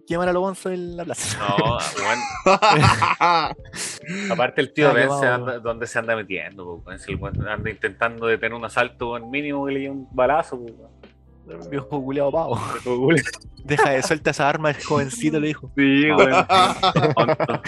Quemar 0.08 0.28
a 0.28 0.34
los 0.34 0.42
bonzos 0.42 0.72
en 0.72 0.98
la 0.98 1.06
plaza. 1.06 1.38
No, 1.38 1.78
weón. 2.02 2.20
Aparte 4.32 4.62
el 4.62 4.74
tío 4.74 4.90
Ah, 4.90 4.94
Ben 4.94 5.10
se 5.20 5.28
anda, 5.28 5.60
¿dónde 5.60 5.86
se 5.86 6.00
anda 6.00 6.16
metiendo? 6.16 6.82
po, 6.84 6.92
anda 7.48 7.70
intentando 7.70 8.26
detener 8.26 8.56
un 8.58 8.66
asalto, 8.66 9.20
mínimo 9.20 9.66
que 9.68 9.74
le 9.74 9.80
lleve 9.82 9.92
un 9.92 10.08
balazo. 10.12 10.60
po. 10.66 10.90
Viejo 11.70 12.02
culiao 12.04 12.32
pavo. 12.32 12.60
Deja 13.64 13.90
de 13.92 14.02
suelta 14.04 14.32
esa 14.32 14.48
arma, 14.50 14.70
el 14.72 14.84
jovencito 14.84 15.40
le 15.40 15.48
dijo. 15.50 15.72
Sí. 15.78 16.04
Tonto. 17.16 17.62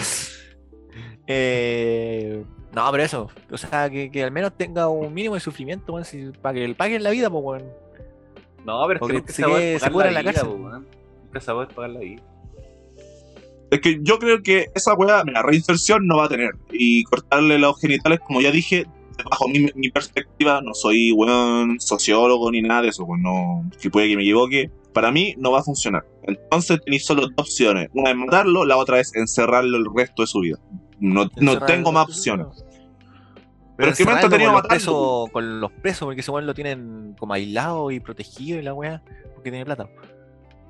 Eh, 1.26 2.42
no, 2.74 2.90
pero 2.90 3.02
eso, 3.04 3.28
o 3.50 3.56
sea, 3.56 3.88
que, 3.90 4.10
que 4.10 4.24
al 4.24 4.32
menos 4.32 4.52
tenga 4.56 4.88
un 4.88 5.12
mínimo 5.12 5.34
de 5.34 5.40
sufrimiento, 5.40 5.92
weón, 5.92 6.04
si- 6.04 6.30
para 6.40 6.54
que 6.54 6.66
le 6.68 6.74
paguen 6.74 7.02
la 7.02 7.10
vida, 7.10 7.30
pues, 7.30 7.44
weón. 7.44 7.62
No, 8.64 8.84
pero 8.86 8.94
es 8.94 9.00
que 9.00 9.06
que 9.06 9.12
nunca 9.20 9.32
se 9.32 9.42
quede- 9.44 9.78
se 9.78 9.90
pudra 9.90 10.10
la 10.10 10.10
en 10.10 10.14
la 10.26 10.30
vida, 10.32 10.40
cárcel. 10.40 10.50
po, 10.58 10.64
weón. 10.64 10.86
Nunca 11.24 11.40
se 11.40 11.52
va 11.52 11.62
a 11.64 11.68
pagar 11.68 11.90
la 11.90 12.00
vida. 12.00 12.22
Es 13.70 13.80
que 13.80 13.98
yo 14.02 14.18
creo 14.18 14.42
que 14.42 14.66
esa 14.74 14.94
weá, 14.94 15.22
la 15.24 15.42
reinserción 15.42 16.06
no 16.06 16.16
va 16.18 16.24
a 16.26 16.28
tener. 16.28 16.50
Y 16.70 17.04
cortarle 17.04 17.58
los 17.58 17.80
genitales, 17.80 18.20
como 18.20 18.40
ya 18.40 18.50
dije, 18.50 18.86
bajo 19.30 19.48
mi, 19.48 19.68
mi 19.74 19.90
perspectiva, 19.90 20.60
no 20.62 20.74
soy 20.74 21.12
weón 21.12 21.78
sociólogo 21.80 22.50
ni 22.50 22.62
nada 22.62 22.82
de 22.82 22.88
eso, 22.88 23.06
pues 23.06 23.20
no, 23.22 23.68
que 23.80 23.90
puede 23.90 24.08
que 24.08 24.16
me 24.16 24.22
equivoque. 24.22 24.70
Para 24.92 25.10
mí 25.10 25.34
no 25.38 25.50
va 25.52 25.60
a 25.60 25.62
funcionar. 25.62 26.04
Entonces 26.24 26.80
tenéis 26.84 27.06
solo 27.06 27.22
dos 27.22 27.32
opciones. 27.36 27.88
Una 27.94 28.10
es 28.10 28.16
matarlo, 28.16 28.64
la 28.64 28.76
otra 28.76 29.00
es 29.00 29.14
encerrarlo 29.16 29.78
el 29.78 29.86
resto 29.94 30.22
de 30.22 30.26
su 30.26 30.40
vida. 30.40 30.58
No, 31.00 31.28
no 31.40 31.58
tengo 31.64 31.92
más 31.92 32.04
opciones. 32.04 32.46
Pero, 32.54 33.76
Pero 33.76 33.90
es 33.90 33.98
que 33.98 34.04
me 34.04 34.10
han 34.12 34.16
encerrarlo 34.18 34.36
entretenido 34.46 34.52
con 34.52 34.60
los, 34.60 34.68
presos, 34.68 35.30
con 35.30 35.60
los 35.60 35.72
presos, 35.72 36.06
porque 36.06 36.20
ese 36.20 36.30
weón 36.30 36.46
lo 36.46 36.54
tienen 36.54 37.16
como 37.18 37.32
aislado 37.32 37.90
y 37.90 38.00
protegido 38.00 38.58
y 38.58 38.62
la 38.62 38.74
weá, 38.74 39.02
porque 39.34 39.50
tiene 39.50 39.64
plata. 39.64 39.88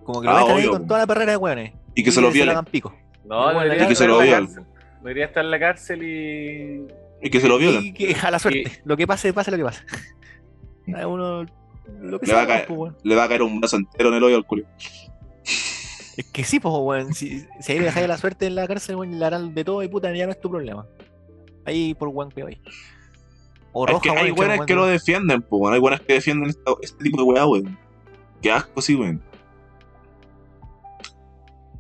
Como 0.05 0.21
que 0.21 0.27
lo 0.29 0.33
Ah, 0.33 0.55
ahí 0.57 0.67
con 0.69 0.87
toda 0.87 1.01
la 1.01 1.07
perrera 1.07 1.33
de 1.33 1.37
weones. 1.39 1.73
Y 1.95 2.03
que 2.05 2.13
se 2.13 2.21
lo 2.21 2.29
le 2.29 2.35
violen. 2.35 2.53
hagan 2.53 2.65
pico. 2.67 2.95
No, 3.25 3.41
Y 3.51 3.55
bueno, 3.55 3.61
debería 3.63 3.85
y 3.85 3.89
que 3.89 3.95
se 3.97 4.05
estar 4.05 4.09
lo 4.09 4.15
en 4.15 4.19
la 4.19 4.25
violen. 4.39 4.47
cárcel. 4.55 4.65
Debería 5.03 5.25
estar 5.27 5.45
en 5.45 5.51
la 5.51 5.59
cárcel 5.59 6.03
y. 6.05 6.87
Y 7.23 7.31
que 7.31 7.41
se 7.41 7.49
lo 7.49 7.57
violen. 7.59 7.85
Y 7.87 7.93
que 7.93 8.15
a 8.21 8.31
la 8.31 8.39
suerte. 8.39 8.81
Lo 8.85 8.97
que 8.97 9.07
pase, 9.07 9.33
pase 9.33 9.51
lo 9.51 9.57
que 9.57 9.65
pase. 9.65 9.83
A 10.97 11.07
uno. 11.07 11.45
Lo 12.01 12.19
que 12.19 12.27
Le 12.27 12.33
va 12.35 12.43
a 12.43 12.47
sea, 12.47 12.55
caer. 12.55 12.67
pues, 12.67 12.79
weón. 12.79 12.97
Le 13.05 13.15
va 13.17 13.25
a 13.25 13.29
caer 13.29 13.43
un 13.43 13.61
brazo 13.61 13.77
entero 13.77 14.09
en 14.09 14.15
el 14.17 14.23
hoyo 14.25 14.37
al 14.37 14.45
culo. 14.45 14.65
Es 16.17 16.27
que 16.33 16.45
sí, 16.45 16.59
pues, 16.61 16.75
weón. 16.77 17.15
Si, 17.15 17.47
si 17.61 17.73
ahí 17.73 17.79
le 17.79 17.85
dejáis 17.87 18.09
la 18.09 18.19
suerte 18.19 18.47
en 18.47 18.55
la 18.57 18.67
cárcel, 18.67 18.97
weón, 18.97 19.19
le 19.19 19.25
harán 19.25 19.55
de 19.55 19.65
todo 19.65 19.83
y 19.83 19.89
puta, 19.89 20.13
ya 20.15 20.27
no 20.27 20.33
es 20.33 20.41
tu 20.41 20.51
problema. 20.51 20.87
Ahí 21.65 21.95
por 21.95 22.09
weón 22.09 22.31
que 22.31 22.43
ahí. 22.43 22.61
O 23.73 23.87
Es 23.87 23.93
roja, 23.93 24.03
que 24.03 24.11
weón, 24.11 24.25
hay 24.25 24.31
buenas 24.33 24.57
weón 24.59 24.67
que 24.67 24.75
lo 24.75 24.87
defienden, 24.87 25.43
pues, 25.43 25.61
bueno, 25.61 25.75
hay 25.75 25.81
buenas 25.81 26.01
que 26.01 26.15
defienden 26.15 26.51
esta- 26.51 26.73
este 26.83 27.05
tipo 27.05 27.19
de 27.19 27.23
weá, 27.25 27.47
weón. 27.47 27.79
Qué 28.43 28.51
asco, 28.51 28.83
sí, 28.83 28.95
weón. 28.97 29.23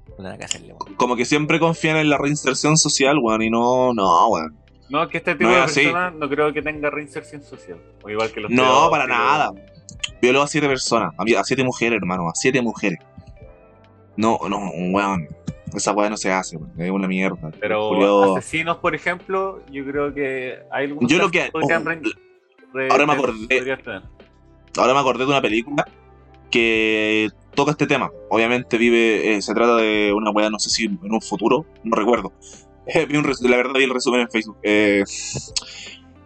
Puta, 0.07 0.23
nada 0.23 0.39
que 0.39 0.45
hacerle, 0.45 0.73
weón. 0.75 0.95
Como 0.95 1.17
que 1.17 1.25
siempre 1.25 1.59
confían 1.59 1.97
en 1.97 2.09
la 2.09 2.19
reinserción 2.19 2.77
social, 2.77 3.19
weón, 3.19 3.43
y 3.43 3.51
no, 3.51 3.93
no, 3.95 4.29
weón. 4.29 4.57
No, 4.93 5.09
que 5.09 5.17
este 5.17 5.35
tipo 5.35 5.49
No 5.49 5.57
de 5.57 5.63
personas 5.63 6.15
no 6.15 6.29
creo 6.29 6.53
que 6.53 6.61
tenga 6.61 6.91
reinserción 6.91 7.43
social. 7.43 7.79
O 8.03 8.11
igual 8.11 8.31
que 8.31 8.41
los 8.41 8.51
No, 8.51 8.91
para 8.91 9.07
nada. 9.07 9.51
Violó 10.21 10.43
a 10.43 10.47
siete 10.47 10.69
personas, 10.69 11.15
a, 11.17 11.45
siete 11.45 11.65
mujeres, 11.65 11.97
hermano, 11.97 12.29
a 12.29 12.33
siete 12.35 12.61
mujeres. 12.61 12.99
No, 14.19 14.39
no, 14.51 14.71
weón. 14.91 15.27
Esa 15.75 15.93
weá 15.93 16.11
no 16.11 16.19
se 16.19 16.31
hace, 16.31 16.59
weón. 16.59 16.73
Es 16.79 16.91
una 16.91 17.09
mierda. 17.09 17.51
Pero 17.59 17.89
Culiao- 17.89 18.37
asesinos, 18.37 18.77
por 18.77 18.95
ejemplo, 18.95 19.63
yo 19.71 19.83
creo 19.87 20.13
que 20.13 20.59
hay 20.71 20.85
algunos 20.89 21.11
Yo 21.11 21.17
lo 21.17 21.31
que- 21.31 21.49
oh, 21.55 21.61
re- 22.75 22.89
ahora 22.91 23.07
me 23.07 23.13
acordé. 23.15 23.75
Ahora 24.77 24.93
me 24.93 25.01
acordé 25.01 25.25
de 25.25 25.31
una 25.31 25.41
película 25.41 25.87
que 26.51 27.31
toca 27.55 27.71
este 27.71 27.87
tema. 27.87 28.11
Obviamente 28.29 28.77
vive, 28.77 29.37
eh, 29.37 29.41
se 29.41 29.55
trata 29.55 29.77
de 29.77 30.13
una 30.15 30.31
weá, 30.31 30.51
no 30.51 30.59
sé 30.59 30.69
si 30.69 30.85
en 30.85 30.99
un 31.03 31.23
futuro, 31.23 31.65
no 31.83 31.97
recuerdo. 31.97 32.31
Vi 33.09 33.17
un 33.17 33.25
la 33.25 33.57
verdad 33.57 33.75
vi 33.75 33.85
el 33.85 33.91
resumen 33.91 34.23
en 34.23 34.31
Facebook. 34.31 34.57
Eh, 34.63 35.05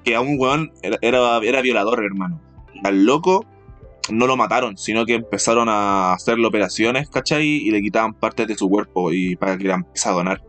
que 0.04 0.14
a 0.14 0.20
un 0.20 0.38
weón 0.38 0.72
era, 0.82 0.98
era, 1.02 1.60
violador, 1.60 2.04
hermano. 2.04 2.40
Al 2.84 3.04
loco 3.04 3.44
no 4.10 4.26
lo 4.26 4.36
mataron, 4.36 4.76
sino 4.76 5.04
que 5.04 5.14
empezaron 5.14 5.68
a 5.68 6.12
hacerle 6.12 6.46
operaciones, 6.46 7.10
¿cachai? 7.10 7.44
Y 7.44 7.70
le 7.70 7.82
quitaban 7.82 8.14
partes 8.14 8.46
de 8.46 8.56
su 8.56 8.68
cuerpo 8.68 9.12
y 9.12 9.36
para 9.36 9.58
que 9.58 9.64
la 9.64 9.74
empiece 9.74 10.08
a 10.08 10.12
donar. 10.12 10.42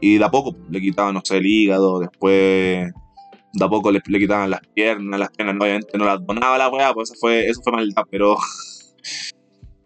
Y 0.00 0.18
de 0.18 0.24
a 0.24 0.30
poco 0.30 0.56
le 0.70 0.80
quitaban, 0.80 1.14
no 1.14 1.20
sé, 1.22 1.38
el 1.38 1.46
hígado, 1.46 2.00
después 2.00 2.92
de 3.52 3.64
a 3.64 3.68
poco 3.68 3.92
le, 3.92 4.00
le 4.04 4.18
quitaban 4.18 4.50
las 4.50 4.60
piernas, 4.74 5.20
las 5.20 5.30
piernas 5.30 5.56
obviamente 5.60 5.96
no 5.96 6.06
las 6.06 6.24
donaba 6.26 6.58
la 6.58 6.68
weá, 6.68 6.92
pues 6.92 7.10
eso 7.10 7.20
fue, 7.20 7.46
eso 7.46 7.60
fue 7.62 7.72
maldad, 7.72 8.02
pero. 8.10 8.36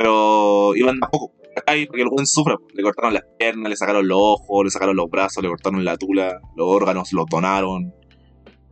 Pero 0.01 0.77
iban 0.77 1.01
de 1.01 1.07
a 1.07 1.09
poco, 1.09 1.33
¿cachai? 1.61 1.87
Porque 1.87 2.03
el 2.03 2.09
buen 2.09 2.27
sufre, 2.27 2.57
le 2.75 2.83
cortaron 2.83 3.15
las 3.15 3.25
piernas, 3.39 3.71
le 3.71 3.77
sacaron 3.77 4.07
los 4.07 4.19
ojos, 4.21 4.65
le 4.65 4.71
sacaron 4.71 4.97
los 4.97 5.11
brazos, 5.11 5.43
le 5.43 5.49
cortaron 5.49 5.85
la 5.85 5.97
tula, 5.97 6.41
los 6.57 6.67
órganos, 6.67 7.13
los 7.13 7.27
donaron. 7.27 7.95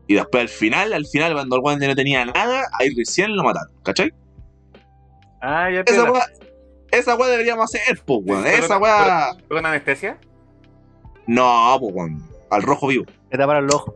Y 0.06 0.14
después 0.14 0.42
al 0.42 0.48
final, 0.48 0.92
al 0.92 1.06
final, 1.06 1.32
cuando 1.34 1.56
el 1.56 1.80
ya 1.80 1.88
no 1.88 1.96
tenía 1.96 2.24
nada, 2.24 2.64
ahí 2.78 2.94
recién 2.96 3.36
lo 3.36 3.42
mataron, 3.42 3.72
¿cachai? 3.82 4.12
Ah, 5.40 5.70
ya 5.70 5.80
Esa 5.80 6.10
weá, 6.10 6.26
esa 6.90 7.14
weá 7.16 7.28
deberíamos 7.28 7.64
hacer, 7.64 8.00
pues, 8.04 8.20
weón. 8.24 8.46
Esa 8.46 8.78
weá. 8.78 9.34
¿Fue 9.48 9.56
con 9.56 9.66
anestesia? 9.66 10.18
No, 11.26 11.76
pues, 11.80 11.94
weón. 11.94 12.22
Al 12.50 12.62
rojo 12.62 12.86
vivo. 12.86 13.04
Le 13.30 13.38
taparon 13.38 13.66
los 13.66 13.74
ojos. 13.74 13.94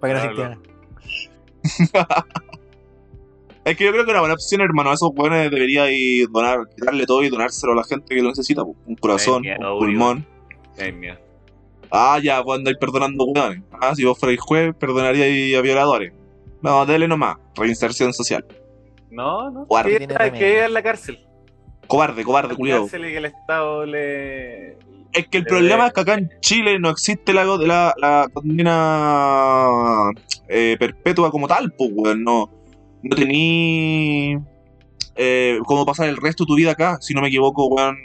Para 0.00 0.20
que 0.20 0.28
no 0.28 0.34
Claro. 0.34 0.62
Es 3.70 3.76
que 3.76 3.84
yo 3.84 3.92
creo 3.92 4.04
que 4.04 4.10
una 4.12 4.20
buena 4.20 4.34
opción, 4.34 4.60
hermano, 4.60 4.90
a 4.90 4.94
esos 4.94 5.10
weones 5.14 5.50
debería 5.50 5.90
ir 5.90 6.28
donar, 6.30 6.60
quitarle 6.74 7.04
todo 7.06 7.22
y 7.22 7.28
donárselo 7.28 7.72
a 7.72 7.76
la 7.76 7.84
gente 7.84 8.14
que 8.14 8.22
lo 8.22 8.28
necesita. 8.30 8.62
Un 8.62 8.96
corazón, 8.96 9.42
Ay, 9.44 9.56
un 9.58 9.78
pulmón. 9.78 10.26
Ay, 10.78 10.92
mía. 10.92 11.20
Ah, 11.90 12.18
ya, 12.22 12.40
vos 12.40 12.56
andáis 12.58 12.76
perdonando 12.78 13.24
weones. 13.24 13.62
Ah, 13.80 13.94
si 13.94 14.04
vos 14.04 14.18
fuerais 14.18 14.40
juez, 14.40 14.74
perdonaríais 14.78 15.56
a 15.56 15.60
violadores. 15.60 16.12
No, 16.62 16.84
dele 16.86 17.06
nomás. 17.08 17.36
Reinserción 17.56 18.12
social. 18.12 18.44
No, 19.10 19.50
no. 19.50 19.64
Guarda, 19.66 19.90
que 20.32 20.64
en 20.64 20.72
la 20.74 20.82
cárcel. 20.82 21.18
Cobarde, 21.86 22.22
cobarde, 22.24 22.54
la 22.58 22.78
cárcel 22.80 23.06
y 23.06 23.10
que 23.12 23.16
el 23.18 23.24
Estado 23.26 23.86
le. 23.86 24.72
Es 25.12 25.26
que 25.30 25.38
el 25.38 25.44
le- 25.44 25.48
problema 25.48 25.86
es 25.86 25.92
que 25.94 26.00
acá 26.00 26.14
en 26.14 26.30
Chile 26.40 26.78
no 26.78 26.90
existe 26.90 27.32
la, 27.32 27.44
la, 27.44 27.94
la 27.96 28.28
condena 28.32 30.10
eh, 30.48 30.76
perpetua 30.78 31.30
como 31.30 31.48
tal, 31.48 31.72
pues, 31.72 31.90
weón. 31.94 32.22
No, 32.24 32.50
no 33.02 33.16
tení 33.16 34.36
eh, 35.16 35.58
cómo 35.66 35.84
pasar 35.86 36.08
el 36.08 36.16
resto 36.16 36.44
de 36.44 36.48
tu 36.48 36.56
vida 36.56 36.72
acá. 36.72 36.98
Si 37.00 37.14
no 37.14 37.20
me 37.22 37.28
equivoco, 37.28 37.66
weón, 37.66 37.96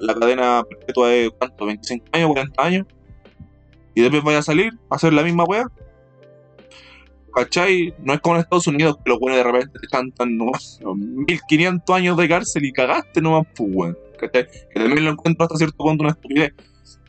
la 0.00 0.14
cadena 0.14 0.62
perpetua 0.68 1.12
es, 1.14 1.30
¿cuánto? 1.38 1.66
¿25 1.66 2.02
años, 2.12 2.28
40 2.28 2.62
años? 2.62 2.86
Y 3.94 4.02
después 4.02 4.22
vaya 4.22 4.38
a 4.38 4.42
salir 4.42 4.72
a 4.90 4.94
hacer 4.96 5.12
la 5.12 5.22
misma 5.22 5.44
weá. 5.44 5.66
¿Cachai? 7.34 7.94
No 8.00 8.12
es 8.12 8.20
como 8.20 8.34
en 8.36 8.40
Estados 8.42 8.66
Unidos 8.66 8.96
que 9.04 9.10
los 9.10 9.20
buenos 9.20 9.38
de 9.38 9.44
repente 9.44 9.78
están 9.82 10.10
tan 10.12 10.36
nomás 10.36 10.80
1500 10.84 11.94
años 11.96 12.16
de 12.16 12.28
cárcel 12.28 12.64
y 12.64 12.72
cagaste 12.72 13.20
nomás, 13.20 13.46
pues, 13.56 13.70
weón. 13.72 13.98
¿Cachai? 14.18 14.46
Que 14.46 14.80
también 14.80 15.04
lo 15.04 15.10
encuentro 15.12 15.44
hasta 15.44 15.56
cierto 15.56 15.76
punto 15.76 16.02
una 16.02 16.12
estupidez. 16.12 16.52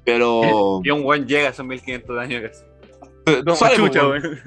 Pero. 0.05 0.81
Y 0.83 0.89
un 0.91 1.03
buen 1.03 1.25
llega 1.27 1.47
a 1.47 1.51
esos 1.51 1.65
1500 1.65 2.15
de 2.15 2.21
años 2.21 2.41
casi. 2.49 2.63
eh, 3.27 3.41
Como 3.43 3.55
sale, 3.55 3.77
pues, 3.79 3.95
weón. 3.95 4.11
weón. 4.11 4.39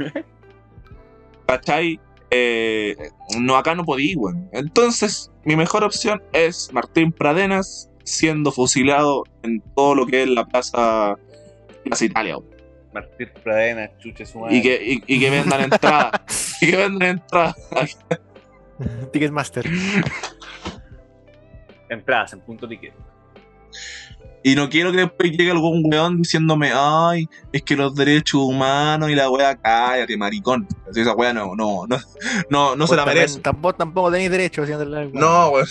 ¿Cachai? 1.47 2.01
Eh, 2.37 2.97
no, 3.39 3.57
acá 3.57 3.77
no 3.77 3.85
podí, 3.85 4.17
weón. 4.17 4.49
Entonces, 4.53 5.31
mi 5.45 5.55
mejor 5.55 5.85
opción 5.85 6.21
es 6.33 6.73
Martín 6.73 7.13
Pradenas 7.13 7.89
siendo 8.03 8.51
fusilado 8.51 9.23
en 9.45 9.61
todo 9.77 9.95
lo 9.95 10.07
que 10.07 10.25
es 10.25 10.29
la 10.29 10.45
plaza, 10.45 11.17
plaza 11.85 12.05
Italia, 12.05 12.39
weón. 12.39 12.55
Martín 12.93 13.29
Pradena, 13.43 13.91
chuche 13.99 14.25
su 14.27 14.39
madre. 14.41 14.57
Y 14.57 14.63
que, 14.63 14.81
y, 14.85 15.03
y 15.07 15.21
que 15.21 15.31
vendan 15.31 15.63
entradas. 15.63 16.57
y 16.61 16.71
que 16.71 16.77
vendan 16.77 17.09
entradas. 17.09 17.57
Ticketmaster. 19.13 19.65
Entradas 21.89 22.33
en 22.33 22.41
punto 22.41 22.69
ticket. 22.69 22.95
Y 24.47 24.55
no 24.55 24.69
quiero 24.69 24.93
que 24.93 24.99
después 24.99 25.31
llegue 25.31 25.51
algún 25.51 25.83
weón 25.91 26.19
diciéndome, 26.21 26.71
ay, 26.75 27.27
es 27.51 27.63
que 27.63 27.77
los 27.77 27.95
derechos 27.95 28.43
humanos 28.43 29.09
y 29.09 29.15
la 29.15 29.31
wea, 29.31 29.57
cállate, 29.57 30.19
maricón. 30.19 30.69
Así, 30.89 31.01
esa 31.01 31.15
wea 31.15 31.33
no, 31.33 31.57
no, 31.57 31.87
no, 31.87 31.97
no, 32.51 32.77
no 32.77 32.87
se 32.87 32.95
la 32.95 33.07
merece. 33.07 33.41
Tampoco, 33.41 33.75
tampoco 33.75 34.13
tenéis 34.13 34.31
derecho 34.31 34.61
a 34.61 34.65
haciéndole 34.65 34.99
algo. 34.99 35.19
No, 35.19 35.49
weón. 35.49 35.67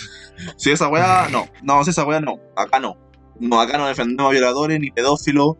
Si 0.56 0.72
esa 0.72 0.88
weá, 0.88 1.28
no. 1.30 1.46
No, 1.62 1.84
si 1.84 1.90
esa 1.90 2.04
weá, 2.04 2.18
no. 2.18 2.40
Acá 2.56 2.80
no. 2.80 2.96
No, 3.38 3.60
acá 3.60 3.78
no 3.78 3.86
defendemos 3.86 4.28
a 4.28 4.32
violadores, 4.32 4.80
ni 4.80 4.90
pedófilos, 4.90 5.54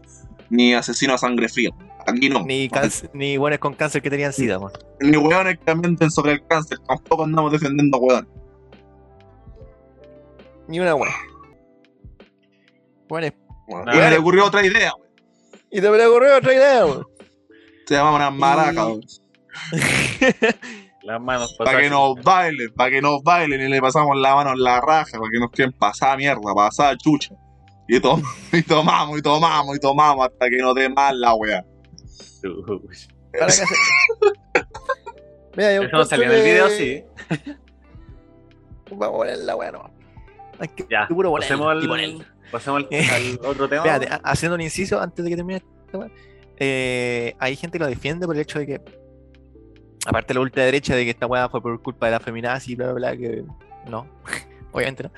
ni 0.51 0.75
asesinos 0.75 1.15
a 1.15 1.19
sangre 1.29 1.49
fría. 1.49 1.71
Aquí 2.09 2.29
no. 2.29 2.45
Ni, 2.45 2.69
ni 3.13 3.37
buenos 3.37 3.61
con 3.61 3.75
cáncer 3.75 4.03
que 4.03 4.11
tenían 4.11 4.33
sida, 4.33 4.59
man. 4.59 4.73
Ni 4.99 5.17
weones 5.17 5.57
que 5.65 5.75
mienten 5.77 6.11
sobre 6.11 6.33
el 6.33 6.47
cáncer. 6.49 6.79
Tampoco 6.89 7.23
andamos 7.23 7.53
defendiendo 7.53 7.97
a 7.97 8.01
weones. 8.01 8.31
Ni 10.67 10.81
una 10.81 10.95
buena. 10.95 11.15
Bueno, 13.09 13.93
y 13.93 13.97
me 13.97 14.11
le 14.11 14.19
ocurrió 14.19 14.45
otra 14.47 14.65
idea, 14.65 14.93
weón. 14.95 15.09
y 15.71 15.81
te 15.81 15.91
me 15.91 16.05
ocurrió 16.07 16.37
otra 16.37 16.55
idea, 16.55 16.85
weón. 16.87 17.07
Se 17.87 17.95
llama 17.95 18.15
una 18.17 18.31
maraca, 18.31 18.73
Y- 18.73 18.77
weón. 18.87 19.01
Las 21.03 21.21
manos 21.21 21.55
Para 21.59 21.79
que 21.81 21.91
nos 21.91 22.15
bailen, 22.23 22.73
para 22.75 22.91
que 22.91 23.03
nos 23.03 23.23
bailen 23.23 23.61
y 23.61 23.69
le 23.69 23.79
pasamos 23.81 24.17
la 24.17 24.35
mano 24.35 24.53
en 24.53 24.63
la 24.63 24.81
raja, 24.81 25.19
para 25.19 25.31
que 25.31 25.39
nos 25.39 25.51
queden 25.51 25.73
pasada 25.73 26.17
mierda, 26.17 26.41
pasada 26.55 26.97
chucha. 26.97 27.35
Y, 27.87 28.01
to- 28.01 28.23
y 28.53 28.63
tomamos, 28.63 29.19
y 29.19 29.23
tomamos, 29.23 29.77
y 29.77 29.81
tomamos 29.81 30.27
hasta 30.27 30.49
que 30.49 30.57
nos 30.57 30.75
dé 30.75 30.89
mal 30.89 31.21
la 31.21 31.35
weá. 31.35 31.63
Para 33.33 33.47
que 33.47 33.53
se- 33.53 33.65
Mira, 35.57 35.75
yo 35.75 35.83
Eso 35.83 35.97
no 35.97 36.05
salió 36.05 36.25
en 36.25 36.33
el 36.33 36.43
video, 36.43 36.69
sí. 36.71 37.05
Vamos 38.91 39.09
a 39.09 39.13
poner 39.13 39.39
la 39.39 39.57
weá 39.57 39.73
nomás. 39.73 39.93
Hay 40.59 40.69
que 40.69 40.87
Ya, 40.91 41.07
puro 41.09 41.33
pasemos 41.33 41.85
y 41.85 41.87
al, 42.45 42.51
pasemos 42.51 42.85
al, 42.91 43.11
al 43.11 43.39
otro 43.45 43.69
tema. 43.69 43.85
Espérate, 43.85 44.09
ha- 44.13 44.21
haciendo 44.31 44.55
un 44.55 44.61
inciso 44.61 45.01
antes 45.01 45.25
de 45.25 45.31
que 45.31 45.37
termine 45.37 45.57
esta 45.87 45.99
weá. 45.99 46.11
Eh, 46.59 47.35
hay 47.39 47.57
gente 47.57 47.79
que 47.79 47.85
lo 47.85 47.91
defiende 47.91 48.27
por 48.27 48.37
el 48.37 48.43
hecho 48.43 48.59
de 48.59 48.67
que, 48.67 48.81
aparte 50.07 50.29
de 50.29 50.35
la 50.35 50.41
ultraderecha, 50.41 50.95
de 50.95 51.05
que 51.05 51.11
esta 51.11 51.27
weá 51.27 51.49
fue 51.49 51.61
por 51.61 51.81
culpa 51.83 52.07
de 52.07 52.13
la 52.13 52.21
feminazi 52.21 52.73
y 52.73 52.75
bla, 52.77 52.93
bla, 52.93 53.13
bla, 53.13 53.17
que 53.17 53.45
no, 53.89 54.07
obviamente 54.73 55.03
no. 55.05 55.11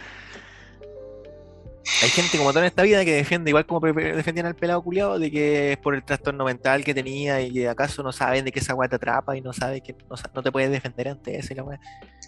Hay 2.03 2.09
gente 2.09 2.37
como 2.37 2.51
todo 2.51 2.61
en 2.61 2.67
esta 2.67 2.83
vida 2.83 3.05
que 3.05 3.15
defiende, 3.15 3.51
igual 3.51 3.65
como 3.65 3.81
defendían 3.81 4.47
al 4.47 4.57
pelado 4.57 4.83
culiado, 4.83 5.19
de 5.21 5.31
que 5.31 5.73
es 5.73 5.79
por 5.79 5.95
el 5.95 6.03
trastorno 6.05 6.45
mental 6.45 6.85
que 6.85 6.93
tenía 6.93 7.41
y 7.41 7.53
que 7.53 7.69
acaso 7.69 8.03
no 8.03 8.11
saben 8.11 8.45
de 8.45 8.51
que 8.51 8.59
esa 8.59 8.75
weá 8.75 8.89
te 8.89 8.97
atrapa 8.97 9.37
y 9.37 9.41
no 9.41 9.53
sabes 9.53 9.83
que 9.83 9.95
no 10.35 10.43
te 10.43 10.51
puedes 10.51 10.69
defender 10.71 11.09
ante 11.09 11.39
eso 11.39 11.53
y 11.53 11.57
la 11.57 11.63
weá. 11.63 11.81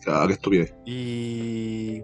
Claro, 0.04 0.28
qué 0.28 0.34
estupidez. 0.34 0.74
Y, 0.86 2.02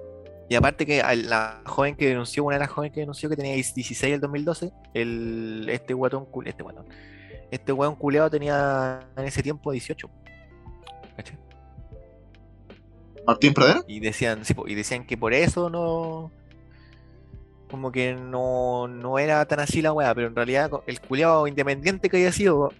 y 0.49 0.55
aparte 0.57 0.85
que 0.85 1.03
la 1.25 1.63
joven 1.65 1.97
que 1.97 2.09
denunció, 2.09 2.45
una 2.45 2.57
de 2.57 2.61
las 2.61 2.71
jóvenes 2.71 2.93
que 2.93 3.01
denunció 3.01 3.29
que 3.29 3.37
tenía 3.37 3.55
16 3.55 4.03
en 4.03 4.15
el 4.15 4.21
2012, 4.21 4.73
el, 4.93 5.67
este 5.71 5.95
guatón, 5.95 6.27
este 6.45 6.63
guatón, 6.63 6.87
este 7.51 7.73
weón 7.73 7.97
culeado 7.97 8.31
tenía 8.31 9.01
en 9.17 9.25
ese 9.25 9.43
tiempo 9.43 9.73
18. 9.73 10.11
¿cachai? 11.17 11.39
Martín 13.27 13.55
Pradera. 13.55 13.83
Y 13.87 14.01
decían, 14.01 14.45
sí, 14.45 14.55
y 14.67 14.75
decían 14.75 15.07
que 15.07 15.17
por 15.17 15.33
eso 15.33 15.71
no, 15.71 16.31
como 17.71 17.91
que 17.91 18.15
no, 18.15 18.87
no 18.87 19.19
era 19.19 19.45
tan 19.47 19.61
así 19.61 19.81
la 19.81 19.93
weá, 19.93 20.15
pero 20.15 20.29
en 20.29 20.37
realidad 20.37 20.71
el 20.87 21.01
culeado 21.01 21.47
independiente 21.47 22.11
que 22.11 22.19
había 22.19 22.33
sido 22.33 22.71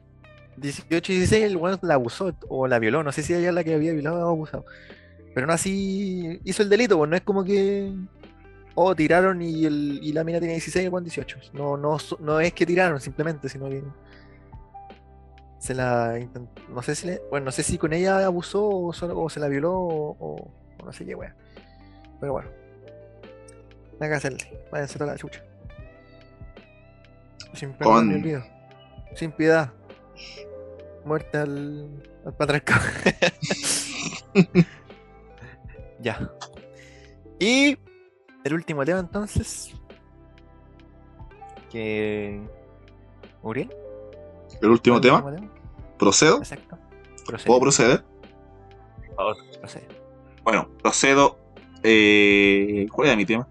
18 0.59 1.13
y 1.13 1.17
16, 1.17 1.45
el 1.45 1.57
weón 1.57 1.79
la 1.83 1.95
abusó 1.95 2.35
o 2.49 2.67
la 2.67 2.79
violó, 2.79 3.03
no 3.03 3.13
sé 3.13 3.23
si 3.23 3.33
ella 3.33 3.53
la 3.53 3.65
que 3.65 3.75
había 3.75 3.93
violado 3.93 4.27
o 4.27 4.31
abusado. 4.31 4.67
Pero 5.35 5.47
no 5.47 5.53
así 5.53 6.41
hizo 6.45 6.63
el 6.63 6.69
delito, 6.71 6.97
pues 6.97 7.11
no 7.11 7.17
es 7.17 7.23
como 7.23 7.45
que. 7.45 7.93
Oh, 8.77 8.95
tiraron 8.95 9.41
y, 9.43 9.65
el, 9.67 10.01
y 10.03 10.13
la 10.13 10.25
mina 10.25 10.39
tiene 10.41 10.55
16 10.55 10.85
y 10.85 10.89
weón 10.89 11.05
18. 11.05 11.39
No, 11.53 11.77
no, 11.77 11.97
no 12.21 12.41
es 12.41 12.53
que 12.53 12.67
tiraron 12.67 13.01
simplemente, 13.01 13.49
sino 13.49 13.69
que. 13.69 13.83
Se 15.59 15.75
la 15.75 16.19
No 16.69 16.83
sé 16.83 16.95
si 16.95 17.07
le- 17.07 17.23
Bueno, 17.31 17.47
no 17.47 17.53
sé 17.53 17.63
si 17.63 17.79
con 17.79 17.93
ella 17.93 18.25
abusó 18.27 18.69
o, 18.69 18.93
solo- 18.93 19.19
o 19.21 19.29
se 19.31 19.41
la 19.41 19.49
violó 19.49 19.73
o, 19.73 20.17
o- 20.19 20.51
o 20.81 20.85
no 20.85 20.93
sé 20.93 21.05
qué 21.07 21.15
wea. 21.15 21.35
Pero 22.21 22.33
bueno. 22.35 22.51
Nada 23.99 24.09
que 24.11 24.15
hacerle. 24.17 24.61
Váyanse 24.71 24.99
toda 24.99 25.13
la 25.13 25.19
chucha. 25.19 25.43
Sin 27.55 27.73
perdón 27.75 28.09
ni 28.09 28.15
olvido. 28.17 28.45
Sin 29.15 29.31
piedad. 29.33 29.71
Muerte 31.05 31.39
al, 31.39 31.89
al 32.27 32.35
patriarcado. 32.35 32.81
ya. 36.05 36.31
Y 37.41 37.77
el 38.45 38.55
último 38.55 38.85
tema 38.85 39.01
entonces. 39.01 39.75
Que. 41.71 42.41
¿Uriel? 43.43 43.71
El 44.63 44.71
último 44.71 44.97
¿El 44.97 45.03
tema, 45.03 45.23
último 45.25 45.51
procedo. 45.99 46.39
Exacto. 46.39 46.79
Procede, 47.27 47.47
¿Puedo 47.47 47.61
proceder? 47.61 48.05
Por 49.07 49.17
favor. 49.17 49.37
procede. 49.61 49.89
Bueno, 50.45 50.69
procedo. 50.83 51.39
Eh, 51.83 52.87
¿Cuál 52.93 53.09
era 53.09 53.17
mi 53.17 53.27
tema? 53.27 53.49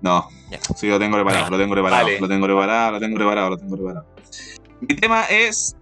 No, 0.00 0.28
Ya. 0.50 0.58
sí, 0.76 0.88
lo 0.88 0.98
tengo 0.98 1.16
preparado, 1.16 1.50
lo 1.50 1.58
tengo 1.58 1.72
preparado, 1.74 2.04
Vale. 2.04 2.20
lo 2.20 2.28
tengo 2.28 2.46
preparado, 2.46 2.92
lo 2.92 3.00
tengo 3.00 3.16
preparado, 3.16 3.50
lo 3.50 3.56
tengo 3.58 3.76
preparado. 3.76 4.06
Mi 4.80 4.94
tema 4.96 5.24
es 5.24 5.76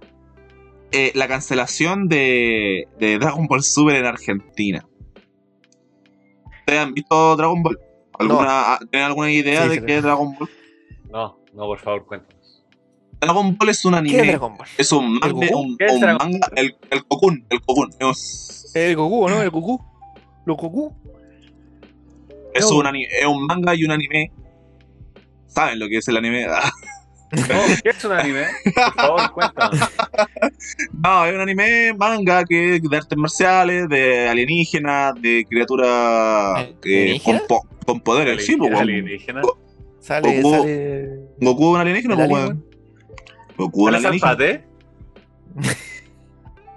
eh, 0.93 1.13
la 1.15 1.29
cancelación 1.29 2.09
de, 2.09 2.89
de 2.99 3.19
Dragon 3.19 3.47
Ball 3.47 3.63
Super 3.63 3.97
en 3.97 4.07
Argentina. 4.07 4.87
¿Ustedes 6.67 6.81
han 6.81 6.95
visto 6.95 7.37
Dragon 7.37 7.63
Ball? 7.63 7.79
¿Alguna, 8.19 8.79
¿Tienen 8.91 9.07
alguna 9.07 9.31
idea 9.31 9.63
Sí, 9.63 9.69
de 9.69 9.75
sí, 9.77 9.81
qué 9.87 9.97
es 9.99 10.03
Dragon 10.03 10.37
Ball? 10.37 10.51
No, 11.09 11.39
no, 11.55 11.63
por 11.67 11.79
favor, 11.79 12.05
cuéntanos. 12.07 12.65
Dragon 13.21 13.57
Ball 13.57 13.69
es 13.69 13.85
un 13.85 13.93
¿Qué 13.93 13.97
es 13.99 14.01
anime, 14.01 14.27
Dragon 14.27 14.57
Ball? 14.57 14.67
es 14.77 14.91
un 14.93 15.13
manga, 15.15 15.29
Goku? 15.47 15.59
un, 15.61 15.77
¿Qué 15.77 15.85
es 15.87 15.93
un 15.93 16.01
Dragon 16.01 16.19
manga, 16.19 16.49
el, 16.57 16.77
el 16.91 17.05
Cocoon, 17.07 17.47
el 17.51 17.61
Cocoon. 17.61 17.91
Es, 18.01 18.73
El 18.75 18.97
Goku, 18.97 19.29
¿no? 19.29 19.43
El 19.43 19.51
Goku. 19.51 19.81
Los 20.45 20.57
Goku. 20.57 20.93
es 22.53 22.69
No. 22.69 22.79
un, 22.79 22.87
ani- 22.89 23.05
es 23.05 23.27
un 23.27 23.47
manga 23.47 23.73
y 23.77 23.85
un 23.85 23.93
anime. 23.93 24.33
¿Saben 25.47 25.79
lo 25.79 25.87
que 25.87 25.99
es 25.99 26.09
el 26.09 26.17
anime? 26.17 26.47
No, 27.33 27.43
¿Qué 27.83 27.91
es 27.91 28.05
un 28.05 28.13
anime? 28.13 28.45
Por 28.75 28.95
favor, 28.95 29.33
cuéntanos. 29.33 29.81
No, 30.93 31.27
es 31.27 31.35
un 31.35 31.41
anime 31.41 31.93
manga 31.95 32.45
que 32.45 32.79
de 32.81 32.97
artes 32.97 33.19
marciales, 33.19 33.89
de 33.89 34.29
alienígenas, 34.29 35.15
de 35.21 35.45
criaturas 35.49 36.69
eh, 36.85 37.21
con, 37.25 37.41
po- 37.49 37.67
con 37.85 38.01
poderes. 38.01 38.47
Sí, 38.47 38.57
pues, 38.57 38.71
weón. 38.71 38.83
alienígena. 38.83 39.43
Sale, 40.01 40.41
Goku. 40.41 40.55
sale. 40.57 41.21
Goku 41.41 41.63
es 41.65 41.75
un 41.75 41.81
alienígena, 41.81 42.15
pues, 42.17 42.31
weón. 42.31 42.65
Goku 43.57 43.89
es 43.89 43.95
un 43.97 44.03
¿Sale 44.03 44.07
alienígena. 44.09 44.31
Zapate? 44.31 44.65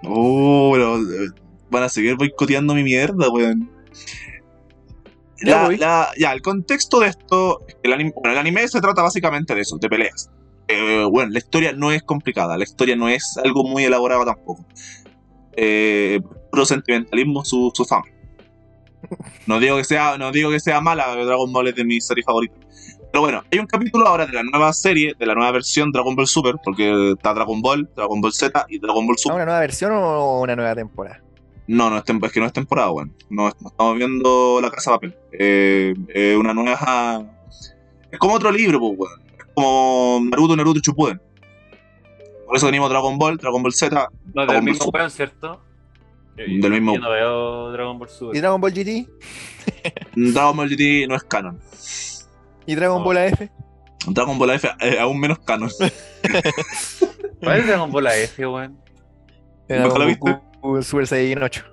Oh, 0.03 0.71
pero 0.73 0.97
eh, 0.97 1.29
van 1.69 1.83
a 1.83 1.89
seguir 1.89 2.15
boicoteando 2.15 2.73
mi 2.73 2.83
mierda, 2.83 3.29
weón. 3.29 3.69
Ya 5.41 5.69
La- 5.69 6.09
ya, 6.17 6.33
el 6.33 6.41
contexto 6.41 6.99
de 6.99 7.07
esto, 7.07 7.65
el 7.83 7.93
anime, 7.93 8.11
bueno, 8.15 8.31
el 8.33 8.37
anime 8.39 8.67
se 8.67 8.81
trata 8.81 9.01
básicamente 9.03 9.55
de 9.55 9.61
eso, 9.61 9.77
de 9.77 9.87
peleas. 9.87 10.29
Eh, 10.71 11.03
bueno, 11.09 11.31
la 11.31 11.39
historia 11.39 11.73
no 11.73 11.91
es 11.91 12.03
complicada, 12.03 12.55
la 12.55 12.63
historia 12.63 12.95
no 12.95 13.09
es 13.09 13.37
algo 13.43 13.63
muy 13.63 13.85
elaborado 13.85 14.23
tampoco. 14.23 14.63
Eh, 15.57 16.21
puro 16.51 16.63
sentimentalismo 16.63 17.43
su, 17.43 17.71
su 17.73 17.85
fama. 17.85 18.05
No 19.47 19.59
digo 19.59 19.77
que 19.77 19.83
sea, 19.83 20.17
no 20.19 20.31
digo 20.31 20.51
que 20.51 20.59
sea 20.59 20.79
mala, 20.79 21.15
Dragon 21.15 21.51
Ball 21.51 21.69
es 21.69 21.75
de 21.75 21.83
mis 21.83 22.05
series 22.05 22.23
favoritas. 22.23 22.59
Pero 23.11 23.21
bueno, 23.21 23.43
hay 23.51 23.57
un 23.57 23.65
capítulo 23.65 24.07
ahora 24.07 24.27
de 24.27 24.33
la 24.33 24.43
nueva 24.43 24.71
serie, 24.73 25.15
de 25.17 25.25
la 25.25 25.33
nueva 25.33 25.51
versión 25.51 25.91
Dragon 25.91 26.15
Ball 26.15 26.27
Super, 26.27 26.57
porque 26.63 27.13
está 27.13 27.33
Dragon 27.33 27.59
Ball, 27.63 27.89
Dragon 27.95 28.21
Ball 28.21 28.31
Z 28.31 28.67
y 28.69 28.77
Dragon 28.77 29.07
Ball 29.07 29.15
¿Ah, 29.17 29.21
Super. 29.21 29.35
¿Una 29.37 29.45
nueva 29.45 29.59
versión 29.61 29.91
o 29.93 30.41
una 30.41 30.55
nueva 30.55 30.75
temporada? 30.75 31.19
No, 31.65 31.89
no 31.89 31.97
es, 31.97 32.03
que 32.03 32.39
no 32.39 32.45
es 32.45 32.53
temporada, 32.53 32.91
weón. 32.91 33.15
No, 33.31 33.51
no 33.59 33.69
estamos 33.69 33.97
viendo 33.97 34.59
La 34.61 34.69
Casa 34.69 34.91
de 34.91 34.95
Papel. 34.97 35.17
Eh, 35.31 35.95
es 36.09 36.37
una 36.37 36.53
nueva. 36.53 37.25
Es 38.11 38.19
como 38.19 38.35
otro 38.35 38.51
libro, 38.51 38.79
pues, 38.79 38.93
weón. 38.99 39.28
Como 39.53 40.21
Naruto, 40.29 40.55
Naruto 40.55 40.79
y 40.79 40.81
Shippuden. 40.81 41.21
Por 42.45 42.55
eso 42.57 42.65
tenemos 42.65 42.89
Dragon 42.89 43.17
Ball, 43.17 43.37
Dragon 43.37 43.61
Ball 43.61 43.73
Z. 43.73 43.95
No, 43.95 44.07
Dragon 44.33 44.55
del 44.55 44.63
mismo 44.63 44.85
Super. 44.85 45.01
weón, 45.01 45.11
¿cierto? 45.11 45.61
Yo- 46.37 46.45
Del 46.61 46.71
mismo- 46.71 46.93
Yo 46.95 46.99
no 47.01 47.09
veo 47.11 47.71
Dragon 47.71 47.99
Ball 47.99 48.09
¿Y 48.09 48.11
Super. 48.11 48.41
Dragon 48.41 48.61
Ball 48.61 48.71
GT? 48.73 49.07
Dragon 50.15 50.57
Ball 50.57 50.69
GT 50.69 51.07
no 51.07 51.15
es 51.15 51.23
canon. 51.23 51.59
¿Y 52.65 52.75
Dragon 52.75 53.01
Oh. 53.01 53.05
Ball 53.05 53.17
AF? 53.17 53.41
Dragon 54.07 54.39
Ball 54.39 54.49
F 54.51 54.69
es 54.79 54.99
aún 54.99 55.19
menos 55.19 55.39
canon. 55.39 55.69
¿Cuál 57.41 57.59
es 57.59 57.67
Dragon 57.67 57.91
Ball 57.91 58.07
AF, 58.07 58.39
weón? 58.39 58.79
¿Nunca 59.67 59.99
lo 59.99 60.15
Goku 60.15 60.81
Super 60.81 61.05
Saiyan 61.07 61.43
8. 61.43 61.63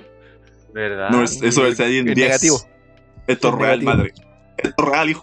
De 0.74 0.80
verdad. 0.80 1.08
no, 1.10 1.22
es, 1.22 1.40
eso 1.42 1.66
es 1.66 1.76
Saiyajin 1.78 2.08
el 2.08 2.14
10. 2.14 2.26
negativo. 2.28 2.58
Esto 3.26 3.48
es 3.48 3.54
real, 3.54 3.78
negativo. 3.80 3.90
madre. 3.96 4.14
Esto 4.58 4.82
es 4.84 4.88
real, 4.90 5.10
hijo. 5.10 5.22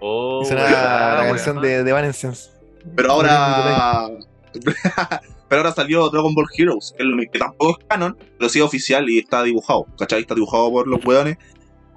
Oh, 0.00 0.42
Hizo 0.42 0.54
una- 0.54 0.64
¿verdad, 0.64 1.14
la 1.14 1.22
weón? 1.22 1.36
canción 1.36 1.60
de, 1.62 1.84
de 1.84 1.90
Evanescence. 1.90 2.50
Pero 2.94 3.12
ahora. 3.12 4.08
pero 5.48 5.60
ahora 5.60 5.72
salió 5.72 6.08
Dragon 6.10 6.34
Ball 6.34 6.46
Heroes, 6.56 6.94
que, 6.96 7.02
es 7.02 7.08
lo 7.08 7.16
que 7.30 7.38
tampoco 7.38 7.78
es 7.78 7.86
canon, 7.88 8.16
pero 8.38 8.48
sí 8.48 8.58
es 8.58 8.64
oficial 8.64 9.08
y 9.08 9.18
está 9.18 9.42
dibujado. 9.42 9.86
¿Cachai? 9.98 10.20
Está 10.20 10.34
dibujado 10.34 10.70
por 10.70 10.86
los 10.86 11.04
weones. 11.04 11.38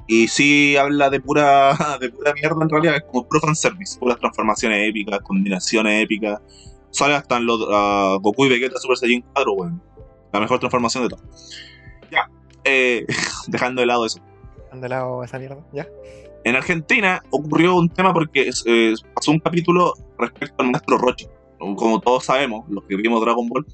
Y 0.07 0.27
sí 0.27 0.75
habla 0.75 1.09
de 1.09 1.19
pura, 1.19 1.75
de 1.99 2.09
pura 2.09 2.33
mierda 2.33 2.63
en 2.63 2.69
realidad, 2.69 2.95
es 2.95 3.03
como 3.03 3.27
puro 3.27 3.41
fanservice, 3.41 3.99
puras 3.99 4.17
transformaciones 4.17 4.89
épicas, 4.89 5.19
combinaciones 5.21 6.03
épicas. 6.03 6.39
Sale 6.91 7.13
hasta 7.13 7.37
en 7.37 7.45
los 7.45 7.63
ah, 7.71 8.17
Goku 8.19 8.45
y 8.45 8.49
Vegeta 8.49 8.79
Super 8.79 8.97
Saiyan 8.97 9.23
4, 9.33 9.53
weón. 9.53 9.81
La 10.33 10.39
mejor 10.39 10.59
transformación 10.59 11.03
de 11.03 11.09
todo. 11.09 11.21
Ya. 12.11 12.27
Eh, 12.63 13.05
dejando 13.47 13.81
de 13.81 13.85
lado 13.87 14.05
eso. 14.05 14.19
Anda 14.71 14.85
al 14.87 14.89
lado 14.91 15.23
esa 15.23 15.37
mierda. 15.37 15.57
¿Ya? 15.73 15.87
En 16.49 16.55
Argentina 16.55 17.21
ocurrió 17.29 17.75
un 17.75 17.89
tema 17.89 18.11
porque 18.11 18.49
eh, 18.65 18.93
pasó 19.13 19.29
un 19.31 19.39
capítulo 19.39 19.93
respecto 20.17 20.55
al 20.63 20.71
maestro 20.71 20.97
Rochi. 20.97 21.27
Como 21.59 21.99
todos 22.01 22.25
sabemos, 22.25 22.65
los 22.69 22.83
que 22.85 22.95
vimos 22.95 23.21
Dragon 23.21 23.47
Ball, 23.47 23.65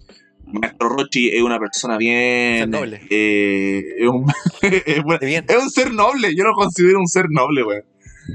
maestro 0.46 0.90
Rochi 0.90 1.30
es 1.30 1.42
una 1.42 1.58
persona 1.58 1.98
bien. 1.98 2.70
Noble. 2.70 3.00
eh, 3.10 3.82
es, 4.00 4.08
un, 4.10 4.26
es 4.62 5.04
buen- 5.04 5.20
De 5.20 5.26
bien. 5.26 5.46
es 5.48 5.56
un 5.56 5.70
ser 5.70 5.94
noble, 5.94 6.36
yo 6.36 6.44
lo 6.44 6.54
considero 6.54 7.00
un 7.00 7.08
ser 7.08 7.28
noble, 7.30 7.64
weón. 7.64 7.84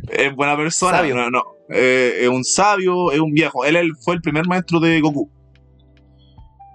Es 0.09 0.35
buena 0.35 0.57
persona, 0.57 0.99
Sabio. 0.99 1.17
no, 1.17 1.31
no. 1.31 1.43
Eh, 1.69 2.21
es 2.23 2.29
un 2.29 2.43
sabio, 2.45 3.12
es 3.12 3.21
un 3.21 3.33
viejo. 3.33 3.65
Él, 3.67 3.77
él 3.77 3.93
fue 4.01 4.15
el 4.15 4.23
primer 4.23 4.47
maestro 4.47 4.81
de 4.81 5.01
Goku. 5.03 5.29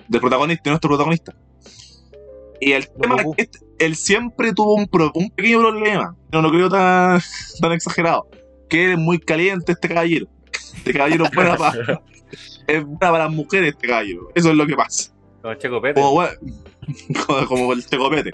Del 0.08 0.22
protagonista, 0.22 0.62
de 0.66 0.70
nuestro 0.70 0.90
protagonista. 0.90 1.36
Y 2.62 2.74
el 2.74 2.88
tema 2.90 3.16
Goku. 3.16 3.32
es 3.32 3.36
que 3.38 3.42
este- 3.58 3.65
él 3.80 3.96
siempre 3.96 4.54
tuvo 4.54 4.76
un, 4.76 4.88
pro- 4.88 5.12
un 5.16 5.30
pequeño 5.30 5.60
problema. 5.60 6.16
No 6.32 6.42
lo 6.42 6.50
creo 6.52 6.70
tan, 6.70 7.20
tan 7.62 7.72
exagerado. 7.72 8.28
Que 8.70 8.94
es 8.94 8.98
muy 8.98 9.20
caliente 9.20 9.72
este 9.74 9.88
caballero. 9.88 10.28
Este 10.78 10.94
caballero 10.94 11.26
es 11.26 11.32
buena 11.32 11.56
para, 11.58 11.74
es 12.68 12.84
buena 12.84 13.00
para 13.00 13.24
las 13.26 13.34
mujeres 13.34 13.74
este 13.76 13.88
caballero. 13.88 14.30
Eso 14.36 14.50
es 14.50 14.56
lo 14.56 14.66
que 14.66 14.76
pasa. 14.76 15.12
Como 15.42 15.54
Checo 15.56 15.82
Pete. 15.82 16.02
Como, 16.02 16.22
como, 17.28 17.46
como 17.48 17.74
el 17.74 17.86
checopete. 17.86 18.32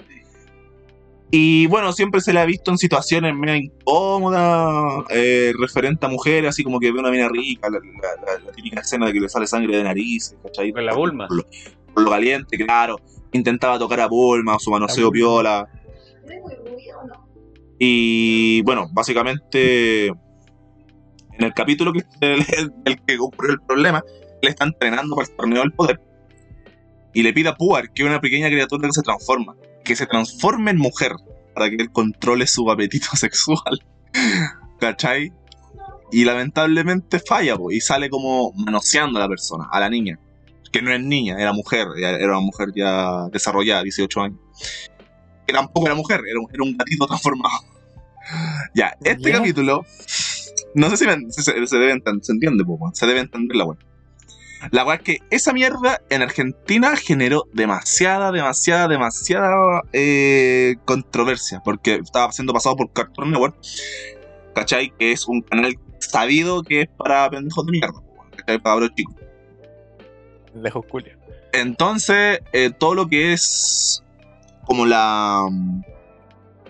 Y 1.34 1.66
bueno, 1.68 1.92
siempre 1.94 2.20
se 2.20 2.32
le 2.34 2.40
ha 2.40 2.44
visto 2.44 2.70
en 2.70 2.76
situaciones 2.76 3.34
medio 3.34 3.56
incómodas, 3.56 5.04
eh, 5.10 5.52
referente 5.58 6.04
a 6.04 6.08
mujeres, 6.10 6.50
así 6.50 6.62
como 6.62 6.78
que 6.78 6.92
ve 6.92 6.98
una 7.00 7.10
mina 7.10 7.26
rica, 7.30 7.70
la, 7.70 7.78
la- 7.78 8.32
la- 8.38 8.44
la 8.44 8.52
típica 8.52 8.80
escena 8.80 9.06
de 9.06 9.14
que 9.14 9.20
le 9.20 9.28
sale 9.30 9.46
sangre 9.46 9.78
de 9.78 9.82
nariz, 9.84 10.36
¿cachai? 10.42 10.72
Con 10.72 10.84
la 10.84 10.94
Bulma. 10.94 11.28
Por 11.28 11.36
lo, 11.38 11.44
por 11.94 12.02
lo 12.04 12.10
caliente, 12.10 12.58
claro. 12.58 13.00
Intentaba 13.32 13.78
tocar 13.78 14.00
a 14.00 14.08
Bulma, 14.08 14.58
su 14.58 14.70
manoseo 14.70 15.10
piola. 15.10 15.68
¿Eres 16.24 16.42
muy 16.42 16.54
rubio 16.54 17.00
o 17.00 17.06
no? 17.06 17.28
Y 17.78 18.62
bueno, 18.62 18.88
básicamente 18.92 20.12
en 21.42 21.44
el 21.44 21.54
capítulo 21.54 21.92
que 21.92 22.04
el, 22.20 22.72
el 22.84 23.00
que 23.02 23.18
ocurrió 23.18 23.54
el 23.54 23.60
problema, 23.60 24.02
le 24.40 24.50
está 24.50 24.64
entrenando 24.64 25.16
para 25.16 25.28
el 25.28 25.36
torneo 25.36 25.60
del 25.60 25.72
poder. 25.72 26.00
Y 27.14 27.22
le 27.22 27.32
pide 27.32 27.50
a 27.50 27.54
Puar, 27.54 27.92
que 27.92 28.02
es 28.02 28.08
una 28.08 28.20
pequeña 28.20 28.48
criatura 28.48 28.88
que 28.88 28.94
se 28.94 29.02
transforma, 29.02 29.54
que 29.84 29.96
se 29.96 30.06
transforme 30.06 30.70
en 30.70 30.78
mujer 30.78 31.12
para 31.54 31.68
que 31.68 31.76
él 31.76 31.92
controle 31.92 32.46
su 32.46 32.70
apetito 32.70 33.08
sexual. 33.14 33.80
¿Cachai? 34.80 35.32
Y 36.10 36.24
lamentablemente 36.24 37.18
falla, 37.20 37.56
po, 37.56 37.70
y 37.70 37.80
sale 37.80 38.10
como 38.10 38.52
manoseando 38.52 39.18
a 39.18 39.22
la 39.22 39.28
persona, 39.28 39.68
a 39.70 39.80
la 39.80 39.88
niña. 39.88 40.18
Que 40.72 40.80
no 40.82 40.92
es 40.92 41.00
niña, 41.00 41.36
era 41.38 41.52
mujer, 41.52 41.86
era 41.98 42.26
una 42.38 42.40
mujer 42.40 42.68
ya 42.74 43.28
desarrollada, 43.30 43.82
18 43.82 44.20
años. 44.22 44.38
Que 45.46 45.52
tampoco 45.52 45.86
era 45.86 45.94
mujer, 45.94 46.22
era 46.28 46.40
un, 46.40 46.48
era 46.52 46.62
un 46.62 46.76
gatito 46.76 47.06
transformado. 47.08 47.64
Ya, 48.74 48.96
este 49.04 49.30
capítulo, 49.32 49.84
no 50.74 50.88
sé 50.90 50.96
si 50.96 51.06
me- 51.06 51.30
se, 51.30 51.42
se- 51.42 51.78
debe 51.78 51.92
enten- 51.94 52.22
se 52.22 52.32
entiende, 52.32 52.64
po, 52.64 52.74
weón, 52.74 52.94
se 52.94 53.06
debe 53.06 53.20
entender 53.20 53.56
la 53.56 53.64
weá. 53.64 53.76
La 54.70 54.84
weá 54.84 54.94
es 54.94 55.02
que 55.02 55.18
esa 55.30 55.52
mierda 55.52 56.00
en 56.08 56.22
Argentina 56.22 56.96
generó 56.96 57.44
demasiada, 57.52 58.30
demasiada, 58.30 58.86
demasiada 58.88 59.82
eh, 59.92 60.76
controversia, 60.84 61.60
porque 61.64 61.96
estaba 61.96 62.30
siendo 62.32 62.52
pasado 62.54 62.76
por 62.76 62.92
Cartoon 62.92 63.32
Network, 63.32 63.56
¿cachai? 64.54 64.92
Que 64.98 65.10
es 65.12 65.26
un 65.26 65.42
canal 65.42 65.74
sabido 65.98 66.62
que 66.62 66.82
es 66.82 66.88
para 66.96 67.28
pendejos 67.28 67.66
de 67.66 67.72
mierda, 67.72 68.00
¿cachai? 68.36 68.58
Para 68.62 68.88
chicos. 68.94 69.16
Julio. 70.90 71.12
Entonces, 71.52 72.40
eh, 72.52 72.70
todo 72.76 72.94
lo 72.94 73.08
que 73.08 73.32
es 73.32 74.02
como 74.64 74.86
la 74.86 75.44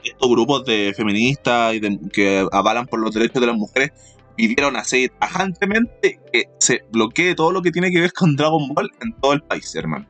estos 0.05 0.29
grupos 0.31 0.65
de 0.65 0.93
feministas 0.97 1.75
y 1.75 1.81
de- 1.81 1.99
que 2.13 2.45
avalan 2.51 2.87
por 2.87 2.99
los 3.01 3.15
derechos 3.15 3.41
de 3.41 3.47
las 3.47 3.57
mujeres 3.57 3.93
pidieron 4.35 4.77
así 4.77 5.09
tajantemente 5.21 6.19
que 6.33 6.47
se 6.59 6.83
bloquee 6.91 7.35
todo 7.37 7.53
lo 7.53 7.63
que 7.63 7.71
tiene 7.71 7.91
que 7.93 8.01
ver 8.01 8.13
con 8.13 8.35
Dragon 8.35 8.69
Ball 8.75 8.91
en 9.01 9.13
todo 9.21 9.33
el 9.35 9.43
país, 9.43 9.73
hermano. 9.77 10.07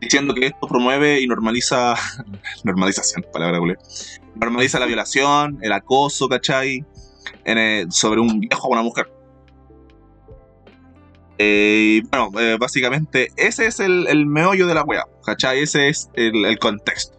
Diciendo 0.00 0.34
que 0.34 0.46
esto 0.46 0.66
promueve 0.66 1.20
y 1.20 1.26
normaliza. 1.26 1.94
normalización, 2.64 3.24
palabra 3.32 3.58
culé. 3.58 3.76
Normaliza 4.34 4.80
la 4.80 4.86
violación, 4.86 5.58
el 5.62 5.72
acoso, 5.72 6.28
¿cachai? 6.28 6.84
En, 7.44 7.58
eh, 7.58 7.86
sobre 7.90 8.20
un 8.20 8.40
viejo 8.40 8.66
o 8.68 8.72
una 8.72 8.82
mujer. 8.82 9.08
Eh, 11.38 12.02
bueno, 12.10 12.30
eh, 12.40 12.56
básicamente 12.58 13.28
ese 13.36 13.66
es 13.66 13.80
el, 13.80 14.06
el 14.08 14.26
meollo 14.26 14.66
de 14.66 14.74
la 14.74 14.84
wea, 14.84 15.04
¿cachai? 15.24 15.60
Ese 15.60 15.88
es 15.88 16.10
el, 16.14 16.44
el 16.44 16.58
contexto. 16.58 17.16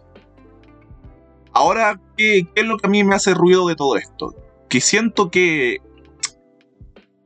Ahora, 1.52 2.00
¿qué, 2.16 2.46
¿qué 2.54 2.62
es 2.62 2.66
lo 2.66 2.76
que 2.78 2.86
a 2.86 2.90
mí 2.90 3.04
me 3.04 3.14
hace 3.14 3.34
ruido 3.34 3.66
de 3.68 3.76
todo 3.76 3.96
esto? 3.96 4.34
Que 4.68 4.80
siento 4.80 5.30
que, 5.30 5.78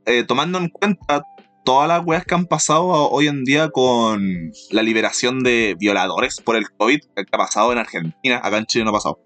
eh, 0.05 0.23
tomando 0.23 0.57
en 0.59 0.69
cuenta 0.69 1.23
todas 1.65 1.87
las 1.87 2.05
weas 2.05 2.25
que 2.25 2.35
han 2.35 2.45
pasado 2.45 2.87
hoy 2.87 3.27
en 3.27 3.43
día 3.43 3.69
con 3.69 4.51
la 4.71 4.81
liberación 4.81 5.43
de 5.43 5.75
violadores 5.79 6.41
por 6.41 6.55
el 6.55 6.69
COVID, 6.69 6.99
que 7.15 7.25
ha 7.31 7.37
pasado 7.37 7.71
en 7.71 7.77
Argentina, 7.77 8.39
acá 8.43 8.57
en 8.57 8.65
Chile 8.65 8.85
no 8.85 8.91
ha 8.91 8.93
pasado. 8.93 9.19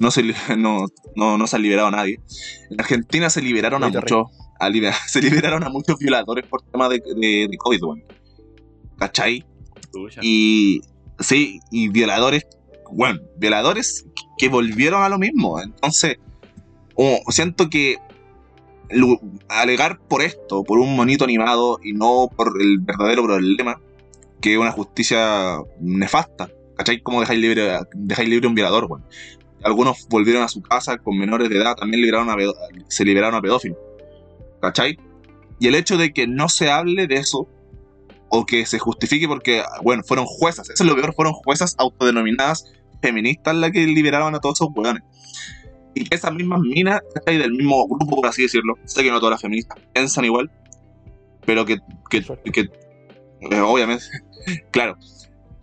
No 0.00 0.10
se, 0.10 0.22
no, 0.56 0.86
no, 1.14 1.38
no 1.38 1.46
se 1.46 1.56
ha 1.56 1.58
liberado 1.58 1.88
a 1.88 1.92
nadie. 1.92 2.20
En 2.70 2.80
Argentina 2.80 3.30
se 3.30 3.42
liberaron 3.42 3.84
a 3.84 3.88
muchos. 3.88 4.28
A 4.58 4.70
se 5.06 5.22
liberaron 5.22 5.64
a 5.64 5.68
muchos 5.68 5.98
violadores 5.98 6.46
por 6.46 6.62
tema 6.62 6.88
de, 6.88 7.00
de, 7.00 7.48
de 7.50 7.56
COVID, 7.58 7.82
weón. 7.82 8.04
¿Cachai? 8.98 9.44
Y 10.20 10.80
sí, 11.18 11.60
y 11.70 11.88
violadores, 11.88 12.46
bueno, 12.90 13.20
violadores 13.36 14.06
que 14.36 14.48
volvieron 14.48 15.02
a 15.02 15.08
lo 15.08 15.18
mismo. 15.18 15.60
Entonces, 15.60 16.16
oh, 16.94 17.18
siento 17.28 17.70
que 17.70 17.96
alegar 19.48 19.98
por 20.00 20.22
esto, 20.22 20.64
por 20.64 20.78
un 20.78 20.96
monito 20.96 21.24
animado 21.24 21.78
y 21.82 21.92
no 21.92 22.28
por 22.34 22.60
el 22.60 22.78
verdadero 22.78 23.24
problema, 23.24 23.80
que 24.40 24.54
es 24.54 24.58
una 24.58 24.72
justicia 24.72 25.58
nefasta. 25.80 26.50
¿Cachai? 26.76 27.00
Como 27.00 27.20
dejáis 27.20 27.40
libre, 27.40 27.78
dejáis 27.94 28.28
libre 28.28 28.46
a 28.46 28.48
un 28.48 28.54
violador, 28.54 28.84
weón. 28.84 29.04
Algunos 29.62 30.06
volvieron 30.08 30.44
a 30.44 30.48
su 30.48 30.62
casa 30.62 30.98
con 30.98 31.18
menores 31.18 31.48
de 31.48 31.56
edad, 31.56 31.74
también 31.74 32.00
liberaron 32.00 32.30
a 32.30 32.36
se 32.88 33.04
liberaron 33.04 33.34
a 33.34 33.42
pedófilos. 33.42 33.78
¿Cachai? 34.60 34.98
Y 35.60 35.66
el 35.66 35.74
hecho 35.74 35.96
de 35.96 36.12
que 36.12 36.26
no 36.26 36.48
se 36.48 36.70
hable 36.70 37.06
de 37.06 37.16
eso, 37.16 37.48
o 38.28 38.46
que 38.46 38.66
se 38.66 38.78
justifique 38.78 39.26
porque, 39.26 39.62
bueno, 39.82 40.02
fueron 40.06 40.26
juezas, 40.26 40.68
eso 40.70 40.84
es 40.84 40.88
lo 40.88 40.94
peor, 40.94 41.14
fueron 41.14 41.32
juezas 41.32 41.74
autodenominadas 41.78 42.64
feministas 43.00 43.54
las 43.56 43.70
que 43.70 43.86
liberaron 43.86 44.34
a 44.34 44.40
todos 44.40 44.58
esos 44.58 44.68
hueones. 44.74 45.02
Y 45.94 46.04
que 46.04 46.14
esas 46.14 46.32
mismas 46.32 46.60
minas, 46.60 47.00
¿cachai? 47.14 47.38
del 47.38 47.52
mismo 47.52 47.86
grupo, 47.88 48.16
por 48.16 48.26
así 48.26 48.42
decirlo, 48.42 48.74
sé 48.84 49.02
que 49.02 49.10
no 49.10 49.18
todas 49.18 49.32
las 49.32 49.40
feministas 49.40 49.78
piensan 49.92 50.24
igual, 50.24 50.50
pero 51.44 51.64
que, 51.64 51.78
que, 52.10 52.22
que 52.52 52.60
eh, 53.40 53.60
obviamente, 53.60 54.04
claro, 54.70 54.96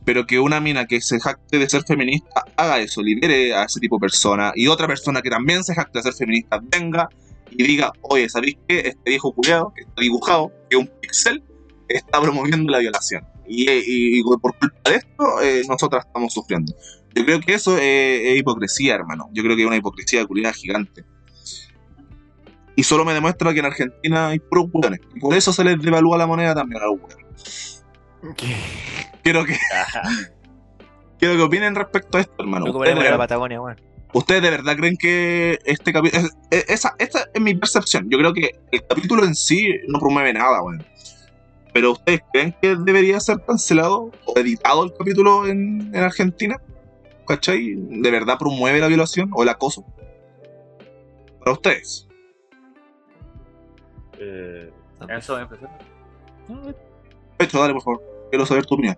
pero 0.03 0.26
que 0.26 0.39
una 0.39 0.59
mina 0.59 0.85
que 0.85 1.01
se 1.01 1.19
jacte 1.19 1.59
de 1.59 1.69
ser 1.69 1.84
feminista 1.84 2.43
haga 2.55 2.80
eso, 2.80 3.01
libere 3.01 3.53
a 3.53 3.63
ese 3.63 3.80
tipo 3.80 3.97
de 3.97 4.01
persona, 4.01 4.51
y 4.55 4.67
otra 4.67 4.88
persona 4.88 5.22
que 5.22 5.30
también 5.30 5.63
se 5.63 5.76
jacte 5.76 5.99
de 5.99 6.03
ser 6.03 6.13
feminista 6.13 6.59
venga 6.61 7.09
y 7.57 7.64
diga, 7.64 7.91
oye, 8.02 8.27
¿sabéis 8.30 8.57
qué? 8.68 8.80
Este 8.80 9.10
viejo 9.11 9.34
culiado, 9.34 9.73
que 9.76 9.82
está 9.84 10.02
dibujado, 10.02 10.52
que 10.69 10.77
es 10.77 10.82
un 10.82 10.88
pixel, 11.02 11.44
está 11.88 12.22
promoviendo 12.22 12.72
la 12.72 12.80
violación. 12.80 13.23
Y, 13.48 13.69
y- 13.69 14.19
y 14.19 14.23
por 14.23 14.57
culpa 14.57 14.90
de 14.90 14.95
esto, 14.95 15.41
eh, 15.41 15.61
nosotras 15.68 16.06
estamos 16.06 16.34
sufriendo. 16.34 16.73
Yo 17.14 17.23
creo 17.26 17.40
que 17.40 17.53
eso 17.53 17.77
es, 17.77 17.84
es 17.84 18.38
hipocresía, 18.40 18.95
hermano. 18.95 19.30
Yo 19.34 19.44
creo 19.44 19.56
que 19.56 19.61
es 19.61 19.68
una 19.68 19.77
hipocresía 19.77 20.26
culiada 20.26 20.53
gigante. 20.53 21.06
Y 22.76 22.84
solo 22.84 23.06
me 23.06 23.14
demuestra 23.14 23.53
que 23.53 23.60
en 23.60 23.65
Argentina 23.68 24.27
hay 24.27 24.40
puros 24.40 24.65
hueones. 24.73 24.99
Y 25.15 25.19
por 25.22 25.34
eso 25.34 25.53
se 25.53 25.64
les 25.64 25.80
devalúa 25.82 26.18
la 26.18 26.27
moneda 26.27 26.53
también 26.53 26.82
a 26.82 26.86
los 26.88 26.99
hueones. 26.99 27.84
Quiero 29.23 29.45
que, 29.45 29.56
quiero 31.19 31.36
que 31.36 31.41
opinen 31.41 31.76
respecto 31.76 32.18
a 32.18 32.22
esto, 32.22 32.34
hermano. 32.40 32.65
Lo 32.65 32.73
que 32.73 32.77
¿Ustedes, 32.80 32.95
ponemos 32.95 33.03
de 33.03 33.07
en 33.07 33.11
la 33.14 33.18
Patagonia, 33.18 33.61
weón. 33.61 33.80
¿Ustedes 34.16 34.42
de 34.44 34.50
verdad 34.50 34.78
creen 34.78 34.96
que 34.96 35.60
este 35.66 35.92
capítulo... 35.92 36.30
Esa, 36.50 36.96
esa 37.00 37.26
es 37.34 37.42
mi 37.42 37.54
percepción. 37.54 38.10
Yo 38.10 38.18
creo 38.18 38.32
que 38.32 38.58
el 38.72 38.88
capítulo 38.88 39.26
en 39.26 39.36
sí 39.36 39.68
no 39.90 40.00
promueve 40.00 40.32
nada, 40.32 40.64
weón. 40.64 40.86
Pero 41.74 41.92
¿ustedes 41.92 42.22
creen 42.32 42.56
que 42.62 42.78
debería 42.78 43.20
ser 43.20 43.44
cancelado 43.46 44.12
o 44.26 44.40
editado 44.40 44.86
el 44.86 44.94
capítulo 44.94 45.48
en, 45.48 45.92
en 45.94 46.02
Argentina? 46.02 46.56
¿Cachai? 47.28 47.76
¿De 47.76 48.10
verdad 48.10 48.38
promueve 48.40 48.80
la 48.80 48.88
violación 48.88 49.32
o 49.34 49.44
el 49.44 49.50
acoso? 49.50 49.86
Para 51.40 51.52
ustedes. 51.52 52.08
Eh, 54.18 54.72
¿Eso 55.10 55.34
va 55.34 55.40
a 55.40 55.42
empezar? 55.42 55.78
Pecho, 57.36 57.60
dale, 57.60 57.74
por 57.74 57.84
favor. 57.84 58.04
Quiero 58.30 58.46
saber 58.46 58.66
tu 58.66 58.76
opinión. 58.76 58.98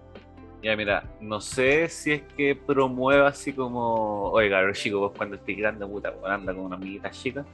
Ya, 0.63 0.75
mira, 0.75 1.03
no 1.21 1.39
sé 1.39 1.87
si 1.87 2.13
es 2.13 2.21
que 2.35 2.55
promueva 2.55 3.27
así 3.27 3.53
como, 3.53 4.31
oiga, 4.31 4.61
los 4.63 4.77
chicos, 4.77 4.99
vos 4.99 5.11
cuando 5.15 5.35
estés 5.35 5.55
grande, 5.57 5.85
puta, 5.85 6.13
anda 6.25 6.53
con 6.53 6.65
una 6.65 6.75
amiguita 6.75 7.11
chica. 7.11 7.45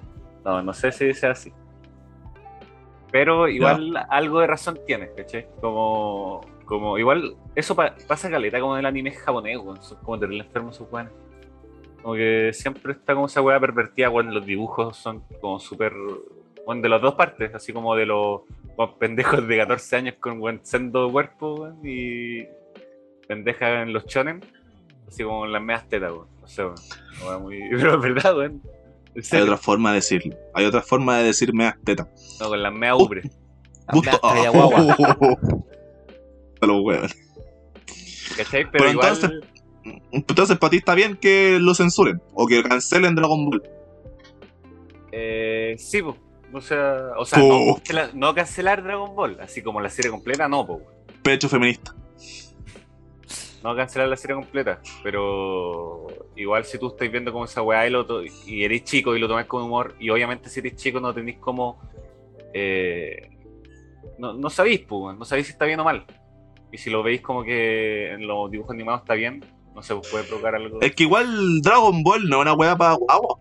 No, 0.46 0.62
no 0.64 0.74
sé 0.74 0.92
si 0.92 1.14
sea 1.14 1.32
así. 1.32 1.52
Pero 3.12 3.48
igual 3.48 3.94
algo 4.10 4.40
de 4.40 4.48
razón 4.48 4.80
tiene, 4.88 5.10
¿cachai? 5.16 5.48
Como, 5.62 6.42
como 6.66 6.98
igual, 6.98 7.36
eso 7.56 7.76
pa- 7.76 7.94
pasa 8.08 8.30
caleta 8.30 8.60
como 8.60 8.74
en 8.74 8.80
el 8.80 8.86
anime 8.88 9.12
japonés, 9.12 9.58
weón. 9.58 9.82
Son 9.84 9.98
como 10.00 10.18
terrible 10.20 10.44
enfermos 10.46 10.76
sus 10.78 10.92
weones. 10.92 11.14
Como 12.02 12.16
que 12.16 12.50
siempre 12.54 12.94
está 12.94 13.14
como 13.14 13.28
esa 13.28 13.42
weá 13.42 13.60
pervertida 13.60 14.10
cuando 14.10 14.34
los 14.34 14.46
dibujos 14.46 14.98
son 14.98 15.22
como 15.40 15.60
súper. 15.60 15.94
Bueno, 16.66 16.82
de 16.82 16.90
las 16.90 17.02
dos 17.02 17.14
partes, 17.16 17.54
así 17.54 17.72
como 17.72 17.96
de 17.96 18.06
los 18.08 18.42
weón, 18.78 18.98
pendejos 18.98 19.48
de 19.48 19.58
14 19.58 19.96
años 19.98 20.16
con 20.20 20.40
buen 20.40 20.60
sendo 20.66 21.12
cuerpo, 21.12 21.54
weón, 21.56 21.80
y 21.86 22.48
pendejas 23.28 23.84
en 23.84 23.94
los 23.94 24.06
chonen, 24.06 24.42
así 25.08 25.24
como 25.24 25.46
en 25.46 25.52
las 25.54 25.62
medias 25.62 25.88
tetas, 25.90 26.12
weón. 26.12 26.28
No 26.42 26.48
sé, 26.48 26.64
weón. 27.26 27.42
Muy... 27.44 27.60
Pero 27.72 27.96
es 27.96 28.02
verdad, 28.02 28.38
weón. 28.38 28.62
Hay 29.32 29.42
otra 29.42 29.58
forma 29.58 29.90
de 29.92 29.96
decirlo. 29.96 30.36
Hay 30.56 30.66
otra 30.66 30.82
forma 30.82 31.18
de 31.20 31.26
decir 31.26 31.54
meas 31.54 31.76
tetas. 31.84 32.08
No, 32.40 32.48
con 32.50 32.62
las 32.64 32.74
medias. 32.74 32.98
Gusto. 33.92 34.10
Hasta 34.12 34.42
de 34.42 34.50
guagua. 34.50 34.98
De 36.62 36.68
los 36.68 36.82
huevos. 36.82 37.16
¿Cachai? 38.38 38.64
Pero, 38.64 38.72
Pero 38.72 38.92
igual. 38.92 39.14
entonces- 39.14 39.50
Entonces, 40.12 40.58
para 40.58 40.72
ti 40.72 40.78
está 40.78 40.96
bien 40.96 41.16
que 41.18 41.60
lo 41.60 41.76
censuren 41.76 42.22
o 42.34 42.48
que 42.48 42.64
cancelen 42.64 43.14
Dragon 43.16 43.50
Ball. 43.50 43.62
Eh, 45.12 45.76
sí, 45.78 46.02
po. 46.02 46.18
O 46.54 46.62
sea, 46.62 47.12
o 47.18 47.26
sea 47.26 47.40
Oh. 47.44 47.80
no, 47.94 48.02
no 48.14 48.34
cancelar 48.36 48.84
Dragon 48.84 49.16
Ball, 49.16 49.38
así 49.42 49.62
como 49.62 49.82
la 49.82 49.90
serie 49.90 50.10
completa, 50.12 50.48
no, 50.48 50.66
po. 50.66 50.82
Pecho 51.22 51.50
feminista. 51.50 51.94
No 53.64 53.76
cancelar 53.76 54.10
la 54.10 54.18
serie 54.18 54.36
completa, 54.36 54.82
pero 55.02 56.08
igual 56.36 56.66
si 56.66 56.78
tú 56.78 56.88
estás 56.88 57.10
viendo 57.10 57.32
como 57.32 57.46
esa 57.46 57.62
weá 57.62 57.88
y, 57.88 57.90
lo 57.90 58.06
y 58.46 58.64
eres 58.64 58.84
chico 58.84 59.16
y 59.16 59.20
lo 59.20 59.28
tomas 59.28 59.46
con 59.46 59.64
humor, 59.64 59.96
y 60.00 60.10
obviamente 60.10 60.50
si 60.50 60.60
eres 60.60 60.76
chico 60.76 61.00
no 61.00 61.14
tenéis 61.14 61.38
como. 61.38 61.80
eh, 62.54 63.30
no, 64.20 64.34
no 64.34 64.50
sabéis, 64.50 64.82
pues, 64.82 65.18
no 65.18 65.26
sabéis 65.26 65.48
si 65.48 65.54
está 65.54 65.66
bien 65.66 65.80
o 65.80 65.86
mal. 65.86 66.06
Y 66.72 66.78
si 66.78 66.90
lo 66.90 67.04
veis 67.04 67.22
como 67.22 67.44
que 67.44 68.12
en 68.12 68.28
los 68.28 68.52
dibujos 68.52 68.74
animados 68.74 69.02
está 69.02 69.14
bien, 69.14 69.46
no 69.76 69.82
sé, 69.82 69.96
pues 69.96 70.10
puede 70.10 70.24
provocar 70.26 70.56
algo. 70.56 70.82
Es 70.82 70.94
que 70.94 71.04
igual 71.04 71.62
Dragon 71.62 72.04
Ball 72.04 72.30
no 72.30 72.38
es 72.38 72.42
una 72.42 72.54
weá 72.54 72.76
para 72.76 72.94
guaguas. 72.94 73.40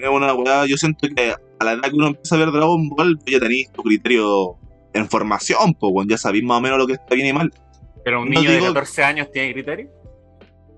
Es 0.00 0.08
una 0.08 0.34
weá. 0.34 0.66
Yo 0.66 0.76
siento 0.76 1.08
que 1.14 1.34
a 1.58 1.64
la 1.64 1.72
edad 1.72 1.82
que 1.82 1.96
uno 1.96 2.08
empieza 2.08 2.34
a 2.34 2.38
ver 2.38 2.50
Dragon 2.50 2.88
Ball, 2.90 3.18
ya 3.26 3.40
tenéis 3.40 3.70
tu 3.72 3.82
criterio 3.82 4.56
en 4.92 5.08
formación, 5.08 5.74
pues. 5.74 6.06
Ya 6.08 6.18
sabéis 6.18 6.44
más 6.44 6.58
o 6.58 6.60
menos 6.60 6.78
lo 6.78 6.86
que 6.86 6.94
está 6.94 7.14
bien 7.14 7.28
y 7.28 7.32
mal. 7.32 7.52
Pero 8.04 8.22
un 8.22 8.30
no 8.30 8.40
niño 8.40 8.50
digo- 8.52 8.66
de 8.66 8.72
14 8.74 9.04
años 9.04 9.30
tiene 9.32 9.52
criterio. 9.52 9.90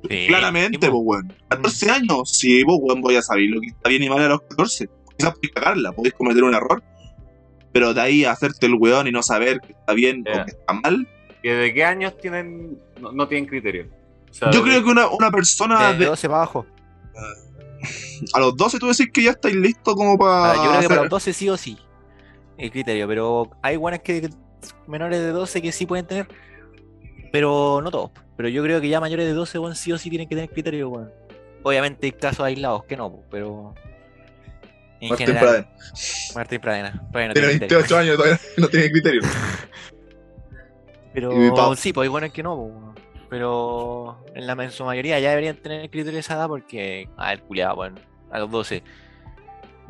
Sí, 0.08 0.26
Claramente, 0.28 0.78
pues, 0.90 1.02
weón. 1.02 1.32
14 1.48 1.90
años, 1.90 2.30
sí, 2.30 2.62
pues, 2.64 2.78
weón, 2.82 3.00
voy 3.00 3.16
a 3.16 3.22
saber 3.22 3.44
lo 3.48 3.60
que 3.60 3.68
está 3.68 3.88
bien 3.88 4.02
y 4.02 4.08
mal 4.10 4.20
a 4.20 4.28
los 4.28 4.42
14. 4.42 4.88
Quizás 5.16 5.32
podéis 5.34 5.52
cagarla, 5.54 5.92
podéis 5.92 6.14
cometer 6.14 6.44
un 6.44 6.54
error. 6.54 6.82
Pero 7.72 7.94
de 7.94 8.00
ahí 8.00 8.24
a 8.24 8.32
hacerte 8.32 8.66
el 8.66 8.74
weón 8.74 9.06
y 9.08 9.12
no 9.12 9.22
saber 9.22 9.60
que 9.60 9.72
está 9.72 9.94
bien 9.94 10.22
Ya. 10.24 10.42
o 10.42 10.44
que 10.44 10.50
está 10.52 10.72
mal. 10.74 11.08
¿Y 11.42 11.48
¿De 11.48 11.74
qué 11.74 11.84
años 11.84 12.16
tienen 12.18 12.78
no, 13.00 13.12
no 13.12 13.26
tienen 13.28 13.46
criterio? 13.48 13.86
O 14.30 14.34
sea, 14.34 14.50
Yo 14.50 14.62
creo 14.62 14.82
que 14.84 14.90
una, 14.90 15.08
una 15.08 15.30
persona 15.30 15.92
de 15.92 15.98
de- 15.98 16.06
12 16.06 16.28
para 16.28 16.38
abajo. 16.42 16.66
a 18.32 18.40
los 18.40 18.56
12 18.56 18.78
tú 18.78 18.88
decís 18.88 19.08
que 19.12 19.22
ya 19.22 19.30
estáis 19.32 19.54
listos 19.54 19.94
como 19.94 20.16
para. 20.18 20.52
Ah, 20.52 20.54
yo 20.56 20.70
creo 20.70 20.80
que 20.82 20.88
para 20.88 21.00
los 21.02 21.10
12 21.10 21.32
sí 21.32 21.48
o 21.48 21.56
sí. 21.56 21.78
El 22.56 22.70
criterio, 22.70 23.08
pero 23.08 23.50
hay 23.62 23.76
buenas 23.76 24.00
que, 24.00 24.22
que- 24.22 24.30
menores 24.86 25.20
de 25.20 25.28
12 25.30 25.60
que 25.60 25.72
sí 25.72 25.86
pueden 25.86 26.06
tener, 26.06 26.28
pero 27.34 27.80
no 27.82 27.90
todos. 27.90 28.12
Pero 28.36 28.48
yo 28.48 28.62
creo 28.62 28.80
que 28.80 28.88
ya 28.88 29.00
mayores 29.00 29.26
de 29.26 29.32
12, 29.32 29.58
bueno, 29.58 29.74
sí 29.74 29.90
o 29.90 29.98
sí 29.98 30.08
tienen 30.08 30.28
que 30.28 30.36
tener 30.36 30.50
criterio, 30.50 30.88
bueno. 30.88 31.10
Obviamente 31.64 32.06
hay 32.06 32.12
casos 32.12 32.46
aislados 32.46 32.84
que 32.84 32.96
no, 32.96 33.24
pero. 33.28 33.74
En 35.00 35.08
Martín 35.08 35.26
general, 35.26 35.44
Pradena. 35.44 35.72
Martín 36.36 36.60
Pradena. 36.60 36.92
todavía 37.10 37.26
no 37.26 37.34
Tiene 37.34 37.48
tiene 37.48 37.48
criterio. 37.58 37.78
28 37.78 37.98
años, 37.98 38.16
todavía 38.16 38.40
no 38.56 38.68
tiene 38.68 38.90
criterio. 38.92 39.22
Pero 41.12 41.74
sí, 41.74 41.92
pues 41.92 42.04
hay 42.04 42.08
buenas 42.08 42.30
que 42.30 42.44
no, 42.44 42.94
pero 43.28 44.24
en, 44.36 44.46
la, 44.46 44.52
en 44.52 44.70
su 44.70 44.84
mayoría 44.84 45.18
ya 45.18 45.30
deberían 45.30 45.56
tener 45.56 45.90
criterio 45.90 46.20
esa 46.20 46.34
edad 46.34 46.46
porque, 46.46 47.08
ah, 47.16 47.32
el 47.32 47.42
culiado, 47.42 47.74
bueno, 47.74 47.96
a 48.30 48.38
los 48.38 48.48
12. 48.48 48.80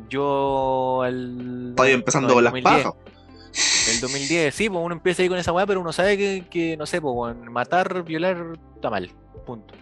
Yo. 0.09 1.05
Está 1.05 1.83
ahí 1.83 1.93
empezando 1.93 2.33
con 2.33 2.39
el 2.39 2.45
las 2.45 2.53
2010. 2.55 2.85
pajas. 2.85 3.14
El 3.91 4.01
2010, 4.01 4.55
sí, 4.55 4.69
pues 4.69 4.83
uno 4.85 4.95
empieza 4.95 5.23
ahí 5.23 5.29
con 5.29 5.39
esa 5.39 5.53
weá, 5.53 5.67
pero 5.67 5.81
uno 5.81 5.93
sabe 5.93 6.17
que, 6.17 6.45
que, 6.51 6.77
no 6.77 6.87
sé, 6.87 7.01
pues 7.01 7.37
matar, 7.51 8.03
violar, 8.03 8.59
está 8.75 8.91
mal. 8.91 9.11
Punto. 9.47 9.75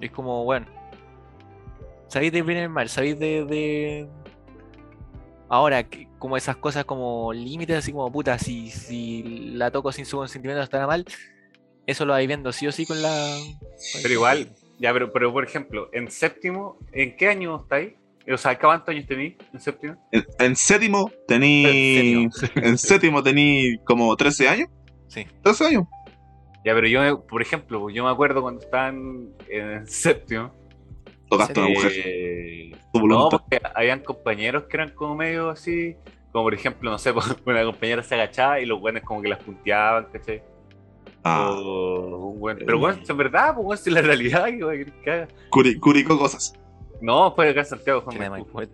Es 0.00 0.10
como, 0.10 0.44
bueno. 0.44 0.66
Sabéis 2.08 2.32
de 2.32 2.42
bien 2.42 2.58
y 2.58 2.62
el 2.62 2.68
mal, 2.68 2.88
sabéis 2.88 3.18
de, 3.18 3.44
de- 3.44 4.08
Ahora, 5.48 5.84
que- 5.88 6.08
como 6.18 6.36
esas 6.36 6.56
cosas 6.56 6.84
como 6.84 7.32
límites, 7.32 7.76
así 7.78 7.92
como 7.92 8.10
puta, 8.10 8.38
si, 8.38 8.70
si 8.70 9.22
la 9.54 9.70
toco 9.70 9.92
sin 9.92 10.06
su 10.06 10.16
consentimiento 10.16 10.62
estará 10.62 10.86
mal, 10.86 11.04
eso 11.86 12.04
lo 12.04 12.12
vais 12.12 12.26
viendo 12.26 12.52
sí 12.52 12.66
o 12.66 12.72
sí 12.72 12.84
con 12.86 13.00
la. 13.02 13.36
con 13.92 14.02
Pero 14.02 14.14
igual, 14.14 14.50
ya, 14.78 14.92
pero, 14.92 15.12
pero 15.12 15.32
por 15.32 15.44
ejemplo, 15.44 15.88
en 15.92 16.10
séptimo, 16.10 16.78
¿en 16.92 17.16
qué 17.16 17.28
año 17.28 17.56
estáis? 17.62 17.92
O 18.32 18.36
sea, 18.36 18.58
¿cuántos 18.58 18.88
años 18.90 19.06
tenéis 19.06 19.34
en 19.52 19.60
séptimo? 19.60 19.96
En, 20.12 20.24
en 20.38 20.56
séptimo 20.56 21.10
tení. 21.26 22.28
En 22.56 22.78
séptimo 22.78 23.22
tení 23.24 23.78
como 23.84 24.14
13 24.16 24.48
años. 24.48 24.68
Sí. 25.08 25.26
13 25.42 25.66
años. 25.66 25.84
Ya, 26.64 26.74
pero 26.74 26.86
yo, 26.86 27.00
me- 27.00 27.16
por 27.16 27.40
ejemplo, 27.42 27.88
yo 27.90 28.04
me 28.04 28.10
acuerdo 28.10 28.42
cuando 28.42 28.60
estaban 28.60 29.30
en 29.48 29.86
séptimo. 29.86 30.52
Tocaste 31.28 31.58
a 31.60 31.62
una 31.64 31.68
Sí. 31.72 31.74
mujer. 31.76 31.92
eh, 32.04 32.70
Tu 32.92 32.98
no, 32.98 33.00
voluntad. 33.00 33.38
porque 33.38 33.60
habían 33.74 34.00
compañeros 34.00 34.64
que 34.64 34.76
eran 34.76 34.90
como 34.90 35.14
medio 35.16 35.48
así, 35.50 35.96
como 36.32 36.44
por 36.44 36.54
ejemplo, 36.54 36.90
no 36.90 36.98
sé, 36.98 37.12
una 37.46 37.64
compañera 37.64 38.02
se 38.02 38.14
agachaba 38.16 38.60
y 38.60 38.66
los 38.66 38.80
buenos 38.80 39.02
como 39.04 39.22
que 39.22 39.28
las 39.28 39.42
punteaban, 39.42 40.06
¿cachai? 40.12 40.42
Ah, 41.24 41.50
O 41.52 42.28
un 42.32 42.40
buen- 42.40 42.58
Pero 42.58 42.78
bueno, 42.78 43.00
es 43.02 43.16
verdad, 43.16 43.54
pues 43.54 43.64
bueno, 43.64 43.80
es 43.80 43.86
la 43.92 44.02
realidad. 44.02 44.46
curi- 45.50 45.78
curicó 45.80 46.18
cosas. 46.18 46.52
No, 47.00 47.34
fue 47.34 47.50
acá 47.50 47.60
en 47.60 47.66
Santiago, 47.66 48.02
fue 48.02 48.14
en 48.14 48.30
Maipú. 48.30 48.48
weón. 48.52 48.68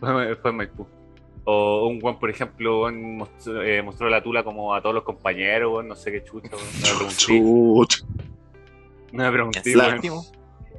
Fue, 0.00 0.36
fue 0.36 0.50
en 0.50 0.56
Maipú. 0.56 0.86
O 1.44 1.86
un 1.86 2.00
buen, 2.00 2.18
por 2.18 2.28
ejemplo, 2.28 2.88
eh, 2.88 3.82
mostró 3.82 4.08
la 4.08 4.22
tula 4.22 4.42
como 4.42 4.74
a 4.74 4.82
todos 4.82 4.94
los 4.94 5.04
compañeros, 5.04 5.84
no 5.84 5.94
sé 5.94 6.10
qué 6.10 6.24
chucha, 6.24 6.50
weón, 6.56 6.66
no 6.72 6.88
me 6.88 6.94
pregunté. 6.96 7.16
Chucha. 7.16 8.04
No. 9.12 10.22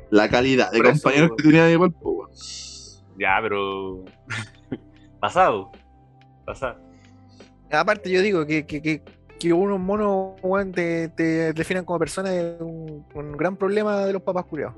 La 0.09 0.29
calidad 0.29 0.71
de 0.71 0.77
Por 0.77 0.87
eso, 0.87 1.01
compañeros 1.03 1.31
que 1.37 1.43
tenía 1.43 1.77
pues, 1.77 1.91
weón. 2.01 2.29
Ya, 3.17 3.39
pero. 3.41 4.03
Pasado. 5.19 5.71
Pasado. 6.45 6.77
Aparte, 7.71 8.09
yo 8.11 8.21
digo 8.21 8.45
que, 8.45 8.65
que, 8.65 8.81
que, 8.81 9.01
que 9.39 9.53
unos 9.53 9.79
monos 9.79 10.35
weón, 10.41 10.71
te, 10.71 11.09
te 11.09 11.53
definan 11.53 11.83
como 11.83 11.99
persona 11.99 12.33
es 12.33 12.61
un, 12.61 13.05
un 13.13 13.31
gran 13.33 13.55
problema 13.55 14.05
de 14.05 14.13
los 14.13 14.21
papás 14.21 14.45
curiados. 14.45 14.75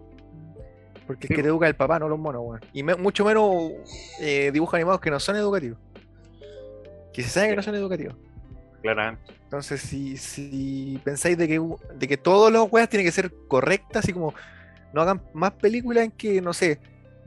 Porque 1.10 1.26
es 1.26 1.30
Sí, 1.30 1.34
que 1.36 1.42
te 1.42 1.48
educa 1.50 1.68
el 1.68 1.76
papá, 1.76 1.98
no 1.98 2.08
los 2.08 2.20
monos, 2.20 2.44
weón. 2.46 2.62
Y 2.72 2.84
me- 2.84 2.94
mucho 2.94 3.26
menos 3.26 3.72
eh, 4.20 4.52
dibujos 4.54 4.76
animados 4.76 5.02
que 5.02 5.10
no 5.10 5.20
son 5.20 5.36
educativos. 5.38 5.80
Que 7.12 7.24
se 7.24 7.30
sabe 7.30 7.50
que 7.50 7.56
no 7.56 7.64
son 7.64 7.74
educativos. 7.74 8.16
Claramente. 8.84 9.34
Entonces, 9.44 9.82
si, 9.82 10.18
si 10.18 11.02
pensáis 11.04 11.36
de 11.36 11.48
que, 11.48 11.60
de 11.96 12.08
que 12.08 12.16
todos 12.18 12.52
los 12.52 12.72
weas 12.72 12.88
tienen 12.90 13.08
que 13.08 13.12
ser 13.12 13.34
correctas, 13.48 14.04
así 14.04 14.14
como 14.14 14.36
no 14.94 15.02
hagan 15.02 15.20
más 15.34 15.52
películas 15.54 16.04
en 16.06 16.12
que, 16.12 16.42
no 16.42 16.54
sé, 16.54 16.80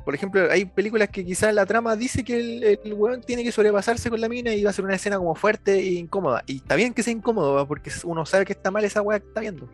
por 0.04 0.14
ejemplo, 0.14 0.48
hay 0.48 0.64
películas 0.64 1.08
que 1.08 1.24
quizás 1.24 1.52
la 1.52 1.66
trama 1.66 1.96
dice 1.96 2.22
que 2.22 2.38
el, 2.38 2.78
el 2.84 2.94
weón 2.94 3.20
tiene 3.22 3.42
que 3.42 3.50
sobrepasarse 3.50 4.10
con 4.10 4.20
la 4.20 4.28
mina 4.28 4.54
y 4.54 4.62
va 4.62 4.70
a 4.70 4.72
ser 4.72 4.84
una 4.84 4.94
escena 4.94 5.18
como 5.18 5.34
fuerte 5.34 5.74
e 5.80 5.92
incómoda. 5.94 6.44
Y 6.46 6.58
está 6.58 6.76
bien 6.76 6.94
que 6.94 7.02
sea 7.02 7.12
incómodo, 7.12 7.54
¿va? 7.54 7.66
porque 7.66 7.90
uno 8.04 8.24
sabe 8.24 8.44
que 8.44 8.52
está 8.52 8.70
mal 8.70 8.84
esa 8.84 9.02
wea 9.02 9.18
que 9.18 9.26
está 9.26 9.40
viendo. 9.40 9.68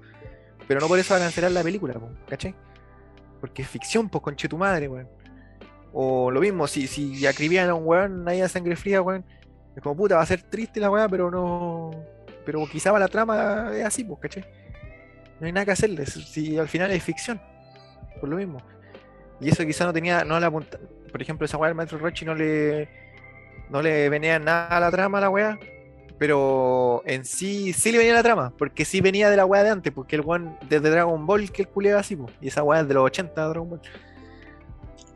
Pero 0.67 0.81
no 0.81 0.89
por 0.89 0.99
eso 0.99 1.13
van 1.13 1.23
a 1.23 1.27
cancelar 1.27 1.53
la 1.53 1.63
película, 1.63 1.95
¿cachai? 2.29 2.55
Porque 3.41 3.63
es 3.63 3.69
ficción, 3.69 4.09
pues, 4.09 4.23
conche 4.23 4.49
tu 4.49 4.59
madre, 4.59 4.89
weón. 4.89 5.09
O 5.93 6.31
lo 6.31 6.41
mismo, 6.41 6.67
si, 6.67 6.87
si 6.87 7.27
acribían 7.27 7.71
a 7.71 7.75
un 7.75 7.87
weón 7.87 8.29
ahí 8.29 8.41
a 8.41 8.49
sangre 8.49 8.77
fría, 8.77 9.03
weón. 9.03 9.25
Es 9.77 9.83
como 9.83 9.97
puta, 9.97 10.17
va 10.17 10.23
a 10.23 10.27
ser 10.27 10.43
triste 10.43 10.81
la 10.81 10.91
weá, 10.91 11.09
pero 11.09 11.31
no. 11.31 11.91
Pero 12.45 12.67
quizá 12.67 12.97
la 12.99 13.09
trama 13.09 13.71
es 13.75 13.85
así, 13.85 14.05
pues, 14.05 14.21
¿cachai? 14.21 14.45
No 15.41 15.47
hay 15.47 15.53
nada 15.53 15.67
que 15.67 15.73
hacerle, 15.73 16.05
si 16.07 16.59
al 16.59 16.69
final 16.69 16.91
es 16.91 17.03
ficción. 17.03 17.41
Por 18.21 18.29
lo 18.29 18.37
mismo. 18.37 18.59
Y 19.41 19.51
eso 19.51 19.65
quizá 19.65 19.85
no 19.85 19.93
tenía, 19.93 20.25
no 20.25 20.41
la. 20.41 20.51
Por 20.51 21.23
ejemplo, 21.23 21.45
esa 21.45 21.57
weá 21.57 21.69
del 21.69 21.77
Maestro 21.77 21.99
Rochi 21.99 22.25
no 22.25 22.35
le. 22.35 22.89
No 23.71 23.83
le 23.83 24.09
venía 24.09 24.39
nada 24.39 24.69
a 24.69 24.81
la 24.81 24.91
trama 24.91 25.19
a 25.19 25.21
la 25.21 25.31
weá. 25.31 25.59
Pero 26.19 27.03
en 27.07 27.25
sí, 27.25 27.73
sí 27.73 27.93
le 27.93 27.99
venía 27.99 28.15
la 28.15 28.23
trama. 28.23 28.53
Porque 28.59 28.85
sí 28.85 29.01
venía 29.01 29.31
de 29.31 29.37
la 29.37 29.47
weá 29.47 29.63
de 29.63 29.71
antes. 29.71 29.93
Porque 29.93 30.17
el 30.17 30.23
weón 30.23 30.57
desde 30.69 30.91
Dragon 30.91 31.27
Ball 31.27 31.51
que 31.51 31.63
el 31.63 31.69
culeaba 31.69 32.01
así. 32.01 32.19
Y 32.41 32.49
esa 32.49 32.63
weá 32.63 32.81
es 32.81 32.89
de 32.89 32.95
los 32.95 33.05
80 33.05 33.41
de 33.41 33.49
Dragon 33.49 33.71
Ball. 33.71 33.81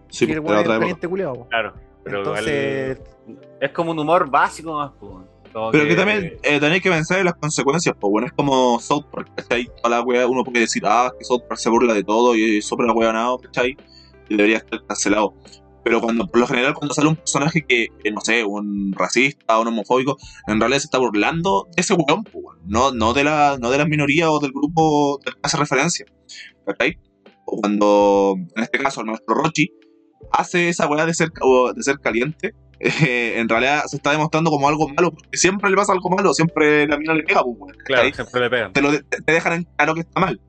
Sí, 0.08 0.26
que 0.26 0.34
el 0.34 0.42
pues, 0.42 0.52
weón 0.52 0.62
es 0.62 0.78
caliente 0.78 1.08
culeado, 1.08 1.34
po. 1.34 1.48
Claro. 1.48 1.74
Pero 2.04 2.18
Entonces, 2.18 3.00
es 3.60 3.70
como 3.70 3.92
un 3.92 3.98
humor 3.98 4.28
básico 4.28 4.74
más, 4.74 4.92
pues. 4.98 5.12
como 5.52 5.70
Pero 5.70 5.86
que 5.86 5.94
también 5.94 6.36
eh, 6.42 6.58
tenéis 6.58 6.82
que 6.82 6.90
pensar 6.90 7.18
en 7.18 7.26
las 7.26 7.34
consecuencias, 7.34 7.94
pues 7.98 8.10
bueno, 8.10 8.26
es 8.26 8.32
como 8.32 8.80
South 8.80 9.04
Park, 9.12 9.30
¿cachai? 9.36 9.70
Toda 9.82 9.96
la 9.96 10.02
wea, 10.02 10.26
uno 10.26 10.42
puede 10.42 10.60
decir, 10.60 10.82
ah, 10.84 11.12
que 11.16 11.24
South 11.24 11.42
Park 11.48 11.60
se 11.60 11.70
burla 11.70 11.94
de 11.94 12.02
todo 12.02 12.34
y 12.34 12.58
es 12.58 12.66
súper 12.66 12.86
nada, 12.86 13.36
¿cachai? 13.42 13.76
Y 14.28 14.36
debería 14.36 14.58
estar 14.58 14.84
cancelado. 14.86 15.34
Pero 15.84 16.00
cuando, 16.00 16.26
por 16.26 16.38
lo 16.40 16.46
general, 16.46 16.74
cuando 16.74 16.94
sale 16.94 17.08
un 17.08 17.16
personaje 17.16 17.64
que, 17.66 17.88
no 18.12 18.20
sé, 18.20 18.44
un 18.44 18.92
racista 18.92 19.58
o 19.58 19.62
un 19.62 19.68
homofóbico, 19.68 20.16
en 20.46 20.60
realidad 20.60 20.78
se 20.80 20.86
está 20.86 20.98
burlando 20.98 21.66
de 21.74 21.80
ese 21.80 21.94
weón, 21.94 22.22
pues, 22.24 22.44
no, 22.64 22.92
no 22.92 23.12
de 23.12 23.24
la, 23.24 23.56
no 23.60 23.70
de 23.70 23.78
las 23.78 23.88
minorías 23.88 24.28
o 24.30 24.38
del 24.38 24.52
grupo 24.52 25.18
que 25.24 25.32
hace 25.42 25.56
referencia, 25.56 26.06
¿cachai? 26.66 26.98
O 27.46 27.56
cuando, 27.60 28.34
en 28.56 28.62
este 28.62 28.78
caso, 28.78 29.02
nuestro 29.02 29.34
Rochi 29.34 29.70
hace 30.30 30.68
esa 30.68 30.86
weá 30.88 31.04
de 31.04 31.14
ser, 31.14 31.30
de 31.74 31.82
ser 31.82 31.98
caliente, 31.98 32.54
eh, 32.80 33.34
en 33.38 33.48
realidad 33.48 33.82
se 33.86 33.96
está 33.96 34.12
demostrando 34.12 34.50
como 34.50 34.68
algo 34.68 34.88
malo, 34.88 35.10
porque 35.12 35.36
siempre 35.36 35.68
le 35.70 35.76
pasa 35.76 35.92
algo 35.92 36.10
malo, 36.10 36.32
siempre 36.32 36.86
la 36.86 36.96
mina 36.96 37.14
le 37.14 37.22
pega, 37.24 37.42
pues, 37.42 37.76
Claro, 37.84 38.12
siempre 38.14 38.40
le 38.40 38.50
pegan. 38.50 38.72
te, 38.72 38.82
lo 38.82 38.92
de- 38.92 39.02
te 39.02 39.32
dejan 39.32 39.52
en 39.54 39.64
claro 39.76 39.94
que 39.94 40.00
está 40.00 40.20
mal. 40.20 40.40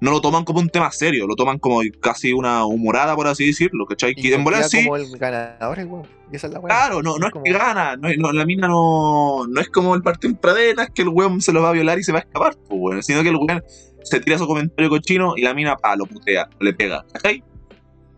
No 0.00 0.10
lo 0.10 0.20
toman 0.22 0.44
como 0.44 0.60
un 0.60 0.68
tema 0.70 0.90
serio, 0.92 1.26
lo 1.26 1.34
toman 1.34 1.58
como 1.58 1.80
casi 2.00 2.32
una 2.32 2.64
humorada, 2.64 3.14
por 3.14 3.26
así 3.26 3.46
decirlo, 3.46 3.84
¿cachai? 3.86 4.12
y 4.16 4.22
Que 4.22 4.34
en 4.34 4.42
volar 4.44 4.60
queda 4.60 4.68
sí, 4.70 4.84
como 4.84 4.96
el 4.96 5.10
ganador, 5.18 5.78
el 5.78 5.86
weón. 5.88 6.06
Y 6.32 6.36
esa 6.36 6.46
es 6.46 6.52
la 6.54 6.60
weá. 6.60 6.74
claro, 6.74 7.02
no, 7.02 7.18
no 7.18 7.26
es 7.26 7.32
como- 7.32 7.44
que 7.44 7.52
gana, 7.52 7.96
no, 7.96 8.08
no, 8.16 8.32
la 8.32 8.46
mina 8.46 8.66
no, 8.66 9.46
no 9.46 9.60
es 9.60 9.68
como 9.68 9.94
el 9.94 10.02
partido 10.02 10.30
en 10.30 10.36
pradera, 10.38 10.84
es 10.84 10.90
que 10.90 11.02
el 11.02 11.08
weón 11.08 11.40
se 11.42 11.52
lo 11.52 11.60
va 11.62 11.68
a 11.68 11.72
violar 11.72 11.98
y 11.98 12.02
se 12.02 12.12
va 12.12 12.18
a 12.18 12.22
escapar, 12.22 12.54
pues, 12.56 12.80
weón, 12.80 13.02
sino 13.02 13.22
que 13.22 13.28
el 13.28 13.36
weón 13.36 13.62
se 14.02 14.20
tira 14.20 14.38
su 14.38 14.46
comentario 14.46 14.88
cochino 14.88 15.34
y 15.36 15.42
la 15.42 15.52
mina, 15.52 15.76
pa, 15.76 15.94
lo 15.96 16.06
putea, 16.06 16.48
le 16.60 16.72
pega, 16.72 17.04
¿cachai? 17.12 17.42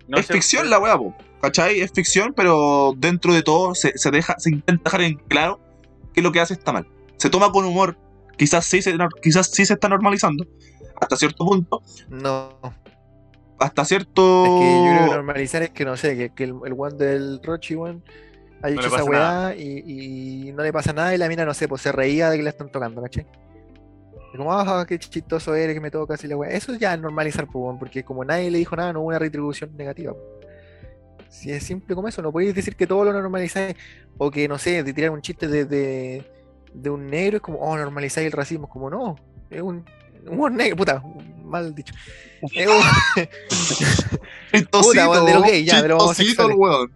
No, 0.06 0.18
es 0.18 0.26
ficción 0.26 0.70
la 0.70 0.78
weá, 0.78 0.96
po, 0.96 1.16
¿cachai? 1.40 1.80
Es 1.80 1.90
ficción, 1.92 2.32
pero 2.36 2.94
dentro 2.96 3.34
de 3.34 3.42
todo 3.42 3.74
se, 3.74 3.96
se 3.98 4.10
deja, 4.12 4.36
se 4.38 4.50
intenta 4.50 4.84
dejar 4.84 5.00
en 5.02 5.14
claro 5.26 5.58
que 6.14 6.22
lo 6.22 6.30
que 6.30 6.38
hace 6.40 6.54
está 6.54 6.72
mal. 6.72 6.86
Se 7.16 7.28
toma 7.30 7.50
con 7.50 7.64
humor, 7.64 7.96
quizás 8.36 8.64
sí 8.66 8.82
se, 8.82 8.96
quizás 9.22 9.48
sí 9.50 9.64
se 9.64 9.72
está 9.74 9.88
normalizando, 9.88 10.46
hasta 11.00 11.16
cierto 11.16 11.44
punto, 11.44 11.82
No, 12.08 12.58
hasta 13.58 13.84
cierto... 13.84 14.44
es 14.44 14.50
que 14.50 14.72
yo 14.72 14.96
creo 14.96 15.04
que 15.04 15.14
normalizar 15.14 15.62
es 15.62 15.70
que 15.70 15.84
no 15.84 15.96
sé, 15.96 16.16
que, 16.16 16.30
que 16.30 16.44
el, 16.44 16.54
el 16.64 16.74
one 16.76 16.96
del 16.96 17.40
Rochi, 17.42 17.76
weón, 17.76 18.02
ha 18.62 18.68
le 18.68 18.76
hecho 18.76 18.88
esa 18.88 19.04
weá 19.04 19.54
y, 19.56 20.48
y 20.48 20.52
no 20.52 20.62
le 20.62 20.72
pasa 20.72 20.92
nada 20.92 21.14
y 21.14 21.18
la 21.18 21.28
mina, 21.28 21.44
no 21.44 21.54
sé, 21.54 21.68
pues 21.68 21.82
se 21.82 21.92
reía 21.92 22.30
de 22.30 22.36
que 22.36 22.42
la 22.42 22.50
están 22.50 22.70
tocando, 22.70 23.02
¿cachai? 23.02 23.26
Y 24.32 24.36
como, 24.36 24.52
ah, 24.52 24.84
qué 24.88 24.98
chistoso 24.98 25.54
eres 25.54 25.74
que 25.74 25.80
me 25.80 25.90
tocas 25.90 26.22
y 26.24 26.28
la 26.28 26.36
weá. 26.36 26.50
Eso 26.50 26.74
ya 26.74 26.94
es 26.94 27.00
normalizar, 27.00 27.46
pues, 27.46 27.56
weón, 27.56 27.78
porque 27.78 28.02
como 28.02 28.24
nadie 28.24 28.50
le 28.50 28.58
dijo 28.58 28.74
nada, 28.76 28.92
no 28.92 29.00
hubo 29.00 29.08
una 29.08 29.18
retribución 29.18 29.76
negativa. 29.76 30.14
Si 31.28 31.50
es 31.50 31.64
simple 31.64 31.94
como 31.94 32.08
eso, 32.08 32.22
no 32.22 32.32
podéis 32.32 32.54
decir 32.54 32.76
que 32.76 32.86
todo 32.86 33.04
lo 33.04 33.12
normalizáis 33.12 33.76
o 34.18 34.30
que, 34.30 34.48
no 34.48 34.58
sé, 34.58 34.82
de 34.82 34.92
tirar 34.92 35.10
un 35.10 35.22
chiste 35.22 35.48
de, 35.48 35.64
de, 35.64 36.24
de 36.72 36.90
un 36.90 37.08
negro 37.08 37.36
es 37.36 37.42
como, 37.42 37.58
oh, 37.58 37.76
normalizáis 37.76 38.26
el 38.26 38.32
racismo. 38.32 38.68
Como, 38.68 38.90
no, 38.90 39.16
es 39.50 39.60
un, 39.60 39.84
un 40.26 40.56
negro, 40.56 40.76
puta, 40.76 41.02
mal 41.44 41.74
dicho. 41.74 41.94
Chistosito, 44.52 45.10
weón, 45.10 45.26
de 45.26 45.34
lo 45.34 45.42
gay, 45.42 45.64
ya, 45.64 45.82
de 45.82 45.88
los 45.88 46.02
homosexuales. 46.02 46.56
weón. 46.58 46.92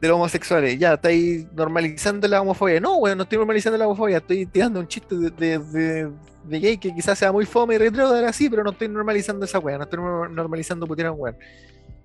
de 0.00 0.08
los 0.08 0.14
homosexuales. 0.16 0.78
Ya, 0.78 0.94
estáis 0.94 1.46
normalizando 1.52 2.28
la 2.28 2.40
homofobia. 2.40 2.80
No, 2.80 2.96
weón, 2.98 3.16
no 3.18 3.24
estoy 3.24 3.38
normalizando 3.38 3.78
la 3.78 3.86
homofobia. 3.86 4.18
Estoy 4.18 4.46
tirando 4.46 4.80
un 4.80 4.88
chiste 4.88 5.14
de, 5.16 5.30
de, 5.30 5.58
de- 5.58 6.10
de 6.44 6.60
gay 6.60 6.76
que 6.76 6.94
quizás 6.94 7.18
sea 7.18 7.32
muy 7.32 7.46
fome 7.46 7.74
y 7.74 7.78
retrógrado 7.78 8.26
así, 8.26 8.50
pero 8.50 8.62
no 8.62 8.70
estoy 8.72 8.86
normalizando 8.88 9.46
esa 9.46 9.58
weá. 9.58 9.78
No 9.78 9.84
estoy 9.84 9.98
nor- 9.98 10.30
normalizando 10.30 10.86
putear 10.86 11.08
a 11.08 11.12
un 11.12 11.20
weón. 11.20 11.36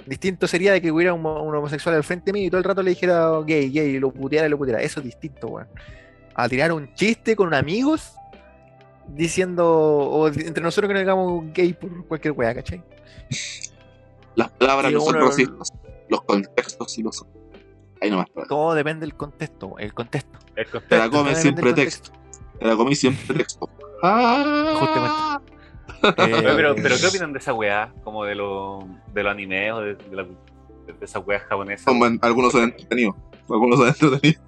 Distinto 0.06 0.48
sería 0.48 0.72
de 0.72 0.82
que 0.82 0.92
hubiera 0.94 1.14
un, 1.14 1.26
un 1.26 1.56
homosexual 1.56 1.96
al 1.96 2.06
frente 2.06 2.32
mío 2.32 2.48
y 2.48 2.50
todo 2.50 2.60
el 2.60 2.64
rato 2.64 2.82
le 2.82 2.92
dijera 2.92 3.30
gay, 3.46 3.70
gay, 3.70 3.96
y 3.96 4.00
lo 4.00 4.12
puteara 4.12 4.48
y 4.48 4.50
lo 4.50 4.58
puteara. 4.58 4.82
Eso 4.82 5.02
es 5.02 5.06
distinto, 5.08 5.48
weón. 5.48 5.68
A 6.36 6.48
tirar 6.48 6.72
un 6.72 6.94
chiste 6.96 7.36
con 7.36 7.54
amigos 7.54 8.14
diciendo, 9.16 9.68
o 9.70 10.28
entre 10.28 10.64
nosotros 10.64 10.88
que 10.88 10.94
nos 10.94 11.02
digamos 11.02 11.44
gay 11.54 11.74
por 11.74 12.06
cualquier 12.08 12.34
weá, 12.34 12.54
¿cachai? 12.56 12.84
Las 14.36 14.50
palabras 14.52 14.90
Sí, 14.90 14.96
no 14.96 15.02
son 15.02 15.16
uno- 15.16 15.26
racistas, 15.28 15.74
los 16.10 16.22
contextos 16.24 16.92
sí 16.92 17.04
lo 17.04 17.12
son. 17.12 17.28
Ahí 18.02 18.10
nomás. 18.10 18.30
para. 18.30 18.48
Todo 18.48 18.74
depende 18.74 19.02
del 19.06 19.16
contexto, 19.16 19.76
el 19.78 19.94
contexto. 19.94 20.40
El 20.56 20.66
Te 20.66 20.72
contexto. 20.72 20.96
la 20.98 21.10
comes 21.10 21.38
sin 21.42 21.56
pretexto. 21.56 22.12
Te 22.60 22.66
la 22.66 22.76
comí 22.76 22.96
sin 22.96 23.16
pretexto. 23.16 23.70
Ah. 24.02 24.80
Justamente. 24.80 25.54
Pero, 26.16 26.72
Eh, 26.72 26.76
pero 26.82 26.96
¿qué 27.02 27.08
opinan 27.08 27.34
de 27.34 27.40
esa 27.40 27.54
weá? 27.54 27.92
Como 28.06 28.24
de, 28.24 28.34
lo, 28.36 28.88
de 29.14 29.24
los 29.24 29.30
animes 29.34 29.74
o 29.74 29.82
de, 29.82 29.96
de 29.96 30.16
la, 30.16 30.24
de 30.24 30.30
esas 31.02 31.22
weas 31.28 31.44
japonesas. 31.44 31.86
Algunos 32.22 32.54
son 32.54 32.64
entretenidos. 32.64 33.16
Algunos 33.50 33.78
son 33.80 33.88
entretenidos, 33.90 34.42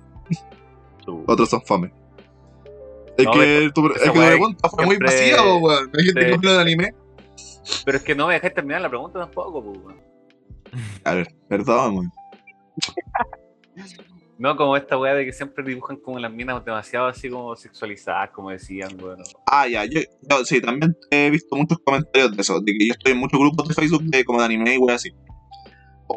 otros 1.28 1.50
son 1.50 1.62
fome. 1.64 1.92
Es 3.22 3.26
No, 3.26 3.32
que 3.34 3.72
tu, 3.74 3.88
es 3.88 4.02
que 4.02 4.10
tu 4.10 4.20
weá 4.20 4.30
pregunta 4.30 4.70
fue 4.70 4.86
muy 4.86 4.98
vacía, 4.98 5.42
weón. 5.42 5.92
Hay 5.98 6.06
gente 6.06 6.40
que 6.40 6.48
de 6.48 6.62
anime. 6.62 6.94
Pero 7.86 7.98
es 7.98 8.04
que 8.04 8.16
no 8.16 8.28
me 8.28 8.34
dejáis 8.34 8.54
terminar 8.54 8.82
la 8.82 8.90
pregunta 8.90 9.20
tampoco, 9.20 9.60
weón. 9.60 10.02
A 11.04 11.14
ver, 11.14 11.28
perdón, 11.48 11.98
weón. 11.98 12.12
No 14.42 14.56
como 14.56 14.76
esta 14.76 14.98
wea 14.98 15.14
de 15.14 15.24
que 15.24 15.34
siempre 15.34 15.64
dibujan 15.64 15.98
como 15.98 16.18
las 16.18 16.32
minas 16.32 16.66
demasiado 16.66 17.06
así 17.06 17.30
como 17.30 17.56
sexualizadas, 17.56 18.32
como 18.32 18.50
decían, 18.50 18.98
bueno. 18.98 19.24
Ah, 19.46 19.68
ya, 19.68 19.86
yo, 19.86 20.02
yo 20.22 20.46
sí, 20.46 20.60
también 20.60 20.98
he 21.12 21.30
visto 21.30 21.56
muchos 21.56 21.78
comentarios 21.86 22.36
de 22.36 22.42
eso, 22.42 22.60
de 22.60 22.74
que 22.76 22.88
yo 22.88 22.94
estoy 22.94 23.12
en 23.12 23.20
muchos 23.20 23.40
grupos 23.40 23.68
de 23.68 23.76
Facebook 23.76 24.02
de 24.06 24.26
como 24.26 24.40
de 24.40 24.46
anime 24.46 24.74
y 24.74 24.78
wey 24.80 24.96
así. 24.96 25.12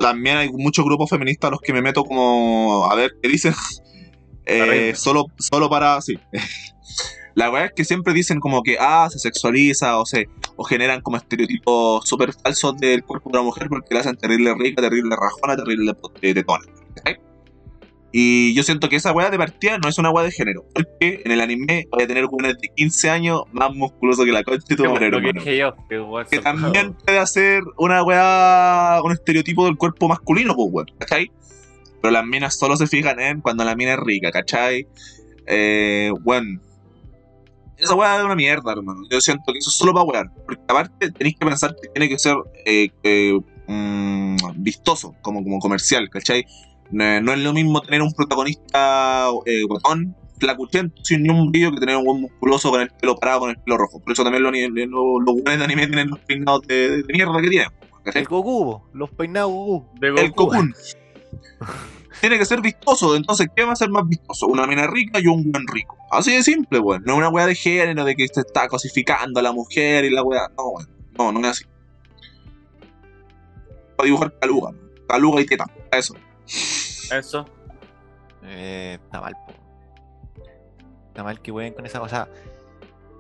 También 0.00 0.38
hay 0.38 0.50
muchos 0.50 0.86
grupos 0.86 1.10
feministas 1.10 1.48
a 1.48 1.50
los 1.50 1.60
que 1.60 1.74
me 1.74 1.82
meto 1.82 2.02
como 2.02 2.86
a 2.90 2.94
ver 2.94 3.12
qué 3.22 3.28
dicen. 3.28 3.52
Eh, 4.46 4.92
solo, 4.94 5.26
solo 5.38 5.68
para, 5.70 6.00
sí. 6.00 6.18
La 7.34 7.50
verdad 7.50 7.66
es 7.66 7.72
que 7.72 7.84
siempre 7.84 8.14
dicen 8.14 8.38
como 8.38 8.62
que, 8.62 8.76
ah, 8.78 9.08
se 9.10 9.18
sexualiza 9.18 9.98
o 9.98 10.06
se 10.06 10.28
o 10.56 10.62
generan 10.62 11.00
como 11.00 11.16
estereotipos 11.16 12.08
súper 12.08 12.32
falsos 12.32 12.76
del 12.76 13.02
cuerpo 13.02 13.28
de 13.30 13.38
una 13.38 13.44
mujer 13.44 13.68
porque 13.68 13.92
la 13.92 14.00
hacen 14.00 14.16
terrible 14.16 14.54
rica, 14.54 14.80
terrible 14.80 15.16
rajona, 15.16 15.56
terrible 15.56 15.94
tetona. 16.20 16.64
¿cachai? 16.94 17.18
Y 18.16 18.54
yo 18.54 18.62
siento 18.62 18.88
que 18.88 18.94
esa 18.94 19.10
weá 19.10 19.28
de 19.28 19.36
partida 19.36 19.76
no 19.78 19.88
es 19.88 19.98
una 19.98 20.10
weá 20.10 20.24
de 20.24 20.30
género. 20.30 20.64
Porque 20.72 21.22
en 21.24 21.32
el 21.32 21.40
anime 21.40 21.88
voy 21.90 22.04
a 22.04 22.06
tener 22.06 22.26
weones 22.26 22.56
de 22.60 22.68
15 22.68 23.10
años 23.10 23.42
más 23.50 23.74
musculoso 23.74 24.24
que 24.24 24.30
la 24.30 24.44
concha 24.44 24.76
tu 24.76 24.84
Lo 24.84 24.92
madre, 24.92 25.10
que 25.10 25.32
dije 25.32 25.58
yo, 25.58 25.74
que, 25.88 26.00
Que 26.30 26.38
también 26.38 26.94
puede 26.94 27.18
hacer 27.18 27.64
una 27.76 28.04
weá, 28.04 29.00
un 29.02 29.10
estereotipo 29.10 29.64
del 29.64 29.76
cuerpo 29.76 30.06
masculino, 30.06 30.54
pues 30.54 30.68
weón, 30.70 30.86
¿cachai? 30.96 31.32
Pero 32.04 32.12
las 32.12 32.26
minas 32.26 32.58
solo 32.58 32.76
se 32.76 32.86
fijan 32.86 33.18
en 33.18 33.40
cuando 33.40 33.64
la 33.64 33.74
mina 33.74 33.94
es 33.94 33.98
rica, 33.98 34.30
¿cachai? 34.30 34.86
Eh, 35.46 36.12
bueno. 36.20 36.60
Esa 37.78 37.94
weá 37.94 38.18
es 38.18 38.24
una 38.24 38.34
mierda, 38.34 38.72
hermano. 38.72 39.04
Yo 39.10 39.22
siento 39.22 39.50
que 39.50 39.58
eso 39.58 39.70
es 39.70 39.76
solo 39.76 39.94
para 39.94 40.04
wear. 40.04 40.30
Porque 40.44 40.62
aparte 40.68 41.12
tenéis 41.12 41.38
que 41.38 41.46
pensar 41.46 41.74
que 41.80 41.88
tiene 41.88 42.10
que 42.10 42.18
ser 42.18 42.36
eh, 42.66 42.90
eh, 43.04 43.40
mm, 43.68 44.36
vistoso, 44.56 45.14
como, 45.22 45.42
como 45.42 45.58
comercial, 45.60 46.10
¿cachai? 46.10 46.44
No, 46.90 47.22
no 47.22 47.32
es 47.32 47.38
lo 47.38 47.54
mismo 47.54 47.80
tener 47.80 48.02
un 48.02 48.12
protagonista 48.12 49.30
eh, 49.46 49.62
guatón, 49.62 50.14
flacuchento, 50.38 51.02
sin 51.02 51.22
ni 51.22 51.30
un 51.30 51.50
brillo, 51.50 51.72
que 51.72 51.80
tener 51.80 51.96
un 51.96 52.04
buen 52.04 52.20
musculoso 52.20 52.70
con 52.70 52.82
el 52.82 52.90
pelo 52.90 53.16
parado, 53.16 53.40
con 53.40 53.50
el 53.50 53.56
pelo 53.56 53.78
rojo. 53.78 53.98
Por 54.00 54.12
eso 54.12 54.24
también 54.24 54.42
los, 54.42 54.52
los, 54.52 55.24
los 55.24 55.42
buenos 55.42 55.58
de 55.58 55.64
anime 55.64 55.86
tienen 55.86 56.10
los 56.10 56.18
peinados 56.18 56.66
de, 56.66 57.02
de 57.02 57.12
mierda 57.14 57.40
que 57.40 57.48
tienen. 57.48 57.68
¿cachai? 58.04 58.20
El 58.20 58.28
Goku, 58.28 58.82
los 58.92 59.08
peinados 59.08 59.50
Goku. 59.50 59.86
de 59.98 60.08
El 60.08 60.32
Goku. 60.32 60.52
Tiene 62.20 62.38
que 62.38 62.44
ser 62.44 62.60
vistoso, 62.60 63.16
entonces, 63.16 63.48
¿qué 63.54 63.64
va 63.64 63.72
a 63.72 63.76
ser 63.76 63.90
más 63.90 64.06
vistoso? 64.08 64.46
Una 64.46 64.66
mina 64.66 64.86
rica 64.86 65.20
y 65.20 65.26
un 65.26 65.50
buen 65.50 65.66
rico. 65.66 65.96
Así 66.10 66.32
de 66.34 66.42
simple, 66.42 66.78
weón. 66.78 67.02
No 67.04 67.14
es 67.14 67.18
una 67.18 67.28
weá 67.28 67.46
de 67.46 67.54
género, 67.54 68.04
de 68.04 68.14
que 68.14 68.28
se 68.28 68.40
está 68.40 68.68
cosificando 68.68 69.40
a 69.40 69.42
la 69.42 69.52
mujer 69.52 70.04
y 70.04 70.10
la 70.10 70.22
weá. 70.22 70.48
No, 70.56 70.68
weón. 70.68 70.88
No, 71.18 71.32
no 71.32 71.40
es 71.40 71.46
así. 71.48 71.64
Para 73.96 74.06
dibujar 74.06 74.38
caluga, 74.38 74.72
¿no? 74.72 74.84
caluga 75.06 75.40
y 75.40 75.46
teta. 75.46 75.66
Eso. 75.92 76.14
Eso. 76.46 77.44
Eh, 78.44 78.98
está 79.02 79.20
mal, 79.20 79.34
po. 79.46 79.52
Está 81.08 81.22
mal 81.22 81.40
que 81.40 81.52
jueguen 81.52 81.74
con 81.74 81.86
esa 81.86 82.00
cosa. 82.00 82.28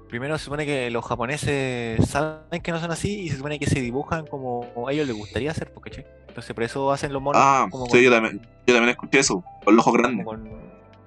Primero 0.08 0.36
se 0.38 0.44
supone 0.44 0.66
que 0.66 0.90
los 0.90 1.04
japoneses 1.04 2.08
saben 2.08 2.60
que 2.62 2.72
no 2.72 2.80
son 2.80 2.90
así 2.90 3.22
y 3.22 3.28
se 3.30 3.36
supone 3.36 3.58
que 3.58 3.66
se 3.66 3.80
dibujan 3.80 4.26
como 4.26 4.68
a 4.86 4.92
ellos 4.92 5.06
les 5.06 5.16
gustaría 5.16 5.50
hacer, 5.50 5.72
porque 5.72 5.90
che. 5.90 6.23
Entonces 6.34 6.52
por 6.52 6.64
eso 6.64 6.90
hacen 6.90 7.12
los 7.12 7.22
monos 7.22 7.40
Ah, 7.44 7.68
como 7.70 7.86
sí, 7.86 8.02
yo 8.02 8.10
también, 8.10 8.40
yo 8.66 8.74
también 8.74 8.88
escuché 8.90 9.20
eso, 9.20 9.44
con 9.64 9.76
los 9.76 9.86
ojos 9.86 9.98
grandes. 10.00 10.26
como 10.26 10.36
con- 10.36 10.50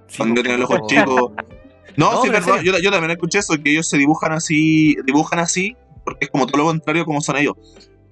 sí, 0.07 0.17
Cuando 0.19 0.35
pues, 0.35 0.43
tienen 0.45 0.61
los 0.61 0.71
ojos 0.71 0.87
chicos. 0.87 1.31
No, 1.97 2.11
No, 2.13 2.21
sí, 2.21 2.29
perdón, 2.29 2.61
yo, 2.63 2.77
yo 2.79 2.91
también 2.91 3.11
escuché 3.11 3.39
eso, 3.39 3.55
que 3.61 3.71
ellos 3.71 3.89
se 3.89 3.97
dibujan 3.97 4.31
así, 4.31 4.95
dibujan 5.03 5.39
así, 5.39 5.75
porque 6.05 6.25
es 6.25 6.31
como 6.31 6.45
todo 6.45 6.57
lo 6.61 6.65
contrario 6.69 7.03
como 7.05 7.19
son 7.21 7.35
ellos. 7.37 7.55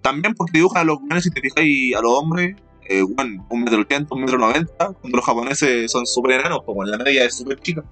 También 0.02 0.34
porque 0.34 0.58
dibujan 0.58 0.82
a 0.82 0.86
los 0.86 0.98
hombres, 0.98 1.24
si 1.24 1.30
te 1.32 1.40
fijáis, 1.40 1.96
a 1.96 2.02
los 2.02 2.12
hombres, 2.12 2.56
eh, 2.90 3.02
bueno, 3.08 3.46
un 3.50 3.64
metro 3.64 3.80
ochenta, 3.82 4.14
un 4.16 4.22
metro 4.22 4.38
noventa, 4.40 4.92
cuando 5.00 5.16
los 5.18 5.26
japoneses 5.26 5.90
son 5.92 6.06
súper 6.08 6.40
enanos, 6.40 6.64
como 6.64 6.84
en 6.84 6.92
la 6.92 6.98
media 6.98 7.24
es 7.26 7.38
súper 7.38 7.60
chica. 7.62 7.84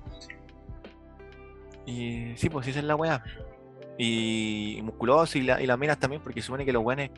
Y 1.86 2.34
sí, 2.38 2.50
pues 2.50 2.66
sí, 2.66 2.72
esa 2.72 2.80
es 2.80 2.86
la 2.86 2.96
weá. 2.96 3.24
Y, 3.98 4.78
y 4.80 4.82
musculoso 4.82 5.38
y, 5.38 5.44
la- 5.44 5.62
y 5.62 5.68
las 5.68 5.78
minas 5.78 6.00
también, 6.00 6.22
porque 6.24 6.42
supone 6.42 6.66
que 6.66 6.74
los 6.74 6.84
weones 6.84 7.12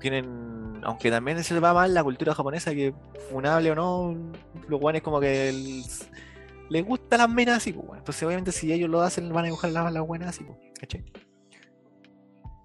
tienen. 0.00 0.65
Aunque 0.86 1.10
también 1.10 1.42
se 1.42 1.52
les 1.52 1.62
va 1.62 1.74
mal 1.74 1.92
la 1.92 2.04
cultura 2.04 2.32
japonesa, 2.32 2.72
que 2.72 2.94
funable 3.28 3.72
o 3.72 3.74
no, 3.74 4.16
los 4.68 4.80
weones 4.80 5.02
como 5.02 5.18
que 5.18 5.52
les 6.68 6.84
gustan 6.84 7.18
las 7.18 7.28
minas 7.28 7.56
así, 7.56 7.72
pues 7.72 7.86
weón. 7.86 7.98
Entonces, 7.98 8.22
obviamente, 8.22 8.52
si 8.52 8.72
ellos 8.72 8.88
lo 8.88 9.00
hacen, 9.00 9.28
van 9.32 9.42
a 9.42 9.46
dibujar 9.46 9.72
las, 9.72 9.92
las 9.92 10.06
buenas 10.06 10.28
así, 10.28 10.44
pues, 10.44 10.58
¿cachai? 10.78 11.04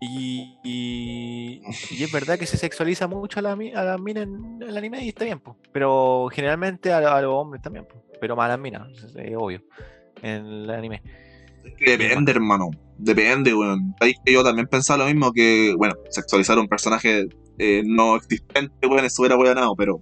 Y, 0.02 0.56
y, 0.64 1.62
y 1.90 2.04
es 2.04 2.12
verdad 2.12 2.38
que 2.38 2.46
se 2.46 2.58
sexualiza 2.58 3.08
mucho 3.08 3.40
a 3.40 3.42
la, 3.42 3.56
las 3.56 4.00
minas 4.00 4.26
en 4.26 4.62
el 4.62 4.78
anime 4.78 5.04
y 5.04 5.10
está 5.10 5.26
bien, 5.26 5.40
pues. 5.40 5.58
Pero 5.72 6.30
generalmente 6.32 6.94
a, 6.94 7.22
los 7.22 7.34
hombres 7.34 7.64
también, 7.64 7.88
pues. 7.90 8.04
Pero 8.20 8.36
más 8.36 8.46
a 8.46 8.50
las 8.50 8.60
minas, 8.60 8.88
es, 9.16 9.36
obvio. 9.36 9.64
En 10.22 10.46
el 10.46 10.70
anime. 10.70 11.02
Es 11.66 11.74
que 11.74 11.98
depende, 11.98 12.34
hermano. 12.34 12.70
Depende, 13.00 13.52
weón. 13.56 13.96
Que 14.00 14.32
yo 14.32 14.44
también 14.44 14.68
pensaba 14.68 15.06
lo 15.06 15.06
mismo 15.06 15.32
que, 15.34 15.74
bueno, 15.76 15.96
sexualizar 16.12 16.60
un 16.60 16.68
personaje 16.68 17.28
eh, 17.64 17.84
no 17.86 18.16
existente, 18.16 18.88
weón, 18.88 19.06
eso 19.06 19.24
era 19.24 19.38
weonado, 19.38 19.76
pero. 19.76 20.02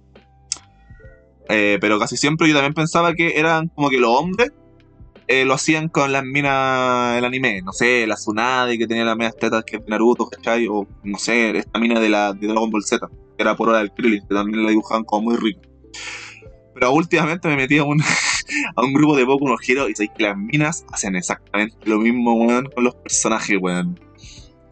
eh, 1.50 1.76
pero 1.78 1.98
casi 1.98 2.16
siempre 2.16 2.48
yo 2.48 2.54
también 2.54 2.72
pensaba 2.72 3.12
que 3.14 3.38
eran 3.38 3.68
como 3.68 3.90
que 3.90 3.98
los 3.98 4.10
hombres 4.18 4.50
eh, 5.28 5.44
lo 5.44 5.52
hacían 5.54 5.88
con 5.90 6.10
las 6.10 6.24
minas 6.24 7.16
del 7.16 7.24
anime. 7.26 7.60
No 7.60 7.72
sé, 7.72 8.06
la 8.06 8.14
Tsunade 8.14 8.78
que 8.78 8.86
tenía 8.86 9.04
las 9.04 9.16
medias 9.16 9.36
tetas 9.36 9.62
que 9.64 9.76
es 9.76 9.82
Naruto, 9.86 10.26
¿cachai? 10.26 10.68
O 10.68 10.88
no 11.04 11.18
sé, 11.18 11.56
esta 11.58 11.78
mina 11.78 12.00
de 12.00 12.08
la 12.08 12.32
de 12.32 12.46
Dragon 12.46 12.70
Ball 12.70 12.82
Z, 12.82 13.06
que 13.06 13.42
era 13.42 13.54
por 13.54 13.68
hora 13.68 13.78
del 13.80 13.92
Krillin, 13.92 14.26
que 14.26 14.34
también 14.34 14.64
la 14.64 14.70
dibujaban 14.70 15.04
como 15.04 15.30
muy 15.30 15.36
rica. 15.36 15.60
Pero 16.74 16.92
últimamente 16.92 17.46
me 17.46 17.56
metí 17.56 17.76
a 17.76 17.84
un, 17.84 18.00
a 18.76 18.82
un 18.82 18.94
grupo 18.94 19.16
de 19.16 19.24
Boku 19.24 19.46
no 19.46 19.56
Hero 19.60 19.86
y 19.86 19.94
sabéis 19.94 20.12
que 20.16 20.22
las 20.22 20.36
minas 20.38 20.86
hacen 20.92 21.14
exactamente 21.14 21.76
lo 21.84 21.98
mismo, 21.98 22.34
weón, 22.34 22.70
con 22.74 22.84
los 22.84 22.94
personajes, 22.94 23.58
weón. 23.60 24.00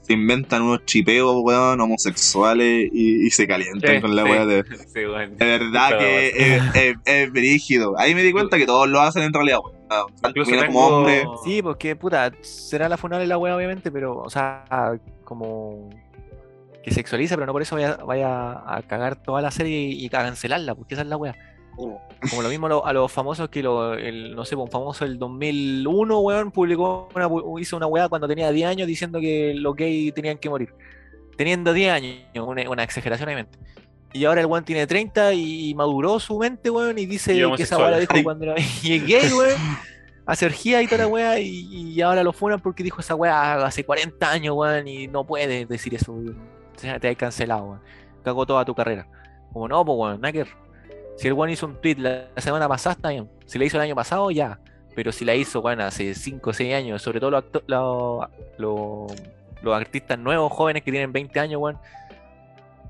Se 0.09 0.15
inventan 0.15 0.63
unos 0.63 0.85
chipeos, 0.87 1.37
weón, 1.43 1.81
homosexuales 1.81 2.89
y, 2.93 3.27
y 3.27 3.31
se 3.31 3.47
calientan 3.47 3.97
Sí, 3.97 4.01
con 4.01 4.17
la 4.17 4.25
sí. 4.25 4.31
weá 4.31 4.47
de. 4.47 4.65
Sí. 4.89 5.01
De 5.01 5.45
verdad 5.59 5.87
Pero- 5.91 5.99
que 6.01 6.29
es, 6.29 6.63
es, 6.75 6.97
es 7.05 7.31
brígido. 7.33 7.95
Ahí 7.99 8.15
me 8.15 8.23
di 8.25 8.33
cuenta 8.33 8.57
que 8.59 8.67
todos 8.67 8.89
lo 8.89 9.01
hacen 9.01 9.23
en 9.23 9.33
realidad, 9.33 9.59
weón. 9.63 9.77
Ah, 9.91 10.05
Incluso 10.29 10.51
como 10.67 10.87
hombre. 10.87 11.25
Sí, 11.45 11.63
porque 11.63 11.95
puta, 11.97 12.33
será 12.43 12.89
la 12.89 12.97
funal 12.97 13.27
la 13.29 13.39
wea, 13.39 13.55
obviamente, 13.57 13.91
pero, 13.91 14.19
o 14.19 14.29
sea, 14.31 14.65
como 15.25 15.89
que 16.83 16.91
sexualiza, 16.91 17.35
pero 17.37 17.47
no 17.47 17.53
por 17.53 17.63
eso 17.63 17.75
vaya, 17.77 17.97
vaya 17.97 18.53
a 18.53 18.83
cagar 18.87 19.17
toda 19.17 19.41
la 19.43 19.51
serie 19.51 19.79
y, 19.79 19.93
y 20.05 20.07
a 20.07 20.11
cancelarla, 20.11 20.75
porque 20.75 20.95
esa 20.95 21.03
es 21.03 21.09
la 21.09 21.17
wea. 21.17 21.37
Como 22.31 22.43
lo 22.43 22.49
mismo 22.49 22.67
a, 22.67 22.69
lo- 22.71 22.87
a 22.87 22.93
los 22.93 23.11
famosos 23.13 23.49
que 23.49 23.63
lo, 23.63 23.95
el, 23.95 24.35
no 24.35 24.45
sé, 24.45 24.57
un 24.57 24.69
famoso 24.71 25.05
el 25.05 25.19
2001, 25.19 26.19
weón, 26.21 26.51
publicó 26.51 27.09
una, 27.15 27.29
hizo 27.61 27.77
una 27.77 27.87
weá 27.87 28.09
cuando 28.09 28.27
tenía 28.27 28.51
10 28.51 28.69
años 28.69 28.89
diciendo 28.89 29.21
que 29.21 29.55
los 29.55 29.77
gays 29.77 30.13
tenían 30.13 30.39
que 30.39 30.51
morir. 30.51 30.75
Teniendo 31.37 31.73
10 31.73 31.93
años, 31.93 32.17
una, 32.35 32.69
una 32.69 32.83
exageración 32.83 33.29
obviamente. 33.29 33.59
Y 34.13 34.25
ahora 34.25 34.41
el 34.41 34.47
weón 34.47 34.65
tiene 34.65 34.87
30 34.87 35.35
y 35.35 35.75
maduró 35.75 36.19
su 36.19 36.39
mente, 36.39 36.71
weón, 36.71 36.99
y 36.99 37.07
dice 37.07 37.35
Y 37.35 37.57
que 37.57 37.63
esa 37.63 37.77
weá 37.79 37.91
la 37.93 37.99
dijo 38.01 38.15
cuando 38.25 38.45
era 38.47 38.55
y 38.83 38.95
es 38.95 39.07
gay, 39.07 39.33
weón. 39.33 39.61
Hace 40.27 40.45
orgía 40.47 40.83
y 40.83 40.87
toda 40.87 40.99
la 41.05 41.07
weá, 41.07 41.39
y, 41.39 41.67
y 41.95 42.01
ahora 42.03 42.23
lo 42.23 42.33
funan 42.33 42.61
porque 42.61 42.83
dijo 42.83 43.01
esa 43.01 43.15
weá 43.15 43.65
hace 43.65 43.85
40 43.85 44.31
años, 44.31 44.55
weón, 44.57 44.87
y 44.89 45.07
no 45.07 45.25
puede 45.25 45.65
decir 45.67 45.95
eso, 45.95 46.13
weón. 46.13 46.37
O 46.77 46.79
sea, 46.79 46.99
te 46.99 47.09
hay 47.09 47.17
cancelado, 47.17 47.65
weón. 47.65 47.81
Cagó 48.25 48.45
toda 48.45 48.65
tu 48.65 48.75
carrera. 48.75 49.07
Como 49.53 49.69
no, 49.69 49.85
pues 49.85 49.97
weón, 49.99 50.21
ver. 50.21 50.49
Si 51.19 51.27
el 51.27 51.33
weón 51.33 51.51
hizo 51.51 51.67
un 51.67 51.75
tweet 51.81 51.97
la, 51.97 52.29
semana 52.37 52.69
pasada, 52.69 52.95
está 52.95 53.09
bien. 53.11 53.29
Si 53.45 53.59
la 53.59 53.65
hizo 53.65 53.77
el 53.77 53.83
año 53.83 53.97
pasado, 53.97 54.31
ya. 54.31 54.61
Pero 54.95 55.11
si 55.11 55.25
la 55.25 55.35
hizo, 55.35 55.61
weón, 55.61 55.81
hace 55.81 56.15
5 56.15 56.51
o 56.51 56.53
6 56.53 56.75
años, 56.75 57.03
sobre 57.03 57.19
todo 57.19 57.33
los, 57.33 57.45
los, 58.57 59.75
artistas 59.75 60.17
nuevos, 60.17 60.53
jóvenes 60.53 60.85
que 60.85 60.93
tienen 60.93 61.13
20 61.13 61.41
años, 61.41 61.61
weón. 61.61 61.79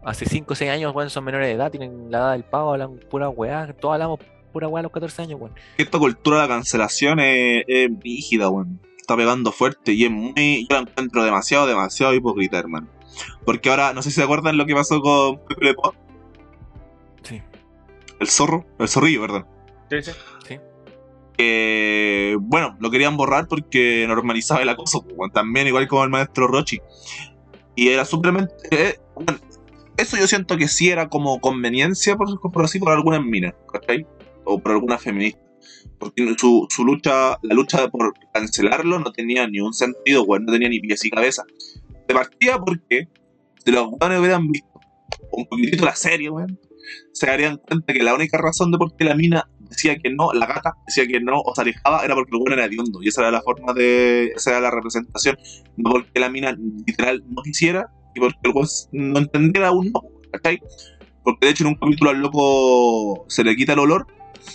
Hace 0.05 0.27
5 0.27 0.53
o 0.53 0.55
6 0.55 0.71
años, 0.71 0.95
weón, 0.95 1.09
son 1.09 1.25
menores 1.25 1.49
de 1.49 1.55
edad, 1.55 1.71
tienen 1.71 2.11
la 2.11 2.19
edad 2.19 2.33
del 2.33 2.45
pavo, 2.45 2.73
hablan 2.73 2.99
pura 2.99 3.31
weá. 3.31 3.73
Todos 3.73 3.95
hablamos 3.95 4.21
pura 4.53 4.69
weá 4.69 4.81
a 4.81 4.83
los 4.83 4.93
14 4.93 5.23
años, 5.23 5.41
weón. 5.41 5.55
Esta 5.79 5.99
cultura 5.99 6.43
de 6.43 6.43
la 6.43 6.55
cancelación 6.55 7.21
es, 7.21 7.65
es 7.67 7.91
rígida, 7.99 8.51
weón. 8.51 8.79
Está 8.99 9.17
pegando 9.17 9.53
fuerte 9.53 9.95
y 9.95 10.05
es 10.05 10.11
muy. 10.11 10.67
Yo 10.69 10.77
la 10.77 10.81
encuentro 10.83 11.25
demasiado, 11.25 11.67
demasiado 11.67 12.13
hipócrita, 12.13 12.59
hermano. 12.59 12.89
Porque 13.47 13.71
ahora, 13.71 13.95
no 13.95 14.03
sé 14.03 14.11
si 14.11 14.17
se 14.17 14.23
acuerdan 14.23 14.59
lo 14.59 14.67
que 14.67 14.75
pasó 14.75 15.01
con 15.01 15.39
Pepe 15.47 15.75
Sí. 15.75 16.08
El 18.21 18.29
zorro, 18.29 18.67
el 18.79 18.89
zorrillo, 18.89 19.21
perdón. 19.21 19.47
Sí, 19.91 20.03
sí. 20.03 20.59
que, 21.37 22.37
bueno, 22.41 22.77
lo 22.81 22.91
querían 22.91 23.17
borrar 23.17 23.49
porque 23.49 24.05
normalizaba 24.07 24.61
el 24.61 24.69
acoso, 24.69 25.07
pues, 25.07 25.33
también 25.33 25.67
igual 25.67 25.89
como 25.89 26.05
el 26.05 26.11
maestro 26.11 26.47
Rochi. 26.47 26.81
Y 27.75 27.89
era 27.89 28.05
simplemente, 28.05 28.55
eh, 28.71 28.99
bueno, 29.15 29.39
eso 29.97 30.17
yo 30.17 30.27
siento 30.27 30.57
que 30.57 30.69
sí 30.69 30.91
era 30.91 31.09
como 31.09 31.41
conveniencia, 31.41 32.17
por, 32.17 32.41
por 32.41 32.65
así, 32.65 32.79
por 32.79 32.93
algunas 32.93 33.25
minas, 33.25 33.55
¿cachai? 33.73 34.07
O 34.45 34.59
por 34.59 34.73
algunas 34.73 35.01
feministas. 35.03 35.43
Porque 35.99 36.35
su, 36.39 36.67
su 36.71 36.85
lucha, 36.85 37.39
la 37.43 37.55
lucha 37.55 37.89
por 37.89 38.15
cancelarlo 38.33 38.99
no 38.99 39.13
tenía 39.13 39.47
ni 39.47 39.61
un 39.61 39.73
sentido, 39.73 40.23
weón, 40.25 40.45
no 40.45 40.53
tenía 40.53 40.69
ni 40.69 40.81
pies 40.81 41.05
y 41.05 41.11
cabeza. 41.11 41.45
De 42.07 42.15
partida 42.15 42.59
porque, 42.65 43.09
si 43.65 43.71
los 43.71 43.89
weones 43.89 44.21
hubieran 44.21 44.49
visto 44.49 44.69
un 45.33 45.47
poquitito 45.47 45.85
la 45.85 45.95
serie, 45.95 46.31
weón, 46.31 46.59
se 47.13 47.27
darían 47.27 47.59
cuenta 47.59 47.93
que 47.93 48.03
la 48.03 48.15
única 48.15 48.39
razón 48.39 48.71
de 48.71 48.79
por 48.79 48.97
qué 48.97 49.05
la 49.05 49.15
mina 49.15 49.49
decía 49.61 49.97
que 49.99 50.11
no, 50.11 50.33
la 50.33 50.47
gata 50.47 50.75
decía 50.87 51.07
que 51.07 51.21
no 51.21 51.41
o 51.41 51.55
se 51.55 51.63
alejaba 51.63 52.05
era 52.05 52.15
porque 52.15 52.31
el 52.33 52.43
weón 52.43 52.53
era 52.53 52.65
hediondo. 52.67 53.03
Y 53.03 53.09
esa 53.09 53.23
era 53.23 53.31
la 53.31 53.43
forma 53.43 53.73
de. 53.73 54.33
esa 54.35 54.51
era 54.51 54.61
la 54.61 54.71
representación. 54.71 55.37
No 55.77 55.91
porque 55.91 56.21
la 56.21 56.29
mina 56.29 56.57
literal 56.87 57.25
no 57.29 57.43
quisiera 57.43 57.91
y 58.15 58.21
porque 58.21 58.39
el 58.45 58.53
weón 58.53 58.69
no 58.93 59.19
entendiera 59.19 59.69
aún 59.69 59.93
no, 59.93 60.03
¿cachai? 60.33 60.61
Porque 61.23 61.47
de 61.47 61.53
hecho 61.53 61.65
en 61.65 61.69
un 61.69 61.75
capítulo 61.77 62.11
al 62.11 62.21
loco 62.21 63.25
se 63.29 63.45
le 63.45 63.55
quita 63.57 63.75
el 63.75 63.81
olor 63.81 64.07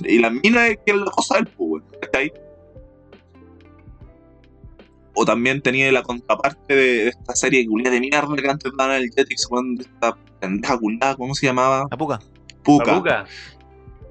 y 0.02 0.18
la 0.20 0.30
mina 0.30 0.68
es 0.68 0.78
que 0.86 0.94
es 0.94 0.98
la 0.98 1.12
cosa 1.12 1.36
del 1.36 1.48
pues, 1.48 1.84
¿cachai? 2.02 2.32
O 5.16 5.26
también 5.26 5.62
tenía 5.62 5.92
la 5.92 6.02
contraparte 6.02 6.76
de 6.76 7.08
esta 7.10 7.36
serie 7.36 7.68
culia 7.68 7.92
de 7.92 8.00
mierda 8.00 8.36
que 8.36 8.50
antes 8.50 8.72
daban 8.78 8.98
en 8.98 9.04
el 9.04 9.12
Jetix, 9.14 9.48
weón, 9.50 9.76
de 9.76 9.84
esta 9.84 10.18
pendeja 10.40 10.78
culiada, 10.78 11.16
¿cómo 11.16 11.36
se 11.36 11.46
llamaba? 11.46 11.86
La 11.90 11.98
puca. 11.98 12.20
Puka. 12.64 12.86
Papuca. 12.86 13.26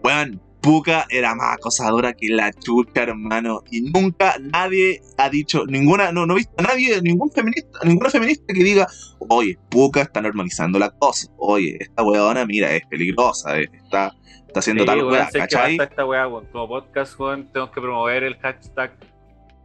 Weón, 0.05 0.41
Puka 0.63 1.07
era 1.11 1.35
más 1.35 1.57
acosadora 1.57 2.13
que 2.13 2.29
la 2.29 2.53
chucha, 2.53 3.03
hermano. 3.03 3.65
Y 3.71 3.81
nunca 3.81 4.37
nadie 4.41 5.03
ha 5.19 5.29
dicho, 5.29 5.65
ninguna, 5.67 6.13
no, 6.13 6.25
no 6.25 6.35
he 6.35 6.37
visto 6.39 6.55
a 6.59 6.63
nadie, 6.63 7.03
ningún 7.03 7.33
feminista, 7.33 7.81
ninguna 7.83 8.11
feminista 8.11 8.55
que 8.55 8.63
diga, 8.63 8.87
oye, 9.29 9.59
Puka 9.71 10.03
está 10.03 10.21
normalizando 10.21 10.79
la 10.79 10.91
cosa. 10.91 11.27
Oye, 11.37 11.79
esta 11.81 12.05
weona, 12.05 12.47
mira, 12.47 12.73
es 12.73 12.87
peligrosa, 12.87 13.59
eh, 13.59 13.69
está, 13.73 14.15
está 14.47 14.61
haciendo 14.61 14.85
Sí, 14.85 14.87
tal 14.87 15.05
weá, 15.05 15.29
que 15.33 15.39
¿cachai? 15.41 15.77
basta 15.79 15.91
esta 15.91 16.07
weá, 16.07 16.29
weón. 16.29 16.47
Como 16.53 16.69
podcast, 16.69 17.19
weón, 17.19 17.49
tenemos 17.53 17.75
que 17.75 17.81
promover 17.81 18.23
el 18.23 18.37
hashtag 18.37 18.93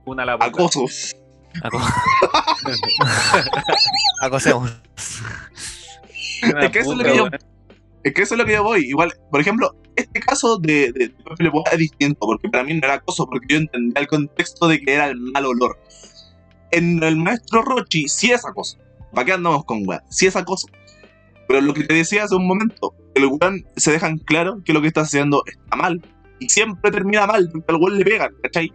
una 0.05 0.25
la 0.25 0.33
puta. 0.33 0.47
Acoso. 0.47 0.85
Aco- 1.63 1.79
Acosemos. 4.21 4.71
Es 6.41 6.69
que 6.71 6.79
eso 6.79 6.91
es 6.93 6.97
lo 6.97 7.03
que 7.03 7.15
yo- 7.15 7.23
weón. 7.23 7.37
Es 8.03 8.13
que 8.13 8.21
eso 8.21 8.35
es 8.35 8.37
lo 8.37 8.45
que 8.45 8.53
yo 8.53 8.63
voy. 8.63 8.85
Igual, 8.85 9.11
por 9.31 9.41
ejemplo, 9.41 9.75
este 9.95 10.19
caso 10.21 10.57
de, 10.59 10.91
de, 10.93 11.07
de 11.09 11.51
es 11.71 11.77
distinto, 11.77 12.19
porque 12.21 12.47
para 12.47 12.63
mí 12.63 12.73
no 12.73 12.79
era 12.85 12.93
acoso, 12.95 13.25
porque 13.25 13.47
yo 13.49 13.57
entendía 13.57 13.99
el 14.01 14.07
contexto 14.07 14.67
de 14.67 14.79
que 14.79 14.93
era 14.93 15.07
el 15.07 15.19
mal 15.19 15.45
olor. 15.45 15.77
En 16.71 17.01
el 17.03 17.17
maestro 17.17 17.63
Rochi 17.63 18.07
sí 18.07 18.31
es 18.31 18.45
acoso. 18.45 18.77
¿Para 19.13 19.25
qué 19.25 19.33
andamos 19.33 19.65
con 19.65 19.87
weá? 19.87 20.03
Sí 20.09 20.27
es 20.27 20.35
acoso. 20.35 20.67
Pero 21.47 21.61
lo 21.61 21.73
que 21.73 21.83
te 21.83 21.93
decía 21.95 22.23
hace 22.25 22.35
un 22.35 22.47
momento, 22.47 22.93
el 23.15 23.25
weón 23.25 23.65
se 23.75 23.91
dejan 23.91 24.19
claro 24.19 24.61
que 24.63 24.73
lo 24.73 24.81
que 24.81 24.87
está 24.87 25.01
haciendo 25.01 25.43
está 25.45 25.75
mal. 25.75 26.01
Y 26.39 26.49
siempre 26.49 26.91
termina 26.91 27.25
mal, 27.25 27.49
porque 27.51 27.65
al 27.69 27.77
weón 27.81 27.97
le 27.97 28.05
pegan, 28.05 28.31
¿cachai? 28.43 28.71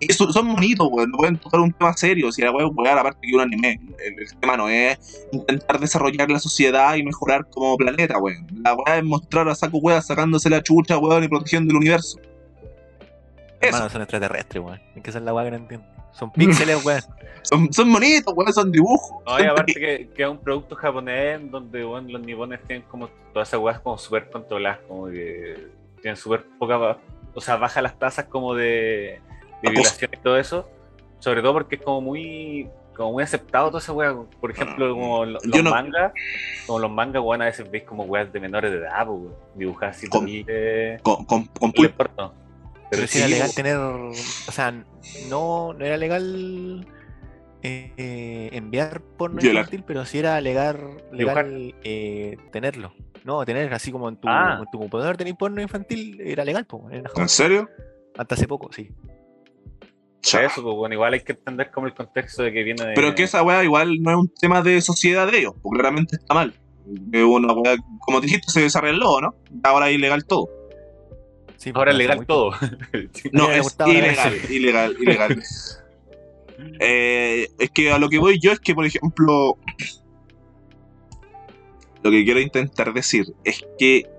Y 0.00 0.10
eso- 0.10 0.30
son 0.32 0.54
bonitos, 0.54 0.88
weón. 0.90 1.10
No 1.10 1.18
pueden 1.18 1.36
tocar 1.38 1.60
un 1.60 1.72
tema 1.72 1.92
serio. 1.94 2.30
Si 2.30 2.40
la 2.42 2.52
weón 2.52 2.70
weón, 2.74 2.98
aparte 2.98 3.26
que 3.26 3.34
un 3.34 3.40
anime. 3.40 3.80
El, 4.04 4.18
el 4.22 4.36
tema 4.40 4.56
no 4.56 4.68
es 4.68 5.26
intentar 5.32 5.80
desarrollar 5.80 6.30
la 6.30 6.38
sociedad 6.38 6.94
y 6.94 7.02
mejorar 7.02 7.48
como 7.50 7.76
planeta, 7.76 8.18
weón. 8.18 8.46
La 8.64 8.74
weá 8.74 8.98
es 8.98 9.04
mostrar 9.04 9.48
a 9.48 9.54
saco 9.54 9.78
weón 9.78 10.02
sacándose 10.02 10.48
la 10.50 10.62
chucha, 10.62 10.98
weón, 10.98 11.24
y 11.24 11.28
protegiendo 11.28 11.72
el 11.72 11.76
universo. 11.78 12.18
Eso. 13.60 13.74
Hermano, 13.74 13.90
son 13.90 14.02
extraterrestres, 14.02 14.62
weón. 14.62 14.80
Es 14.94 15.02
que 15.02 15.10
esa 15.10 15.18
es 15.18 15.24
la 15.24 15.34
weá 15.34 15.44
que 15.44 15.50
no 15.50 15.56
entiendo. 15.56 15.86
Son 16.12 16.30
píxeles, 16.32 16.84
weón. 16.84 17.02
Son, 17.42 17.72
son 17.72 17.90
bonitos, 17.90 18.34
weón, 18.36 18.52
son 18.52 18.70
dibujos. 18.70 19.24
No, 19.24 19.40
y 19.40 19.44
aparte 19.46 19.72
que, 19.72 20.10
que 20.14 20.22
es 20.22 20.28
un 20.28 20.36
producto 20.38 20.74
japonés 20.74 21.40
donde 21.50 21.82
weón, 21.82 22.12
los 22.12 22.20
nipones 22.20 22.60
tienen 22.66 22.84
como 22.88 23.08
todas 23.32 23.48
esas 23.48 23.60
weas 23.60 23.80
como 23.80 23.96
súper 23.96 24.28
controladas, 24.28 24.80
como 24.86 25.06
que 25.06 25.68
tienen 26.02 26.16
súper 26.16 26.44
poca, 26.58 26.98
o 27.32 27.40
sea, 27.40 27.56
baja 27.56 27.80
las 27.80 27.98
tasas 27.98 28.26
como 28.26 28.54
de, 28.54 29.20
de 29.62 29.70
violación 29.70 30.10
y 30.12 30.16
todo 30.18 30.38
eso, 30.38 30.68
sobre 31.18 31.42
todo 31.42 31.52
porque 31.54 31.76
es 31.76 31.82
como 31.82 32.00
muy 32.00 32.68
como 32.96 33.12
muy 33.12 33.22
aceptado 33.22 33.68
todo 33.68 33.78
ese 33.78 33.92
wea, 33.92 34.12
por 34.40 34.50
ejemplo, 34.50 34.92
como 34.92 35.24
lo- 35.24 35.40
Yo 35.42 35.48
los 35.50 35.62
no- 35.62 35.70
mangas, 35.70 36.12
como 36.66 36.80
los 36.80 36.90
mangas, 36.90 37.22
weón, 37.22 37.42
a 37.42 37.44
veces 37.44 37.70
veis 37.70 37.84
como 37.84 38.02
weas 38.02 38.32
de 38.32 38.40
menores 38.40 38.72
de 38.72 38.78
edad, 38.78 39.06
weón, 39.08 39.34
dibujadas 39.54 39.96
así 39.96 40.08
Con- 40.08 40.26
terrible, 40.26 40.98
Con, 41.02 41.24
con, 41.24 41.44
con. 41.46 41.72
Pero 42.90 43.02
si 43.02 43.06
sí, 43.06 43.18
era 43.18 43.28
legal 43.28 43.54
tener. 43.54 43.76
O 43.76 44.12
sea, 44.50 44.72
no, 45.28 45.74
no 45.74 45.84
era 45.84 45.96
legal 45.96 46.84
eh, 47.62 47.92
eh, 47.96 48.48
enviar 48.52 49.00
porno 49.00 49.40
Violar. 49.40 49.62
infantil, 49.64 49.84
pero 49.86 50.04
sí 50.04 50.18
era 50.18 50.40
legal, 50.40 50.80
legal 51.12 51.74
eh, 51.84 52.36
tenerlo. 52.50 52.92
No, 53.24 53.44
tener 53.44 53.72
así 53.74 53.92
como 53.92 54.08
en 54.08 54.16
tu, 54.16 54.26
Ah. 54.28 54.56
en 54.60 54.66
tu 54.72 54.78
computador 54.78 55.16
tener 55.16 55.34
porno 55.36 55.60
infantil 55.62 56.20
era 56.20 56.44
legal, 56.44 56.64
pues. 56.66 56.82
Era 56.90 57.10
¿En 57.14 57.28
serio? 57.28 57.68
hasta 58.16 58.34
hace 58.34 58.48
poco, 58.48 58.72
sí. 58.72 58.90
Eso, 60.22 60.62
pues, 60.62 60.76
bueno, 60.76 60.94
igual 60.94 61.14
hay 61.14 61.20
que 61.20 61.32
entender 61.32 61.70
como 61.70 61.86
el 61.86 61.94
contexto 61.94 62.42
de 62.42 62.52
que 62.52 62.62
viene 62.62 62.84
de... 62.84 62.94
Pero 62.94 63.14
que 63.14 63.22
esa 63.22 63.42
weá 63.42 63.62
igual 63.64 64.02
no 64.02 64.10
es 64.10 64.16
un 64.16 64.28
tema 64.28 64.62
de 64.62 64.80
sociedad 64.80 65.30
de 65.30 65.38
ellos, 65.38 65.54
porque 65.62 65.78
claramente 65.78 66.16
está 66.16 66.34
mal. 66.34 66.54
Es 67.12 67.22
una 67.22 67.52
weá, 67.52 67.76
como 68.00 68.20
dijiste, 68.20 68.50
se 68.50 68.60
desarregló, 68.60 69.20
¿no? 69.20 69.34
Ahora 69.62 69.88
es 69.88 69.94
ilegal 69.94 70.24
todo. 70.24 70.48
Sí, 71.56 71.72
Ahora 71.74 71.90
es 71.90 71.98
legal 71.98 72.26
todo. 72.26 72.52
No, 73.32 73.50
es 73.50 73.76
ilegal, 73.86 74.34
ilegal, 74.50 74.96
ilegal. 75.00 75.42
Eh, 76.80 77.46
es 77.60 77.70
que 77.70 77.92
a 77.92 77.98
lo 77.98 78.08
que 78.08 78.18
voy 78.18 78.40
yo 78.40 78.50
es 78.50 78.58
que, 78.58 78.74
por 78.74 78.84
ejemplo, 78.84 79.56
lo 82.02 82.10
que 82.10 82.24
quiero 82.24 82.40
intentar 82.40 82.92
decir 82.92 83.26
es 83.44 83.64
que 83.78 84.10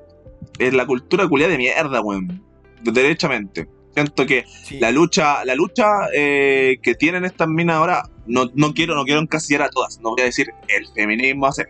es 0.58 0.74
la 0.74 0.86
cultura 0.86 1.28
culiada 1.28 1.52
de 1.52 1.58
mierda, 1.58 2.00
weón. 2.00 2.42
Derechamente. 2.82 3.68
Siento 3.94 4.26
que 4.26 4.45
Sí. 4.66 4.80
la 4.80 4.91
lucha, 4.91 5.44
la 5.45 5.56
lucha 5.56 5.86
eh, 6.14 6.78
que 6.82 6.95
tienen 6.95 7.26
estas 7.26 7.48
minas 7.48 7.78
ahora, 7.78 8.03
no, 8.28 8.49
no 8.53 8.74
quiero, 8.74 8.95
no 8.95 9.03
quiero 9.03 9.20
encasillar 9.20 9.64
a 9.64 9.70
todas, 9.70 9.99
no 9.99 10.11
voy 10.11 10.22
a 10.22 10.26
decir 10.26 10.49
el 10.68 10.88
feminismo 10.94 11.48
hace. 11.48 11.68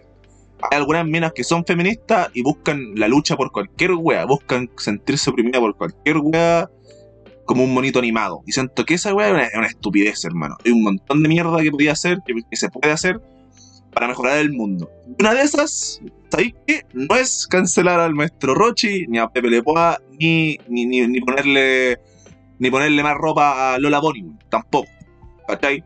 Hay 0.62 0.78
algunas 0.78 1.06
minas 1.06 1.32
que 1.34 1.46
son 1.46 1.64
feministas 1.66 2.30
y 2.34 2.42
buscan 2.42 2.92
la 2.96 3.08
lucha 3.08 3.38
por 3.38 3.52
cualquier 3.52 3.94
wea, 3.94 4.26
buscan 4.26 4.70
sentirse 4.78 5.30
oprimida 5.30 5.60
por 5.60 5.76
cualquier 5.78 6.18
wea 6.18 6.70
como 7.46 7.64
un 7.64 7.74
monito 7.74 7.98
animado. 8.00 8.42
Y 8.46 8.52
siento 8.52 8.84
que 8.86 8.96
esa 8.96 9.14
wea 9.14 9.28
es 9.30 9.34
una, 9.34 9.44
es 9.46 9.56
una 9.56 9.68
estupidez, 9.68 10.24
hermano. 10.26 10.58
Hay 10.66 10.72
un 10.74 10.84
montón 10.84 11.24
de 11.24 11.30
mierda 11.30 11.62
que 11.64 11.72
podía 11.72 11.94
hacer, 11.94 12.20
que, 12.28 12.34
que 12.50 12.58
se 12.58 12.70
puede 12.70 12.92
hacer 12.92 13.22
para 13.94 14.08
mejorar 14.10 14.38
el 14.38 14.52
mundo. 14.52 14.92
Una 15.20 15.34
de 15.34 15.42
esas, 15.44 16.02
¿sabéis 16.30 16.54
qué? 16.68 16.84
No 16.94 17.16
es 17.16 17.48
cancelar 17.48 18.00
al 18.02 18.14
maestro 18.14 18.54
Rochi, 18.54 19.08
ni 19.08 19.18
a 19.18 19.28
Pepe 19.30 19.50
Le 19.50 19.64
Pew, 19.64 19.74
ni, 20.20 20.58
ni, 20.68 20.86
ni, 20.86 21.08
ni 21.08 21.22
ponerle 21.22 21.98
ni 22.60 22.70
ponerle 22.70 23.02
más 23.04 23.16
ropa 23.18 23.74
a 23.74 23.80
Lola 23.80 24.00
Bonnie, 24.00 24.26
tampoco. 24.50 24.88
¿Cachai? 25.48 25.84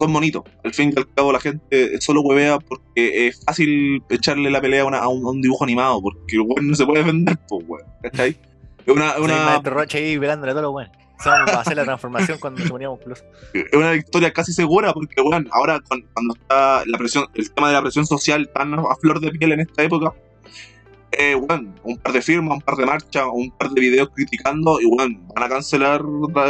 Son 0.00 0.12
bonitos. 0.12 0.42
Al 0.64 0.74
fin 0.74 0.92
y 0.94 0.98
al 0.98 1.08
cabo 1.14 1.32
la 1.32 1.38
gente 1.40 2.00
solo 2.00 2.22
huevea 2.22 2.58
porque 2.58 3.28
es 3.28 3.44
fácil 3.44 4.02
echarle 4.10 4.50
la 4.50 4.60
pelea 4.60 4.82
a, 4.82 4.86
una- 4.86 4.98
a 4.98 5.08
un, 5.08 5.24
a 5.24 5.30
un 5.30 5.40
dibujo 5.40 5.62
animado, 5.64 6.00
porque 6.02 6.36
el 6.36 6.40
weón 6.42 6.68
no 6.68 6.74
se 6.74 6.84
puede 6.84 7.00
defender, 7.04 7.36
pues 7.48 7.64
weón. 7.68 7.86
¿Cachai? 8.02 8.36
Es 8.84 8.92
una, 8.94 9.16
una, 9.18 9.60
Roche 9.62 9.98
ahí 9.98 10.16
a 10.16 10.36
todos 10.38 10.54
los 10.62 10.72
weones. 10.72 10.92
Vamos 11.24 11.50
a 11.54 11.60
hacer 11.60 11.76
la 11.76 11.84
transformación 11.84 12.38
cuando 12.40 12.58
nos 12.60 12.68
poníamos 12.70 12.98
plus. 12.98 13.22
es 13.54 13.72
una 13.72 13.92
victoria 13.92 14.32
casi 14.32 14.52
segura 14.52 14.92
porque, 14.92 15.22
bueno, 15.22 15.48
ahora 15.52 15.78
con- 15.88 16.02
cuando 16.12 16.34
está 16.34 16.82
la 16.84 16.98
presión, 16.98 17.26
el 17.34 17.48
tema 17.52 17.68
de 17.68 17.74
la 17.74 17.82
presión 17.82 18.04
social 18.06 18.50
tan 18.52 18.74
a 18.74 18.96
flor 19.00 19.20
de 19.20 19.30
piel 19.30 19.52
en 19.52 19.60
esta 19.60 19.84
época, 19.84 20.12
eh, 21.18 21.34
bueno, 21.34 21.72
un 21.84 21.96
par 21.98 22.12
de 22.12 22.22
firmas, 22.22 22.56
un 22.56 22.62
par 22.62 22.76
de 22.76 22.86
marchas, 22.86 23.24
un 23.32 23.50
par 23.52 23.70
de 23.70 23.80
videos 23.80 24.10
criticando 24.14 24.80
y, 24.80 24.86
bueno, 24.86 25.18
van 25.34 25.44
a 25.44 25.48
cancelar 25.48 26.02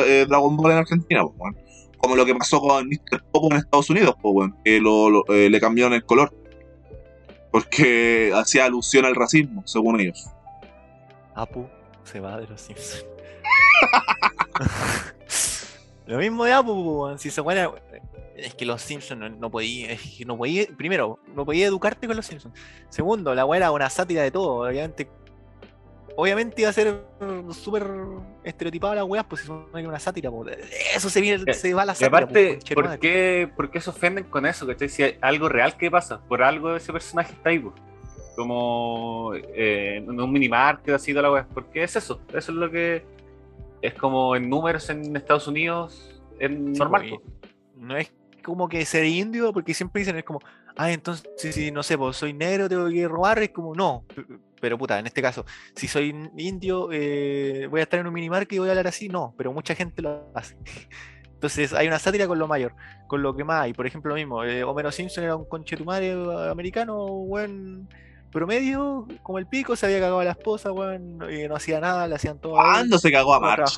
eh, 0.06 0.24
Dragon 0.28 0.56
Ball 0.56 0.72
en 0.72 0.78
Argentina, 0.78 1.22
pues, 1.24 1.36
bueno. 1.36 1.56
Como 1.98 2.16
lo 2.16 2.24
que 2.26 2.34
pasó 2.34 2.60
con 2.60 2.89
Mr. 2.89 3.22
Popo 3.30 3.48
en 3.52 3.59
Estados 3.59 3.90
Unidos, 3.90 4.14
pues, 4.20 4.32
bueno, 4.32 4.56
que 4.64 4.80
lo, 4.80 5.10
lo- 5.10 5.24
eh, 5.28 5.48
le 5.51 5.60
cambiaron 5.60 5.93
el 5.93 6.05
color. 6.05 6.32
Porque 7.51 8.32
hacía 8.34 8.64
alusión 8.64 9.05
al 9.05 9.14
racismo, 9.14 9.62
según 9.66 10.01
ellos. 10.01 10.26
Apu 11.34 11.66
se 12.05 12.20
va 12.20 12.39
de 12.39 12.47
los 12.47 12.60
Simpsons. 12.60 13.05
Lo 16.06 16.18
mismo 16.18 16.44
de 16.44 16.52
Apu, 16.52 16.72
weón. 16.72 17.18
si 17.18 17.30
se 17.30 17.43
fuera. 17.43 17.70
Es 18.37 18.55
que 18.55 18.65
los 18.65 18.81
Simpsons 18.83 19.21
no, 19.21 19.29
no 19.29 19.51
podía. 19.51 19.93
Es 19.93 20.01
que 20.19 20.25
no 20.25 20.37
podía. 20.37 20.65
Primero, 20.77 21.19
no 21.35 21.45
podía 21.45 21.67
educarte 21.67 22.07
con 22.07 22.17
los 22.17 22.27
Simpsons. 22.27 22.59
Segundo, 22.89 23.35
la 23.35 23.45
weá 23.45 23.59
era 23.59 23.71
una 23.73 23.89
sátira 23.91 24.23
de 24.23 24.31
todo. 24.31 24.67
Obviamente. 24.69 25.09
Obviamente 26.15 26.61
iba 26.61 26.69
a 26.69 26.75
ser 26.75 26.95
súper 27.53 27.87
estereotipada 28.45 28.97
la 28.97 29.05
weá, 29.05 29.27
pues 29.27 29.41
si 29.41 29.47
son 29.47 29.67
una 29.75 29.99
sátira, 29.99 30.31
po. 30.31 30.45
Eso 30.95 31.09
se, 31.09 31.23
viene, 31.23 31.43
Eh, 31.47 31.55
se 31.55 31.73
va 31.73 31.83
a 31.83 31.87
la 31.87 31.93
Y 31.93 31.97
sátira. 31.97 32.19
aparte, 32.19 32.47
po, 32.49 32.53
conchetumare. 32.55 32.89
¿por 32.91 32.99
qué, 33.01 33.51
¿por 33.57 33.71
qué 33.71 33.81
se 33.81 33.89
ofenden 33.91 34.25
con 34.25 34.45
eso? 34.45 34.67
¿cachai? 34.67 34.91
Si 34.91 35.03
hay 35.03 35.17
algo 35.23 35.49
real 35.49 35.75
que 35.79 35.91
pasa, 35.91 36.21
por 36.29 36.43
algo 36.43 36.77
ese 36.77 36.93
personaje 36.93 37.33
está 37.33 37.49
ahí, 37.49 37.61
pues. 37.61 37.75
como 38.37 39.33
eh, 39.35 40.05
un 40.07 40.31
minimarket 40.33 40.95
así 40.95 41.15
de 41.15 41.23
la 41.23 41.31
web. 41.31 41.47
¿Por 41.47 41.71
qué 41.71 41.83
es 41.85 41.97
eso? 41.97 42.21
Eso 42.29 42.53
es 42.53 42.59
lo 42.59 42.71
que 42.71 43.05
es 43.81 43.95
como 43.95 44.37
en 44.37 44.51
números 44.51 44.91
en 44.91 45.17
Estados 45.17 45.49
Unidos 45.49 46.21
es 46.39 46.51
Sí, 46.51 46.57
normal. 46.57 47.09
po, 47.09 47.21
pues. 47.23 47.53
No 47.77 47.97
es 47.97 48.13
como 48.43 48.69
que 48.69 48.85
ser 48.85 49.05
indio, 49.05 49.52
porque 49.52 49.74
siempre 49.74 50.01
dicen, 50.01 50.16
es 50.16 50.24
como, 50.24 50.40
ah, 50.77 50.90
entonces, 50.90 51.27
si, 51.36 51.70
no 51.70 51.82
sé, 51.82 51.97
pues 51.97 52.16
soy 52.16 52.32
negro, 52.32 52.69
tengo 52.69 52.89
que 52.89 53.09
robar, 53.09 53.39
es 53.40 53.51
como, 53.51 53.74
no, 53.74 54.05
pero 54.60 54.78
puta, 54.78 54.98
en 54.98 55.06
este 55.06 55.23
caso, 55.23 55.44
si 55.74 55.89
soy 55.89 56.14
indio, 56.36 56.89
eh, 56.93 57.66
voy 57.70 57.81
a 57.81 57.82
estar 57.85 58.01
en 58.01 58.06
un 58.06 58.14
minimarket 58.14 58.52
y 58.52 58.59
voy 58.59 58.69
a 58.69 58.73
hablar 58.73 58.86
así, 58.86 59.09
no, 59.09 59.35
pero 59.36 59.52
mucha 59.52 59.74
gente 59.74 60.02
lo 60.02 60.31
hace. 60.35 60.56
Entonces 61.35 61.73
hay 61.73 61.89
una 61.89 61.98
sátira 61.98 62.28
con 62.28 62.39
lo 62.39 62.47
mayor, 62.47 62.73
con 63.09 63.20
lo 63.20 63.35
que 63.35 63.43
más 63.43 63.62
hay. 63.62 63.73
Por 63.73 63.85
ejemplo, 63.85 64.10
lo 64.10 64.14
mismo, 64.14 64.44
eh, 64.44 64.62
Homero 64.62 64.93
Simpson 64.93 65.24
era 65.24 65.35
un 65.35 65.44
conchetumario 65.44 66.48
americano, 66.48 67.05
buen 67.06 67.89
promedio, 68.31 69.09
como 69.24 69.39
el 69.39 69.47
pico, 69.47 69.74
se 69.74 69.86
había 69.86 69.98
cagado 69.98 70.20
a 70.20 70.24
la 70.24 70.31
esposa, 70.31 70.70
weón, 70.70 71.19
y 71.28 71.48
no 71.48 71.56
hacía 71.56 71.81
nada, 71.81 72.06
le 72.06 72.14
hacían 72.14 72.39
todo. 72.39 72.52
¿Cuándo 72.52 72.98
se 72.98 73.10
cagó 73.10 73.35
a 73.35 73.40
March? 73.40 73.74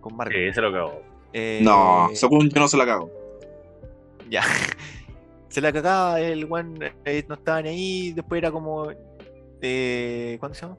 Con 0.00 0.16
Marco. 0.16 0.34
Sí, 0.34 0.52
se 0.52 0.60
lo 0.60 0.70
cagó. 0.70 1.02
Eh, 1.32 1.60
No, 1.62 2.10
según 2.12 2.50
yo 2.50 2.60
no 2.60 2.68
se 2.68 2.76
la 2.76 2.84
cago. 2.84 3.10
Ya. 4.32 4.42
Se 5.48 5.60
la 5.60 5.70
cagaba, 5.70 6.18
el 6.18 6.46
weón 6.46 6.78
eh, 7.04 7.24
no 7.28 7.34
estaba 7.34 7.60
ni 7.60 7.68
ahí, 7.68 8.12
después 8.12 8.38
era 8.38 8.50
como. 8.50 8.88
Eh, 9.60 10.36
¿Cuándo 10.40 10.54
se 10.54 10.62
llama? 10.62 10.78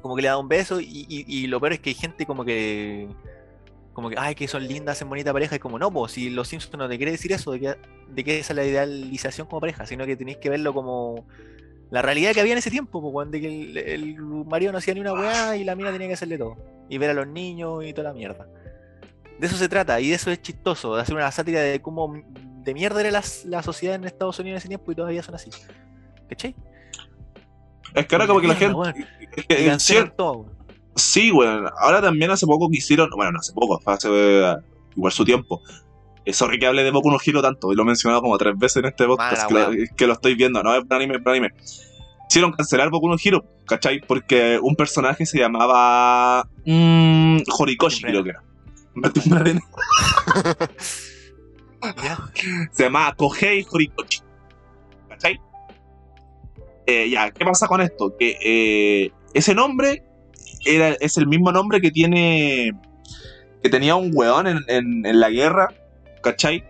Como 0.00 0.16
que 0.16 0.22
le 0.22 0.28
daba 0.28 0.40
un 0.40 0.48
beso 0.48 0.80
y, 0.80 1.06
y- 1.08 1.46
lo 1.48 1.60
peor 1.60 1.74
es 1.74 1.80
que 1.80 1.90
hay 1.90 1.94
gente 1.94 2.24
como 2.24 2.44
que. 2.46 3.08
Como 3.92 4.08
que, 4.08 4.16
ay, 4.18 4.34
que 4.34 4.48
son 4.48 4.66
lindas, 4.66 4.96
hacen 4.96 5.08
bonita 5.10 5.32
pareja. 5.34 5.56
Y 5.56 5.58
como, 5.58 5.78
no, 5.78 5.90
pues, 5.92 6.12
si 6.12 6.30
los 6.30 6.48
Simpsons 6.48 6.78
no 6.78 6.88
te 6.88 6.96
quiere 6.96 7.12
decir 7.12 7.30
eso, 7.32 7.50
de 7.52 7.60
que, 7.60 7.76
de 8.08 8.38
esa 8.38 8.52
es 8.52 8.56
la 8.56 8.64
idealización 8.64 9.48
como 9.48 9.60
pareja, 9.60 9.84
sino 9.86 10.06
que 10.06 10.16
tenéis 10.16 10.38
que 10.38 10.48
verlo 10.48 10.72
como 10.72 11.26
la 11.90 12.00
realidad 12.00 12.32
que 12.32 12.40
había 12.40 12.52
en 12.52 12.58
ese 12.58 12.70
tiempo, 12.70 13.02
que 13.30 13.38
el, 13.46 13.76
el 13.76 14.16
marido 14.46 14.72
no 14.72 14.78
hacía 14.78 14.94
ni 14.94 15.00
una 15.00 15.12
weá 15.12 15.56
y 15.56 15.64
la 15.64 15.74
mina 15.74 15.90
tenía 15.92 16.06
que 16.06 16.14
hacerle 16.14 16.38
todo. 16.38 16.56
Y 16.88 16.96
ver 16.96 17.10
a 17.10 17.14
los 17.14 17.26
niños 17.26 17.84
y 17.84 17.92
toda 17.92 18.08
la 18.08 18.14
mierda. 18.14 18.46
De 19.38 19.46
eso 19.46 19.56
se 19.56 19.68
trata, 19.68 20.00
y 20.00 20.08
de 20.08 20.14
eso 20.16 20.30
es 20.30 20.42
chistoso, 20.42 20.96
de 20.96 21.02
hacer 21.02 21.14
una 21.14 21.30
sátira 21.30 21.60
de 21.60 21.80
cómo 21.80 22.22
de 22.64 22.74
mierda 22.74 23.00
era 23.00 23.10
la, 23.10 23.22
la 23.44 23.62
sociedad 23.62 23.94
en 23.94 24.04
Estados 24.04 24.38
Unidos 24.40 24.56
en 24.56 24.58
ese 24.58 24.68
tiempo 24.68 24.90
y 24.90 24.94
todavía 24.96 25.22
son 25.22 25.36
así. 25.36 25.50
¿Cachai? 26.28 26.56
Es 27.94 28.06
que 28.06 28.14
ahora 28.14 28.26
como 28.26 28.40
que 28.40 28.48
la 28.48 28.54
gente... 28.56 28.74
que 29.48 29.72
cier- 29.74 30.12
todo, 30.16 30.32
weón. 30.38 30.58
Sí, 30.96 31.30
weón. 31.30 31.66
Ahora 31.78 32.02
también 32.02 32.30
hace 32.30 32.46
poco 32.46 32.68
quisieron... 32.68 33.08
Bueno, 33.14 33.32
no 33.32 33.38
hace 33.38 33.52
poco, 33.52 33.78
fue 33.78 33.92
hace 33.94 34.08
eh, 34.10 34.56
igual 34.96 35.12
su 35.12 35.24
tiempo. 35.24 35.62
Eh, 36.24 36.32
sorry 36.32 36.58
que 36.58 36.66
hable 36.66 36.82
de 36.82 36.90
Boku 36.90 37.10
no 37.10 37.18
Hero 37.24 37.40
tanto, 37.40 37.72
y 37.72 37.76
lo 37.76 37.84
he 37.84 37.86
mencionado 37.86 38.20
como 38.20 38.36
tres 38.36 38.58
veces 38.58 38.78
en 38.78 38.86
este 38.86 39.06
podcast, 39.06 39.50
Mala 39.50 39.70
que, 39.70 40.06
lo, 40.06 40.12
que 40.12 40.12
estoy 40.12 40.34
viendo, 40.34 40.62
no 40.62 40.74
es 40.74 40.82
un 40.82 40.92
anime, 40.92 41.14
es 41.14 41.20
un 41.20 41.28
anime. 41.28 41.54
Hicieron 42.28 42.52
cancelar 42.52 42.90
Boku 42.90 43.08
no 43.08 43.16
Hero, 43.22 43.44
¿cachai? 43.64 44.00
Porque 44.00 44.58
un 44.60 44.74
personaje 44.76 45.24
se 45.24 45.38
llamaba... 45.38 46.46
Mmm, 46.66 47.38
Horikoshi, 47.58 48.02
creo 48.02 48.24
que 48.24 48.30
era. 48.30 48.42
Se 52.72 52.84
llamaba 52.84 53.14
Kohei 53.14 53.66
Horikoshi. 53.70 54.20
¿Cachai? 55.08 55.40
Eh, 56.86 57.10
ya, 57.10 57.30
¿qué 57.30 57.44
pasa 57.44 57.66
con 57.66 57.80
esto? 57.80 58.14
Que 58.18 58.36
eh, 58.42 59.12
ese 59.34 59.54
nombre 59.54 60.02
era, 60.64 60.90
es 61.00 61.16
el 61.18 61.26
mismo 61.26 61.52
nombre 61.52 61.80
que 61.80 61.90
tiene. 61.90 62.72
que 63.62 63.68
tenía 63.68 63.94
un 63.96 64.10
weón 64.14 64.46
en, 64.46 64.58
en- 64.68 65.04
en 65.06 65.20
la 65.20 65.30
guerra, 65.30 65.68
¿cachai? 66.22 66.64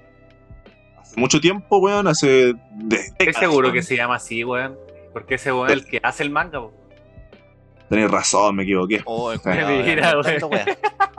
Hace 1.00 1.20
mucho 1.20 1.40
tiempo, 1.40 1.78
weón, 1.78 2.08
hace. 2.08 2.54
de- 2.74 2.96
¿Estás 2.96 3.18
décadas, 3.18 3.40
seguro 3.40 3.68
weón. 3.68 3.74
que 3.74 3.82
se 3.82 3.96
llama 3.96 4.16
así, 4.16 4.44
weón? 4.44 4.76
Porque 5.12 5.36
ese 5.36 5.52
weón 5.52 5.68
es 5.68 5.72
el 5.74 5.84
que 5.86 6.00
hace 6.02 6.22
el 6.22 6.30
manga, 6.30 6.60
po. 6.60 6.72
Tenés 7.88 8.10
razón, 8.10 8.56
me 8.56 8.62
equivoqué. 8.64 9.00
Oh, 9.06 9.32
weón. 9.44 10.64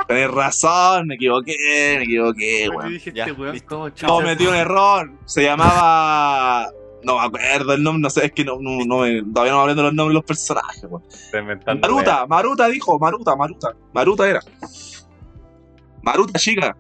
Tenés 0.07 0.31
razón, 0.31 1.07
me 1.07 1.15
equivoqué, 1.15 1.55
me 1.97 2.03
equivoqué, 2.03 2.69
weón. 2.69 2.89
dije, 2.93 3.11
Ya, 3.13 3.25
este 3.25 3.39
weón, 3.39 3.53
listo. 3.53 3.69
¿cómo 3.69 3.87
No, 3.89 3.95
chucha 3.95 4.19
metí 4.25 4.45
un 4.45 4.55
error. 4.55 5.11
Se 5.25 5.43
llamaba. 5.43 6.69
No 7.01 7.17
me 7.17 7.25
acuerdo 7.25 7.73
el 7.73 7.81
nombre, 7.81 8.01
no 8.01 8.09
sé, 8.09 8.25
es 8.25 8.31
que 8.33 8.43
no, 8.43 8.57
no, 8.59 8.83
no 8.85 8.99
me- 8.99 9.23
todavía 9.23 9.53
no 9.53 9.57
me 9.59 9.63
aprendo 9.63 9.83
los 9.83 9.93
nombres 9.93 10.11
de 10.11 10.15
los 10.15 10.25
personajes, 10.25 10.83
weón. 10.83 11.03
Maruta, 11.81 12.27
Maruta 12.27 12.67
dijo, 12.67 12.99
Maruta, 12.99 13.35
Maruta. 13.35 13.73
Maruta 13.93 14.29
era. 14.29 14.41
Maruta 16.01 16.37
Chica. 16.39 16.75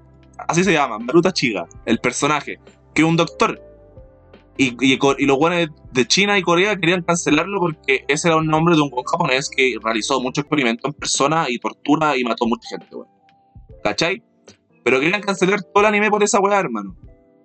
Así 0.47 0.63
se 0.63 0.71
llama, 0.73 0.99
Maruta 0.99 1.31
Chica, 1.31 1.65
el 1.85 1.99
personaje. 1.99 2.59
Que 2.93 3.03
un 3.03 3.15
doctor. 3.15 3.61
Y, 4.61 4.75
y, 4.81 4.99
y 5.19 5.25
los 5.25 5.37
buenos 5.37 5.69
de 5.93 6.05
China 6.05 6.37
y 6.37 6.41
Corea 6.41 6.75
querían 6.77 7.01
cancelarlo 7.01 7.61
porque 7.61 8.03
ese 8.09 8.27
era 8.27 8.35
un 8.37 8.47
nombre 8.47 8.75
de 8.75 8.81
un 8.81 8.91
japonés 9.09 9.49
que 9.49 9.75
realizó 9.81 10.19
mucho 10.19 10.41
experimento 10.41 10.87
en 10.89 10.93
persona 10.93 11.45
y 11.49 11.57
tortura 11.59 12.17
y 12.17 12.25
mató 12.25 12.45
mucha 12.45 12.67
gente, 12.69 12.93
weón. 12.93 13.07
¿Cachai? 13.83 14.21
Pero 14.83 14.99
querían 14.99 15.21
cancelar 15.21 15.61
todo 15.63 15.79
el 15.79 15.85
anime 15.85 16.09
por 16.09 16.23
esa 16.23 16.41
weá, 16.41 16.59
hermano. 16.59 16.93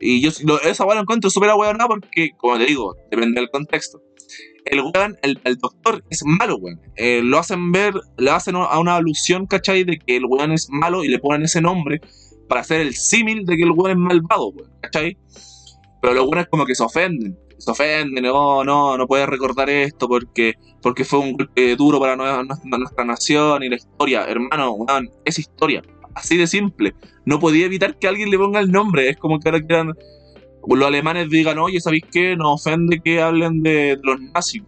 Y 0.01 0.20
yo 0.23 0.31
lo- 0.45 0.61
esa 0.62 0.85
weá 0.85 0.97
lo 0.97 1.03
encuentro 1.03 1.31
súper 1.31 1.51
weón 1.55 1.78
porque, 1.86 2.31
como 2.36 2.59
te 2.59 2.66
digo, 2.66 2.97
depende 3.11 3.41
del 3.41 3.49
contexto 3.51 4.03
el 4.65 4.81
weón, 4.81 5.16
el, 5.23 5.39
el 5.45 5.57
doctor 5.59 6.03
es 6.11 6.23
malo, 6.24 6.57
weón. 6.57 6.81
Eh, 6.97 7.20
lo 7.23 7.39
hacen 7.39 7.70
ver, 7.70 7.95
le 8.16 8.31
hacen 8.31 8.57
a 8.57 8.78
una 8.81 8.97
alusión, 8.97 9.47
¿cachai? 9.47 9.85
De 9.85 9.99
que 9.99 10.16
el 10.16 10.24
weón 10.27 10.53
es 10.53 10.69
malo 10.70 11.05
y 11.05 11.09
le 11.09 11.19
ponen 11.19 11.43
ese 11.43 11.61
nombre 11.61 12.01
para 12.49 12.62
hacer 12.62 12.81
el 12.81 12.95
símil 12.95 13.45
de 13.45 13.57
que 13.57 13.62
el 13.62 13.70
weón 13.73 13.93
es 13.93 13.99
malvado, 13.99 14.49
weón, 14.49 14.73
¿cachai? 14.81 15.16
Pero 16.05 16.14
los 16.16 16.24
weones 16.26 16.48
como 16.48 16.66
que 16.66 16.74
se 16.74 16.82
ofenden, 16.82 17.39
se 17.56 17.70
ofenden, 17.70 18.24
no, 18.24 18.62
no, 18.62 18.98
no 18.98 19.06
puedes 19.06 19.26
recordar 19.26 19.70
esto 19.70 20.06
porque, 20.06 20.55
porque 20.82 21.05
fue 21.05 21.18
un 21.20 21.32
golpe 21.32 21.76
duro 21.76 21.98
para 21.98 22.14
nue- 22.14 22.47
nuestra, 22.47 22.78
nuestra 22.78 23.05
nación 23.06 23.62
y 23.62 23.70
la 23.70 23.76
historia. 23.76 24.24
Hermano, 24.26 24.72
weón, 24.72 25.09
es 25.24 25.39
historia. 25.39 25.82
Así 26.14 26.36
de 26.36 26.47
simple. 26.47 26.94
No 27.24 27.39
podía 27.40 27.64
evitar 27.64 27.98
que 27.98 28.06
alguien 28.06 28.31
le 28.31 28.36
ponga 28.39 28.60
el 28.60 28.70
nombre. 28.70 29.09
Es 29.09 29.16
como 29.16 29.40
que 29.40 29.48
ahora 29.48 29.62
quieran 29.64 29.94
los 30.68 30.86
alemanes 30.86 31.31
digan, 31.31 31.59
oye, 31.59 31.81
¿sabéis 31.81 32.05
qué? 32.12 32.36
Nos 32.36 32.60
ofende 32.60 33.01
que 33.02 33.20
hablen 33.22 33.62
de, 33.62 33.97
de 33.97 34.01
los 34.02 34.20
nazis. 34.20 34.62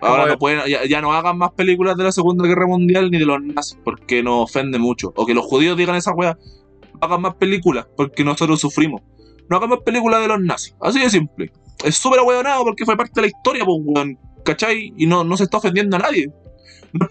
Ahora 0.00 0.24
de- 0.24 0.32
no 0.32 0.38
pueden, 0.38 0.60
ya, 0.68 0.84
ya 0.86 1.00
no 1.00 1.12
hagan 1.12 1.38
más 1.38 1.52
películas 1.52 1.96
de 1.96 2.04
la 2.04 2.12
Segunda 2.12 2.46
Guerra 2.46 2.66
Mundial 2.66 3.10
ni 3.10 3.18
de 3.18 3.26
los 3.26 3.42
nazis, 3.42 3.78
porque 3.84 4.22
nos 4.22 4.50
ofende 4.50 4.78
mucho. 4.78 5.12
O 5.16 5.24
que 5.24 5.34
los 5.34 5.44
judíos 5.46 5.76
digan 5.76 5.96
esa 5.96 6.12
no 6.12 6.36
hagan 7.00 7.22
más 7.22 7.34
películas, 7.36 7.86
porque 7.96 8.22
nosotros 8.22 8.60
sufrimos. 8.60 9.00
No 9.50 9.56
hagan 9.56 9.70
más 9.70 9.80
películas 9.80 10.20
de 10.20 10.28
los 10.28 10.40
nazis. 10.40 10.74
Así 10.80 11.00
de 11.00 11.10
simple. 11.10 11.52
Es 11.84 11.96
súper 11.96 12.20
ahueonado 12.20 12.64
porque 12.64 12.84
fue 12.84 12.96
parte 12.96 13.12
de 13.16 13.20
la 13.22 13.26
historia, 13.28 13.64
pues, 13.64 13.78
weón. 13.82 14.18
¿Cachai? 14.44 14.92
Y 14.96 15.06
no, 15.06 15.24
no 15.24 15.36
se 15.36 15.44
está 15.44 15.56
ofendiendo 15.58 15.96
a 15.96 16.00
nadie. 16.00 16.30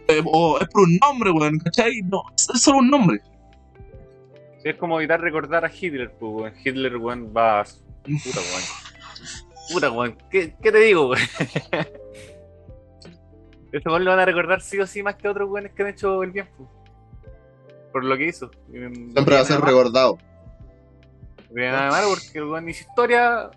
Eh, 0.07 0.21
o 0.25 0.57
es 0.59 0.67
por 0.69 0.83
un 0.83 0.97
nombre, 0.97 1.29
weón, 1.31 1.59
¿cachai? 1.59 2.01
No, 2.03 2.23
es, 2.37 2.49
es 2.53 2.61
solo 2.61 2.77
un 2.79 2.89
nombre. 2.89 3.19
Sí, 4.61 4.69
es 4.69 4.75
como 4.77 4.97
evitar 4.99 5.19
recordar 5.19 5.65
a 5.65 5.71
Hitler, 5.73 6.11
pues, 6.19 6.31
weón. 6.33 6.53
Hitler, 6.63 6.97
weón, 6.97 7.33
va. 7.35 7.61
a- 7.61 7.65
Puta, 7.65 8.39
weón. 8.39 8.63
Puta, 9.71 9.91
weón. 9.91 10.17
¿Qué, 10.31 10.55
qué 10.61 10.71
te 10.71 10.77
digo, 10.79 11.09
weón? 11.09 11.21
Ese 13.71 13.89
weón 13.89 14.05
lo 14.05 14.11
van 14.11 14.19
a 14.19 14.25
recordar 14.25 14.61
sí 14.61 14.79
o 14.79 14.85
sí 14.87 15.01
más 15.01 15.15
que 15.15 15.27
otros 15.27 15.49
weones 15.49 15.73
que 15.73 15.81
han 15.83 15.89
hecho 15.89 16.21
el 16.23 16.31
bien, 16.31 16.47
pues. 16.55 16.69
Por 17.91 18.03
lo 18.05 18.17
que 18.17 18.27
hizo. 18.27 18.51
Siempre 18.71 19.35
va 19.35 19.41
a 19.41 19.45
ser 19.45 19.61
recordado. 19.61 20.17
No 21.53 21.55
tiene 21.55 21.71
nada 21.71 21.85
de 21.85 21.91
malo 21.91 22.07
porque 22.09 22.37
el 22.39 22.43
weón 22.45 22.67
hizo 22.69 22.81
historia 22.81 23.51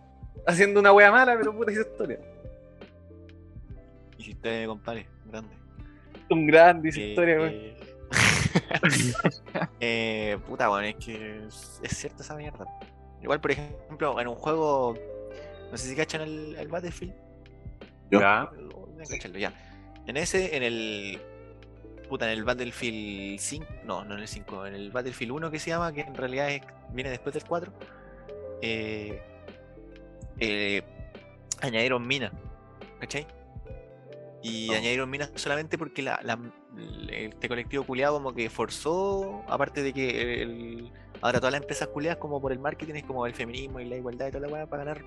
haciendo 0.47 0.81
una 0.81 0.93
wea 0.93 1.11
mala, 1.11 1.35
pero 1.39 1.55
puta 1.57 1.73
hizo 1.73 1.81
historia. 1.81 2.19
Hiciste, 4.19 4.67
compadre, 4.67 5.07
grande. 5.27 5.55
Un 6.31 6.47
grande 6.47 6.89
hizo 6.89 7.01
Eh, 7.01 7.09
historia, 7.09 7.37
weón. 7.39 7.53
eh, 7.55 7.77
eh, 9.81 10.39
puta, 10.47 10.69
bueno, 10.69 10.87
es 10.87 10.97
que 11.05 11.45
es, 11.47 11.81
es 11.83 11.97
cierta 11.97 12.23
esa 12.23 12.35
mierda. 12.37 12.65
Igual, 13.23 13.41
por 13.41 13.51
ejemplo, 13.51 14.21
en 14.21 14.29
un 14.29 14.35
juego, 14.35 14.95
no 15.71 15.77
sé 15.77 15.89
si 15.89 15.97
cachan 15.97 16.21
el, 16.23 16.57
el 16.57 16.69
Battlefield. 16.69 17.15
yo. 18.11 18.21
Ya. 18.21 18.51
Ya. 19.35 19.53
En 20.07 20.17
ese, 20.17 20.57
en 20.57 20.63
el. 20.63 21.21
Puta, 22.09 22.31
en 22.31 22.39
el 22.39 22.45
Battlefield 22.45 23.39
5. 23.41 23.67
No, 23.85 24.05
no 24.05 24.15
en 24.15 24.21
el 24.21 24.29
5, 24.29 24.67
en 24.67 24.75
el 24.75 24.91
Battlefield 24.91 25.33
1 25.33 25.51
que 25.51 25.59
se 25.59 25.71
llama, 25.71 25.93
que 25.93 26.03
en 26.03 26.15
realidad 26.15 26.51
es- 26.51 26.63
viene 26.93 27.11
después 27.11 27.35
del 27.35 27.45
4. 27.45 27.73
eh, 28.63 29.21
eh, 30.41 30.83
añadieron 31.61 32.07
minas. 32.07 32.33
¿Cachai? 33.01 33.27
Y 34.43 34.69
Oh. 34.71 34.73
añadieron 34.73 35.11
minas 35.11 35.31
solamente 35.35 35.77
porque 35.77 36.01
la, 36.03 36.19
la- 36.23 36.39
el- 36.77 37.11
este 37.11 37.49
colectivo 37.49 37.85
culiado 37.85 38.15
como 38.15 38.33
que 38.33 38.49
forzó, 38.49 39.43
aparte 39.49 39.83
de 39.83 39.93
que 39.93 40.43
el- 40.43 40.91
ahora 41.21 41.39
todas 41.39 41.53
las 41.53 41.61
empresas 41.61 41.89
culiadas 41.89 42.19
como 42.19 42.41
por 42.41 42.53
el 42.53 42.59
marketing 42.59 42.95
es 42.95 43.05
como 43.05 43.27
el 43.27 43.35
feminismo 43.35 43.79
y 43.81 43.85
la 43.85 43.97
igualdad 43.97 44.29
y 44.29 44.31
toda 44.31 44.47
la 44.47 44.53
weá 44.53 44.67
para 44.67 44.85
ganar 44.85 45.05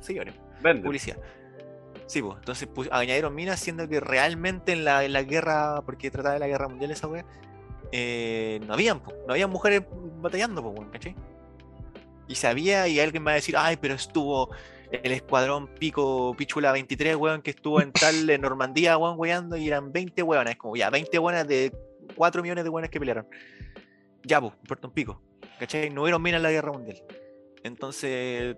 seguidores 0.00 0.34
Vende. 0.62 0.82
publicidad. 0.82 1.16
Sí, 2.10 2.20
pues, 2.22 2.38
entonces 2.38 2.68
pu- 2.68 2.88
añadieron 2.90 3.32
minas, 3.36 3.60
siendo 3.60 3.88
que 3.88 4.00
realmente 4.00 4.72
en 4.72 4.84
la, 4.84 5.22
guerra, 5.22 5.80
porque 5.86 6.10
trataba 6.10 6.34
de 6.34 6.40
la 6.40 6.48
guerra 6.48 6.66
mundial 6.66 6.90
esa 6.90 7.06
wea, 7.06 7.24
eh, 7.92 8.58
no 8.66 8.74
habían, 8.74 8.98
po, 8.98 9.12
no 9.28 9.32
habían 9.32 9.48
mujeres 9.48 9.82
batallando, 10.20 10.60
pues, 10.60 10.88
¿cachai? 10.90 11.14
Y 12.26 12.34
sabía, 12.34 12.88
y 12.88 12.98
alguien 12.98 13.24
va 13.24 13.30
a 13.30 13.34
decir, 13.34 13.54
ay, 13.56 13.76
pero 13.76 13.94
estuvo 13.94 14.50
el 14.90 15.12
escuadrón 15.12 15.68
Pico 15.68 16.34
Pichula 16.36 16.72
23, 16.72 17.14
weón, 17.14 17.42
que 17.42 17.50
estuvo 17.50 17.80
en 17.80 17.92
tal 17.92 18.28
en 18.28 18.40
Normandía, 18.40 18.98
weón, 18.98 19.14
weando, 19.16 19.56
y 19.56 19.68
eran 19.68 19.92
20 19.92 20.20
weonas, 20.24 20.54
es 20.54 20.58
como, 20.58 20.74
ya, 20.74 20.90
20 20.90 21.16
weonas 21.16 21.46
de 21.46 21.72
4 22.16 22.42
millones 22.42 22.64
de 22.64 22.70
weonas 22.70 22.90
que 22.90 22.98
pelearon. 22.98 23.28
Ya, 24.24 24.40
pues, 24.40 24.52
importa 24.60 24.88
un 24.88 24.94
pico, 24.94 25.22
¿cachai? 25.60 25.90
No 25.90 26.02
hubieron 26.02 26.20
minas 26.20 26.38
en 26.38 26.42
la 26.42 26.50
guerra 26.50 26.72
mundial. 26.72 27.00
Entonces, 27.62 28.56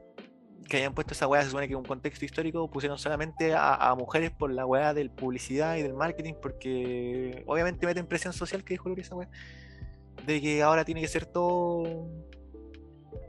que 0.68 0.76
hayan 0.78 0.94
puesto 0.94 1.12
esa 1.14 1.26
weá, 1.26 1.42
se 1.42 1.48
supone 1.48 1.66
que 1.66 1.72
en 1.74 1.78
un 1.80 1.84
contexto 1.84 2.24
histórico 2.24 2.70
pusieron 2.70 2.98
solamente 2.98 3.54
a, 3.54 3.74
a 3.74 3.94
mujeres 3.94 4.30
por 4.30 4.52
la 4.52 4.64
weá 4.66 4.94
del 4.94 5.10
publicidad 5.10 5.76
y 5.76 5.82
del 5.82 5.94
marketing, 5.94 6.34
porque 6.40 7.42
obviamente 7.46 7.86
meten 7.86 8.06
presión 8.06 8.32
social, 8.32 8.64
que 8.64 8.74
dijo 8.74 8.88
Luri 8.88 9.02
esa 9.02 9.14
weá, 9.14 9.28
de 10.26 10.40
que 10.40 10.62
ahora 10.62 10.84
tiene 10.84 11.00
que 11.00 11.08
ser 11.08 11.26
todo 11.26 12.06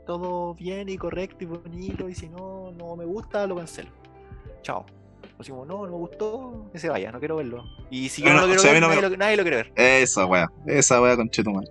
todo 0.06 0.54
bien 0.54 0.88
y 0.90 0.98
correcto 0.98 1.44
y 1.44 1.46
bonito, 1.46 2.08
y 2.08 2.14
si 2.14 2.28
no, 2.28 2.72
no 2.72 2.94
me 2.94 3.04
gusta, 3.06 3.46
lo 3.46 3.56
cancelo. 3.56 3.88
Chao. 4.62 4.84
Así 5.38 5.50
como, 5.50 5.64
no, 5.64 5.78
no 5.86 5.92
me 5.92 5.96
gustó, 5.98 6.68
que 6.72 6.78
se 6.78 6.88
vaya, 6.88 7.10
no 7.10 7.18
quiero 7.18 7.36
verlo. 7.36 7.64
Y 7.90 8.08
si 8.10 8.20
yo 8.22 8.26
Bueno, 8.28 8.42
no 8.42 8.46
lo 8.46 8.52
quiero 8.54 8.60
o 8.60 8.62
sea, 8.62 8.70
a 8.70 8.74
ver, 8.74 8.82
no 8.82 8.88
nadie, 8.88 9.00
me- 9.02 9.08
lo, 9.10 9.16
nadie 9.16 9.36
lo 9.38 9.42
quiere 9.42 9.56
ver. 9.56 9.72
Esa 9.76 10.26
wea, 10.26 10.46
esa 10.66 11.00
wea 11.00 11.16
con 11.16 11.28
Chetumal. 11.30 11.68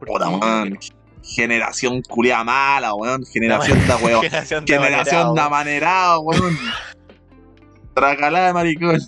Puta, 0.00 0.28
weón. 0.28 0.78
Generación 1.22 2.02
culia 2.02 2.42
mala, 2.44 2.94
weón. 2.94 3.24
Generación 3.26 3.78
da 3.86 3.96
weón. 4.02 4.22
Generación 4.22 4.64
de 4.64 4.72
Generación 4.74 5.34
de 5.34 5.40
amanerado. 5.40 6.20
weón. 6.20 6.56
Tracalá 7.94 8.46
de 8.46 8.52
maricón. 8.52 9.00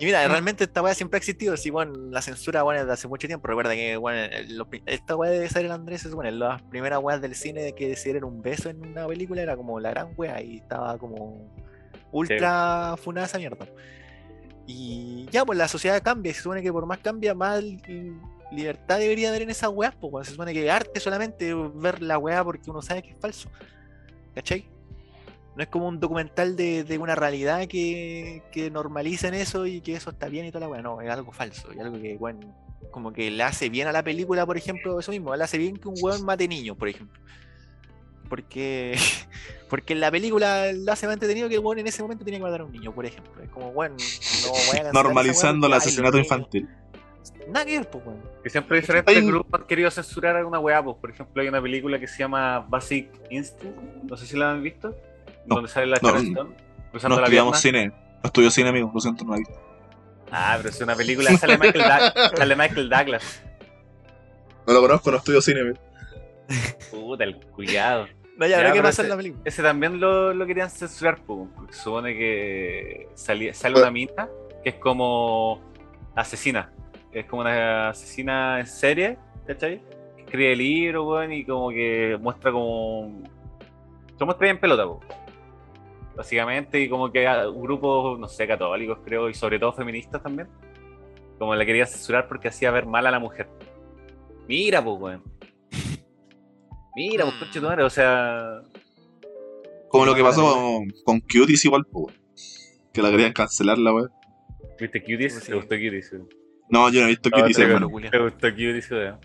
Y 0.00 0.04
mira, 0.04 0.26
realmente 0.28 0.64
esta 0.64 0.80
weá 0.80 0.94
siempre 0.94 1.16
ha 1.16 1.18
existido. 1.18 1.56
Si, 1.56 1.70
bueno, 1.70 1.92
la 2.10 2.22
censura, 2.22 2.62
bueno, 2.62 2.80
desde 2.80 2.92
hace 2.92 3.08
mucho 3.08 3.26
tiempo. 3.26 3.48
Recuerda 3.48 3.74
que, 3.74 3.96
bueno, 3.96 4.28
lo 4.48 4.68
esta 4.86 5.16
weá 5.16 5.30
de 5.30 5.48
ser 5.48 5.64
el 5.64 5.72
Andrés, 5.72 6.04
es 6.04 6.14
bueno, 6.14 6.30
las 6.30 6.62
primeras 6.62 7.00
weas 7.02 7.20
del 7.20 7.34
cine 7.34 7.62
de 7.62 7.74
que 7.74 7.96
se 7.96 8.10
dieran 8.10 8.24
un 8.24 8.40
beso 8.40 8.70
en 8.70 8.80
una 8.86 9.06
película 9.08 9.42
era 9.42 9.56
como 9.56 9.80
la 9.80 9.90
gran 9.90 10.12
weá 10.16 10.40
y 10.40 10.58
estaba 10.58 10.96
como 10.98 11.50
ultra 12.12 12.94
funada 13.02 13.26
esa 13.26 13.38
mierda. 13.38 13.66
Y 14.68 15.26
ya, 15.30 15.44
pues 15.44 15.58
la 15.58 15.66
sociedad 15.66 16.00
cambia. 16.02 16.30
y 16.30 16.34
Se 16.34 16.42
supone 16.42 16.62
que 16.62 16.72
por 16.72 16.86
más 16.86 16.98
cambia, 16.98 17.34
más 17.34 17.64
libertad 18.50 18.98
debería 18.98 19.28
haber 19.28 19.42
en 19.42 19.50
esas 19.50 19.70
weas. 19.70 19.94
Pues 19.94 20.12
weón. 20.12 20.24
se 20.24 20.32
supone 20.32 20.52
que 20.52 20.70
arte 20.70 21.00
solamente 21.00 21.54
ver 21.74 22.02
la 22.02 22.18
weá 22.18 22.42
porque 22.44 22.70
uno 22.70 22.82
sabe 22.82 23.02
que 23.02 23.10
es 23.10 23.18
falso. 23.18 23.50
¿Cachai? 24.34 24.66
No 25.56 25.62
es 25.62 25.68
como 25.68 25.88
un 25.88 25.98
documental 25.98 26.54
de, 26.54 26.84
de 26.84 26.98
una 26.98 27.16
realidad 27.16 27.66
que, 27.66 28.42
que 28.52 28.70
normalicen 28.70 29.34
eso 29.34 29.66
y 29.66 29.80
que 29.80 29.94
eso 29.94 30.10
está 30.10 30.28
bien 30.28 30.46
y 30.46 30.50
toda 30.50 30.60
la 30.60 30.68
weá. 30.68 30.82
No, 30.82 31.00
es 31.00 31.10
algo 31.10 31.32
falso. 31.32 31.68
Y 31.74 31.80
algo 31.80 32.00
que, 32.00 32.16
bueno, 32.16 32.54
como 32.90 33.12
que 33.12 33.30
le 33.30 33.42
hace 33.42 33.68
bien 33.68 33.88
a 33.88 33.92
la 33.92 34.02
película, 34.02 34.46
por 34.46 34.56
ejemplo, 34.56 34.98
eso 34.98 35.10
mismo. 35.10 35.34
Le 35.34 35.44
hace 35.44 35.58
bien 35.58 35.76
que 35.76 35.88
un 35.88 35.94
weón 36.00 36.24
mate 36.24 36.46
niños, 36.48 36.76
por 36.76 36.88
ejemplo. 36.88 37.20
Porque, 38.28 38.96
porque 39.68 39.94
en 39.94 40.00
la 40.00 40.10
película 40.10 40.72
lo 40.72 40.92
hace 40.92 41.06
más 41.06 41.14
entretenido 41.14 41.48
que 41.48 41.56
el 41.56 41.60
weón 41.60 41.78
en 41.80 41.86
ese 41.86 42.02
momento 42.02 42.24
tenía 42.24 42.38
que 42.38 42.44
matar 42.44 42.60
a 42.60 42.64
un 42.64 42.72
niño, 42.72 42.94
por 42.94 43.06
ejemplo. 43.06 43.42
Es 43.42 43.48
como, 43.50 43.68
weón, 43.70 43.96
no 43.96 44.92
Normalizando 44.92 45.66
el 45.66 45.72
asesinato 45.72 46.18
infantil. 46.18 46.68
Nada 47.48 47.64
que 47.64 47.78
ver, 47.78 47.88
pues, 47.90 48.04
weón. 48.06 48.22
Que 48.42 48.50
siempre 48.50 48.80
diferentes 48.80 49.16
Hay- 49.16 49.26
grupos 49.26 49.60
han 49.60 49.66
querido 49.66 49.90
censurar 49.90 50.36
alguna 50.36 50.58
weá, 50.58 50.82
pues. 50.82 50.96
Por 50.98 51.10
ejemplo, 51.10 51.42
hay 51.42 51.48
una 51.48 51.60
película 51.62 51.98
que 51.98 52.06
se 52.06 52.18
llama 52.18 52.60
Basic 52.60 53.08
Instinct, 53.30 53.76
no 54.04 54.16
sé 54.16 54.26
si 54.26 54.36
la 54.36 54.50
han 54.52 54.62
visto, 54.62 54.94
No, 55.46 55.56
donde 55.56 55.70
sale 55.70 55.86
la 55.86 55.96
no, 56.02 56.10
cruzando 56.10 57.16
No 57.16 57.16
la 57.20 57.26
estudiamos 57.26 57.60
cine. 57.60 57.88
No 57.88 57.94
estudio 58.24 58.50
cine, 58.50 58.68
amigo. 58.70 58.90
Lo 58.92 59.00
siento, 59.00 59.24
no 59.24 59.30
la 59.32 59.36
he 59.36 59.40
visto. 59.40 59.60
Ah, 60.30 60.54
pero 60.58 60.68
es 60.68 60.80
una 60.80 60.94
película, 60.94 61.30
sale 61.38 61.56
Michael, 61.56 61.84
sale 62.36 62.56
Michael 62.56 62.88
Douglas. 62.90 63.42
No 64.66 64.74
lo 64.74 64.80
conozco, 64.82 65.10
no 65.10 65.16
estudio 65.16 65.40
cine, 65.40 65.60
amigo. 65.62 65.78
Puta, 66.90 67.24
el 67.24 67.36
cuidado. 67.46 68.06
No, 68.36 68.46
ya, 68.46 68.50
Ya, 68.50 68.56
habrá 68.58 68.72
que 68.72 68.82
pasar 68.82 69.06
la 69.06 69.16
película. 69.16 69.42
Ese 69.44 69.62
también 69.62 69.98
lo, 70.00 70.32
lo 70.34 70.46
querían 70.46 70.70
censurar, 70.70 71.18
pues, 71.26 71.48
porque 71.56 71.72
se 71.72 71.80
supone 71.82 72.14
que 72.16 73.08
salía- 73.14 73.52
sale 73.54 73.72
Bueno. 73.74 73.86
una 73.86 73.90
mina 73.92 74.28
que 74.62 74.68
es 74.70 74.74
como 74.76 75.60
asesina. 76.14 76.70
Es 77.12 77.26
como 77.26 77.42
una 77.42 77.90
asesina 77.90 78.60
en 78.60 78.66
serie, 78.66 79.18
¿cachai? 79.46 79.80
Que 80.16 80.22
escribe 80.22 80.56
libros, 80.56 81.06
weón, 81.06 81.32
y 81.32 81.44
como 81.44 81.70
que 81.70 82.16
muestra 82.20 82.52
como. 82.52 83.22
Se 84.18 84.24
muestra 84.24 84.44
bien 84.46 84.60
pelota, 84.60 84.84
po. 84.84 85.00
Básicamente, 86.16 86.80
y 86.80 86.88
como 86.88 87.10
que 87.12 87.26
a- 87.26 87.48
un 87.48 87.62
grupo, 87.62 88.16
no 88.18 88.26
sé, 88.28 88.46
católicos, 88.46 88.98
creo, 89.04 89.28
y 89.30 89.34
sobre 89.34 89.58
todo 89.58 89.72
feministas 89.72 90.22
también. 90.22 90.48
Como 91.38 91.54
la 91.54 91.64
quería 91.64 91.86
censurar 91.86 92.26
porque 92.26 92.48
hacía 92.48 92.70
ver 92.72 92.84
mal 92.86 93.06
a 93.06 93.10
la 93.12 93.20
mujer. 93.20 93.48
Mira, 94.48 94.82
pues, 94.84 95.00
weón. 95.00 95.22
Mira, 96.96 97.24
pues, 97.24 97.36
coche 97.36 97.60
tu 97.60 97.66
madre, 97.66 97.84
o 97.84 97.90
sea. 97.90 98.60
Como 99.88 100.04
lo 100.04 100.14
que 100.14 100.22
pasó 100.22 100.80
con, 101.04 101.20
Cuties 101.20 101.64
igual, 101.64 101.84
po, 101.86 102.00
weón. 102.06 102.14
Que 102.92 103.00
la 103.02 103.10
querían 103.10 103.32
cancelar 103.32 103.78
la 103.78 103.92
wea. 103.94 104.08
¿Viste 104.80 105.00
Cuties? 105.00 105.34
Sí. 105.38 105.46
¿Te 105.50 105.54
gustó 105.54 105.76
Cuties? 105.76 106.12
weón? 106.12 106.28
No, 106.70 106.90
yo 106.90 107.00
no 107.00 107.06
he 107.06 107.10
visto 107.10 107.30
No, 107.30 107.38
Cuties, 107.40 107.58
hermano. 107.58 107.90
¿Te 108.10 108.18
gustó 108.18 108.50
Cuties? 108.50 108.90
weón? 108.90 109.18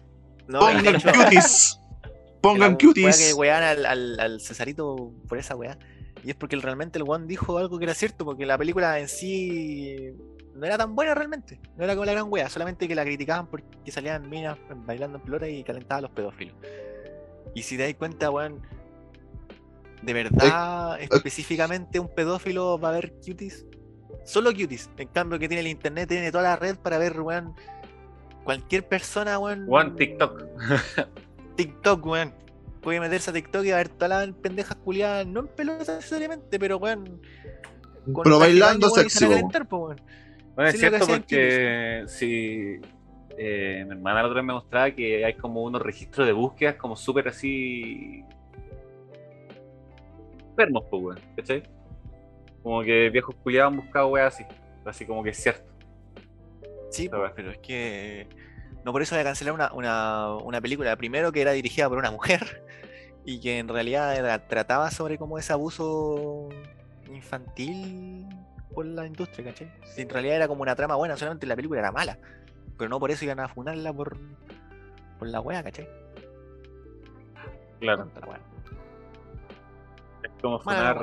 No, 0.47 0.59
Pongan 0.59 0.99
Cuties. 1.01 1.79
Pongan 2.41 2.71
weá 2.71 2.77
que 2.77 2.85
Cuties. 2.87 3.33
wean 3.35 3.63
al, 3.63 3.85
al, 3.85 4.19
al 4.19 4.41
Cesarito 4.41 5.11
por 5.27 5.37
esa 5.37 5.55
weá. 5.55 5.77
Y 6.23 6.29
es 6.29 6.35
porque 6.35 6.55
realmente 6.57 6.99
el 6.99 7.03
weón 7.03 7.27
dijo 7.27 7.57
algo 7.57 7.77
que 7.79 7.85
era 7.85 7.93
cierto, 7.93 8.25
porque 8.25 8.45
la 8.45 8.57
película 8.57 8.99
en 8.99 9.07
sí 9.07 10.11
no 10.55 10.65
era 10.65 10.77
tan 10.77 10.95
buena 10.95 11.15
realmente. 11.15 11.59
No 11.77 11.83
era 11.83 11.93
como 11.95 12.05
la 12.05 12.13
gran 12.13 12.25
weá, 12.29 12.49
solamente 12.49 12.87
que 12.87 12.95
la 12.95 13.03
criticaban 13.03 13.47
porque 13.47 13.91
salían 13.91 14.29
minas 14.29 14.57
bailando 14.85 15.17
en 15.17 15.23
pelota 15.23 15.47
y 15.49 15.63
calentaban 15.63 15.99
a 15.99 16.07
los 16.07 16.11
pedófilos. 16.11 16.55
Y 17.55 17.61
si 17.63 17.77
te 17.77 17.83
das 17.83 17.93
cuenta, 17.95 18.29
weón, 18.29 18.61
de 20.01 20.13
verdad, 20.13 20.99
específicamente 21.01 21.99
un 21.99 22.07
pedófilo 22.13 22.77
va 22.79 22.89
a 22.89 22.93
ver 22.93 23.13
cuties. 23.25 23.65
Solo 24.23 24.51
cuties. 24.51 24.89
En 24.97 25.07
cambio 25.09 25.37
que 25.37 25.47
tiene 25.47 25.61
el 25.61 25.67
internet, 25.67 26.07
tiene 26.09 26.31
toda 26.31 26.43
la 26.43 26.55
red 26.55 26.77
para 26.77 26.97
ver, 26.97 27.19
weón, 27.19 27.53
cualquier 28.43 28.87
persona, 28.87 29.39
weón. 29.39 29.65
Weón, 29.67 29.95
TikTok. 29.95 30.43
TikTok, 31.55 32.05
weón. 32.05 32.33
Puede 32.81 32.99
meterse 32.99 33.29
a 33.29 33.33
TikTok 33.33 33.63
y 33.65 33.69
va 33.69 33.75
a 33.75 33.77
ver 33.77 33.89
todas 33.89 34.27
las 34.27 34.35
pendejas 34.35 34.75
culiadas, 34.77 35.25
no 35.25 35.41
en 35.41 35.47
pelota 35.47 35.95
necesariamente, 35.95 36.59
pero 36.59 36.77
weón. 36.77 37.21
Pero 38.23 38.39
bailando 38.39 38.87
y 38.87 38.89
sexy, 38.91 39.25
weón. 39.25 39.49
Bueno, 40.55 40.69
es 40.69 40.73
Sí, 40.73 40.79
cierto 40.79 41.07
porque 41.07 42.03
si 42.07 42.79
eh, 43.37 43.83
mi 43.85 43.91
hermana 43.91 44.21
la 44.21 44.27
otra 44.27 44.41
vez 44.41 44.45
me 44.45 44.53
mostraba 44.53 44.91
que 44.91 45.25
hay 45.25 45.33
como 45.35 45.63
unos 45.63 45.81
registros 45.81 46.27
de 46.27 46.33
búsquedas 46.33 46.75
como 46.75 46.95
súper 46.95 47.27
así 47.29 48.23
enfermos, 50.49 50.83
pues, 50.89 51.03
weón, 51.03 51.19
¿cachai? 51.35 51.63
Como 52.63 52.81
que 52.81 53.09
viejos 53.09 53.35
culiados 53.43 53.71
han 53.73 53.77
buscado 53.77 54.07
weas 54.07 54.33
así, 54.33 54.45
así 54.85 55.05
como 55.05 55.21
que 55.23 55.29
es 55.31 55.37
cierto. 55.37 55.71
Sí, 56.89 57.09
pero 57.09 57.51
es 57.51 57.57
que. 57.59 58.27
No 58.85 58.91
por 58.91 59.01
eso 59.01 59.15
voy 59.15 59.21
a 59.21 59.23
cancelar 59.25 59.53
una, 59.53 59.71
una, 59.73 60.35
una 60.37 60.59
película, 60.61 60.95
primero 60.95 61.31
que 61.31 61.41
era 61.41 61.51
dirigida 61.51 61.87
por 61.89 61.97
una 61.97 62.11
mujer 62.11 62.63
y 63.25 63.39
que 63.39 63.57
en 63.59 63.67
realidad 63.69 64.15
era- 64.15 64.47
trataba 64.47 64.91
sobre 64.91 65.17
como 65.17 65.37
ese 65.37 65.53
abuso 65.53 66.49
infantil 67.13 68.27
por 68.73 68.85
la 68.85 69.05
industria, 69.05 69.45
¿cachai? 69.51 69.71
Si 69.85 70.01
en 70.01 70.09
realidad 70.09 70.35
era 70.35 70.47
como 70.47 70.61
una 70.63 70.75
trama 70.75 70.95
buena, 70.95 71.15
solamente 71.15 71.45
la 71.47 71.55
película 71.55 71.79
era 71.79 71.91
mala, 71.91 72.17
pero 72.77 72.89
no 72.89 72.99
por 72.99 73.11
eso 73.11 73.23
iban 73.23 73.39
a 73.39 73.47
funarla 73.47 73.93
por, 73.93 74.17
por 75.19 75.27
la 75.29 75.39
wea, 75.39 75.63
¿cachai? 75.63 75.87
Claro, 77.79 78.09
la 78.19 78.27
wea. 78.27 78.39
es 80.23 80.31
como 80.41 80.61
sonar 80.61 80.97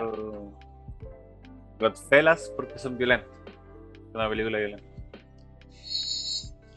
Godfellas 1.80 2.52
porque 2.56 2.78
son 2.78 2.96
violentos. 2.98 3.28
Es 4.08 4.14
una 4.14 4.28
película 4.28 4.58
violenta. 4.58 4.84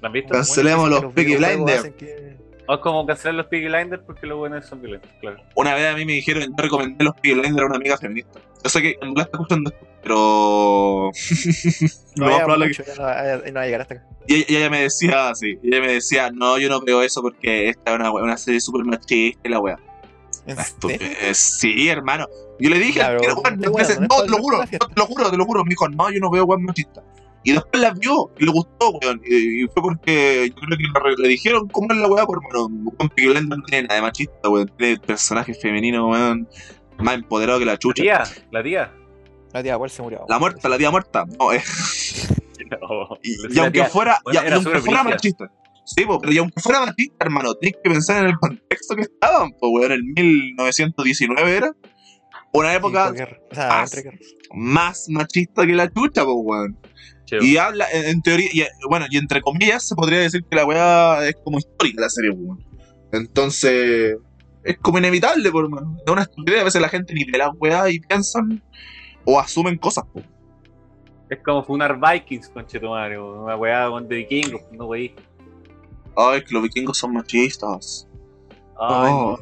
¿La 0.01 0.07
han 0.07 0.13
visto? 0.13 0.33
Cancelemos 0.33 0.89
los 0.89 1.01
que 1.01 1.07
Peaky 1.09 1.35
videojuegos 1.35 1.65
Blinders. 1.81 1.95
que- 1.97 2.37
O 2.65 2.73
es 2.75 2.79
como 2.79 3.05
cancelar 3.05 3.35
los 3.35 3.45
Peaky 3.47 3.65
Blinders 3.67 4.03
porque 4.05 4.25
los 4.25 4.37
buenos 4.37 4.65
son 4.65 4.81
violentos, 4.81 5.09
claro. 5.19 5.37
Una 5.55 5.73
vez 5.75 5.85
a 5.93 5.95
mí 5.97 6.05
me 6.05 6.13
dijeron, 6.13 6.43
yo 6.43 6.53
recomendé 6.57 7.03
los 7.03 7.13
Peaky 7.15 7.33
Blinders 7.33 7.61
a 7.61 7.65
una 7.65 7.75
amiga 7.75 7.97
feminista. 7.97 8.39
Yo 8.63 8.69
sé 8.69 8.81
que 8.81 8.97
en 9.01 9.13
verdad 9.13 9.25
está 9.25 9.37
escuchando 9.37 9.69
esto, 9.71 9.87
pero. 10.01 11.11
No, 12.15 12.29
ya 12.29 12.43
probable 12.43 12.67
mucho, 12.67 12.83
ya 12.85 12.95
no, 12.95 13.01
va- 13.03 13.37
no 13.47 13.53
va 13.55 13.61
a 13.61 13.65
llegar 13.65 13.81
hasta 13.81 13.93
acá. 13.95 14.05
Y 14.27 14.35
ella, 14.35 14.45
y 14.47 14.55
ella 14.55 14.69
me 14.69 14.81
decía 14.81 15.29
así, 15.29 15.57
y 15.63 15.67
ella 15.69 15.81
me 15.81 15.93
decía, 15.93 16.31
no, 16.31 16.57
yo 16.59 16.69
no 16.69 16.79
veo 16.81 17.01
eso 17.01 17.21
porque 17.21 17.69
esta 17.69 17.91
es 17.91 17.99
una, 17.99 18.11
una 18.11 18.37
serie 18.37 18.61
súper 18.61 18.85
machista 18.85 19.41
y 19.43 19.49
la 19.51 19.59
wea. 19.59 19.77
¿En 20.45 20.59
Esto- 20.59 20.89
serio? 20.89 21.07
eh, 21.21 21.33
sí, 21.33 21.87
hermano. 21.89 22.27
Yo 22.59 22.69
le 22.69 22.77
dije, 22.79 23.01
bueno, 23.41 23.71
veces, 23.77 23.99
no 23.99 24.07
te 24.07 24.29
lo 24.29 24.37
juro, 24.37 24.57
la 24.59 24.65
no, 24.65 24.69
te 24.87 24.93
lo 24.95 25.05
juro, 25.05 25.31
te 25.31 25.37
lo 25.37 25.45
juro. 25.45 25.63
Me 25.63 25.69
dijo, 25.69 25.87
no, 25.89 26.11
yo 26.11 26.19
no 26.19 26.29
veo 26.29 26.43
weón 26.45 26.63
machista. 26.63 27.01
Y 27.45 27.51
después 27.51 27.81
la 27.81 27.91
vio 27.91 28.31
y 28.39 28.45
le 28.45 28.51
gustó, 28.51 28.91
weón. 28.91 29.21
Y, 29.25 29.63
y 29.63 29.67
fue 29.67 29.81
porque 29.81 30.49
yo 30.49 30.55
creo 30.55 31.15
que 31.15 31.21
le, 31.21 31.27
dijeron 31.29 31.67
cómo 31.69 31.93
es 31.93 31.99
la 31.99 32.07
weá, 32.07 32.25
por 32.25 32.41
Juan 32.43 32.69
Peaky 32.97 33.25
Blinders 33.29 33.47
no 33.59 33.63
tiene 33.65 33.87
nada 33.87 33.95
de 33.95 34.01
machista, 34.01 34.49
weón. 34.49 34.71
Tiene 34.77 34.97
personajes 34.99 35.59
femeninos, 35.61 36.09
weón, 36.11 36.47
más 36.99 37.15
empoderado 37.15 37.59
que 37.59 37.65
la 37.65 37.73
La 37.73 37.79
chucha. 37.79 38.01
tía, 38.03 38.23
la 38.51 38.63
tía. 38.63 38.93
La 39.51 39.61
tía, 39.63 39.77
¿cuál 39.77 39.89
se 39.89 40.01
murió? 40.01 40.25
La 40.29 40.39
muerta, 40.39 40.67
la 40.69 40.77
tía 40.77 40.89
muerta. 40.91 41.25
No, 41.39 41.51
eh, 41.53 41.61
No, 42.81 43.17
y, 43.21 43.53
la 43.55 43.63
aunque 43.63 43.79
tía- 43.79 43.85
fuera, 43.89 44.17
y, 44.19 44.23
bueno, 44.23 44.41
y 44.41 44.47
era 44.47 44.55
aunque 44.55 44.79
fuera 44.79 45.03
machista. 45.03 45.51
Sí, 45.85 46.05
po, 46.05 46.19
pero 46.19 46.31
y 46.33 46.37
aunque 46.37 46.61
fuera 46.61 46.85
machista, 46.85 47.25
hermano, 47.25 47.53
tenés 47.55 47.75
que 47.83 47.89
pensar 47.89 48.23
en 48.23 48.29
el 48.31 48.37
contexto 48.37 48.95
que 48.95 49.01
estaban, 49.03 49.51
pues, 49.59 49.71
weón, 49.73 49.91
en 49.91 50.13
1919 50.13 51.55
era 51.57 51.71
una 52.53 52.73
época 52.73 53.11
o 53.51 53.55
sea, 53.55 53.69
más- 54.53 55.07
machista 55.09 55.65
que 55.65 55.73
la 55.73 55.91
chucha, 55.91 56.23
pues, 56.23 56.37
weón. 56.39 56.77
Y 57.41 57.57
habla, 57.57 57.85
en, 57.91 58.05
en 58.05 58.21
teoría, 58.21 58.47
y, 58.53 58.63
bueno, 58.89 59.05
y 59.09 59.17
entre 59.17 59.41
comillas 59.41 59.87
se 59.87 59.95
podría 59.95 60.19
decir 60.19 60.43
que 60.49 60.55
la 60.55 60.65
weá 60.65 61.27
es 61.27 61.35
como 61.43 61.57
histórica 61.57 62.01
la 62.01 62.09
serie, 62.09 62.31
weón. 62.31 62.63
Entonces, 63.11 64.17
es 64.63 64.77
como 64.79 64.97
inevitable, 64.97 65.51
por 65.51 65.69
mano. 65.69 65.97
Es 66.05 66.11
una 66.11 66.21
estupidez. 66.23 66.61
A 66.61 66.63
veces 66.65 66.81
la 66.81 66.89
gente 66.89 67.13
ni 67.13 67.23
ve 67.25 67.37
las 67.37 67.49
weas 67.59 67.91
y 67.91 67.99
piensan 67.99 68.61
o 69.25 69.39
asumen 69.39 69.77
cosas, 69.77 70.05
po. 70.13 70.21
Es 71.29 71.39
como 71.43 71.63
funar 71.63 71.99
Vikings, 71.99 72.49
conchetumare, 72.49 73.19
una 73.19 73.55
weá 73.55 73.87
con 73.89 74.07
de 74.07 74.17
vikingos, 74.17 74.61
no 74.71 74.85
wey. 74.87 75.15
Ay, 76.15 76.43
que 76.43 76.53
los 76.53 76.63
vikingos 76.63 76.97
son 76.97 77.13
machistas. 77.13 78.07
Ay, 78.79 79.11
Oh. 79.13 79.39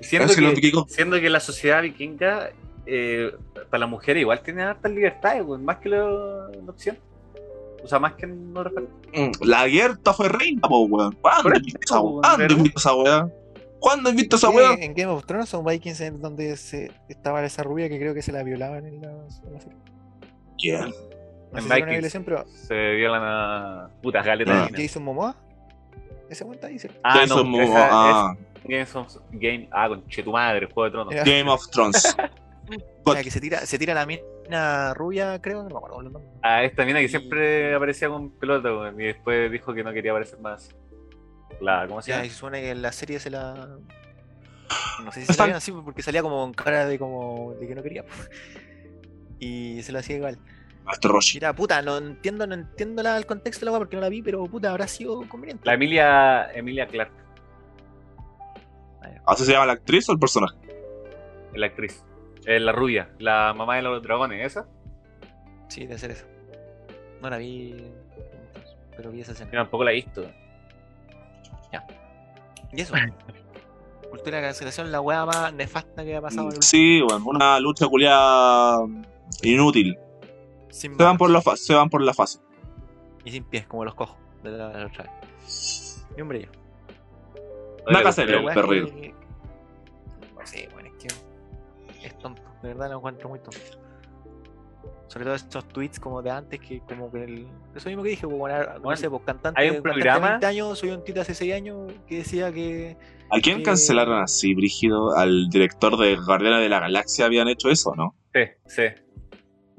Siendo 0.00 0.28
Es 0.28 0.36
que 0.36 0.42
los 0.42 0.50
que, 0.54 0.60
vikingos. 0.60 0.92
siendo 0.92 1.20
que 1.20 1.28
la 1.28 1.40
sociedad 1.40 1.82
vikinga, 1.82 2.50
eh, 2.86 3.32
para 3.70 3.80
las 3.80 3.88
mujeres 3.90 4.20
igual 4.20 4.40
tiene 4.42 4.62
hartas 4.62 4.92
libertades, 4.92 5.42
weón, 5.44 5.64
más 5.64 5.78
que 5.78 5.88
lo, 5.88 6.48
la 6.52 6.70
opción. 6.70 6.96
O 7.82 7.86
sea, 7.88 7.98
más 7.98 8.14
que 8.14 8.26
partes. 8.26 8.84
Mm, 9.14 9.30
La 9.44 9.68
Gerta 9.68 10.12
fue 10.12 10.28
reina, 10.28 10.60
po, 10.68 10.84
weón. 10.84 11.16
¿Cuándo 11.20 11.50
has 11.52 11.62
visto 11.62 11.80
esa 11.84 12.00
weá? 12.00 12.20
¿Cuándo 12.20 12.48
has 12.54 12.62
visto 12.62 12.78
esa 12.78 12.94
weá? 12.94 13.28
¿Cuándo 13.80 14.08
has 14.10 14.16
visto 14.16 14.36
esa 14.36 14.50
weá? 14.50 14.74
En 14.74 14.94
Game 14.94 15.12
of 15.12 15.24
Thrones 15.26 15.48
son 15.48 15.64
Vikings 15.64 16.00
en 16.00 16.20
donde 16.20 16.56
se, 16.56 16.90
estaba 17.08 17.44
esa 17.44 17.62
rubia 17.62 17.88
que 17.88 17.98
creo 17.98 18.14
que 18.14 18.22
se 18.22 18.32
la 18.32 18.42
violaban 18.42 18.86
en 18.86 19.00
la, 19.00 19.10
en 19.10 19.52
la 19.52 19.60
serie. 19.60 19.76
Yeah. 20.58 20.88
No 21.52 21.58
En 21.58 21.68
Vikings. 21.68 22.18
pero 22.24 22.44
Se 22.48 22.74
violan 22.94 23.22
a 23.24 23.90
putas 24.02 24.22
Ah. 24.24 24.28
galetas. 24.28 24.70
Jason 24.76 25.02
Momoa, 25.04 25.36
ese 26.30 26.44
ahí, 26.62 26.78
¿cierto? 26.78 27.00
Ah, 27.02 27.20
Jason 27.20 27.38
no, 27.38 27.44
Momoa, 27.44 27.64
esa 27.64 27.88
ah, 27.90 28.36
es 28.36 28.62
Games 28.64 28.96
of 28.96 29.16
Game. 29.32 29.68
Ah, 29.72 29.88
con 29.88 30.02
tu 30.02 30.32
madre, 30.32 30.68
Juego 30.72 30.84
de 30.84 30.90
Tronos. 30.90 31.14
Game 31.24 31.50
of 31.50 31.68
Thrones. 31.70 32.16
o 33.04 33.12
sea, 33.12 33.22
que 33.22 33.30
se 33.30 33.40
tira, 33.40 33.60
se 33.60 33.78
tira 33.78 33.94
la 33.94 34.06
mina 34.06 34.94
rubia, 34.94 35.40
creo, 35.40 35.62
no 35.62 35.70
me 35.70 35.76
acuerdo 35.76 36.02
los 36.02 36.12
nombres. 36.12 36.34
A 36.42 36.62
esta 36.62 36.84
mina 36.84 37.00
que 37.00 37.08
siempre 37.08 37.74
aparecía 37.74 38.08
con 38.08 38.30
pelota, 38.30 38.68
weón, 38.70 39.00
y 39.00 39.04
después 39.04 39.50
dijo 39.50 39.72
que 39.74 39.82
no 39.82 39.92
quería 39.92 40.12
aparecer 40.12 40.38
más. 40.40 40.74
La, 41.60 41.86
¿Cómo 41.88 42.02
se 42.02 42.10
Ya, 42.10 42.16
llama? 42.16 42.26
y 42.26 42.30
se 42.30 42.36
supone 42.36 42.60
que 42.60 42.70
en 42.70 42.82
la 42.82 42.92
serie 42.92 43.18
se 43.18 43.30
la. 43.30 43.78
No 45.02 45.12
sé 45.12 45.24
si 45.24 45.32
se 45.32 45.46
la 45.46 45.56
así 45.56 45.72
porque 45.72 46.02
salía 46.02 46.22
como 46.22 46.40
con 46.40 46.52
cara 46.52 46.86
de 46.86 46.98
como 46.98 47.54
de 47.58 47.66
que 47.66 47.74
no 47.74 47.82
quería. 47.82 48.04
Y 49.40 49.84
se 49.84 49.92
lo 49.92 50.00
hacía 50.00 50.16
igual. 50.16 50.36
Roshi. 51.02 51.36
Mira, 51.38 51.52
puta, 51.54 51.82
no 51.82 51.98
entiendo, 51.98 52.46
no 52.46 52.54
entiendo 52.54 53.02
la- 53.02 53.16
el 53.16 53.26
contexto 53.26 53.60
de 53.60 53.66
la 53.66 53.72
weá 53.72 53.78
porque 53.80 53.96
no 53.96 54.02
la 54.02 54.08
vi, 54.08 54.22
pero 54.22 54.44
puta, 54.46 54.70
habrá 54.70 54.88
sido 54.88 55.28
conveniente. 55.28 55.62
La 55.64 55.74
Emilia, 55.74 56.50
Emilia 56.54 56.86
Clark, 56.86 57.12
¿Así 59.26 59.44
se 59.44 59.52
llama 59.52 59.66
la 59.66 59.72
actriz 59.74 60.08
o 60.08 60.12
el 60.12 60.18
personaje? 60.18 60.56
la 61.54 61.66
actriz. 61.66 62.02
Eh, 62.46 62.58
la 62.60 62.72
rubia, 62.72 63.10
la 63.18 63.52
mamá 63.54 63.76
de 63.76 63.82
los 63.82 64.02
dragones, 64.02 64.44
¿esa? 64.46 64.66
Sí, 65.68 65.82
debe 65.82 65.98
ser 65.98 66.12
eso. 66.12 66.24
No 67.20 67.28
la 67.28 67.36
vi, 67.36 67.74
pero 68.96 69.10
vi 69.10 69.20
esa 69.20 69.32
escena. 69.32 69.50
Yo 69.52 69.58
tampoco 69.58 69.84
la 69.84 69.90
he 69.92 69.94
visto. 69.96 70.24
Y 72.72 72.80
eso. 72.82 72.94
Cultura 74.10 74.38
de 74.38 74.44
cancelación, 74.44 74.90
la 74.92 75.00
weá 75.00 75.24
más 75.26 75.52
nefasta 75.52 76.04
que 76.04 76.16
ha 76.16 76.20
pasado 76.22 76.48
en 76.50 76.56
el 76.56 76.62
Sí, 76.62 77.00
bueno, 77.02 77.24
una 77.26 77.58
lucha 77.60 77.86
culiada 77.86 78.78
inútil. 79.42 79.98
Sin 80.70 80.96
Se 80.96 81.02
van 81.02 81.16
por 81.18 81.30
la, 81.30 81.40
se 81.56 81.74
van 81.74 81.88
por 81.90 82.02
la 82.02 82.14
fase. 82.14 82.40
y 83.24 83.30
sin 83.30 83.44
pies, 83.44 83.66
como 83.66 83.84
los 83.84 83.94
cojos 83.94 84.16
de 84.42 84.50
la, 84.50 84.68
de 84.68 84.80
la 84.80 84.86
otra 84.86 85.04
vez. 85.04 86.06
Y 86.16 86.20
un 86.22 86.28
brillo. 86.28 86.50
El 87.86 88.44
perrero. 88.54 88.86
que- 88.88 89.14
No 90.34 90.46
sé, 90.46 90.68
bueno, 90.72 90.88
es 90.90 90.94
que 91.04 92.06
es 92.06 92.18
tonto. 92.18 92.42
De 92.62 92.68
verdad 92.68 92.90
lo 92.90 92.96
encuentro 92.98 93.28
muy 93.28 93.38
tonto. 93.38 93.58
Sobre 95.06 95.24
todo 95.24 95.34
estos 95.34 95.66
tweets 95.68 95.98
como 95.98 96.20
de 96.20 96.30
antes 96.30 96.60
que 96.60 96.80
como 96.80 97.10
que 97.10 97.24
el... 97.24 97.48
Eso 97.74 97.88
mismo 97.88 98.02
que 98.02 98.10
dije, 98.10 98.24
como 98.24 98.36
bueno, 98.36 98.78
no 98.78 98.94
sé, 98.94 99.08
pues 99.08 99.22
cantante, 99.24 99.58
hay 99.58 99.70
un 99.70 99.76
cantante 99.76 99.88
de 99.98 100.02
programa- 100.02 100.28
20 100.32 100.46
años, 100.46 100.78
soy 100.78 100.90
un 100.90 101.02
tito 101.02 101.22
hace 101.22 101.34
6 101.34 101.54
años 101.54 101.90
que 102.06 102.18
decía 102.18 102.52
que... 102.52 102.96
¿A 103.30 103.40
quién 103.40 103.58
que- 103.58 103.62
cancelaron 103.62 104.20
así, 104.22 104.54
Brígido? 104.54 105.16
¿Al 105.16 105.48
director 105.48 105.96
de 105.96 106.16
Guardianes 106.16 106.60
de 106.60 106.68
la 106.68 106.80
Galaxia 106.80 107.24
habían 107.24 107.48
hecho 107.48 107.70
eso, 107.70 107.94
no? 107.96 108.14
Sí, 108.34 108.40
sí. 108.66 108.82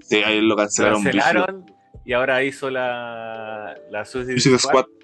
Sí, 0.10 0.18
ahí 0.18 0.41
lo 0.41 0.56
cancelaron, 0.56 1.65
y 2.06 2.14
ahora 2.14 2.44
hizo 2.44 2.69
la, 2.69 3.76
la 3.91 4.06
Suicide, 4.06 4.40
Suicide 4.40 4.57
Squad 4.60 4.86
Squad. 4.86 4.99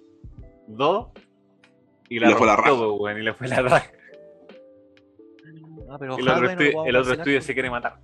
2 0.68 1.08
y 2.10 2.16
Y 2.16 2.20
la 2.20 2.30
le 2.30 2.36
fue 2.36 2.48
la 2.48 2.56
raja. 2.56 2.74
weón, 2.74 3.20
y 3.20 3.22
le 3.22 3.34
fue 3.34 3.48
la 3.48 3.62
raja. 3.62 3.92
Ah, 5.90 5.98
pero 6.00 6.18
El 6.18 6.28
otro, 6.28 6.42
no 6.42 6.50
estudio, 6.50 6.86
el 6.86 6.96
otro 6.96 7.42
se 7.42 7.54
quiere 7.54 7.70
matar. 7.70 8.00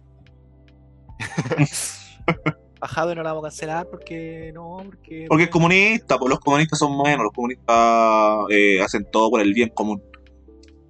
A 2.83 2.87
Hadwe 2.87 3.15
no 3.15 3.21
la 3.21 3.33
vamos 3.33 3.45
a 3.45 3.49
cancelar 3.49 3.87
porque 3.87 4.51
no, 4.53 4.77
porque... 4.83 5.25
Porque 5.29 5.43
es 5.43 5.49
comunista, 5.49 6.17
pues 6.17 6.29
los 6.29 6.39
comunistas 6.39 6.79
son 6.79 6.97
buenos, 6.97 7.25
los 7.25 7.31
comunistas 7.31 8.45
eh, 8.49 8.81
hacen 8.81 9.05
todo 9.11 9.29
por 9.29 9.41
el 9.41 9.53
bien 9.53 9.69
común. 9.69 10.01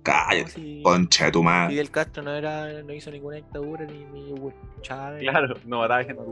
Cállate, 0.04 0.50
si 0.52 0.82
concha 0.84 1.26
de 1.26 1.32
tu 1.32 1.44
madre. 1.44 1.70
Fidel 1.72 1.92
Castro 1.92 2.24
no 2.24 2.34
era, 2.34 2.82
no 2.84 2.94
hizo 2.94 3.12
ninguna 3.12 3.36
dictadura 3.38 3.86
ni, 3.86 4.04
ni 4.06 4.32
Hugo 4.34 4.54
Chávez. 4.82 5.22
Claro, 5.22 5.54
no 5.66 5.80
mataba 5.80 6.04
gente. 6.04 6.24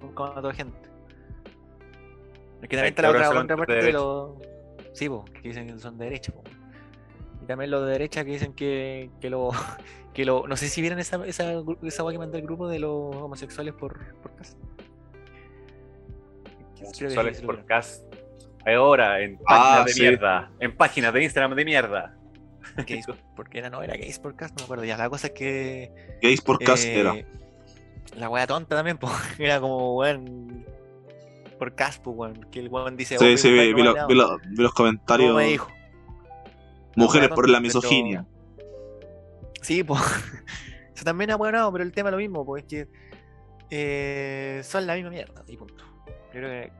Nunca 0.00 0.22
mató 0.24 0.52
gente. 0.52 0.78
Es 2.62 2.68
que 2.68 2.76
también 2.76 2.86
está 2.86 3.02
la 3.02 3.10
otra 3.10 3.20
que 3.20 3.26
son 3.26 3.36
contraparte 3.36 3.72
de 3.74 3.82
de 3.84 3.92
los. 3.92 4.30
Sí, 4.92 5.08
po, 5.08 5.24
que 5.26 5.48
dicen 5.48 5.66
que 5.68 5.78
son 5.78 5.96
de 5.98 6.04
derecha. 6.06 6.32
po. 6.32 6.42
Y 7.42 7.46
también 7.46 7.70
los 7.70 7.84
de 7.86 7.92
derecha 7.92 8.24
que 8.24 8.32
dicen 8.32 8.52
que, 8.54 9.10
que 9.20 9.30
lo. 9.30 9.50
Que 10.14 10.24
lo 10.24 10.48
no 10.48 10.56
sé 10.56 10.66
si 10.68 10.80
vieron 10.80 10.98
esa, 10.98 11.24
esa, 11.26 11.52
esa 11.82 12.10
que 12.10 12.18
mandó 12.18 12.38
el 12.38 12.42
grupo 12.42 12.66
de 12.66 12.80
los 12.80 13.14
homosexuales 13.14 13.72
por, 13.74 14.16
por 14.16 14.34
casa. 14.34 14.56
Creo 16.74 16.88
que 16.88 16.94
sí, 16.94 16.98
Sexuales 17.04 17.36
sí 17.36 17.42
lo 17.42 17.46
por 17.54 17.64
cast. 17.66 18.02
Ahora, 18.66 19.20
en 19.20 19.38
Ah, 19.46 19.84
páginas 19.84 19.84
de 19.86 19.92
sí. 19.92 20.00
mierda. 20.00 20.50
En 20.58 20.76
páginas 20.76 21.12
de 21.14 21.22
Instagram 21.22 21.54
de 21.54 21.64
mierda. 21.64 22.17
Gays, 22.86 23.06
porque 23.36 23.58
era, 23.58 23.70
no, 23.70 23.82
era 23.82 23.94
gays 23.96 24.18
por 24.18 24.34
cast, 24.36 24.54
no 24.56 24.62
me 24.62 24.64
acuerdo. 24.64 24.84
Ya, 24.84 24.96
la 24.96 25.08
cosa 25.10 25.28
es 25.28 25.32
que. 25.32 26.18
Gays 26.22 26.40
por 26.40 26.58
cast 26.58 26.84
eh, 26.84 27.00
era. 27.00 27.14
La 28.16 28.28
wea 28.28 28.46
tonta 28.46 28.76
también, 28.76 28.98
pues. 29.00 29.12
Era 29.38 29.60
como, 29.60 29.96
weón. 29.96 30.64
Por 31.58 31.74
weón. 32.12 32.46
Que 32.50 32.60
el 32.60 32.68
weón 32.68 32.96
dice. 32.96 33.18
Sí, 33.18 33.24
"Oh, 33.34 33.36
sí, 33.36 33.50
vi, 33.52 33.72
vi 33.74 33.82
no 33.82 33.90
lo- 33.90 33.94
vale 33.94 34.06
vi 34.08 34.14
nada". 34.18 34.30
lo- 34.32 34.38
vi 34.38 34.62
los 34.62 34.72
comentarios. 34.74 35.28
¿Cómo 35.30 35.38
me 35.38 35.46
dijo? 35.48 35.68
Mujeres 36.96 37.28
La 37.30 37.34
por 37.34 37.48
la 37.48 37.60
misoginia. 37.60 38.26
pero- 38.56 38.68
Sí, 39.62 39.82
pues. 39.84 40.00
Eso 40.94 41.04
también 41.04 41.30
es 41.30 41.36
bueno, 41.36 41.70
pero 41.70 41.84
el 41.84 41.92
tema 41.92 42.08
es 42.08 42.12
lo 42.12 42.18
mismo, 42.18 42.44
pues 42.44 42.64
es 42.64 42.68
que 42.68 42.88
eh, 43.70 44.60
son 44.64 44.84
la 44.86 44.94
misma 44.96 45.10
mierda, 45.10 45.44
y 45.46 45.56
punto. 45.56 45.84
Yo 46.06 46.30
creo 46.32 46.50
que 46.50 46.72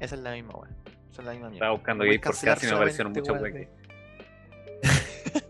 esa 0.00 0.14
es 0.14 0.20
la 0.20 0.32
misma, 0.32 0.54
weón. 0.56 0.76
Son 1.10 1.24
la 1.24 1.32
misma 1.32 1.48
mierda. 1.48 1.66
Estaba 1.66 1.72
buscando 1.76 2.04
gays 2.04 2.20
por 2.20 2.38
cast 2.38 2.64
y 2.64 2.66
me 2.66 2.72
aparecieron 2.72 3.12
weón, 3.14 3.42
de- 3.44 3.68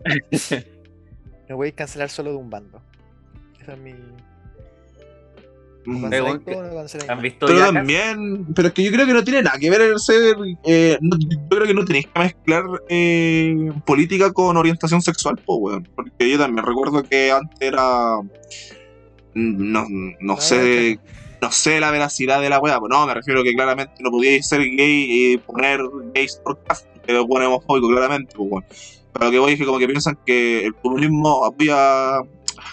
No 1.49 1.57
voy 1.57 1.69
a 1.69 1.71
cancelar 1.73 2.09
solo 2.09 2.31
de 2.31 2.37
un 2.37 2.49
bando. 2.49 2.81
Esa 3.61 3.73
es 3.73 3.79
mi. 3.79 3.93
Mm. 5.85 6.01
¿Canceláis 6.03 6.23
weón, 6.23 6.43
todo 6.45 6.57
o 6.59 6.63
no 6.63 6.75
canceláis 6.75 7.09
¿Han 7.09 7.21
visto 7.21 7.45
Pero 7.45 7.59
Jackass? 7.59 7.73
también, 7.75 8.45
pero 8.55 8.67
es 8.69 8.73
que 8.73 8.83
yo 8.85 8.91
creo 8.93 9.05
que 9.05 9.13
no 9.13 9.23
tiene 9.25 9.43
nada 9.43 9.59
que 9.59 9.69
ver 9.69 9.81
el 9.81 9.99
ser. 9.99 10.37
eh, 10.63 10.97
no- 11.01 11.17
yo 11.19 11.37
creo 11.49 11.67
que 11.67 11.73
no 11.73 11.83
tenéis 11.83 12.07
que 12.07 12.19
mezclar 12.19 12.63
eh, 12.87 13.71
política 13.85 14.31
con 14.31 14.55
orientación 14.55 15.01
sexual, 15.01 15.35
pues, 15.45 15.59
weón. 15.61 15.89
Porque 15.95 16.29
yo 16.31 16.37
también 16.37 16.65
recuerdo 16.65 17.03
que 17.03 17.31
antes 17.31 17.57
era. 17.59 18.19
No, 19.33 19.85
no 20.19 20.33
Ah, 20.33 20.41
sé. 20.41 20.99
No 21.41 21.51
sé 21.51 21.81
la 21.81 21.91
veracidad 21.91 22.39
de 22.41 22.49
la 22.49 22.59
weá, 22.59 22.79
pues 22.79 22.89
no, 22.89 23.05
me 23.05 23.13
refiero 23.13 23.43
que 23.43 23.53
claramente 23.53 23.95
no 24.01 24.11
podíais 24.11 24.47
ser 24.47 24.61
gay 24.61 25.33
y 25.33 25.37
poner 25.39 25.81
gays 26.15 26.37
por 26.41 26.63
cast, 26.63 26.87
que 27.05 27.11
lo 27.11 27.27
pone 27.27 27.45
homofóbico, 27.47 27.89
claramente, 27.89 28.33
pues, 28.37 28.49
weón. 28.49 28.65
Pero 29.13 29.31
que 29.31 29.39
voy 29.39 29.53
es 29.53 29.59
que 29.59 29.65
como 29.65 29.77
que 29.79 29.87
piensan 29.87 30.17
que 30.25 30.65
el 30.65 30.75
comunismo 30.75 31.45
apoya 31.45 32.17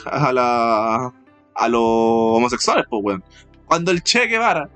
a 0.07 0.33
la 0.33 1.13
a 1.55 1.69
los 1.69 1.81
homosexuales, 1.83 2.87
pues, 2.89 3.03
weón. 3.05 3.25
Cuando 3.67 3.91
el 3.91 4.03
Che 4.03 4.27
Guevara 4.27 4.69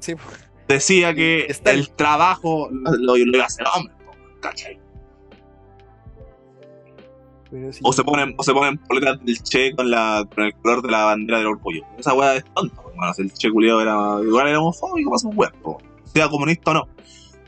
Sí, 0.00 0.14
decía 0.68 1.14
que 1.14 1.46
Está 1.48 1.70
el- 1.70 1.88
trabajo 1.90 2.68
lo, 2.70 2.92
lo 2.96 3.16
iba 3.16 3.44
a 3.44 3.46
hacer 3.46 3.64
hombre, 3.74 3.94
¿cachai? 4.40 4.78
Sí. 7.70 7.80
O 7.84 7.92
se 7.92 8.02
ponen, 8.02 8.34
o 8.36 8.42
se 8.42 8.52
ponen 8.52 8.76
poleras 8.78 9.24
del 9.24 9.40
Che 9.42 9.74
con 9.76 9.88
la 9.90 10.26
con 10.34 10.44
el 10.44 10.54
color 10.56 10.82
de 10.82 10.90
la 10.90 11.04
bandera 11.04 11.38
del 11.38 11.46
orgullo. 11.46 11.82
Esa 11.98 12.12
weá 12.12 12.34
es 12.36 12.44
tonta, 12.52 12.82
hermano. 12.90 13.14
Si 13.14 13.22
el 13.22 13.32
Che 13.32 13.50
culiado 13.50 13.80
era 13.80 14.18
igual 14.26 14.48
era 14.48 14.58
homofóbico, 14.60 15.10
pasa 15.12 15.28
un 15.28 15.38
weón, 15.38 15.52
sea 16.12 16.28
comunista 16.28 16.72
o 16.72 16.74
no. 16.74 16.88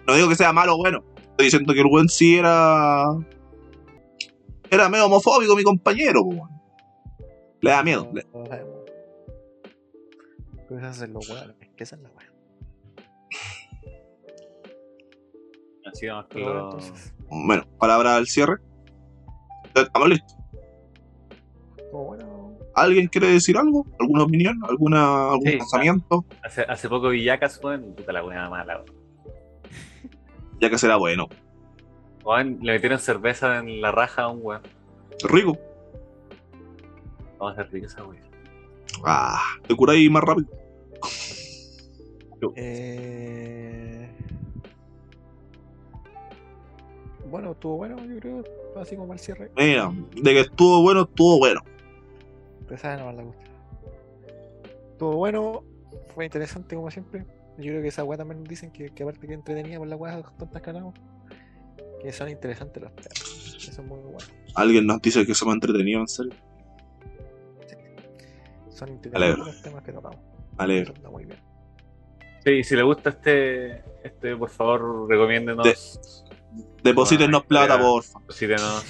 No 0.07 0.15
digo 0.15 0.28
que 0.28 0.36
sea 0.36 0.53
malo 0.53 0.74
o 0.74 0.78
bueno. 0.78 1.03
Estoy 1.36 1.46
diciendo 1.48 1.74
que 1.74 1.80
el 1.80 1.86
weón 1.86 2.08
sí 2.08 2.38
era. 2.38 3.04
Era 4.70 4.88
medio 4.88 5.04
homofóbico 5.04 5.54
mi 5.54 5.62
compañero, 5.62 6.22
weón. 6.22 6.48
Le 7.60 7.70
da 7.70 7.82
miedo. 7.82 8.10
le- 8.14 8.22
son 10.94 11.12
los 11.12 11.28
weones, 11.28 11.54
que 11.76 11.84
esa 11.84 11.96
es 11.96 12.02
la 12.02 12.10
wea. 12.10 12.32
Así 15.84 16.06
vamos 16.06 16.24
con 16.24 16.34
Pero 16.34 16.46
bueno, 16.46 16.64
los- 16.72 16.84
entonces. 16.86 17.14
Bueno, 17.28 17.64
palabra 17.78 18.16
al 18.16 18.26
cierre. 18.26 18.56
Estamos 19.74 20.08
listos. 20.08 20.36
bueno. 21.92 22.56
¿Alguien 22.74 23.08
quiere 23.08 23.28
decir 23.28 23.56
algo? 23.58 23.86
¿Alguna 24.00 24.24
opinión? 24.24 24.58
¿Alguna, 24.68 25.30
¿Algún 25.32 25.46
Sí. 25.50 25.56
pensamiento? 25.58 26.24
Hace, 26.42 26.62
hace 26.62 26.88
poco 26.88 27.10
Villacas 27.10 27.58
fue 27.60 27.78
puta 27.78 28.12
la 28.12 28.22
buena 28.22 28.48
mala. 28.50 28.82
weón. 28.82 29.06
Ya 30.61 30.70
que 30.70 30.78
será 30.78 30.97
bueno. 30.97 31.28
Le 32.43 32.73
metieron 32.73 32.99
cerveza 32.99 33.59
en 33.59 33.81
la 33.81 33.93
raja 33.93 34.23
a 34.23 34.28
un 34.28 34.41
weón. 34.43 34.62
Rico. 35.24 35.59
Vamos 37.39 37.57
a 37.57 37.61
hacer 37.61 37.73
rica 37.73 37.87
esa 37.87 38.05
weón. 38.05 38.24
Ah, 39.05 39.41
te 39.66 39.77
curáis 39.77 40.11
más 40.11 40.24
rápido. 40.24 40.49
Eh... 42.55 44.11
Bueno, 47.28 47.53
estuvo 47.53 47.77
bueno, 47.77 47.97
yo 48.05 48.19
creo, 48.20 48.45
así 48.77 48.97
como 48.97 49.12
al 49.12 49.19
cierre. 49.19 49.51
Mira, 49.57 49.93
de 50.15 50.33
que 50.33 50.41
estuvo 50.41 50.83
bueno, 50.83 51.03
estuvo 51.03 51.39
bueno. 51.39 51.61
La 52.69 53.23
gusta. 53.23 53.45
Estuvo 54.93 55.16
bueno, 55.16 55.62
fue 56.15 56.24
interesante 56.24 56.74
como 56.77 56.91
siempre. 56.91 57.24
Yo 57.59 57.65
creo 57.73 57.83
que 57.83 57.89
esa 57.89 58.05
weá 58.05 58.19
también 58.19 58.45
dicen 58.45 58.70
que, 58.70 58.91
que 58.91 59.03
aparte 59.03 59.27
que 59.27 59.33
entretenía 59.35 59.78
por 59.78 59.89
la 59.89 59.97
weá 59.97 60.23
tontas 60.39 60.61
que 60.62 60.70
hablamos, 60.70 60.95
que 62.03 62.12
son 62.12 62.28
interesantes 62.28 62.83
los 62.83 62.95
temas. 62.95 63.55
Eso 63.57 63.70
es 63.70 63.78
muy 63.89 63.99
bueno. 64.01 64.19
Alguien 64.55 64.87
nos 64.87 65.01
dice 65.01 65.24
que 65.27 65.35
somos 65.35 65.55
entretenidos, 65.55 66.03
en 66.03 66.09
serio. 66.09 66.33
Son 68.70 68.89
Alegro. 68.91 69.07
interesantes 69.07 69.47
los 69.47 69.62
temas 69.62 69.85
que 69.85 69.93
tocamos. 69.93 70.19
Alegro. 70.59 70.93
Está 70.95 71.09
muy 71.11 71.24
bien. 71.24 71.39
Sí, 72.45 72.62
si 72.62 72.77
le 72.77 72.83
gusta 72.83 73.11
este, 73.11 73.83
este 74.05 74.37
por 74.37 74.51
favor, 74.51 75.09
recomiéndenos. 75.09 76.12
Deposítenos 76.83 77.43
Ay, 77.43 77.49
plata, 77.49 77.77
ya. 77.77 77.83
porfa. 77.83 78.19
Deposítenos. 78.20 78.85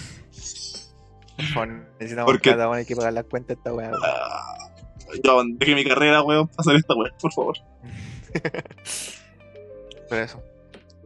Bueno, 1.55 1.85
necesitamos 2.01 2.31
Porque- 2.33 2.51
plata, 2.51 2.67
bueno, 2.67 2.81
hay 2.81 2.87
que 2.87 2.97
pagar 2.97 3.13
las 3.13 3.25
cuentas 3.25 3.49
de 3.57 3.61
esta 3.61 3.73
weá. 3.73 3.91
weón. 3.91 4.01
Ah, 4.05 4.69
yo 5.23 5.31
abandoné 5.33 5.75
mi 5.75 5.85
carrera, 5.85 6.23
weón, 6.23 6.49
para 6.49 6.61
hacer 6.61 6.77
esta 6.77 6.95
weón, 6.95 7.13
por 7.21 7.33
favor. 7.33 7.57
Pero 10.09 10.23
eso. 10.23 10.43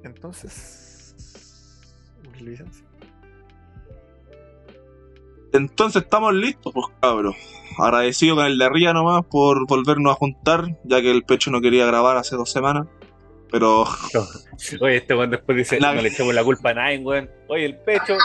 Entonces. 0.02 1.14
Licencia. 2.40 2.86
Entonces 5.52 6.02
estamos 6.02 6.34
listos, 6.34 6.72
pues 6.72 6.86
cabros. 7.00 7.36
Agradecido 7.78 8.36
con 8.36 8.46
el 8.46 8.58
de 8.58 8.64
arriba 8.64 8.92
nomás 8.92 9.24
por 9.26 9.66
volvernos 9.66 10.12
a 10.12 10.16
juntar, 10.16 10.78
ya 10.84 11.00
que 11.00 11.10
el 11.10 11.24
pecho 11.24 11.50
no 11.50 11.60
quería 11.60 11.86
grabar 11.86 12.16
hace 12.16 12.36
dos 12.36 12.50
semanas. 12.50 12.86
Pero 13.50 13.84
Oye, 14.80 14.96
este 14.98 15.14
weón 15.14 15.30
después 15.30 15.58
dice, 15.58 15.80
La- 15.80 15.92
no 15.94 16.02
le 16.02 16.08
echemos 16.10 16.32
la 16.34 16.44
culpa 16.44 16.70
a 16.70 16.74
nadie, 16.74 16.98
weón. 16.98 17.28
Oye, 17.48 17.64
el 17.66 17.76
pecho. 17.78 18.16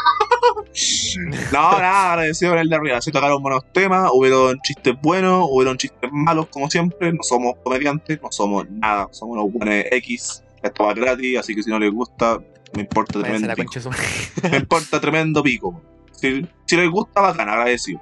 no, 1.52 1.72
nada, 1.80 2.12
agradecido 2.14 2.52
con 2.52 2.60
el 2.60 2.70
de 2.70 2.76
arriba. 2.76 3.02
Se 3.02 3.12
tocaron 3.12 3.42
buenos 3.42 3.64
temas, 3.74 4.10
hubieron 4.14 4.60
chistes 4.62 4.94
buenos, 5.02 5.48
hubieron 5.50 5.78
chistes 5.78 6.10
malos, 6.12 6.48
como 6.48 6.70
siempre. 6.70 7.12
No 7.12 7.24
somos 7.24 7.56
comediantes, 7.64 8.22
no 8.22 8.32
somos 8.32 8.70
nada, 8.70 9.08
somos 9.12 9.38
unos 9.38 9.52
buenos 9.52 9.86
X. 9.92 10.44
Esto 10.62 10.84
va 10.86 10.94
gratis, 10.94 11.38
así 11.40 11.56
que 11.56 11.64
si 11.64 11.70
no 11.70 11.80
les 11.80 11.92
gusta, 11.92 12.40
me 12.74 12.82
importa 12.82 13.20
Váyanse 13.20 13.46
tremendo 13.48 13.56
pico. 13.74 13.90
concha. 13.90 14.50
Me 14.52 14.58
importa 14.58 15.02
tremendo 15.02 15.44
pico. 15.44 15.82
Si, 16.12 16.48
si 16.66 16.78
les 16.78 16.90
gusta, 16.90 17.22
bacán, 17.22 17.50
agradecido. 17.50 18.00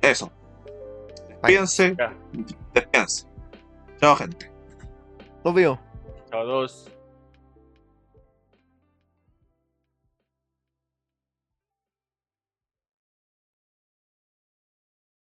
Eso. 0.00 0.30
Despídense, 1.42 1.94
despídense. 2.74 3.26
Chao, 4.00 4.16
gente. 4.16 4.50
Los 5.44 5.54
veo. 5.54 5.78
Todos. 6.30 6.90